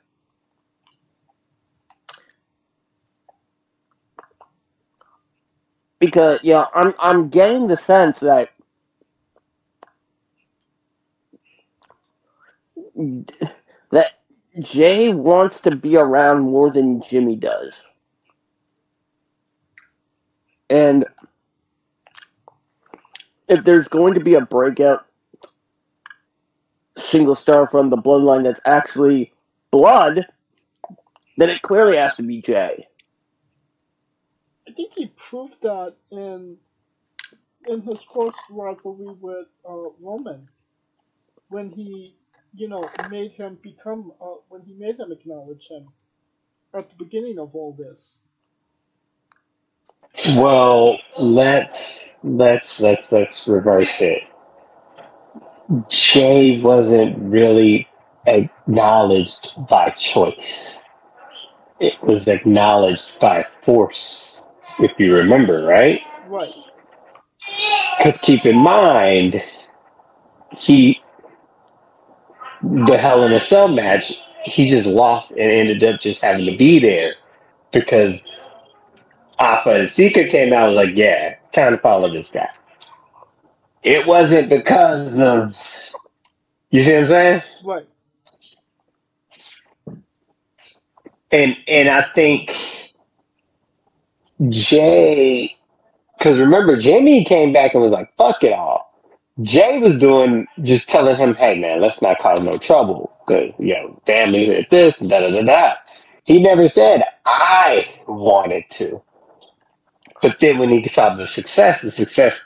Because 5.99 6.39
yeah, 6.43 6.65
I'm 6.73 6.93
I'm 6.99 7.29
getting 7.29 7.67
the 7.67 7.77
sense 7.77 8.19
that 8.21 8.49
that 13.91 14.11
Jey 14.59 15.09
wants 15.09 15.61
to 15.61 15.75
be 15.75 15.97
around 15.97 16.41
more 16.41 16.71
than 16.71 17.01
Jimmy 17.01 17.35
does. 17.35 17.73
And 20.69 21.05
if 23.49 23.63
there's 23.63 23.87
going 23.87 24.13
to 24.13 24.19
be 24.19 24.35
a 24.35 24.45
breakout 24.45 25.05
single 26.97 27.35
star 27.35 27.67
from 27.67 27.89
the 27.89 27.97
bloodline 27.97 28.43
that's 28.43 28.59
actually 28.65 29.33
blood, 29.71 30.25
then 31.37 31.49
it 31.49 31.61
clearly 31.61 31.97
has 31.97 32.15
to 32.15 32.23
be 32.23 32.41
Jey. 32.41 32.87
I 34.67 34.71
think 34.71 34.93
he 34.93 35.07
proved 35.07 35.61
that 35.61 35.95
in 36.11 36.57
in 37.67 37.81
his 37.81 38.01
first 38.13 38.41
rivalry 38.49 39.15
with 39.19 39.47
uh, 39.67 39.89
Roman, 39.99 40.47
when 41.49 41.69
he, 41.69 42.15
you 42.55 42.67
know, 42.67 42.89
made 43.09 43.31
him 43.31 43.59
become, 43.61 44.11
uh, 44.21 44.35
when 44.47 44.61
he 44.63 44.73
made 44.73 44.99
him 44.99 45.11
acknowledge 45.11 45.67
him 45.67 45.89
at 46.73 46.89
the 46.89 46.95
beginning 46.95 47.37
of 47.37 47.55
all 47.55 47.73
this. 47.77 48.19
Well, 50.35 50.99
let's 51.17 52.17
let's 52.23 52.79
let's 52.79 53.11
let's 53.11 53.47
reverse 53.47 54.01
it. 54.01 54.23
Jey 55.89 56.61
wasn't 56.61 57.17
really 57.19 57.87
acknowledged 58.25 59.53
by 59.69 59.89
choice. 59.91 60.81
It 61.79 61.93
was 62.03 62.27
acknowledged 62.27 63.19
by 63.19 63.45
force, 63.63 64.41
if 64.79 64.91
you 64.97 65.15
remember, 65.15 65.63
right? 65.63 66.01
Right. 66.27 66.53
Because 67.97 68.19
keep 68.21 68.45
in 68.45 68.57
mind, 68.57 69.41
he 70.57 71.01
the 72.61 72.97
Hell 72.97 73.23
in 73.23 73.33
a 73.33 73.39
Cell 73.39 73.67
match, 73.67 74.11
he 74.43 74.69
just 74.69 74.87
lost 74.87 75.31
and 75.31 75.39
ended 75.39 75.83
up 75.83 76.01
just 76.01 76.21
having 76.21 76.45
to 76.45 76.57
be 76.57 76.79
there 76.79 77.15
because 77.71 78.27
Afa 79.39 79.71
and 79.71 79.89
Sika 79.89 80.27
came 80.27 80.53
out 80.53 80.69
and 80.69 80.75
was 80.75 80.85
like, 80.87 80.95
yeah, 80.95 81.35
time 81.53 81.73
to 81.73 81.77
follow 81.79 82.11
this 82.11 82.29
guy. 82.29 82.49
It 83.83 84.05
wasn't 84.05 84.49
because 84.49 85.17
of 85.19 85.55
you 86.71 86.83
see 86.83 86.93
what 86.93 87.01
I'm 87.01 87.07
saying? 87.07 87.43
Right. 87.63 87.87
And 91.31 91.57
and 91.67 91.89
I 91.89 92.03
think 92.13 92.55
Jey 94.49 95.57
because 96.17 96.39
remember 96.39 96.77
Jimmy 96.77 97.25
came 97.25 97.53
back 97.53 97.73
and 97.73 97.83
was 97.83 97.91
like, 97.91 98.13
fuck 98.17 98.43
it 98.43 98.53
all. 98.53 98.89
Jey 99.41 99.79
was 99.79 99.97
doing 99.99 100.47
just 100.63 100.89
telling 100.89 101.15
him, 101.15 101.33
hey 101.35 101.57
man, 101.59 101.81
let's 101.81 102.01
not 102.01 102.19
cause 102.19 102.41
no 102.43 102.57
trouble. 102.57 103.15
Because, 103.25 103.59
you 103.59 103.73
know, 103.73 104.01
families 104.05 104.49
at 104.49 104.69
this 104.69 104.99
and 104.99 105.09
da 105.09 105.21
da 105.21 105.29
da 105.31 105.43
da. 105.43 105.73
He 106.25 106.41
never 106.41 106.67
said 106.67 107.03
I 107.25 107.85
wanted 108.07 108.65
to. 108.71 109.01
But 110.21 110.39
then 110.39 110.57
when 110.57 110.69
he 110.69 110.87
saw 110.87 111.15
the 111.15 111.27
success, 111.27 111.81
the 111.81 111.91
success 111.91 112.39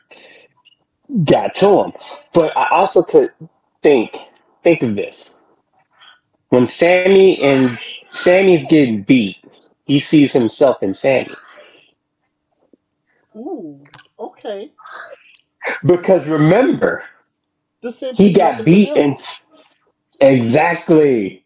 got 1.24 1.56
to 1.56 1.84
him. 1.84 1.94
But 2.34 2.56
I 2.58 2.68
also 2.70 3.04
could 3.04 3.32
think 3.82 4.16
think 4.64 4.82
of 4.82 4.96
this. 4.96 5.36
When 6.50 6.68
Sami 6.68 7.42
and 7.42 7.78
Sami's 8.10 8.66
getting 8.70 9.04
beat, 9.04 9.38
he 9.86 10.00
sees 10.00 10.32
himself 10.32 10.84
in 10.84 10.94
Sami. 10.94 11.34
Ooh. 13.36 13.84
Okay. 14.20 14.72
Because 15.86 16.28
remember, 16.28 17.04
The 17.82 17.92
same 17.92 18.16
he 18.16 18.34
got 18.34 18.64
beat 18.64 18.90
and 18.96 19.20
exactly. 20.20 21.46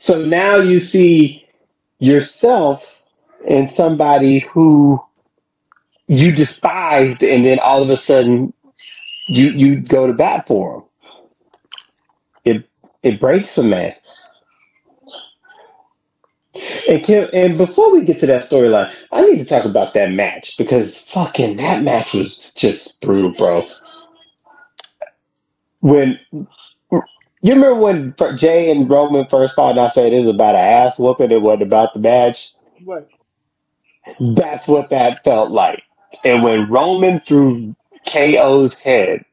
So 0.00 0.24
now 0.24 0.56
you 0.56 0.80
see 0.80 1.46
yourself 1.98 2.93
in 3.46 3.68
somebody 3.74 4.40
who 4.40 5.00
you 6.06 6.32
despised, 6.32 7.22
and 7.22 7.44
then 7.44 7.58
all 7.58 7.82
of 7.82 7.90
a 7.90 7.96
sudden 7.96 8.52
you 9.28 9.50
you 9.50 9.80
go 9.80 10.06
to 10.06 10.12
bat 10.12 10.46
for 10.46 10.74
them. 10.74 10.84
It 12.44 12.70
it 13.02 13.20
breaks 13.20 13.56
a 13.58 13.62
man. 13.62 13.94
And 16.88 17.02
Kim, 17.02 17.28
and 17.32 17.58
before 17.58 17.92
we 17.92 18.02
get 18.04 18.20
to 18.20 18.26
that 18.26 18.48
storyline, 18.48 18.92
I 19.10 19.22
need 19.22 19.38
to 19.38 19.44
talk 19.44 19.64
about 19.64 19.94
that 19.94 20.12
match 20.12 20.56
because 20.56 20.96
fucking 20.96 21.56
that 21.56 21.82
match 21.82 22.12
was 22.12 22.40
just 22.54 23.00
brutal, 23.00 23.32
bro. 23.32 23.66
When 25.80 26.18
you 26.90 27.52
remember 27.52 27.74
when 27.74 28.14
Jey 28.36 28.70
and 28.70 28.88
Roman 28.88 29.26
first 29.28 29.54
fought, 29.54 29.72
and 29.72 29.80
I 29.80 29.90
said 29.90 30.12
it 30.12 30.24
was 30.24 30.34
about 30.34 30.54
an 30.54 30.60
ass 30.60 30.98
whooping, 30.98 31.32
it 31.32 31.42
wasn't 31.42 31.64
about 31.64 31.92
the 31.92 32.00
match. 32.00 32.52
Right. 32.84 33.06
That's 34.20 34.68
what 34.68 34.90
that 34.90 35.24
felt 35.24 35.50
like. 35.50 35.82
And 36.24 36.42
when 36.42 36.70
Roman 36.70 37.20
threw 37.20 37.76
KO's 38.08 38.78
head 38.78 39.24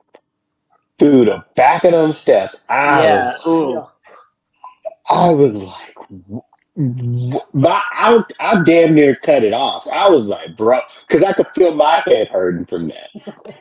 through 0.99 1.25
the 1.25 1.45
back 1.55 1.83
of 1.83 1.91
them 1.93 2.13
steps, 2.13 2.57
I 2.69 3.03
Yeah. 3.03 3.33
was. 3.43 3.83
I 5.09 5.31
was 5.31 5.53
like, 5.53 5.95
my, 7.53 7.81
I, 7.91 8.19
I 8.39 8.63
damn 8.63 8.95
near 8.95 9.15
cut 9.17 9.43
it 9.43 9.53
off. 9.53 9.87
I 9.91 10.09
was 10.09 10.25
like, 10.25 10.57
bro, 10.57 10.79
because 11.07 11.23
I 11.23 11.33
could 11.33 11.47
feel 11.55 11.75
my 11.75 12.01
head 12.05 12.29
hurting 12.29 12.65
from 12.65 12.89
that. 12.89 13.09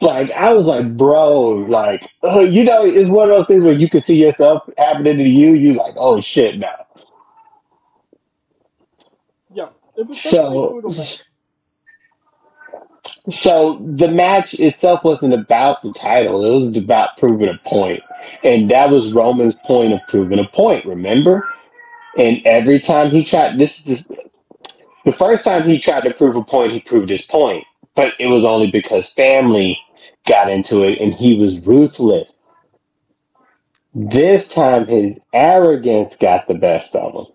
Like 0.00 0.30
I 0.32 0.52
was 0.52 0.66
like, 0.66 0.96
bro, 0.96 1.50
like 1.68 2.08
uh, 2.24 2.40
you 2.40 2.64
know, 2.64 2.84
it's 2.84 3.10
one 3.10 3.30
of 3.30 3.36
those 3.36 3.46
things 3.48 3.64
where 3.64 3.72
you 3.74 3.90
can 3.90 4.02
see 4.02 4.14
yourself 4.16 4.62
happening 4.78 5.18
to 5.18 5.24
you. 5.24 5.54
You're 5.54 5.74
like, 5.74 5.94
oh 5.96 6.20
shit, 6.20 6.58
no. 6.58 6.70
Yeah. 9.52 9.68
It 9.68 9.68
was 9.68 9.74
definitely 9.76 9.87
So, 10.14 10.80
so 13.30 13.78
the 13.96 14.10
match 14.10 14.54
itself 14.54 15.04
wasn't 15.04 15.34
about 15.34 15.82
the 15.82 15.92
title. 15.94 16.44
It 16.44 16.66
was 16.66 16.84
about 16.84 17.18
proving 17.18 17.48
a 17.48 17.58
point, 17.68 18.02
and 18.44 18.70
that 18.70 18.90
was 18.90 19.12
Roman's 19.12 19.58
point 19.66 19.92
of 19.92 20.00
proving 20.08 20.38
a 20.38 20.48
point. 20.48 20.86
Remember? 20.86 21.46
And 22.16 22.40
every 22.46 22.80
time 22.80 23.10
he 23.10 23.24
tried, 23.24 23.58
this 23.58 23.78
is 23.86 24.06
the, 24.06 24.18
the 25.04 25.12
first 25.12 25.44
time 25.44 25.68
he 25.68 25.80
tried 25.80 26.02
to 26.04 26.14
prove 26.14 26.36
a 26.36 26.44
point, 26.44 26.72
he 26.72 26.80
proved 26.80 27.10
his 27.10 27.22
point, 27.22 27.64
but 27.94 28.14
it 28.18 28.28
was 28.28 28.44
only 28.44 28.70
because 28.70 29.12
family 29.12 29.78
got 30.26 30.50
into 30.50 30.84
it, 30.84 31.00
and 31.00 31.14
he 31.14 31.34
was 31.34 31.58
ruthless. 31.60 32.52
This 33.94 34.48
time, 34.48 34.86
his 34.86 35.16
arrogance 35.34 36.16
got 36.16 36.48
the 36.48 36.54
best 36.54 36.94
of 36.94 37.14
him. 37.14 37.26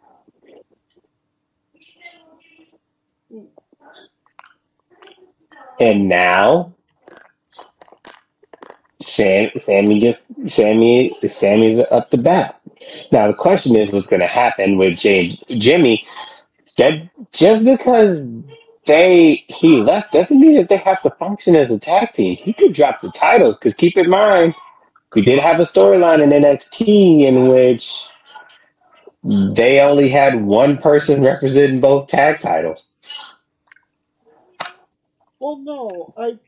And 5.83 6.07
now, 6.07 6.73
Sam, 9.01 9.49
Sami 9.65 9.99
just 9.99 10.21
Sami, 10.47 11.13
Sami's 11.27 11.85
up 11.91 12.09
the 12.09 12.17
bat. 12.17 12.61
Now 13.11 13.27
the 13.27 13.33
question 13.33 13.75
is, 13.75 13.91
what's 13.91 14.07
going 14.07 14.21
to 14.21 14.27
happen 14.27 14.77
with 14.77 14.97
James 14.97 15.37
Jimmy? 15.49 16.07
That 16.77 17.09
just 17.33 17.65
because 17.65 18.25
they 18.87 19.43
he 19.49 19.81
left 19.81 20.13
doesn't 20.13 20.39
mean 20.39 20.55
that 20.55 20.69
they 20.69 20.77
have 20.77 21.01
to 21.01 21.09
function 21.19 21.53
as 21.57 21.69
a 21.69 21.79
tag 21.79 22.13
team. 22.13 22.37
He 22.37 22.53
could 22.53 22.73
drop 22.73 23.01
the 23.01 23.11
titles 23.11 23.57
because 23.57 23.73
keep 23.73 23.97
in 23.97 24.09
mind 24.09 24.55
we 25.13 25.21
did 25.21 25.39
have 25.39 25.59
a 25.59 25.65
storyline 25.65 26.23
in 26.23 26.29
NXT 26.29 27.27
in 27.27 27.49
which 27.49 28.05
they 29.53 29.81
only 29.81 30.09
had 30.09 30.45
one 30.45 30.77
person 30.77 31.21
representing 31.21 31.81
both 31.81 32.07
tag 32.07 32.39
titles. 32.39 32.93
Well, 35.43 35.57
no, 35.57 36.13
I 36.17 36.39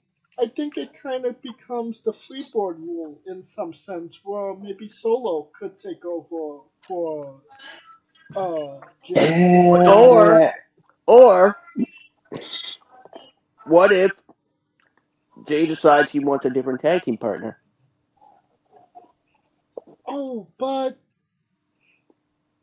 I 0.42 0.48
think 0.48 0.78
it 0.78 0.92
kind 0.94 1.26
of 1.26 1.42
becomes 1.42 2.00
the 2.06 2.14
Freebird 2.14 2.80
rule 2.80 3.20
in 3.28 3.46
some 3.46 3.74
sense, 3.74 4.22
where 4.24 4.56
maybe 4.56 4.88
Solo 4.88 5.50
could 5.52 5.78
take 5.78 6.06
over 6.06 6.62
for 6.88 7.42
uh 8.38 8.80
Jimmy. 9.04 9.68
Or, 9.68 10.54
or, 11.06 11.58
what 13.66 13.92
if 13.92 14.14
Jey 15.46 15.66
decides 15.66 16.10
he 16.10 16.20
wants 16.20 16.46
a 16.46 16.50
different 16.50 16.80
tag 16.80 17.04
team 17.04 17.18
partner? 17.18 17.60
Oh, 20.08 20.48
but 20.58 20.98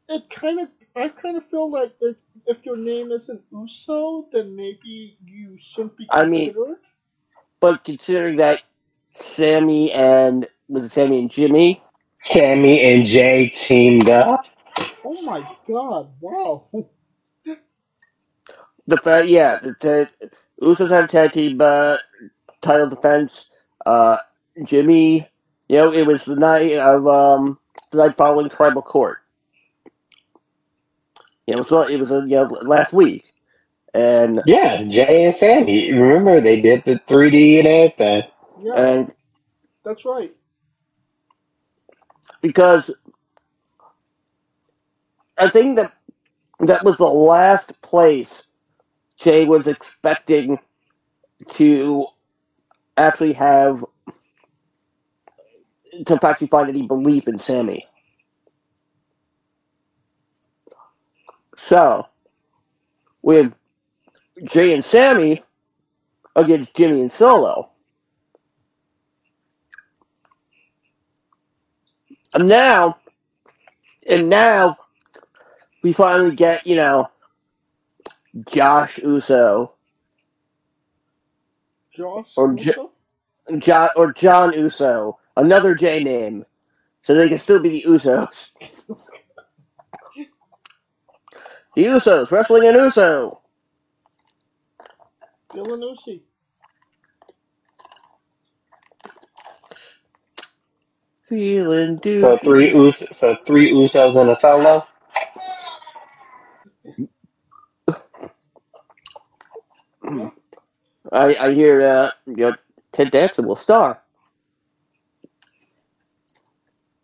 it 0.09 0.31
kind 0.31 0.61
of 0.61 0.69
I 0.95 1.09
kind 1.09 1.37
of 1.37 1.47
feel 1.47 1.71
like 1.71 1.95
if, 2.01 2.17
if 2.47 2.65
your 2.65 2.77
name 2.77 3.13
isn't 3.13 3.41
Uso, 3.51 4.27
then 4.33 4.55
maybe 4.55 5.17
you 5.25 5.57
shouldn't 5.59 5.97
be 5.97 6.07
considered. 6.07 6.27
I 6.27 6.29
mean, 6.29 6.77
but 7.61 7.85
considering 7.85 8.37
that 8.37 8.61
Sami 9.13 9.93
and 9.93 10.47
was 10.69 10.85
it 10.85 10.93
Sami 10.93 11.19
and 11.19 11.31
Jimmy? 11.31 11.81
Sami 12.17 12.81
and 12.81 13.07
Jey 13.07 13.49
teamed 13.49 14.09
up. 14.09 14.45
Oh 15.05 15.23
my 15.23 15.47
god! 15.67 16.11
Wow. 16.21 16.67
The 18.87 18.97
fact, 18.97 19.29
yeah, 19.29 19.59
the, 19.61 19.75
the 19.81 20.31
Usos 20.61 20.91
had 20.91 21.05
a 21.05 21.09
tag 21.09 21.33
team 21.33 21.61
uh, 21.61 21.97
title 22.61 22.91
defense. 22.91 23.47
Uh, 23.87 24.19
Jimmy, 24.65 25.29
you 25.69 25.77
know, 25.77 25.93
it 25.93 26.07
was 26.07 26.25
the 26.25 26.37
night 26.37 26.73
of 26.75 27.07
um 27.07 27.59
the 27.93 27.99
night 27.99 28.17
following 28.17 28.49
Tribal 28.49 28.83
Court. 28.83 29.22
You 31.53 31.59
know, 31.59 31.63
it 31.63 31.71
was 31.71 31.91
it 31.91 32.01
was 32.01 32.11
uh, 32.11 32.25
you 32.25 32.37
know 32.37 32.59
last 32.63 32.95
week, 32.95 33.31
and 33.93 34.43
Yeah, 34.47 34.83
Jey 34.85 35.27
and 35.27 35.37
Sami. 35.37 35.93
Remember 35.93 36.41
they 36.41 36.63
did 36.63 36.83
the 36.85 36.99
3D 37.09 37.59
and 37.59 37.69
everything. 37.69 38.31
Yeah, 38.63 38.75
and 38.75 39.13
that's 39.85 40.05
right. 40.07 40.35
because 42.43 42.91
I 45.39 45.49
think 45.49 45.77
that 45.77 45.93
that 46.61 46.85
was 46.85 46.99
the 46.99 47.07
last 47.07 47.81
place 47.83 48.47
Jey 49.19 49.45
was 49.45 49.67
expecting 49.67 50.59
to 51.51 52.07
actually 52.97 53.33
have 53.35 53.85
to 56.07 56.19
actually 56.27 56.47
find 56.49 56.69
any 56.69 56.87
belief 56.87 57.29
in 57.29 57.39
Sami. 57.39 57.87
So, 61.67 62.09
with 63.23 63.53
Jey 64.45 64.75
and 64.75 64.85
Sami 64.85 65.43
against 66.37 66.75
Jimmy 66.75 67.03
and 67.03 67.13
Solo, 67.13 67.71
and 72.35 72.49
now, 72.49 72.99
and 74.09 74.29
now, 74.31 74.79
we 75.83 75.93
finally 75.93 76.37
get 76.37 76.67
you 76.67 76.77
know 76.77 77.09
Josh 78.49 78.99
Uso 78.99 79.73
Josh 81.95 82.37
or 82.37 82.55
J- 82.55 82.75
Uso? 82.75 82.93
John 83.59 83.91
or 83.97 84.13
John 84.13 84.53
Uso, 84.55 85.19
another 85.37 85.75
J 85.75 86.05
name, 86.05 86.45
so 87.03 87.15
they 87.15 87.29
can 87.29 87.39
still 87.39 87.63
be 87.63 87.71
the 87.71 87.85
Usos. 87.89 88.51
the 91.75 91.85
Usos 91.85 92.31
wrestling 92.31 92.69
an 92.69 92.77
Uso. 92.77 93.41
Dylan 95.55 95.83
Usi. 95.83 96.23
Feeling 101.23 101.99
doo. 101.99 102.21
So 102.21 102.39
three 102.39 102.73
Us, 102.75 103.03
so 103.13 103.37
three 103.47 103.73
Usos 103.73 104.17
and 104.17 104.31
a 104.31 104.41
solo. 104.41 104.87
I 111.13 111.35
I 111.37 111.53
hear 111.53 111.83
uh, 111.83 112.11
you 112.27 112.37
know, 112.37 112.55
Ted 112.93 113.11
Danson 113.13 113.47
will 113.47 113.57
star. 113.57 114.03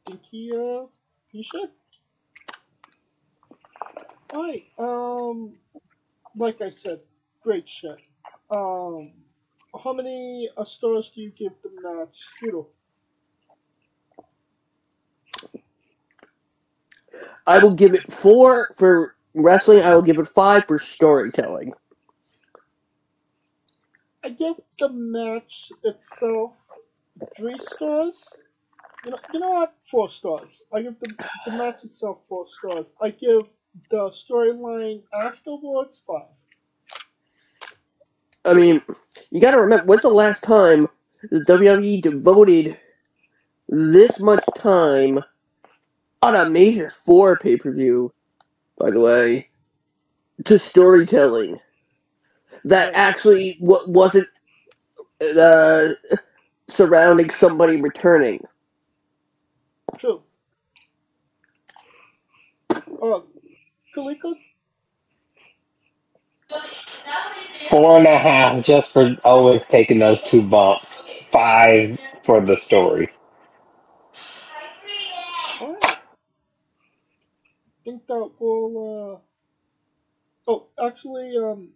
Think 0.07 0.23
he 0.31 0.53
uh 0.55 0.87
he 1.33 1.43
should. 1.45 1.71
Alright, 4.33 4.65
um 4.79 5.55
like 6.37 6.61
I 6.61 6.71
said, 6.71 7.01
great 7.43 7.69
shit. 7.69 7.99
Um 8.51 9.13
how 9.83 9.93
many 9.93 10.49
uh, 10.57 10.65
stars 10.65 11.11
do 11.15 11.21
you 11.21 11.31
give 11.31 11.53
the 11.63 11.71
match? 11.83 12.29
Scoodle. 12.43 12.67
I 17.47 17.59
will 17.59 17.75
give 17.75 17.95
it 17.95 18.13
four 18.13 18.75
for 18.77 19.17
wrestling. 19.35 19.83
I 19.83 19.95
will 19.95 20.03
give 20.03 20.19
it 20.19 20.29
five 20.29 20.65
for 20.67 20.79
storytelling. 20.79 21.73
I 24.25 24.31
give 24.31 24.57
the 24.79 24.91
match 24.91 25.73
itself 25.85 26.53
three 27.37 27.59
stars. 27.59 28.37
You 29.05 29.13
know, 29.13 29.19
you 29.33 29.41
know 29.41 29.51
what? 29.51 29.75
Four 29.91 30.11
stars. 30.11 30.63
I 30.73 30.83
give 30.83 30.99
the, 31.01 31.15
the 31.47 31.53
match 31.53 31.85
itself 31.85 32.19
four 32.29 32.47
stars. 32.47 32.93
I 33.01 33.11
give 33.11 33.49
the 33.91 34.11
storyline 34.11 35.03
afterwards 35.13 36.03
five. 36.07 36.27
I 38.45 38.55
mean, 38.55 38.81
you 39.31 39.41
got 39.41 39.51
to 39.51 39.61
remember 39.61 39.85
when's 39.85 40.03
the 40.03 40.09
last 40.09 40.43
time 40.43 40.89
the 41.31 41.41
WWE 41.41 42.01
devoted 42.03 42.79
this 43.69 44.19
much 44.21 44.45
time 44.57 45.21
on 46.23 46.35
a 46.35 46.49
major 46.49 46.91
four 47.05 47.37
pay 47.37 47.57
per 47.57 47.73
view? 47.73 48.13
By 48.79 48.91
the 48.91 49.01
way, 49.01 49.49
to 50.45 50.59
storytelling 50.59 51.59
that 52.65 52.95
actually 52.95 53.59
w- 53.61 53.91
wasn't 53.91 54.29
uh, 55.21 55.89
surrounding 56.69 57.31
somebody 57.31 57.81
returning. 57.81 58.45
True. 59.99 60.23
Uh, 62.71 63.21
Kaliko? 63.99 64.35
Four 67.69 67.99
and 67.99 68.07
a 68.07 68.19
half 68.19 68.65
just 68.65 68.93
for 68.93 69.17
always 69.25 69.63
taking 69.71 69.99
those 69.99 70.23
two 70.31 70.43
bumps. 70.43 70.87
Five 71.33 71.99
for 72.25 72.45
the 72.47 72.57
story. 72.57 73.11
Alright. 75.61 75.99
think 77.85 78.07
that 78.07 78.31
will, 78.39 79.21
uh... 80.47 80.51
Oh, 80.51 80.67
actually, 80.83 81.37
um... 81.37 81.71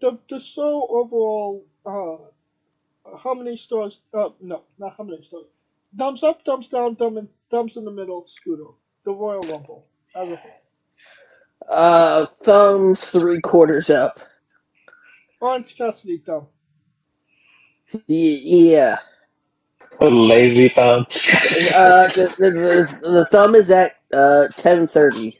The, 0.00 0.18
the 0.30 0.40
show 0.40 0.86
overall, 0.88 1.66
uh... 1.84 3.18
How 3.22 3.34
many 3.34 3.56
stars? 3.56 4.00
Uh, 4.12 4.30
no, 4.40 4.62
not 4.78 4.94
how 4.96 5.04
many 5.04 5.22
stars. 5.24 5.46
Thumbs 5.96 6.22
up, 6.22 6.44
thumbs 6.44 6.68
down, 6.68 6.96
thumb 6.96 7.18
in, 7.18 7.28
thumbs 7.50 7.76
in 7.76 7.84
the 7.84 7.90
middle, 7.90 8.26
Scooter. 8.26 8.72
The 9.04 9.12
Royal 9.12 9.40
Rumble. 9.40 9.86
As 10.18 10.28
a 10.28 10.36
whole. 10.36 10.50
Uh, 11.70 12.26
thumbs 12.42 13.00
three 13.00 13.40
quarters 13.40 13.88
up. 13.88 14.18
Orange 15.40 15.76
Cassidy 15.76 16.18
thumb. 16.18 16.48
Y- 17.92 18.40
yeah. 18.42 18.98
A 20.00 20.06
lazy 20.06 20.70
thumb. 20.70 21.06
Uh, 21.74 22.08
the, 22.08 22.34
the, 22.38 22.50
the, 22.50 23.10
the 23.10 23.24
thumb 23.26 23.54
is 23.54 23.70
at 23.70 23.96
uh 24.12 24.48
ten 24.56 24.88
thirty. 24.88 25.38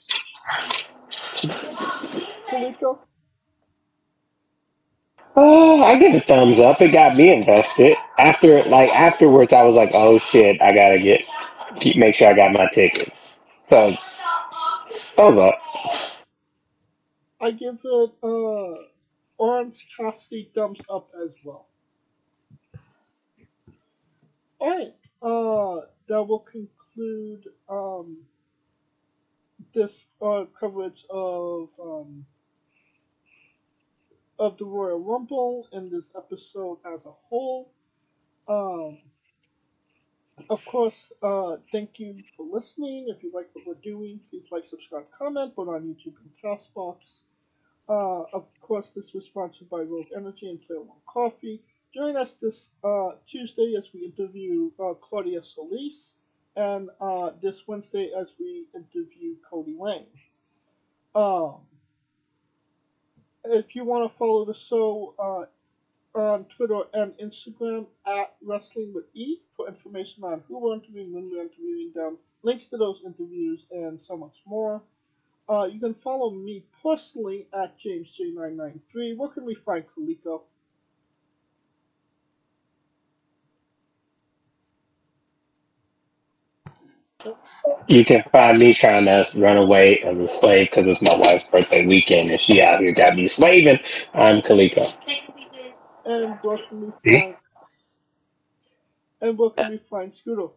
Kaliko? 2.50 3.00
Uh, 5.36 5.82
I 5.82 5.98
give 5.98 6.14
a 6.14 6.20
thumbs 6.20 6.58
up. 6.58 6.80
It 6.80 6.92
got 6.92 7.16
me 7.16 7.32
invested. 7.32 7.96
After, 8.18 8.62
like 8.64 8.90
afterwards, 8.90 9.52
I 9.52 9.62
was 9.62 9.76
like, 9.76 9.90
"Oh 9.94 10.18
shit, 10.18 10.60
I 10.60 10.72
gotta 10.72 10.98
get, 10.98 11.22
keep 11.80 11.96
make 11.96 12.14
sure 12.14 12.28
I 12.28 12.34
got 12.34 12.52
my 12.52 12.68
tickets." 12.74 13.18
So, 13.68 13.96
thumbs 15.18 15.38
up. 15.38 15.58
I 17.40 17.50
give 17.50 17.78
it, 17.84 18.10
uh... 18.22 18.84
Orange 19.38 19.86
Cassidy 19.96 20.50
thumbs 20.52 20.80
up 20.90 21.10
as 21.22 21.30
well. 21.44 21.68
Alright, 24.60 24.94
uh, 25.22 25.86
that 26.08 26.24
will 26.24 26.40
conclude 26.40 27.44
um, 27.68 28.18
this 29.72 30.06
uh, 30.20 30.46
coverage 30.58 31.06
of 31.08 31.68
um, 31.80 32.26
of 34.40 34.58
the 34.58 34.64
Royal 34.64 34.98
Rumble 34.98 35.68
in 35.72 35.88
this 35.88 36.10
episode 36.16 36.78
as 36.92 37.06
a 37.06 37.12
whole. 37.28 37.70
Um, 38.48 38.98
of 40.50 40.64
course, 40.64 41.12
uh, 41.22 41.56
thank 41.72 41.98
you 41.98 42.22
for 42.36 42.46
listening. 42.50 43.06
If 43.08 43.22
you 43.22 43.30
like 43.34 43.48
what 43.52 43.66
we're 43.66 43.74
doing, 43.82 44.20
please 44.30 44.46
like, 44.50 44.64
subscribe, 44.64 45.06
comment, 45.16 45.54
both 45.54 45.68
on 45.68 45.82
YouTube 45.82 46.14
and 46.22 46.30
Castbox. 46.42 47.22
Uh, 47.88 48.24
of 48.32 48.46
course, 48.60 48.90
this 48.90 49.14
was 49.14 49.24
sponsored 49.24 49.68
by 49.70 49.78
Rogue 49.80 50.08
Energy 50.14 50.48
and 50.48 50.60
Player 50.66 50.80
One 50.80 50.98
Coffee. 51.06 51.62
Join 51.94 52.16
us 52.16 52.32
this 52.32 52.70
uh, 52.84 53.12
Tuesday 53.26 53.74
as 53.78 53.88
we 53.94 54.04
interview 54.04 54.70
uh, 54.78 54.94
Claudia 54.94 55.42
Solis, 55.42 56.16
and 56.54 56.90
uh, 57.00 57.30
this 57.40 57.66
Wednesday 57.66 58.10
as 58.18 58.28
we 58.38 58.64
interview 58.74 59.36
Cody 59.48 59.76
Lane. 59.78 60.06
Um, 61.14 61.60
if 63.44 63.74
you 63.74 63.84
want 63.84 64.10
to 64.10 64.18
follow 64.18 64.44
the 64.44 64.54
show 64.54 65.14
uh, 65.18 65.46
on 66.18 66.46
Twitter 66.56 66.80
and 66.94 67.12
Instagram 67.18 67.86
at 68.06 68.34
Wrestling 68.42 68.92
with 68.94 69.04
E 69.14 69.38
for 69.56 69.68
information 69.68 70.24
on 70.24 70.42
who 70.48 70.60
we're 70.60 70.74
interviewing, 70.74 71.12
when 71.14 71.30
we're 71.30 71.42
interviewing 71.42 71.92
them, 71.94 72.18
links 72.42 72.66
to 72.66 72.76
those 72.76 73.02
interviews, 73.04 73.66
and 73.70 74.00
so 74.00 74.16
much 74.16 74.36
more. 74.46 74.82
Uh, 75.48 75.64
you 75.70 75.80
can 75.80 75.94
follow 75.94 76.30
me 76.30 76.64
personally 76.82 77.46
at 77.54 77.74
JamesJ993. 77.80 79.16
Where 79.16 79.30
can 79.30 79.44
we 79.44 79.54
find 79.54 79.84
Kaliko? 79.86 80.42
You 87.88 88.04
can 88.04 88.24
find 88.32 88.58
me 88.58 88.74
trying 88.74 89.06
to 89.06 89.26
run 89.40 89.58
away 89.58 90.00
as 90.00 90.18
a 90.18 90.26
slave 90.26 90.68
because 90.70 90.86
it's 90.86 91.02
my 91.02 91.16
wife's 91.16 91.48
birthday 91.48 91.86
weekend 91.86 92.30
and 92.30 92.40
she 92.40 92.62
out 92.62 92.80
here 92.80 92.92
got 92.92 93.16
me 93.16 93.28
slaving. 93.28 93.80
I'm 94.14 94.42
Kaliko. 94.42 94.92
And 96.08 96.38
where 96.40 96.58
can 96.68 96.80
we 96.80 96.92
See? 97.00 97.20
find 97.20 97.36
and 99.20 99.38
where 99.38 99.50
can 99.50 99.72
we 99.72 99.80
find 99.90 100.14
Scooter? 100.14 100.48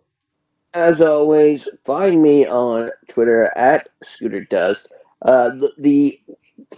As 0.74 1.02
always, 1.02 1.68
find 1.84 2.22
me 2.22 2.48
on 2.48 2.90
Twitter 3.10 3.52
at 3.58 3.90
Scooter 4.02 4.46
Dust. 4.46 4.88
Uh, 5.24 5.50
the, 5.50 5.72
the 5.80 6.20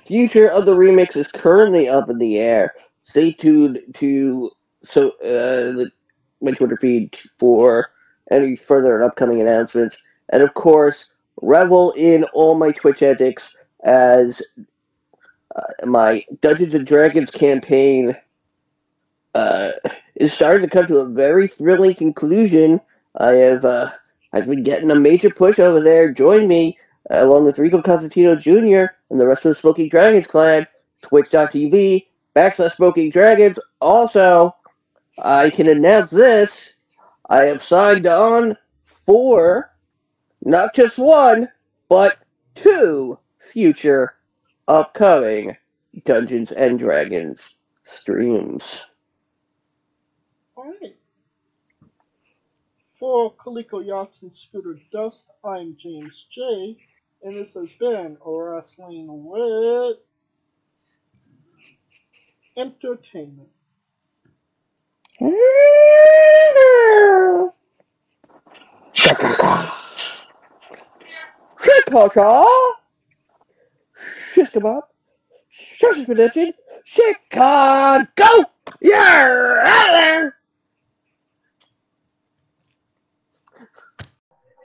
future 0.04 0.48
of 0.48 0.66
the 0.66 0.74
remix 0.74 1.16
is 1.16 1.28
currently 1.28 1.88
up 1.88 2.10
in 2.10 2.18
the 2.18 2.40
air. 2.40 2.74
Stay 3.04 3.32
tuned 3.32 3.80
to 3.96 4.50
so 4.82 5.10
uh, 5.22 5.72
the, 5.78 5.92
my 6.42 6.52
Twitter 6.52 6.78
feed 6.78 7.16
for 7.38 7.92
any 8.32 8.56
further 8.56 8.96
and 8.96 9.04
upcoming 9.04 9.40
announcements, 9.40 10.02
and 10.30 10.42
of 10.42 10.54
course, 10.56 11.12
revel 11.42 11.92
in 11.92 12.24
all 12.34 12.56
my 12.56 12.72
Twitch 12.72 13.04
antics 13.04 13.56
as 13.84 14.42
uh, 15.56 15.86
my 15.86 16.26
Dungeons 16.42 16.74
and 16.74 16.88
Dragons 16.88 17.30
campaign 17.30 18.16
uh, 19.36 19.72
is 20.16 20.34
starting 20.34 20.68
to 20.68 20.74
come 20.74 20.88
to 20.88 21.00
a 21.00 21.06
very 21.06 21.48
thrilling 21.48 21.96
conclusion. 21.96 22.80
I 23.20 23.32
have 23.32 23.66
uh, 23.66 23.92
I've 24.34 24.48
been 24.48 24.64
getting 24.64 24.92
a 24.92 24.96
major 24.96 25.30
push 25.30 25.60
over 25.60 25.82
there. 25.82 26.12
Join 26.12 26.48
me 26.48 26.78
uh, 27.12 27.24
along 27.24 27.46
with 27.46 27.60
Rico 27.60 27.82
Constantino 27.82 28.36
Jr. 28.36 28.94
and 29.10 29.20
the 29.20 29.28
rest 29.28 29.46
of 29.46 29.50
the 29.50 29.56
Smoking 29.56 29.90
Dragons 29.90 30.28
clan. 30.28 30.68
Twitch.tv 31.02 32.08
backslash 32.36 32.76
Smoking 32.76 33.10
Dragons. 33.10 33.60
Also, 33.82 34.56
I 35.22 35.50
can 35.50 35.68
announce 35.68 36.12
this. 36.12 36.74
I 37.30 37.44
have 37.44 37.64
signed 37.64 38.08
on 38.08 38.58
for 39.06 39.72
not 40.42 40.74
just 40.74 40.98
one, 40.98 41.50
but 41.90 42.18
two 42.56 43.20
future 43.52 44.16
upcoming 44.68 45.56
Dungeons 46.06 46.52
and 46.52 46.80
Dragons 46.80 47.56
streams. 47.84 48.84
Alright. 50.58 50.96
For 53.04 53.34
Kaliko 53.34 53.86
Yachts 53.86 54.22
and 54.22 54.34
Scooter 54.34 54.80
Dust, 54.90 55.28
I'm 55.44 55.76
James 55.78 56.26
J. 56.32 56.78
And 57.22 57.36
this 57.36 57.54
has 57.56 57.70
been 57.78 58.16
Wrestling 58.26 59.08
with 59.10 59.98
Entertainment. 62.56 63.50
Chicago! 71.62 72.48
Shish 74.32 74.50
kebab! 74.52 74.84
Shish 75.50 76.06
prediction! 76.06 76.54
Chicago! 76.86 78.46
Yeah! 78.80 79.62
Out 79.66 79.90
of 79.90 79.94
there! 79.94 80.38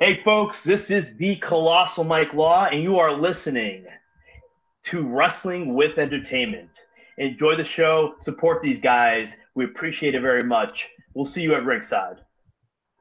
Hey, 0.01 0.23
folks, 0.23 0.63
this 0.63 0.91
is 0.93 1.13
the 1.17 1.35
Colossal 1.35 2.05
Mike 2.05 2.33
Law, 2.33 2.67
and 2.67 2.85
you 2.85 3.01
are 3.01 3.13
listening 3.13 3.85
to 4.85 5.03
Wrestling 5.03 5.75
with 5.75 5.99
Entertainment. 5.99 6.71
Enjoy 7.17 7.57
the 7.57 7.65
show, 7.65 8.15
support 8.21 8.63
these 8.63 8.79
guys. 8.79 9.35
We 9.57 9.65
appreciate 9.65 10.15
it 10.15 10.21
very 10.21 10.45
much. 10.45 10.89
We'll 11.15 11.27
see 11.27 11.43
you 11.43 11.53
at 11.57 11.65
ringside. 11.65 12.19